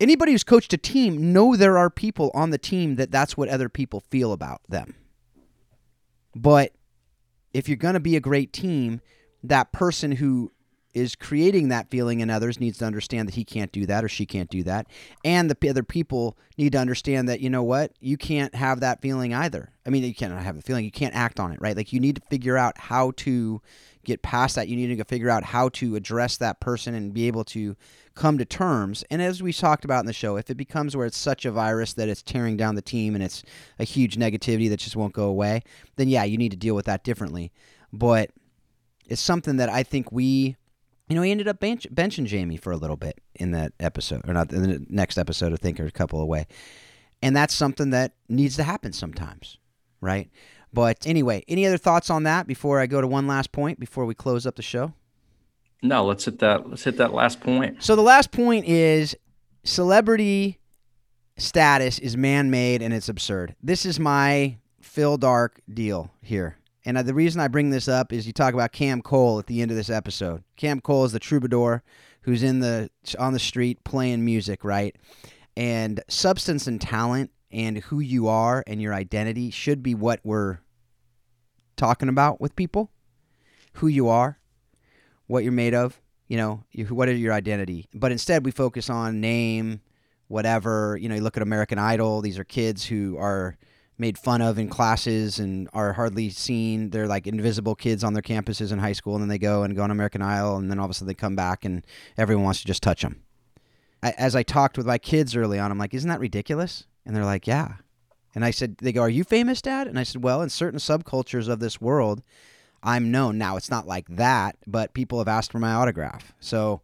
Anybody 0.00 0.32
who's 0.32 0.44
coached 0.44 0.72
a 0.72 0.78
team 0.78 1.32
know 1.32 1.54
there 1.54 1.78
are 1.78 1.90
people 1.90 2.30
on 2.34 2.50
the 2.50 2.58
team 2.58 2.96
that 2.96 3.10
that's 3.10 3.36
what 3.36 3.48
other 3.48 3.68
people 3.68 4.00
feel 4.00 4.32
about 4.32 4.62
them. 4.68 4.94
But 6.34 6.72
if 7.52 7.68
you're 7.68 7.76
going 7.76 7.94
to 7.94 8.00
be 8.00 8.16
a 8.16 8.20
great 8.20 8.52
team, 8.52 9.00
that 9.42 9.72
person 9.72 10.12
who 10.12 10.52
is 10.94 11.14
creating 11.14 11.68
that 11.68 11.90
feeling 11.90 12.20
in 12.20 12.30
others 12.30 12.60
needs 12.60 12.78
to 12.78 12.84
understand 12.84 13.28
that 13.28 13.34
he 13.34 13.44
can't 13.44 13.72
do 13.72 13.86
that 13.86 14.04
or 14.04 14.08
she 14.08 14.26
can't 14.26 14.50
do 14.50 14.62
that. 14.62 14.86
And 15.24 15.50
the 15.50 15.68
other 15.68 15.82
people 15.82 16.36
need 16.58 16.72
to 16.72 16.78
understand 16.78 17.28
that, 17.28 17.40
you 17.40 17.48
know 17.48 17.62
what, 17.62 17.92
you 18.00 18.16
can't 18.16 18.54
have 18.54 18.80
that 18.80 19.00
feeling 19.00 19.32
either. 19.32 19.72
I 19.86 19.90
mean, 19.90 20.04
you 20.04 20.14
can't 20.14 20.38
have 20.38 20.56
the 20.56 20.62
feeling, 20.62 20.84
you 20.84 20.90
can't 20.90 21.14
act 21.14 21.40
on 21.40 21.52
it, 21.52 21.60
right? 21.60 21.76
Like 21.76 21.92
you 21.92 22.00
need 22.00 22.16
to 22.16 22.22
figure 22.30 22.58
out 22.58 22.78
how 22.78 23.12
to 23.18 23.60
get 24.04 24.22
past 24.22 24.56
that. 24.56 24.68
You 24.68 24.76
need 24.76 24.96
to 24.96 25.04
figure 25.04 25.30
out 25.30 25.44
how 25.44 25.68
to 25.70 25.96
address 25.96 26.36
that 26.38 26.60
person 26.60 26.94
and 26.94 27.14
be 27.14 27.26
able 27.26 27.44
to 27.44 27.76
come 28.14 28.36
to 28.38 28.44
terms. 28.44 29.04
And 29.10 29.22
as 29.22 29.42
we 29.42 29.52
talked 29.52 29.84
about 29.84 30.00
in 30.00 30.06
the 30.06 30.12
show, 30.12 30.36
if 30.36 30.50
it 30.50 30.56
becomes 30.56 30.96
where 30.96 31.06
it's 31.06 31.16
such 31.16 31.44
a 31.44 31.52
virus 31.52 31.94
that 31.94 32.08
it's 32.08 32.22
tearing 32.22 32.56
down 32.56 32.74
the 32.74 32.82
team 32.82 33.14
and 33.14 33.22
it's 33.22 33.42
a 33.78 33.84
huge 33.84 34.16
negativity 34.16 34.68
that 34.68 34.78
just 34.78 34.96
won't 34.96 35.14
go 35.14 35.24
away, 35.24 35.62
then 35.96 36.08
yeah, 36.08 36.24
you 36.24 36.36
need 36.36 36.50
to 36.50 36.56
deal 36.56 36.74
with 36.74 36.86
that 36.86 37.04
differently. 37.04 37.52
But 37.92 38.30
it's 39.06 39.22
something 39.22 39.56
that 39.56 39.68
I 39.68 39.82
think 39.82 40.12
we 40.12 40.56
you 41.12 41.16
know, 41.16 41.20
he 41.20 41.30
ended 41.30 41.46
up 41.46 41.60
bench, 41.60 41.86
benching 41.92 42.24
Jamie 42.24 42.56
for 42.56 42.72
a 42.72 42.76
little 42.78 42.96
bit 42.96 43.20
in 43.34 43.50
that 43.50 43.74
episode, 43.78 44.26
or 44.26 44.32
not 44.32 44.50
in 44.50 44.62
the 44.62 44.86
next 44.88 45.18
episode, 45.18 45.52
I 45.52 45.56
think, 45.56 45.78
or 45.78 45.84
a 45.84 45.90
couple 45.90 46.22
away. 46.22 46.46
And 47.20 47.36
that's 47.36 47.52
something 47.52 47.90
that 47.90 48.14
needs 48.30 48.56
to 48.56 48.62
happen 48.62 48.94
sometimes, 48.94 49.58
right? 50.00 50.30
But 50.72 51.06
anyway, 51.06 51.44
any 51.48 51.66
other 51.66 51.76
thoughts 51.76 52.08
on 52.08 52.22
that 52.22 52.46
before 52.46 52.80
I 52.80 52.86
go 52.86 53.02
to 53.02 53.06
one 53.06 53.26
last 53.26 53.52
point 53.52 53.78
before 53.78 54.06
we 54.06 54.14
close 54.14 54.46
up 54.46 54.56
the 54.56 54.62
show? 54.62 54.94
No, 55.82 56.02
let's 56.06 56.24
hit 56.24 56.38
that. 56.38 56.70
Let's 56.70 56.84
hit 56.84 56.96
that 56.96 57.12
last 57.12 57.40
point. 57.40 57.82
So 57.82 57.94
the 57.94 58.00
last 58.00 58.32
point 58.32 58.64
is 58.64 59.14
celebrity 59.64 60.60
status 61.36 61.98
is 61.98 62.16
man-made 62.16 62.80
and 62.80 62.94
it's 62.94 63.10
absurd. 63.10 63.54
This 63.62 63.84
is 63.84 64.00
my 64.00 64.56
Phil 64.80 65.18
Darke 65.18 65.60
deal 65.68 66.10
here. 66.22 66.56
And 66.84 66.98
uh, 66.98 67.02
the 67.02 67.14
reason 67.14 67.40
I 67.40 67.48
bring 67.48 67.70
this 67.70 67.88
up 67.88 68.12
is 68.12 68.26
you 68.26 68.32
talk 68.32 68.54
about 68.54 68.72
Cam 68.72 69.02
Cole 69.02 69.38
at 69.38 69.46
the 69.46 69.62
end 69.62 69.70
of 69.70 69.76
this 69.76 69.90
episode. 69.90 70.42
Cam 70.56 70.80
Cole 70.80 71.04
is 71.04 71.12
the 71.12 71.20
troubadour 71.20 71.82
who's 72.22 72.42
in 72.42 72.60
the 72.60 72.90
on 73.18 73.32
the 73.32 73.38
street 73.38 73.84
playing 73.84 74.24
music, 74.24 74.64
right? 74.64 74.96
And 75.56 76.02
substance 76.08 76.66
and 76.66 76.80
talent 76.80 77.30
and 77.50 77.78
who 77.78 78.00
you 78.00 78.26
are 78.28 78.64
and 78.66 78.80
your 78.80 78.94
identity 78.94 79.50
should 79.50 79.82
be 79.82 79.94
what 79.94 80.20
we're 80.24 80.58
talking 81.76 82.08
about 82.08 82.40
with 82.40 82.56
people. 82.56 82.90
Who 83.76 83.86
you 83.86 84.08
are, 84.08 84.38
what 85.26 85.44
you're 85.44 85.52
made 85.52 85.74
of, 85.74 86.00
you 86.28 86.36
know, 86.36 86.64
what 86.90 87.08
is 87.08 87.18
your 87.18 87.32
identity. 87.32 87.88
But 87.94 88.12
instead 88.12 88.44
we 88.44 88.50
focus 88.50 88.90
on 88.90 89.20
name, 89.20 89.80
whatever, 90.28 90.98
you 91.00 91.08
know, 91.08 91.14
you 91.14 91.22
look 91.22 91.36
at 91.36 91.42
American 91.42 91.78
Idol, 91.78 92.20
these 92.20 92.38
are 92.38 92.44
kids 92.44 92.84
who 92.84 93.16
are 93.18 93.56
made 94.02 94.18
fun 94.18 94.42
of 94.42 94.58
in 94.58 94.68
classes 94.68 95.38
and 95.38 95.68
are 95.72 95.92
hardly 95.92 96.28
seen. 96.28 96.90
They're 96.90 97.06
like 97.06 97.28
invisible 97.28 97.76
kids 97.76 98.02
on 98.02 98.12
their 98.12 98.22
campuses 98.22 98.72
in 98.72 98.80
high 98.80 98.92
school, 98.92 99.14
and 99.14 99.22
then 99.22 99.28
they 99.28 99.38
go 99.38 99.62
and 99.62 99.76
go 99.76 99.84
on 99.84 99.92
American 99.92 100.20
Idol, 100.20 100.56
and 100.56 100.68
then 100.68 100.80
all 100.80 100.84
of 100.84 100.90
a 100.90 100.94
sudden 100.94 101.06
they 101.06 101.14
come 101.14 101.36
back 101.36 101.64
and 101.64 101.86
everyone 102.18 102.44
wants 102.44 102.60
to 102.60 102.66
just 102.66 102.82
touch 102.82 103.02
them. 103.02 103.22
I, 104.02 104.10
as 104.18 104.34
I 104.34 104.42
talked 104.42 104.76
with 104.76 104.86
my 104.86 104.98
kids 104.98 105.36
early 105.36 105.58
on, 105.60 105.70
I'm 105.70 105.78
like, 105.78 105.94
"Isn't 105.94 106.10
that 106.10 106.20
ridiculous?" 106.20 106.84
And 107.06 107.14
they're 107.14 107.24
like, 107.24 107.46
"Yeah." 107.46 107.76
And 108.34 108.44
I 108.44 108.50
said, 108.50 108.76
"They 108.78 108.92
go, 108.92 109.02
are 109.02 109.08
you 109.08 109.22
famous, 109.22 109.62
Dad?" 109.62 109.86
And 109.86 109.98
I 109.98 110.02
said, 110.02 110.24
"Well, 110.24 110.42
in 110.42 110.50
certain 110.50 110.80
subcultures 110.80 111.48
of 111.48 111.60
this 111.60 111.80
world, 111.80 112.22
I'm 112.82 113.12
known. 113.12 113.38
Now 113.38 113.56
it's 113.56 113.70
not 113.70 113.86
like 113.86 114.08
that, 114.08 114.56
but 114.66 114.94
people 114.94 115.18
have 115.18 115.28
asked 115.28 115.52
for 115.52 115.60
my 115.60 115.72
autograph. 115.72 116.34
So, 116.40 116.80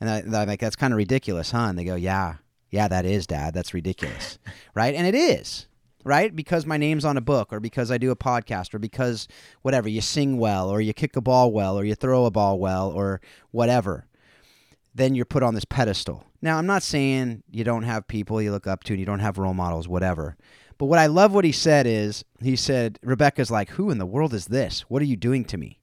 and 0.00 0.08
I, 0.08 0.20
am 0.20 0.48
like, 0.48 0.60
that's 0.60 0.76
kind 0.76 0.94
of 0.94 0.96
ridiculous, 0.96 1.50
huh? 1.50 1.66
And 1.68 1.78
they 1.78 1.84
go, 1.84 1.96
yeah, 1.96 2.36
yeah, 2.70 2.88
that 2.88 3.04
is, 3.04 3.26
Dad. 3.26 3.52
That's 3.52 3.74
ridiculous, 3.74 4.38
right? 4.74 4.94
And 4.94 5.06
it 5.06 5.14
is 5.14 5.66
right? 6.04 6.34
Because 6.34 6.66
my 6.66 6.76
name's 6.76 7.04
on 7.04 7.16
a 7.16 7.20
book, 7.22 7.52
or 7.52 7.60
because 7.60 7.90
I 7.90 7.98
do 7.98 8.10
a 8.10 8.16
podcast, 8.16 8.74
or 8.74 8.78
because 8.78 9.28
whatever, 9.62 9.88
you 9.88 10.00
sing 10.00 10.38
well, 10.38 10.68
or 10.68 10.80
you 10.80 10.92
kick 10.92 11.16
a 11.16 11.20
ball 11.20 11.52
well, 11.52 11.78
or 11.78 11.84
you 11.84 11.94
throw 11.94 12.24
a 12.24 12.30
ball 12.30 12.58
well, 12.58 12.90
or 12.90 13.20
whatever, 13.50 14.06
then 14.94 15.14
you're 15.14 15.24
put 15.24 15.42
on 15.42 15.54
this 15.54 15.64
pedestal. 15.64 16.24
Now, 16.40 16.58
I'm 16.58 16.66
not 16.66 16.82
saying 16.82 17.42
you 17.50 17.64
don't 17.64 17.84
have 17.84 18.08
people 18.08 18.42
you 18.42 18.50
look 18.50 18.66
up 18.66 18.84
to 18.84 18.92
and 18.92 19.00
you 19.00 19.06
don't 19.06 19.20
have 19.20 19.38
role 19.38 19.54
models, 19.54 19.88
whatever. 19.88 20.36
But 20.78 20.86
what 20.86 20.98
I 20.98 21.06
love 21.06 21.32
what 21.32 21.44
he 21.44 21.52
said 21.52 21.86
is 21.86 22.24
he 22.40 22.56
said, 22.56 22.98
Rebecca's 23.02 23.50
like, 23.50 23.70
Who 23.70 23.90
in 23.90 23.98
the 23.98 24.06
world 24.06 24.34
is 24.34 24.46
this? 24.46 24.80
What 24.82 25.00
are 25.02 25.06
you 25.06 25.16
doing 25.16 25.44
to 25.46 25.56
me? 25.56 25.78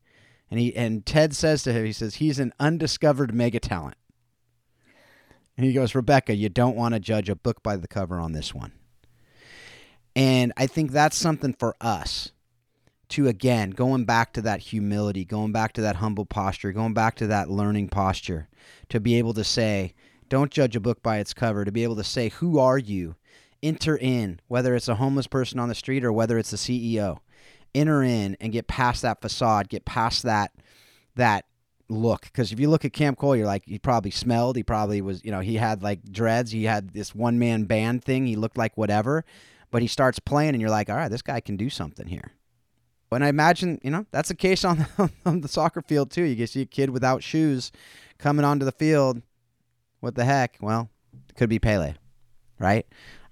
And 0.52 0.60
he 0.60 0.76
and 0.76 1.06
Ted 1.06 1.36
says 1.36 1.64
to 1.64 1.74
him, 1.74 1.86
he 1.86 1.94
says, 1.94 2.16
he's 2.16 2.40
an 2.40 2.54
undiscovered 2.60 3.34
mega 3.34 3.60
talent. 3.60 3.96
And 5.56 5.66
he 5.66 5.74
goes, 5.74 5.94
Rebecca, 5.94 6.36
you 6.36 6.50
don't 6.50 6.76
want 6.76 6.94
to 6.94 7.00
judge 7.00 7.30
a 7.30 7.36
book 7.36 7.62
by 7.62 7.76
the 7.76 7.88
cover 7.88 8.20
on 8.20 8.32
this 8.32 8.54
one. 8.54 8.72
And 10.20 10.52
I 10.58 10.68
think 10.68 10.92
that's 10.92 11.16
something 11.16 11.54
for 11.54 11.78
us 11.80 12.34
to, 13.08 13.30
again, 13.30 13.70
going 13.70 14.04
back 14.04 14.34
to 14.34 14.42
that 14.42 14.60
humility, 14.60 15.24
going 15.24 15.54
back 15.54 15.72
to 15.74 15.82
that 15.82 15.96
humble 15.96 16.26
posture, 16.26 16.74
going 16.74 16.94
back 16.94 17.16
to 17.16 17.28
that 17.28 17.50
learning 17.50 17.88
posture, 17.88 18.50
to 18.90 19.00
be 19.00 19.16
able 19.16 19.34
to 19.36 19.46
say, 19.46 19.94
don't 20.28 20.52
judge 20.52 20.76
a 20.76 20.82
book 20.82 21.02
by 21.02 21.20
its 21.20 21.34
cover, 21.34 21.64
to 21.64 21.72
be 21.72 21.84
able 21.84 21.96
to 21.96 22.04
say, 22.04 22.28
who 22.28 22.60
are 22.60 22.78
you? 22.78 23.16
Enter 23.64 23.98
in, 23.98 24.42
whether 24.50 24.76
it's 24.76 24.90
a 24.90 24.96
homeless 24.96 25.26
person 25.26 25.58
on 25.58 25.70
the 25.70 25.76
street 25.76 26.04
or 26.04 26.12
whether 26.12 26.38
it's 26.38 26.52
the 26.52 26.58
CEO. 26.58 27.20
Enter 27.74 28.04
in 28.04 28.36
and 28.42 28.52
get 28.52 28.68
past 28.68 29.04
that 29.04 29.22
facade, 29.22 29.70
get 29.70 29.86
past 29.86 30.24
that 30.24 30.52
that 31.16 31.46
look. 31.88 32.24
Because 32.24 32.52
if 32.52 32.60
you 32.60 32.70
look 32.70 32.84
at 32.84 32.92
Cam 32.92 33.16
Cole, 33.16 33.38
you're 33.38 33.46
like, 33.46 33.64
he 33.66 33.80
probably 33.80 34.12
smelled. 34.12 34.58
He 34.58 34.64
probably 34.64 35.00
was, 35.00 35.24
you 35.24 35.32
know, 35.32 35.40
he 35.40 35.56
had 35.56 35.82
like 35.82 36.04
dreads. 36.12 36.52
He 36.52 36.66
had 36.66 36.90
this 36.90 37.16
one 37.16 37.40
man 37.40 37.64
band 37.64 38.04
thing. 38.04 38.28
He 38.28 38.36
looked 38.36 38.58
like 38.58 38.76
whatever 38.76 39.24
but 39.72 39.82
he 39.82 39.88
starts 39.88 40.20
playing 40.20 40.50
and 40.50 40.62
you're 40.62 40.70
like, 40.70 40.90
all 40.90 40.96
right, 40.96 41.12
this 41.12 41.22
guy 41.22 41.40
can 41.40 41.58
do 41.58 41.70
something 41.70 42.08
here. 42.08 42.34
And 43.12 43.24
I 43.24 43.30
imagine, 43.30 43.80
you 43.84 43.90
know, 43.90 44.06
that's 44.12 44.30
the 44.30 44.36
case 44.36 44.64
on 44.64 44.86
the, 44.98 45.12
on 45.26 45.42
the 45.42 45.48
soccer 45.48 45.82
field 45.82 46.12
too. 46.12 46.24
You 46.24 46.36
can 46.36 46.48
see 46.48 46.62
a 46.62 46.66
kid 46.66 46.92
without 46.92 47.24
shoes 47.24 47.72
coming 48.18 48.46
onto 48.46 48.66
the 48.66 48.72
field. 48.72 49.22
What 50.00 50.16
the 50.16 50.26
heck? 50.26 50.58
Well, 50.62 50.90
it 51.28 51.36
could 51.36 51.50
be 51.50 51.60
Pele, 51.60 51.96
right? 52.60 52.86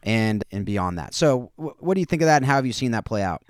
And 0.04 0.44
and 0.52 0.66
beyond 0.66 0.98
that. 0.98 1.14
So, 1.14 1.52
wh- 1.56 1.82
what 1.82 1.94
do 1.94 2.00
you 2.00 2.06
think 2.06 2.22
of 2.22 2.26
that, 2.26 2.38
and 2.38 2.46
how 2.46 2.56
have 2.56 2.66
you 2.66 2.74
seen 2.74 2.92
that 2.92 3.06
play 3.06 3.24
out? 3.24 3.44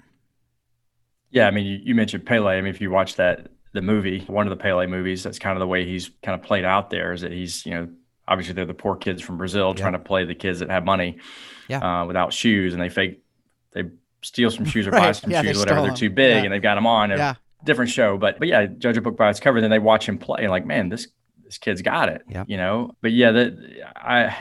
Yeah, 1.32 1.48
I 1.48 1.52
mean, 1.52 1.66
you, 1.66 1.80
you 1.82 1.96
mentioned 1.96 2.26
Pele. 2.26 2.58
I 2.58 2.62
mean, 2.62 2.74
if 2.74 2.80
you 2.80 2.90
watch 2.90 3.16
that 3.16 3.48
the 3.74 3.82
movie, 3.82 4.24
one 4.28 4.48
of 4.48 4.52
the 4.52 4.62
Pele 4.62 4.88
movies, 4.88 5.24
that's 5.24 5.40
kind 5.40 5.56
of 5.58 5.60
the 5.60 5.68
way 5.68 5.86
he's 5.86 6.10
kind 6.24 6.40
of 6.40 6.46
played 6.46 6.64
out 6.64 6.90
there. 6.90 7.12
Is 7.14 7.22
that 7.22 7.32
he's 7.32 7.66
you 7.66 7.72
know 7.74 7.90
obviously 8.28 8.54
they're 8.54 8.66
the 8.66 8.74
poor 8.74 8.96
kids 8.96 9.22
from 9.22 9.38
Brazil 9.38 9.74
trying 9.74 9.94
to 9.94 10.00
play 10.00 10.26
the 10.26 10.36
kids 10.36 10.60
that 10.60 10.70
have 10.70 10.86
money, 10.86 11.18
yeah. 11.68 12.02
uh, 12.02 12.06
without 12.06 12.34
shoes, 12.34 12.74
and 12.74 12.82
they 12.82 12.90
fake 12.90 13.22
they 13.74 13.84
steal 14.22 14.50
some 14.52 14.66
shoes 14.66 14.88
or 14.88 14.92
Right. 14.92 15.00
buy 15.04 15.12
some 15.14 15.32
Yeah, 15.32 15.42
they 15.42 15.50
shoes, 15.50 15.60
whatever. 15.60 15.82
They're 15.82 15.96
too 15.96 16.10
big, 16.10 16.38
Yeah. 16.38 16.44
and 16.44 16.54
they've 16.54 16.62
got 16.62 16.76
them 16.76 16.88
on. 16.88 17.10
Yeah. 17.12 17.36
different 17.66 17.92
show, 17.92 18.18
but 18.18 18.40
but 18.40 18.48
yeah, 18.48 18.66
judge 18.66 18.98
a 18.98 19.02
book 19.02 19.18
by 19.18 19.30
its 19.30 19.40
cover. 19.40 19.62
Then 19.62 19.70
they 19.72 19.80
watch 19.80 20.08
him 20.08 20.18
play, 20.18 20.42
and 20.44 20.52
like, 20.52 20.66
man, 20.66 20.90
this 20.90 21.08
this 21.44 21.58
kid's 21.58 21.82
got 21.82 22.10
it. 22.10 22.22
Yep. 22.30 22.46
You 22.50 22.58
know. 22.58 22.96
But 23.02 23.12
yeah, 23.14 23.32
that 23.32 23.92
I 23.96 24.36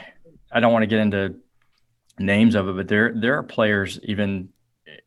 I 0.53 0.61
don't 0.61 0.73
want 0.73 0.83
to 0.83 0.87
get 0.87 0.99
into 1.01 1.37
names 2.19 2.55
of 2.55 2.69
it, 2.69 2.77
but 2.77 2.89
there 2.89 3.13
there 3.15 3.37
are 3.39 3.43
players 3.43 3.99
even 4.03 4.49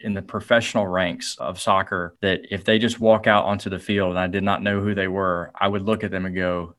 in 0.02 0.14
the 0.14 0.22
professional 0.22 0.88
ranks 0.88 1.36
of 1.40 1.60
soccer 1.60 2.16
that 2.22 2.42
if 2.52 2.64
they 2.64 2.80
just 2.80 3.00
walk 3.00 3.28
out 3.28 3.46
onto 3.46 3.70
the 3.70 3.80
field 3.80 4.12
and 4.12 4.20
I 4.20 4.28
did 4.28 4.44
not 4.44 4.62
know 4.62 4.82
who 4.82 4.94
they 4.96 5.08
were, 5.08 5.52
I 5.60 5.68
would 5.68 5.82
look 5.82 6.04
at 6.04 6.12
them 6.12 6.26
and 6.26 6.36
go, 6.36 6.76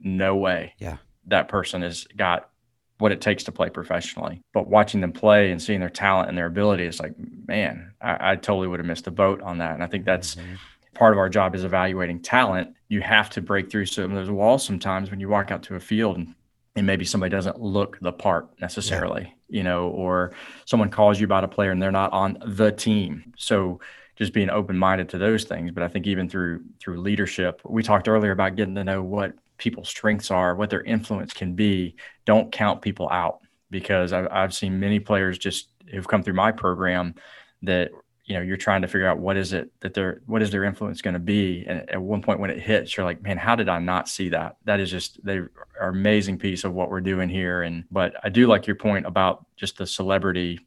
no 0.00 0.36
way. 0.36 0.74
Yeah. 0.78 0.96
That 1.26 1.48
person 1.48 1.82
has 1.82 2.06
got 2.16 2.50
what 2.98 3.12
it 3.12 3.20
takes 3.20 3.44
to 3.44 3.52
play 3.52 3.70
professionally. 3.70 4.40
But 4.52 4.68
watching 4.68 5.00
them 5.00 5.12
play 5.12 5.50
and 5.50 5.60
seeing 5.60 5.80
their 5.80 5.90
talent 5.90 6.28
and 6.28 6.38
their 6.38 6.46
ability, 6.46 6.84
is 6.84 7.00
like, 7.00 7.14
man, 7.46 7.92
I, 8.00 8.32
I 8.32 8.36
totally 8.36 8.68
would 8.68 8.78
have 8.78 8.86
missed 8.86 9.04
the 9.04 9.10
boat 9.10 9.42
on 9.42 9.58
that. 9.58 9.74
And 9.74 9.82
I 9.82 9.86
think 9.86 10.04
that's 10.04 10.36
Mhm. 10.36 10.58
part 10.94 11.12
of 11.12 11.18
our 11.18 11.28
job 11.28 11.54
is 11.56 11.64
evaluating 11.64 12.20
talent. 12.20 12.74
You 12.88 13.00
have 13.00 13.30
to 13.30 13.42
break 13.42 13.70
through 13.70 13.86
some 13.86 14.04
of 14.04 14.12
those 14.12 14.30
walls 14.30 14.64
sometimes 14.64 15.10
when 15.10 15.18
you 15.18 15.28
walk 15.28 15.50
out 15.50 15.64
to 15.64 15.74
a 15.74 15.80
field 15.80 16.18
and, 16.18 16.34
and 16.76 16.86
maybe 16.86 17.04
somebody 17.04 17.30
doesn't 17.30 17.60
look 17.60 17.98
the 18.00 18.12
part 18.12 18.48
necessarily, 18.60 19.34
you 19.48 19.64
know, 19.64 19.88
or 19.88 20.32
someone 20.64 20.88
calls 20.90 21.18
you 21.18 21.24
about 21.24 21.42
a 21.44 21.48
player 21.48 21.72
and 21.72 21.82
they're 21.82 21.90
not 21.90 22.12
on 22.12 22.38
the 22.46 22.70
team. 22.70 23.32
So 23.36 23.80
just 24.16 24.32
being 24.32 24.50
open 24.50 24.78
minded 24.78 25.08
to 25.08 25.18
those 25.18 25.42
things. 25.44 25.72
But 25.72 25.82
I 25.82 25.88
think 25.88 26.06
even 26.06 26.28
through 26.28 26.62
through 26.80 27.00
leadership, 27.00 27.60
we 27.64 27.82
talked 27.82 28.08
earlier 28.08 28.30
about 28.30 28.54
getting 28.54 28.76
to 28.76 28.84
know 28.84 29.02
what 29.02 29.34
people's 29.58 29.88
strengths 29.88 30.30
are, 30.30 30.54
what 30.54 30.70
their 30.70 30.82
influence 30.82 31.32
can 31.32 31.54
be. 31.54 31.96
Don't 32.24 32.52
count 32.52 32.82
people 32.82 33.08
out. 33.10 33.40
Because 33.70 34.12
I've, 34.12 34.28
I've 34.30 34.54
seen 34.54 34.78
many 34.78 35.00
players 35.00 35.36
just 35.36 35.70
who've 35.90 36.06
come 36.06 36.22
through 36.22 36.34
my 36.34 36.52
program 36.52 37.14
that 37.62 37.90
you 38.24 38.34
know 38.34 38.40
you're 38.40 38.56
trying 38.56 38.82
to 38.82 38.88
figure 38.88 39.06
out 39.06 39.18
what 39.18 39.36
is 39.36 39.52
it 39.52 39.70
that 39.80 39.94
their 39.94 40.20
what 40.26 40.42
is 40.42 40.50
their 40.50 40.64
influence 40.64 41.02
going 41.02 41.14
to 41.14 41.20
be? 41.20 41.64
And 41.66 41.88
at 41.90 42.00
one 42.00 42.22
point 42.22 42.40
when 42.40 42.50
it 42.50 42.60
hits 42.60 42.96
you're 42.96 43.04
like 43.04 43.22
man 43.22 43.36
how 43.36 43.54
did 43.54 43.68
i 43.68 43.78
not 43.78 44.08
see 44.08 44.30
that? 44.30 44.56
That 44.64 44.80
is 44.80 44.90
just 44.90 45.24
they 45.24 45.38
are 45.38 45.88
amazing 45.88 46.38
piece 46.38 46.64
of 46.64 46.72
what 46.72 46.90
we're 46.90 47.00
doing 47.00 47.28
here. 47.28 47.62
And 47.62 47.84
but 47.90 48.14
i 48.22 48.28
do 48.28 48.46
like 48.46 48.66
your 48.66 48.76
point 48.76 49.06
about 49.06 49.44
just 49.56 49.76
the 49.76 49.86
celebrity 49.86 50.60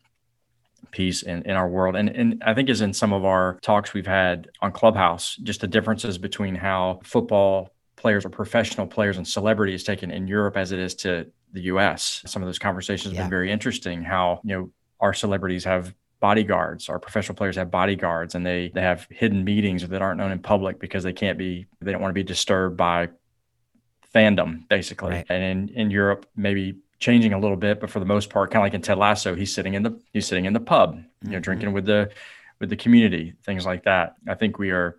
piece 0.92 1.24
in, 1.24 1.42
in 1.44 1.52
our 1.52 1.68
world. 1.68 1.96
And 1.96 2.10
and 2.10 2.44
i 2.46 2.54
think 2.54 2.70
is 2.70 2.82
in 2.82 2.94
some 2.94 3.14
of 3.14 3.26
our 3.26 3.58
talks 3.62 3.94
we've 3.94 4.06
had 4.06 4.50
on 4.62 4.72
clubhouse 4.72 5.36
just 5.38 5.62
the 5.62 5.68
differences 5.68 6.18
between 6.18 6.56
how 6.56 7.00
football 7.04 7.72
players 7.98 8.24
or 8.26 8.30
professional 8.30 8.88
players 8.88 9.18
and 9.18 9.28
celebrities 9.28 9.84
taken 9.84 10.10
in 10.12 10.28
europe 10.28 10.56
as 10.56 10.72
it 10.72 10.80
is 10.80 10.96
to 10.96 11.26
the 11.54 11.62
us 11.64 12.22
some 12.26 12.42
of 12.42 12.48
those 12.48 12.60
conversations 12.60 13.12
have 13.12 13.16
Yeah. 13.18 13.24
been 13.24 13.30
very 13.30 13.52
interesting 13.52 14.04
how 14.04 14.40
you 14.44 14.56
know 14.56 14.72
our 15.00 15.14
celebrities 15.14 15.64
have 15.66 15.94
bodyguards 16.20 16.90
our 16.90 17.00
professional 17.00 17.36
players 17.36 17.56
have 17.58 17.70
bodyguards 17.72 18.36
and 18.36 18.46
they 18.46 18.72
they 18.74 18.82
have 18.82 19.08
hidden 19.10 19.44
meetings 19.44 19.88
that 19.88 20.02
aren't 20.02 20.18
known 20.20 20.32
in 20.32 20.40
public 20.40 20.80
because 20.80 21.04
they 21.04 21.14
can't 21.14 21.38
be 21.38 21.68
they 21.82 21.92
don't 21.92 22.02
want 22.02 22.10
to 22.12 22.20
be 22.24 22.24
disturbed 22.24 22.78
by 22.78 23.10
fandom 24.14 24.68
basically 24.70 25.12
Right. 25.12 25.26
and 25.30 25.44
in 25.44 25.76
in 25.76 25.92
europe 25.92 26.26
maybe 26.36 26.78
changing 27.00 27.34
a 27.34 27.40
little 27.40 27.58
bit 27.58 27.80
but 27.80 27.90
for 27.90 28.00
the 28.00 28.06
most 28.06 28.30
part 28.30 28.50
kind 28.52 28.62
of 28.62 28.66
like 28.66 28.74
in 28.74 28.82
ted 28.82 28.98
lasso 28.98 29.36
he's 29.36 29.54
sitting 29.54 29.74
in 29.74 29.84
the 29.84 30.00
he's 30.14 30.26
sitting 30.26 30.46
in 30.46 30.54
the 30.54 30.60
pub 30.60 31.00
you 31.24 31.32
know 31.32 31.38
Mhm. 31.40 31.44
drinking 31.44 31.74
with 31.74 31.86
the 31.86 32.10
with 32.60 32.70
the 32.70 32.76
community 32.78 33.34
things 33.44 33.66
like 33.66 33.84
that 33.84 34.16
i 34.28 34.34
think 34.34 34.58
we 34.58 34.72
are 34.72 34.98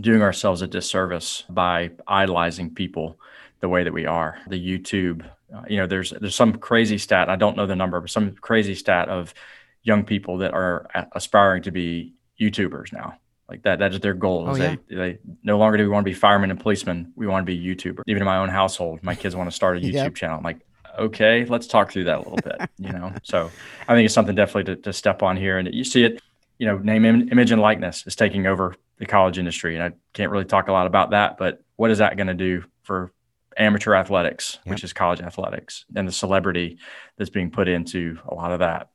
doing 0.00 0.22
ourselves 0.22 0.62
a 0.62 0.66
disservice 0.66 1.44
by 1.48 1.90
idolizing 2.06 2.74
people 2.74 3.18
the 3.60 3.68
way 3.68 3.82
that 3.84 3.92
we 3.92 4.04
are 4.06 4.38
the 4.48 4.60
youtube 4.78 5.24
uh, 5.54 5.62
you 5.68 5.76
know 5.78 5.86
there's 5.86 6.10
there's 6.20 6.34
some 6.34 6.52
crazy 6.58 6.98
stat 6.98 7.28
i 7.30 7.36
don't 7.36 7.56
know 7.56 7.66
the 7.66 7.76
number 7.76 8.00
but 8.00 8.10
some 8.10 8.32
crazy 8.40 8.74
stat 8.74 9.08
of 9.08 9.32
young 9.82 10.04
people 10.04 10.38
that 10.38 10.52
are 10.52 10.86
aspiring 11.14 11.62
to 11.62 11.70
be 11.70 12.12
youtubers 12.40 12.92
now 12.92 13.14
like 13.48 13.62
that 13.62 13.78
that 13.78 13.92
is 13.94 14.00
their 14.00 14.12
goal 14.14 14.44
Oh, 14.48 14.52
is 14.52 14.58
yeah. 14.58 14.76
they, 14.88 14.94
they 14.96 15.18
no 15.42 15.56
longer 15.56 15.78
do 15.78 15.84
we 15.84 15.88
want 15.88 16.04
to 16.04 16.10
be 16.10 16.14
firemen 16.14 16.50
and 16.50 16.60
policemen 16.60 17.12
we 17.16 17.26
want 17.26 17.46
to 17.46 17.50
be 17.50 17.58
YouTubers. 17.58 18.02
even 18.06 18.20
in 18.22 18.26
my 18.26 18.38
own 18.38 18.48
household 18.50 19.02
my 19.02 19.14
kids 19.14 19.34
want 19.34 19.48
to 19.48 19.54
start 19.56 19.78
a 19.78 19.80
youtube 19.86 19.92
Yep. 19.94 20.14
channel 20.14 20.36
i'm 20.38 20.44
like 20.44 20.58
okay 20.98 21.44
let's 21.46 21.66
talk 21.66 21.90
through 21.90 22.04
that 22.04 22.16
a 22.16 22.22
little 22.22 22.36
bit 22.44 22.68
you 22.78 22.92
know 22.92 23.12
so 23.22 23.50
i 23.88 23.94
think 23.94 24.04
it's 24.04 24.14
something 24.14 24.34
definitely 24.34 24.74
to, 24.74 24.82
to 24.82 24.92
step 24.92 25.22
on 25.22 25.36
here 25.36 25.56
and 25.58 25.72
you 25.72 25.84
see 25.84 26.04
it 26.04 26.20
you 26.58 26.66
know 26.66 26.76
name 26.78 27.04
im- 27.04 27.28
image 27.30 27.50
and 27.52 27.62
likeness 27.62 28.06
is 28.06 28.16
taking 28.16 28.46
over 28.46 28.74
the 28.98 29.06
college 29.06 29.38
industry 29.38 29.74
and 29.74 29.82
i 29.82 29.90
can't 30.12 30.30
really 30.30 30.44
talk 30.44 30.68
a 30.68 30.72
lot 30.72 30.86
about 30.86 31.10
that 31.10 31.36
but 31.38 31.62
what 31.76 31.90
is 31.90 31.98
that 31.98 32.16
going 32.16 32.26
to 32.26 32.34
do 32.34 32.62
for 32.82 33.12
amateur 33.58 33.94
athletics 33.94 34.58
which 34.64 34.84
is 34.84 34.92
college 34.92 35.20
athletics 35.20 35.84
and 35.94 36.06
the 36.06 36.12
celebrity 36.12 36.78
that's 37.16 37.30
being 37.30 37.50
put 37.50 37.68
into 37.68 38.18
a 38.28 38.34
lot 38.34 38.52
of 38.52 38.58
that 38.60 38.88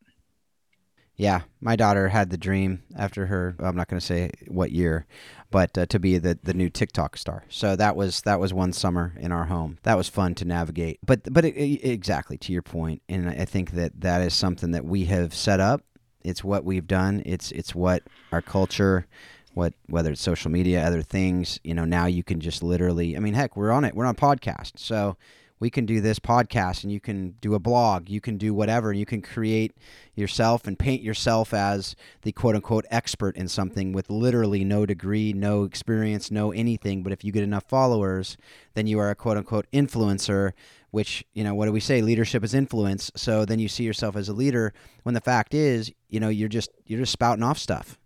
Yeah, 1.15 1.41
my 1.59 1.75
daughter 1.75 2.07
had 2.09 2.29
the 2.31 2.37
dream 2.37 2.81
after 2.97 3.27
her. 3.27 3.55
I'm 3.59 3.75
not 3.75 3.87
going 3.87 3.99
to 3.99 4.05
say 4.05 4.31
what 4.47 4.71
year, 4.71 5.05
but 5.51 5.77
uh, 5.77 5.85
to 5.87 5.99
be 5.99 6.17
the 6.17 6.39
the 6.41 6.53
new 6.53 6.69
TikTok 6.69 7.15
star. 7.17 7.43
So 7.49 7.75
that 7.75 7.95
was 7.95 8.21
that 8.21 8.39
was 8.39 8.53
one 8.53 8.73
summer 8.73 9.13
in 9.19 9.31
our 9.31 9.45
home. 9.45 9.77
That 9.83 9.97
was 9.97 10.09
fun 10.09 10.33
to 10.35 10.45
navigate. 10.45 10.99
But 11.05 11.31
but 11.31 11.45
it, 11.45 11.55
it- 11.55 11.87
exactly 11.91 12.37
to 12.39 12.53
your 12.53 12.63
point, 12.63 13.01
and 13.07 13.29
I 13.29 13.45
think 13.45 13.71
that 13.71 14.01
that 14.01 14.21
is 14.21 14.33
something 14.33 14.71
that 14.71 14.85
we 14.85 15.05
have 15.05 15.35
set 15.35 15.59
up. 15.59 15.81
It's 16.23 16.43
what 16.43 16.63
we've 16.65 16.87
done. 16.87 17.21
It's 17.25 17.51
it's 17.51 17.75
what 17.75 18.03
our 18.31 18.41
culture, 18.41 19.05
what 19.53 19.73
whether 19.87 20.11
it's 20.11 20.21
social 20.21 20.51
media, 20.51 20.85
other 20.85 21.01
things. 21.01 21.59
You 21.63 21.73
know, 21.73 21.85
now 21.85 22.05
you 22.05 22.23
can 22.23 22.39
just 22.39 22.63
literally. 22.63 23.15
I 23.15 23.19
mean, 23.19 23.33
heck, 23.33 23.55
we're 23.55 23.71
on 23.71 23.85
it. 23.85 23.95
We're 23.95 24.05
on 24.05 24.15
podcast, 24.15 24.73
so 24.77 25.17
we 25.61 25.69
can 25.69 25.85
do 25.85 26.01
this 26.01 26.19
podcast 26.19 26.83
and 26.83 26.91
you 26.91 26.99
can 26.99 27.35
do 27.39 27.53
a 27.53 27.59
blog 27.59 28.09
you 28.09 28.19
can 28.19 28.37
do 28.37 28.53
whatever 28.53 28.91
you 28.91 29.05
can 29.05 29.21
create 29.21 29.77
yourself 30.15 30.67
and 30.67 30.77
paint 30.77 31.01
yourself 31.01 31.53
as 31.53 31.95
the 32.23 32.33
quote 32.33 32.55
unquote 32.55 32.85
expert 32.91 33.37
in 33.37 33.47
something 33.47 33.93
with 33.93 34.09
literally 34.09 34.65
no 34.65 34.85
degree 34.85 35.31
no 35.31 35.63
experience 35.63 36.29
no 36.29 36.51
anything 36.51 37.03
but 37.03 37.13
if 37.13 37.23
you 37.23 37.31
get 37.31 37.43
enough 37.43 37.63
followers 37.69 38.35
then 38.73 38.87
you 38.87 38.99
are 38.99 39.11
a 39.11 39.15
quote 39.15 39.37
unquote 39.37 39.67
influencer 39.71 40.51
which 40.89 41.23
you 41.33 41.43
know 41.43 41.53
what 41.53 41.67
do 41.67 41.71
we 41.71 41.79
say 41.79 42.01
leadership 42.01 42.43
is 42.43 42.53
influence 42.53 43.11
so 43.15 43.45
then 43.45 43.59
you 43.59 43.69
see 43.69 43.83
yourself 43.83 44.15
as 44.17 44.27
a 44.27 44.33
leader 44.33 44.73
when 45.03 45.13
the 45.13 45.21
fact 45.21 45.53
is 45.53 45.93
you 46.09 46.19
know 46.19 46.29
you're 46.29 46.49
just 46.49 46.71
you're 46.85 46.99
just 46.99 47.13
spouting 47.13 47.43
off 47.43 47.59
stuff 47.59 47.99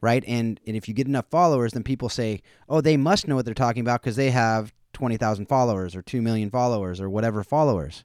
right 0.00 0.24
and 0.26 0.60
and 0.66 0.76
if 0.76 0.88
you 0.88 0.94
get 0.94 1.06
enough 1.06 1.26
followers 1.30 1.72
then 1.72 1.82
people 1.82 2.08
say 2.08 2.40
oh 2.68 2.80
they 2.80 2.96
must 2.96 3.26
know 3.26 3.34
what 3.34 3.44
they're 3.44 3.54
talking 3.54 3.80
about 3.80 4.00
because 4.00 4.16
they 4.16 4.30
have 4.30 4.72
20,000 4.96 5.44
followers 5.44 5.94
or 5.94 6.00
2 6.00 6.22
million 6.22 6.48
followers 6.48 7.02
or 7.02 7.10
whatever 7.10 7.44
followers. 7.44 8.02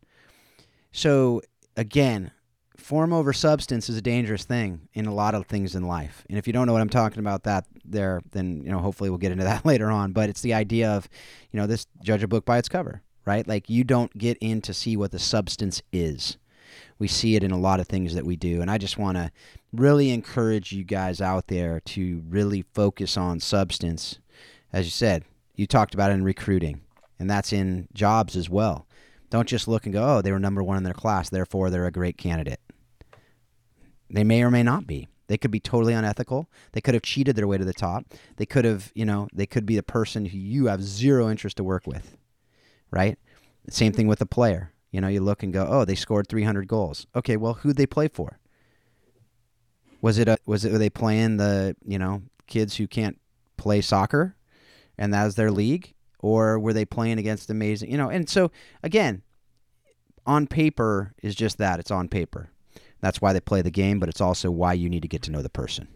So 0.92 1.42
again, 1.78 2.32
form 2.76 3.14
over 3.14 3.32
substance 3.32 3.88
is 3.88 3.96
a 3.96 4.02
dangerous 4.02 4.44
thing 4.44 4.89
in 4.94 5.06
a 5.06 5.14
lot 5.14 5.34
of 5.34 5.46
things 5.46 5.74
in 5.74 5.88
life. 5.88 6.26
And 6.28 6.38
if 6.38 6.48
you 6.48 6.52
don't 6.52 6.68
know 6.68 6.74
what 6.74 6.82
I'm 6.82 6.89
talking 6.89 7.20
about 7.20 7.44
that 7.44 7.66
there, 7.86 8.22
then 8.32 8.62
you 8.62 8.70
know 8.70 8.80
hopefully 8.80 9.10
we'll 9.10 9.20
get 9.20 9.32
into 9.32 9.46
that 9.46 9.66
later 9.66 9.89
on, 9.89 10.12
but 10.12 10.30
it's 10.30 10.42
the 10.42 10.54
idea 10.54 10.92
of, 10.92 11.08
you 11.52 11.62
know, 11.62 11.66
this 11.66 11.88
judge 12.04 12.24
a 12.24 12.28
book 12.28 12.44
by 12.44 12.58
its 12.58 12.68
cover, 12.68 13.02
right? 13.24 13.48
Like 13.48 13.70
you 13.70 13.86
don't 13.86 14.16
get 14.18 14.38
in 14.42 14.60
to 14.64 14.74
see 14.74 14.98
what 14.98 15.12
the 15.12 15.20
substance 15.20 15.82
is. 15.94 16.38
We 17.00 17.08
see 17.08 17.38
it 17.38 17.44
in 17.44 17.52
a 17.52 17.58
lot 17.58 17.80
of 17.80 17.88
things 17.88 18.16
that 18.16 18.26
we 18.26 18.36
do, 18.36 18.62
and 18.62 18.70
I 18.70 18.78
just 18.78 18.98
want 18.98 19.16
to 19.16 19.32
really 19.74 20.10
encourage 20.10 20.72
you 20.72 20.84
guys 20.84 21.22
out 21.22 21.48
there 21.48 21.80
to 21.80 22.24
really 22.28 22.64
focus 22.74 23.18
on 23.18 23.40
substance. 23.40 24.20
As 24.74 24.86
you 24.86 24.92
said, 24.92 25.24
you 25.56 25.68
talked 25.68 25.94
about 25.94 26.12
in 26.12 26.24
recruiting, 26.24 26.82
and 27.20 27.30
that's 27.30 27.54
in 27.54 27.88
jobs 27.94 28.36
as 28.36 28.50
well. 28.50 28.88
Don't 29.30 29.48
just 29.48 29.68
look 29.68 29.86
and 29.86 29.94
go, 29.94 30.18
oh, 30.18 30.22
they 30.22 30.32
were 30.32 30.40
number 30.40 30.62
one 30.62 30.78
in 30.78 30.84
their 30.84 30.94
class, 30.94 31.30
therefore 31.30 31.70
they're 31.70 31.86
a 31.86 31.92
great 31.92 32.18
candidate. 32.18 32.60
They 34.10 34.24
may 34.24 34.44
or 34.44 34.52
may 34.52 34.64
not 34.64 34.86
be. 34.88 35.08
They 35.28 35.38
could 35.38 35.52
be 35.52 35.62
totally 35.62 35.94
unethical. 35.94 36.50
They 36.74 36.82
could 36.82 36.94
have 36.94 37.04
cheated 37.04 37.38
their 37.38 37.48
way 37.48 37.58
to 37.58 37.64
the 37.64 37.74
top. 37.74 38.04
They 38.36 38.46
could 38.46 38.66
have, 38.66 38.92
you 38.94 39.06
know, 39.06 39.30
they 39.32 39.46
could 39.46 39.66
be 39.66 39.78
the 39.78 39.84
person 39.84 40.26
who 40.26 40.38
you 40.38 40.66
have 40.66 40.84
zero 40.84 41.30
interest 41.30 41.56
to 41.58 41.64
work 41.64 41.88
with, 41.88 42.18
right? 42.92 43.18
Same 43.70 43.94
thing 43.94 44.08
with 44.08 44.20
a 44.20 44.26
player. 44.26 44.74
You 44.92 45.00
know, 45.00 45.08
you 45.08 45.22
look 45.22 45.42
and 45.42 45.54
go, 45.54 45.66
oh, 45.70 45.86
they 45.86 45.96
scored 45.96 46.28
300 46.28 46.68
goals. 46.68 47.08
Okay, 47.16 47.38
well, 47.38 47.54
who'd 47.54 47.78
they 47.78 47.86
play 47.86 48.10
for? 48.10 48.40
Was 50.02 50.18
it 50.18 50.28
a, 50.28 50.38
was 50.45 50.66
it 50.66 50.72
were 50.72 50.78
they 50.78 50.89
playing 50.89 51.38
the 51.38 51.76
you 51.86 51.99
know 51.99 52.24
kids 52.47 52.78
who 52.78 52.88
can't 52.88 53.20
play 53.58 53.82
soccer, 53.82 54.36
and 54.97 55.14
that 55.14 55.26
was 55.26 55.36
their 55.36 55.52
league, 55.52 55.93
or 56.20 56.60
were 56.60 56.74
they 56.74 56.86
playing 56.86 57.20
against 57.20 57.49
amazing 57.49 57.91
you 57.91 57.97
know? 57.97 58.10
And 58.10 58.28
so 58.30 58.52
again, 58.84 59.22
on 60.26 60.47
paper 60.47 61.14
is 61.22 61.36
just 61.36 61.58
that 61.58 61.80
it's 61.80 61.91
on 61.91 62.08
paper. 62.08 62.49
That's 63.02 63.22
why 63.22 63.34
they 63.34 63.39
play 63.39 63.62
the 63.62 63.72
game, 63.72 63.99
but 63.99 64.10
it's 64.10 64.22
also 64.22 64.52
why 64.52 64.74
you 64.74 64.89
need 64.89 65.02
to 65.02 65.08
get 65.08 65.24
to 65.24 65.32
know 65.32 65.41
the 65.41 65.49
person. 65.49 65.88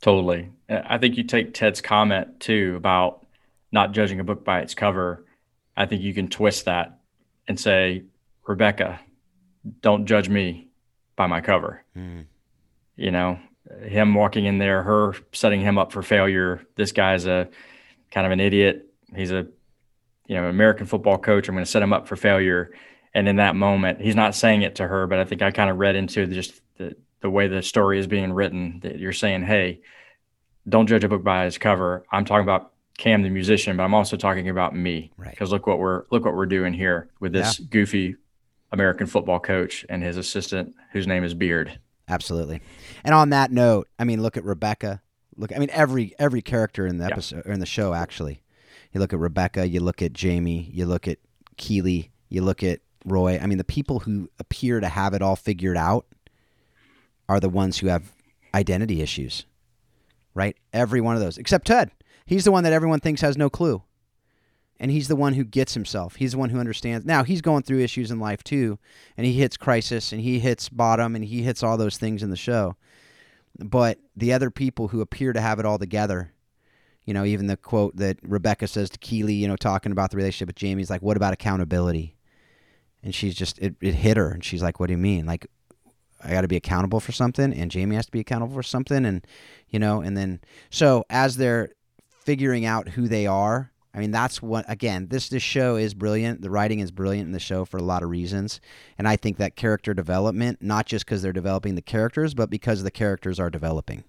Totally. 0.00 0.50
Uh, 0.68 0.80
I 0.84 0.98
think 0.98 1.16
you 1.16 1.24
take 1.24 1.54
Ted's 1.54 1.80
comment 1.80 2.40
too 2.40 2.74
about 2.76 3.26
not 3.72 3.92
judging 3.92 4.20
a 4.20 4.24
book 4.24 4.44
by 4.44 4.60
its 4.60 4.74
cover. 4.74 5.24
I 5.76 5.86
think 5.86 6.02
you 6.02 6.12
can 6.12 6.28
twist 6.28 6.66
that 6.66 6.98
and 7.48 7.58
say, 7.58 8.04
Rebecca, 8.46 9.00
don't 9.80 10.06
judge 10.06 10.28
me 10.28 10.68
by 11.16 11.26
my 11.26 11.40
cover. 11.40 11.82
Mm. 11.96 12.26
You 12.96 13.10
know, 13.10 13.38
him 13.82 14.14
walking 14.14 14.44
in 14.44 14.58
there, 14.58 14.82
her 14.82 15.14
setting 15.32 15.60
him 15.60 15.78
up 15.78 15.92
for 15.92 16.02
failure. 16.02 16.62
This 16.76 16.92
guy's 16.92 17.26
a 17.26 17.48
kind 18.10 18.26
of 18.26 18.32
an 18.32 18.40
idiot. 18.40 18.86
He's 19.14 19.32
a 19.32 19.46
you 20.26 20.36
know, 20.36 20.48
American 20.48 20.86
football 20.86 21.18
coach. 21.18 21.48
I'm 21.48 21.54
going 21.54 21.64
to 21.64 21.70
set 21.70 21.82
him 21.82 21.92
up 21.92 22.08
for 22.08 22.16
failure. 22.16 22.72
And 23.12 23.28
in 23.28 23.36
that 23.36 23.54
moment, 23.54 24.00
he's 24.00 24.16
not 24.16 24.34
saying 24.34 24.62
it 24.62 24.76
to 24.76 24.88
her, 24.88 25.06
but 25.06 25.18
I 25.18 25.24
think 25.24 25.42
I 25.42 25.50
kind 25.50 25.70
of 25.70 25.78
read 25.78 25.96
into 25.96 26.26
just 26.26 26.60
the, 26.78 26.96
the 27.20 27.30
way 27.30 27.46
the 27.46 27.62
story 27.62 27.98
is 27.98 28.06
being 28.06 28.32
written 28.32 28.80
that 28.82 28.98
you're 28.98 29.12
saying, 29.12 29.42
hey, 29.42 29.80
don't 30.68 30.86
judge 30.86 31.04
a 31.04 31.08
book 31.08 31.22
by 31.22 31.46
its 31.46 31.58
cover. 31.58 32.04
I'm 32.10 32.24
talking 32.24 32.42
about 32.42 32.72
Cam 32.96 33.22
the 33.22 33.28
musician, 33.28 33.76
but 33.76 33.82
I'm 33.82 33.94
also 33.94 34.16
talking 34.16 34.48
about 34.48 34.74
me 34.74 35.12
because 35.18 35.50
right. 35.50 35.56
look 35.56 35.66
what 35.66 35.78
we're 35.78 36.04
look 36.10 36.24
what 36.24 36.34
we're 36.34 36.46
doing 36.46 36.72
here 36.72 37.10
with 37.18 37.32
this 37.32 37.58
yeah. 37.58 37.66
goofy 37.68 38.16
American 38.70 39.08
football 39.08 39.40
coach 39.40 39.84
and 39.88 40.02
his 40.02 40.16
assistant, 40.16 40.74
whose 40.92 41.06
name 41.06 41.24
is 41.24 41.34
Beard. 41.34 41.78
Absolutely. 42.08 42.60
And 43.04 43.14
on 43.14 43.30
that 43.30 43.50
note, 43.50 43.88
I 43.98 44.04
mean, 44.04 44.22
look 44.22 44.36
at 44.36 44.44
Rebecca. 44.44 45.02
Look, 45.36 45.54
I 45.54 45.58
mean, 45.58 45.70
every 45.72 46.14
every 46.18 46.42
character 46.42 46.86
in 46.86 46.98
the 46.98 47.06
episode 47.06 47.42
yeah. 47.44 47.50
or 47.50 47.52
in 47.52 47.60
the 47.60 47.66
show 47.66 47.94
actually. 47.94 48.42
You 48.92 49.00
look 49.00 49.12
at 49.12 49.18
Rebecca, 49.18 49.66
you 49.66 49.80
look 49.80 50.02
at 50.02 50.12
Jamie, 50.12 50.70
you 50.72 50.86
look 50.86 51.08
at 51.08 51.18
Keeley, 51.56 52.12
you 52.28 52.42
look 52.42 52.62
at 52.62 52.80
Roy. 53.04 53.38
I 53.40 53.46
mean, 53.46 53.58
the 53.58 53.64
people 53.64 54.00
who 54.00 54.30
appear 54.38 54.78
to 54.78 54.88
have 54.88 55.14
it 55.14 55.22
all 55.22 55.34
figured 55.34 55.76
out 55.76 56.06
are 57.28 57.40
the 57.40 57.48
ones 57.48 57.78
who 57.78 57.88
have 57.88 58.12
identity 58.54 59.02
issues. 59.02 59.46
Right? 60.32 60.56
Every 60.72 61.00
one 61.00 61.16
of 61.16 61.22
those, 61.22 61.38
except 61.38 61.66
Ted. 61.66 61.90
He's 62.26 62.44
the 62.44 62.52
one 62.52 62.64
that 62.64 62.72
everyone 62.72 63.00
thinks 63.00 63.20
has 63.20 63.36
no 63.36 63.50
clue. 63.50 63.82
And 64.84 64.92
he's 64.92 65.08
the 65.08 65.16
one 65.16 65.32
who 65.32 65.44
gets 65.44 65.72
himself. 65.72 66.16
He's 66.16 66.32
the 66.32 66.38
one 66.38 66.50
who 66.50 66.58
understands. 66.58 67.06
Now, 67.06 67.24
he's 67.24 67.40
going 67.40 67.62
through 67.62 67.80
issues 67.80 68.10
in 68.10 68.20
life 68.20 68.44
too, 68.44 68.78
and 69.16 69.26
he 69.26 69.32
hits 69.32 69.56
crisis 69.56 70.12
and 70.12 70.20
he 70.20 70.38
hits 70.38 70.68
bottom 70.68 71.16
and 71.16 71.24
he 71.24 71.40
hits 71.40 71.62
all 71.62 71.78
those 71.78 71.96
things 71.96 72.22
in 72.22 72.28
the 72.28 72.36
show. 72.36 72.76
But 73.58 73.98
the 74.14 74.34
other 74.34 74.50
people 74.50 74.88
who 74.88 75.00
appear 75.00 75.32
to 75.32 75.40
have 75.40 75.58
it 75.58 75.64
all 75.64 75.78
together, 75.78 76.34
you 77.06 77.14
know, 77.14 77.24
even 77.24 77.46
the 77.46 77.56
quote 77.56 77.96
that 77.96 78.18
Rebecca 78.22 78.68
says 78.68 78.90
to 78.90 78.98
Keeley, 78.98 79.32
you 79.32 79.48
know, 79.48 79.56
talking 79.56 79.90
about 79.90 80.10
the 80.10 80.18
relationship 80.18 80.48
with 80.48 80.56
Jamie's 80.56 80.90
like, 80.90 81.00
what 81.00 81.16
about 81.16 81.32
accountability? 81.32 82.18
And 83.02 83.14
she's 83.14 83.34
just, 83.34 83.58
it, 83.60 83.76
it 83.80 83.94
hit 83.94 84.18
her. 84.18 84.32
And 84.32 84.44
she's 84.44 84.62
like, 84.62 84.80
what 84.80 84.88
do 84.88 84.92
you 84.92 84.98
mean? 84.98 85.24
Like, 85.24 85.46
I 86.22 86.28
got 86.28 86.42
to 86.42 86.48
be 86.48 86.56
accountable 86.56 87.00
for 87.00 87.12
something, 87.12 87.54
and 87.54 87.70
Jamie 87.70 87.96
has 87.96 88.04
to 88.04 88.12
be 88.12 88.20
accountable 88.20 88.54
for 88.54 88.62
something, 88.62 89.06
and 89.06 89.26
you 89.70 89.78
know, 89.78 90.02
and 90.02 90.14
then 90.14 90.40
so 90.68 91.06
as 91.08 91.38
they're 91.38 91.70
figuring 92.10 92.66
out 92.66 92.90
who 92.90 93.08
they 93.08 93.26
are. 93.26 93.70
I 93.94 94.00
mean, 94.00 94.10
that's 94.10 94.42
what 94.42 94.64
again. 94.68 95.06
This 95.08 95.28
this 95.28 95.42
show 95.42 95.76
is 95.76 95.94
brilliant. 95.94 96.42
The 96.42 96.50
writing 96.50 96.80
is 96.80 96.90
brilliant 96.90 97.26
in 97.26 97.32
the 97.32 97.38
show 97.38 97.64
for 97.64 97.76
a 97.76 97.82
lot 97.82 98.02
of 98.02 98.10
reasons, 98.10 98.60
and 98.98 99.06
I 99.06 99.14
think 99.16 99.36
that 99.36 99.54
character 99.54 99.94
development, 99.94 100.60
not 100.60 100.86
just 100.86 101.04
because 101.04 101.22
they're 101.22 101.32
developing 101.32 101.76
the 101.76 101.82
characters, 101.82 102.34
but 102.34 102.50
because 102.50 102.82
the 102.82 102.90
characters 102.90 103.38
are 103.38 103.50
developing. 103.50 104.02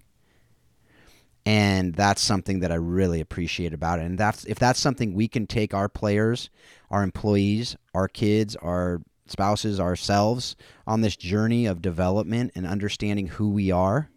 And 1.46 1.94
that's 1.94 2.24
something 2.24 2.62
that 2.62 2.72
I 2.72 2.76
really 2.76 3.22
appreciate 3.22 3.72
about 3.72 4.00
it. 4.00 4.06
And 4.06 4.18
that's 4.18 4.46
if 4.46 4.58
that's 4.58 4.80
something 4.80 5.14
we 5.14 5.28
can 5.28 5.46
take 5.46 5.76
our 5.76 5.88
players, 5.88 6.50
our 6.90 7.04
employees, 7.04 7.76
our 7.94 8.08
kids, 8.08 8.56
our 8.56 9.02
spouses, 9.28 9.80
ourselves 9.80 10.56
on 10.88 11.02
this 11.02 11.16
journey 11.16 11.68
of 11.68 11.84
development 11.84 12.52
and 12.56 12.66
understanding 12.66 13.28
who 13.28 13.50
we 13.50 13.70
are 13.70 14.10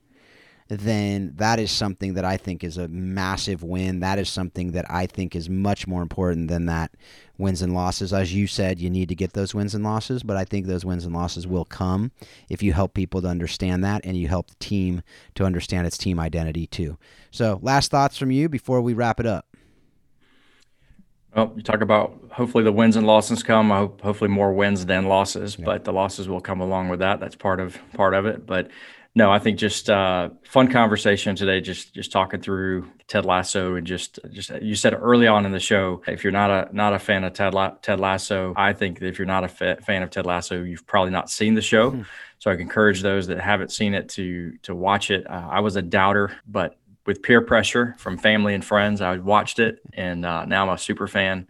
then 0.69 1.33
that 1.37 1.59
is 1.59 1.71
something 1.71 2.15
that 2.15 2.25
I 2.25 2.37
think 2.37 2.63
is 2.63 2.77
a 2.77 2.89
massive 2.89 3.63
win. 3.63 4.01
That 4.01 4.19
is 4.19 4.29
something 4.29 4.73
that 4.73 4.85
I 4.91 5.07
think 5.07 5.35
is 5.35 5.49
much 5.49 5.87
more 5.87 6.03
important 6.03 6.49
than 6.49 6.67
that 6.67 6.93
wins 7.39 7.63
and 7.63 7.73
losses. 7.73 8.13
As 8.13 8.35
you 8.35 8.47
said, 8.47 8.79
you 8.79 8.91
need 8.91 9.09
to 9.09 9.15
get 9.15 9.33
those 9.33 9.55
wins 9.55 9.75
and 9.75 9.83
losses, 9.83 10.23
but 10.23 10.37
I 10.37 10.45
think 10.45 10.67
those 10.67 10.85
wins 10.85 11.07
and 11.07 11.15
losses 11.15 11.47
will 11.47 11.65
come 11.65 12.13
if 12.51 12.63
you 12.63 12.75
help 12.75 12.93
people 12.93 13.23
to 13.23 13.29
understand 13.29 13.83
that 13.85 14.03
and 14.05 14.17
you 14.17 14.29
help 14.29 14.49
the 14.49 14.57
team 14.57 15.03
to 15.37 15.45
understand 15.45 15.87
its 15.87 15.97
team 15.97 16.21
identity 16.21 16.67
too. 16.67 16.99
So, 17.31 17.59
last 17.63 17.91
thoughts 17.91 18.19
from 18.19 18.31
you 18.31 18.49
before 18.49 18.81
we 18.83 18.93
wrap 18.93 19.21
it 19.21 19.27
up. 19.27 19.47
Well, 21.35 21.53
you 21.57 21.63
talk 21.63 21.83
about 21.83 22.19
hopefully 22.33 22.65
the 22.65 22.73
wins 22.73 22.97
and 22.97 23.07
losses 23.07 23.43
come. 23.43 23.71
I 23.71 23.79
hope 23.79 24.01
hopefully 24.01 24.31
more 24.31 24.53
wins 24.53 24.87
than 24.87 25.07
losses, 25.07 25.57
yeah. 25.59 25.67
but 25.67 25.85
the 25.85 25.93
losses 25.93 26.29
will 26.29 26.41
come 26.41 26.61
along 26.61 26.89
with 26.89 26.99
that. 27.01 27.21
That's 27.21 27.37
part 27.37 27.61
of 27.61 27.79
part 27.93 28.15
of 28.15 28.27
it. 28.27 28.47
But 28.47 28.71
no, 29.15 29.33
I 29.33 29.39
think 29.39 29.59
just 29.59 29.91
uh, 29.91 30.31
fun 30.45 30.69
conversation 30.69 31.35
today. 31.35 31.61
Just 31.61 31.95
just 31.95 32.13
talking 32.13 32.41
through 32.41 32.89
Ted 33.09 33.25
Lasso 33.25 33.75
and 33.75 33.87
just 33.87 34.19
just 34.31 34.51
you 34.63 34.75
said 34.75 34.95
early 34.95 35.27
on 35.27 35.45
in 35.47 35.53
the 35.53 35.61
show, 35.61 36.03
if 36.07 36.23
you're 36.23 36.33
not 36.33 36.51
a 36.51 36.69
not 36.73 36.93
a 36.93 36.99
fan 36.99 37.25
of 37.25 37.33
Ted 37.33 37.55
La- 37.55 37.75
Ted 37.83 38.01
Lasso, 38.01 38.53
I 38.57 38.75
think 38.75 39.03
if 39.03 39.19
you're 39.19 39.27
not 39.27 39.45
a 39.45 39.49
fa- 39.49 39.79
fan 39.85 40.03
of 40.03 40.11
Ted 40.11 40.27
Lasso, 40.27 40.63
you've 40.63 40.87
probably 40.87 41.11
not 41.11 41.31
seen 41.31 41.55
the 41.55 41.63
show. 41.63 41.91
Mm-hmm. 41.91 42.03
So 42.39 42.51
I 42.51 42.55
encourage 42.55 43.03
those 43.03 43.27
that 43.27 43.41
haven't 43.41 43.73
seen 43.73 43.95
it 43.95 44.09
to 44.11 44.57
to 44.63 44.75
watch 44.75 45.11
it. 45.11 45.29
Uh, 45.29 45.49
I 45.51 45.61
was 45.61 45.77
a 45.77 45.83
doubter, 45.83 46.37
but 46.47 46.77
with 47.07 47.23
peer 47.23 47.41
pressure 47.41 47.97
from 47.99 48.19
family 48.19 48.55
and 48.55 48.65
friends, 48.65 49.01
I 49.01 49.17
watched 49.17 49.59
it, 49.59 49.81
and 49.95 50.25
uh, 50.25 50.45
now 50.45 50.65
I'm 50.65 50.75
a 50.75 50.79
super 50.79 51.09
fan. 51.09 51.49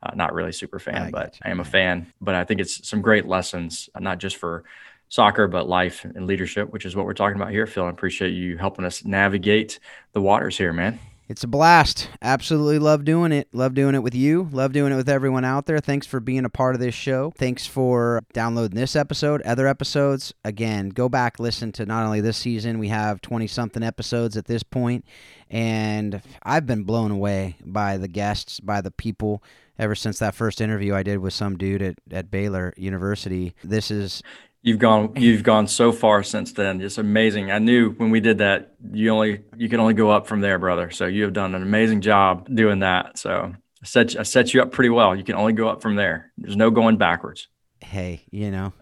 Uh, 0.00 0.12
not 0.14 0.32
really 0.32 0.52
super 0.52 0.78
fan, 0.78 1.02
I 1.02 1.10
but 1.10 1.38
I 1.42 1.50
am 1.50 1.58
a 1.58 1.64
fan. 1.64 2.12
But 2.20 2.36
I 2.36 2.44
think 2.44 2.60
it's 2.60 2.86
some 2.88 3.02
great 3.02 3.26
lessons, 3.26 3.88
uh, 3.94 3.98
not 3.98 4.18
just 4.18 4.36
for 4.36 4.62
soccer, 5.08 5.48
but 5.48 5.68
life 5.68 6.04
and 6.04 6.26
leadership, 6.26 6.70
which 6.70 6.84
is 6.84 6.94
what 6.94 7.06
we're 7.06 7.14
talking 7.14 7.36
about 7.36 7.50
here, 7.50 7.66
Phil. 7.66 7.84
I 7.84 7.90
appreciate 7.90 8.30
you 8.30 8.58
helping 8.58 8.84
us 8.84 9.04
navigate 9.04 9.78
the 10.12 10.20
waters 10.20 10.58
here, 10.58 10.72
man. 10.72 10.98
It's 11.28 11.44
a 11.44 11.48
blast. 11.48 12.08
Absolutely 12.22 12.78
love 12.78 13.04
doing 13.04 13.32
it. 13.32 13.48
Love 13.52 13.74
doing 13.74 13.94
it 13.94 14.02
with 14.02 14.14
you. 14.14 14.48
Love 14.50 14.72
doing 14.72 14.94
it 14.94 14.96
with 14.96 15.10
everyone 15.10 15.44
out 15.44 15.66
there. 15.66 15.78
Thanks 15.78 16.06
for 16.06 16.20
being 16.20 16.46
a 16.46 16.48
part 16.48 16.74
of 16.74 16.80
this 16.80 16.94
show. 16.94 17.34
Thanks 17.36 17.66
for 17.66 18.22
downloading 18.32 18.76
this 18.76 18.96
episode, 18.96 19.42
other 19.42 19.66
episodes. 19.66 20.32
Again, 20.42 20.88
go 20.88 21.10
back, 21.10 21.38
listen 21.38 21.70
to 21.72 21.84
not 21.84 22.06
only 22.06 22.22
this 22.22 22.38
season, 22.38 22.78
we 22.78 22.88
have 22.88 23.20
20 23.20 23.46
something 23.46 23.82
episodes 23.82 24.38
at 24.38 24.46
this 24.46 24.62
point, 24.62 25.04
and 25.50 26.22
I've 26.42 26.64
been 26.64 26.84
blown 26.84 27.10
away 27.10 27.56
by 27.62 27.98
the 27.98 28.08
guests, 28.08 28.58
by 28.58 28.80
the 28.80 28.90
people 28.90 29.42
ever 29.78 29.94
since 29.94 30.18
that 30.20 30.34
first 30.34 30.62
interview 30.62 30.94
I 30.94 31.02
did 31.02 31.18
with 31.18 31.34
some 31.34 31.58
dude 31.58 31.82
at, 31.82 31.98
at 32.10 32.30
Baylor 32.30 32.72
University. 32.78 33.54
This 33.62 33.90
is 33.90 34.22
you've 34.68 34.78
gone 34.78 35.12
you've 35.16 35.42
gone 35.42 35.66
so 35.66 35.90
far 35.92 36.22
since 36.22 36.52
then. 36.52 36.80
It's 36.80 36.98
amazing. 36.98 37.50
I 37.50 37.58
knew 37.58 37.92
when 37.92 38.10
we 38.10 38.20
did 38.20 38.38
that 38.38 38.74
you 38.92 39.08
only 39.10 39.42
you 39.56 39.68
can 39.68 39.80
only 39.80 39.94
go 39.94 40.10
up 40.10 40.26
from 40.26 40.40
there 40.40 40.58
brother. 40.58 40.90
So 40.90 41.06
you 41.06 41.24
have 41.24 41.32
done 41.32 41.54
an 41.54 41.62
amazing 41.62 42.02
job 42.02 42.48
doing 42.54 42.80
that. 42.80 43.18
So 43.18 43.54
i 43.82 43.86
set, 43.86 44.16
I 44.18 44.22
set 44.24 44.52
you 44.52 44.60
up 44.60 44.72
pretty 44.72 44.90
well. 44.90 45.16
You 45.16 45.24
can 45.24 45.36
only 45.36 45.54
go 45.54 45.68
up 45.68 45.80
from 45.80 45.96
there. 45.96 46.32
There's 46.36 46.56
no 46.56 46.70
going 46.70 46.98
backwards. 46.98 47.48
Hey 47.80 48.24
you 48.30 48.50
know 48.50 48.72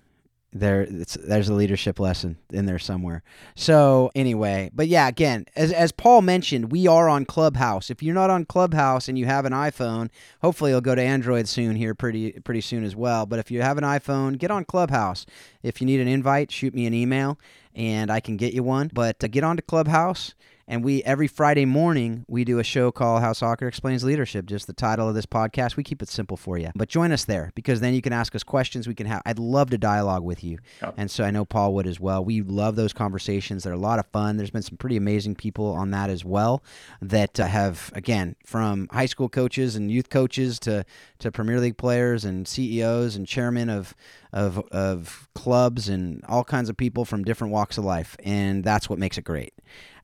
there 0.58 0.86
there's 0.86 1.48
a 1.48 1.54
leadership 1.54 1.98
lesson 1.98 2.36
in 2.50 2.66
there 2.66 2.78
somewhere. 2.78 3.22
So 3.54 4.10
anyway 4.14 4.70
but 4.74 4.88
yeah 4.88 5.08
again 5.08 5.46
as, 5.56 5.72
as 5.72 5.92
paul 5.92 6.22
mentioned 6.22 6.72
we 6.72 6.86
are 6.86 7.08
on 7.08 7.24
clubhouse. 7.24 7.90
If 7.90 8.02
you're 8.02 8.14
not 8.14 8.30
on 8.30 8.44
clubhouse 8.44 9.08
and 9.08 9.18
you 9.18 9.26
have 9.26 9.44
an 9.44 9.52
iphone 9.52 10.10
hopefully 10.42 10.70
it'll 10.70 10.80
go 10.80 10.94
to 10.94 11.02
android 11.02 11.48
soon 11.48 11.76
here 11.76 11.94
pretty 11.94 12.32
pretty 12.32 12.60
soon 12.60 12.84
as 12.84 12.96
well. 12.96 13.26
But 13.26 13.38
if 13.38 13.50
you 13.50 13.62
have 13.62 13.78
an 13.78 13.84
iphone 13.84 14.38
get 14.38 14.50
on 14.50 14.64
clubhouse. 14.64 15.26
If 15.62 15.80
you 15.80 15.86
need 15.86 16.00
an 16.00 16.08
invite 16.08 16.50
shoot 16.50 16.74
me 16.74 16.86
an 16.86 16.94
email 16.94 17.38
and 17.74 18.10
i 18.10 18.20
can 18.20 18.36
get 18.36 18.52
you 18.54 18.62
one. 18.62 18.90
But 18.92 19.22
uh, 19.22 19.28
get 19.28 19.44
on 19.44 19.56
to 19.56 19.62
clubhouse 19.62 20.34
and 20.68 20.84
we 20.84 21.02
every 21.04 21.28
Friday 21.28 21.64
morning 21.64 22.24
we 22.28 22.44
do 22.44 22.58
a 22.58 22.64
show 22.64 22.90
called 22.90 23.20
How 23.20 23.32
Soccer 23.32 23.68
Explains 23.68 24.04
Leadership. 24.04 24.46
Just 24.46 24.66
the 24.66 24.72
title 24.72 25.08
of 25.08 25.14
this 25.14 25.26
podcast. 25.26 25.76
We 25.76 25.84
keep 25.84 26.02
it 26.02 26.08
simple 26.08 26.36
for 26.36 26.58
you, 26.58 26.70
but 26.74 26.88
join 26.88 27.12
us 27.12 27.24
there 27.24 27.52
because 27.54 27.80
then 27.80 27.94
you 27.94 28.02
can 28.02 28.12
ask 28.12 28.34
us 28.34 28.42
questions. 28.42 28.88
We 28.88 28.94
can 28.94 29.06
have. 29.06 29.22
I'd 29.24 29.38
love 29.38 29.70
to 29.70 29.78
dialogue 29.78 30.24
with 30.24 30.42
you, 30.42 30.58
oh. 30.82 30.92
and 30.96 31.10
so 31.10 31.24
I 31.24 31.30
know 31.30 31.44
Paul 31.44 31.74
would 31.74 31.86
as 31.86 32.00
well. 32.00 32.24
We 32.24 32.42
love 32.42 32.76
those 32.76 32.92
conversations. 32.92 33.64
They're 33.64 33.72
a 33.72 33.78
lot 33.78 33.98
of 33.98 34.06
fun. 34.06 34.36
There's 34.36 34.50
been 34.50 34.62
some 34.62 34.76
pretty 34.76 34.96
amazing 34.96 35.36
people 35.36 35.72
on 35.72 35.90
that 35.92 36.10
as 36.10 36.24
well 36.24 36.62
that 37.00 37.38
uh, 37.38 37.46
have 37.46 37.92
again 37.94 38.36
from 38.44 38.88
high 38.90 39.06
school 39.06 39.28
coaches 39.28 39.76
and 39.76 39.90
youth 39.90 40.10
coaches 40.10 40.58
to 40.60 40.84
to 41.20 41.30
Premier 41.30 41.60
League 41.60 41.76
players 41.76 42.24
and 42.24 42.48
CEOs 42.48 43.16
and 43.16 43.26
chairmen 43.26 43.70
of 43.70 43.94
of 44.32 44.58
of 44.70 45.28
clubs 45.34 45.88
and 45.88 46.22
all 46.28 46.44
kinds 46.44 46.68
of 46.68 46.76
people 46.76 47.04
from 47.04 47.24
different 47.24 47.52
walks 47.52 47.78
of 47.78 47.84
life, 47.84 48.16
and 48.24 48.64
that's 48.64 48.88
what 48.90 48.98
makes 48.98 49.18
it 49.18 49.24
great. 49.24 49.54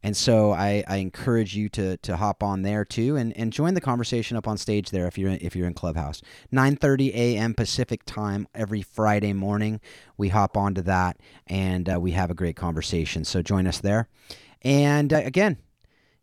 And 0.03 0.17
so 0.17 0.53
I, 0.53 0.83
I 0.89 0.97
encourage 0.97 1.55
you 1.57 1.69
to 1.71 1.97
to 1.99 2.17
hop 2.17 2.43
on 2.43 2.63
there 2.63 2.85
too 2.85 3.17
and, 3.17 3.37
and 3.37 3.53
join 3.53 3.75
the 3.75 3.81
conversation 3.81 4.37
up 4.37 4.49
on 4.49 4.59
stage 4.59 4.91
there 4.91 5.07
if 5.07 5.17
you're 5.17 5.31
in, 5.31 5.39
if 5.41 5.55
you're 5.55 5.67
in 5.67 5.75
Clubhouse. 5.75 6.23
9:30 6.53 7.15
a.m. 7.15 7.55
Pacific 7.55 8.03
time 8.05 8.49
every 8.55 8.83
Friday 8.83 9.33
morning. 9.33 9.81
We 10.17 10.29
hop 10.29 10.57
onto 10.57 10.83
that 10.83 11.19
and 11.47 11.89
uh, 11.89 12.01
we 12.01 12.13
have 12.13 12.31
a 12.31 12.35
great 12.35 12.57
conversation. 12.57 13.25
So 13.25 13.43
join 13.43 13.67
us 13.67 13.81
there. 13.81 14.09
And 14.63 15.13
uh, 15.13 15.23
again, 15.25 15.59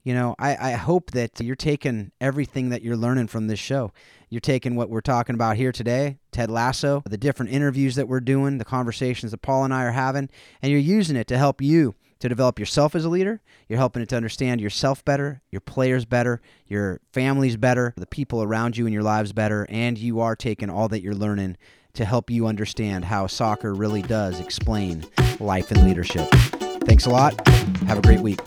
you 0.04 0.14
know, 0.14 0.36
I, 0.40 0.56
I 0.56 0.72
hope 0.72 1.12
that 1.12 1.40
you're 1.40 1.56
taking 1.56 2.12
everything 2.22 2.70
that 2.70 2.82
you're 2.82 2.98
learning 2.98 3.28
from 3.28 3.48
this 3.48 3.60
show. 3.60 3.92
You're 4.30 4.42
taking 4.42 4.76
what 4.76 4.90
we're 4.90 5.02
talking 5.02 5.36
about 5.36 5.58
here 5.58 5.72
today, 5.72 6.20
Ted 6.32 6.50
Lasso, 6.52 7.04
the 7.06 7.18
different 7.18 7.52
interviews 7.52 7.96
that 7.96 8.08
we're 8.08 8.20
doing, 8.20 8.58
the 8.58 8.66
conversations 8.66 9.32
that 9.32 9.42
Paul 9.42 9.64
and 9.64 9.74
I 9.74 9.84
are 9.86 9.92
having, 9.92 10.30
and 10.62 10.72
you're 10.72 10.80
using 10.80 11.16
it 11.16 11.28
to 11.28 11.38
help 11.38 11.62
you 11.62 11.96
to 12.20 12.30
develop 12.30 12.60
yourself 12.60 12.96
as 12.96 13.06
a 13.06 13.10
leader. 13.10 13.42
You're 13.68 13.80
helping 13.80 14.02
it 14.02 14.10
to 14.10 14.18
understand 14.18 14.62
yourself 14.62 15.04
better, 15.04 15.42
your 15.52 15.62
players 15.62 16.06
better, 16.06 16.42
your 16.68 17.00
families 17.12 17.58
better, 17.58 17.94
the 17.98 18.06
people 18.06 18.44
around 18.44 18.78
you 18.78 18.86
in 18.86 18.94
your 18.94 19.04
lives 19.04 19.34
better, 19.34 19.66
and 19.70 19.98
you 19.98 20.20
are 20.20 20.36
taking 20.36 20.70
all 20.70 20.90
that 20.90 21.02
you're 21.02 21.16
learning 21.16 21.58
to 21.94 22.06
help 22.06 22.30
you 22.30 22.46
understand 22.46 23.06
how 23.06 23.26
soccer 23.26 23.74
really 23.74 24.02
does 24.02 24.40
explain 24.40 25.06
life 25.40 25.72
and 25.72 25.84
leadership. 25.84 26.30
Thanks 26.86 27.06
a 27.06 27.10
lot. 27.10 27.48
Have 27.88 27.98
a 27.98 28.02
great 28.02 28.22
week. 28.22 28.40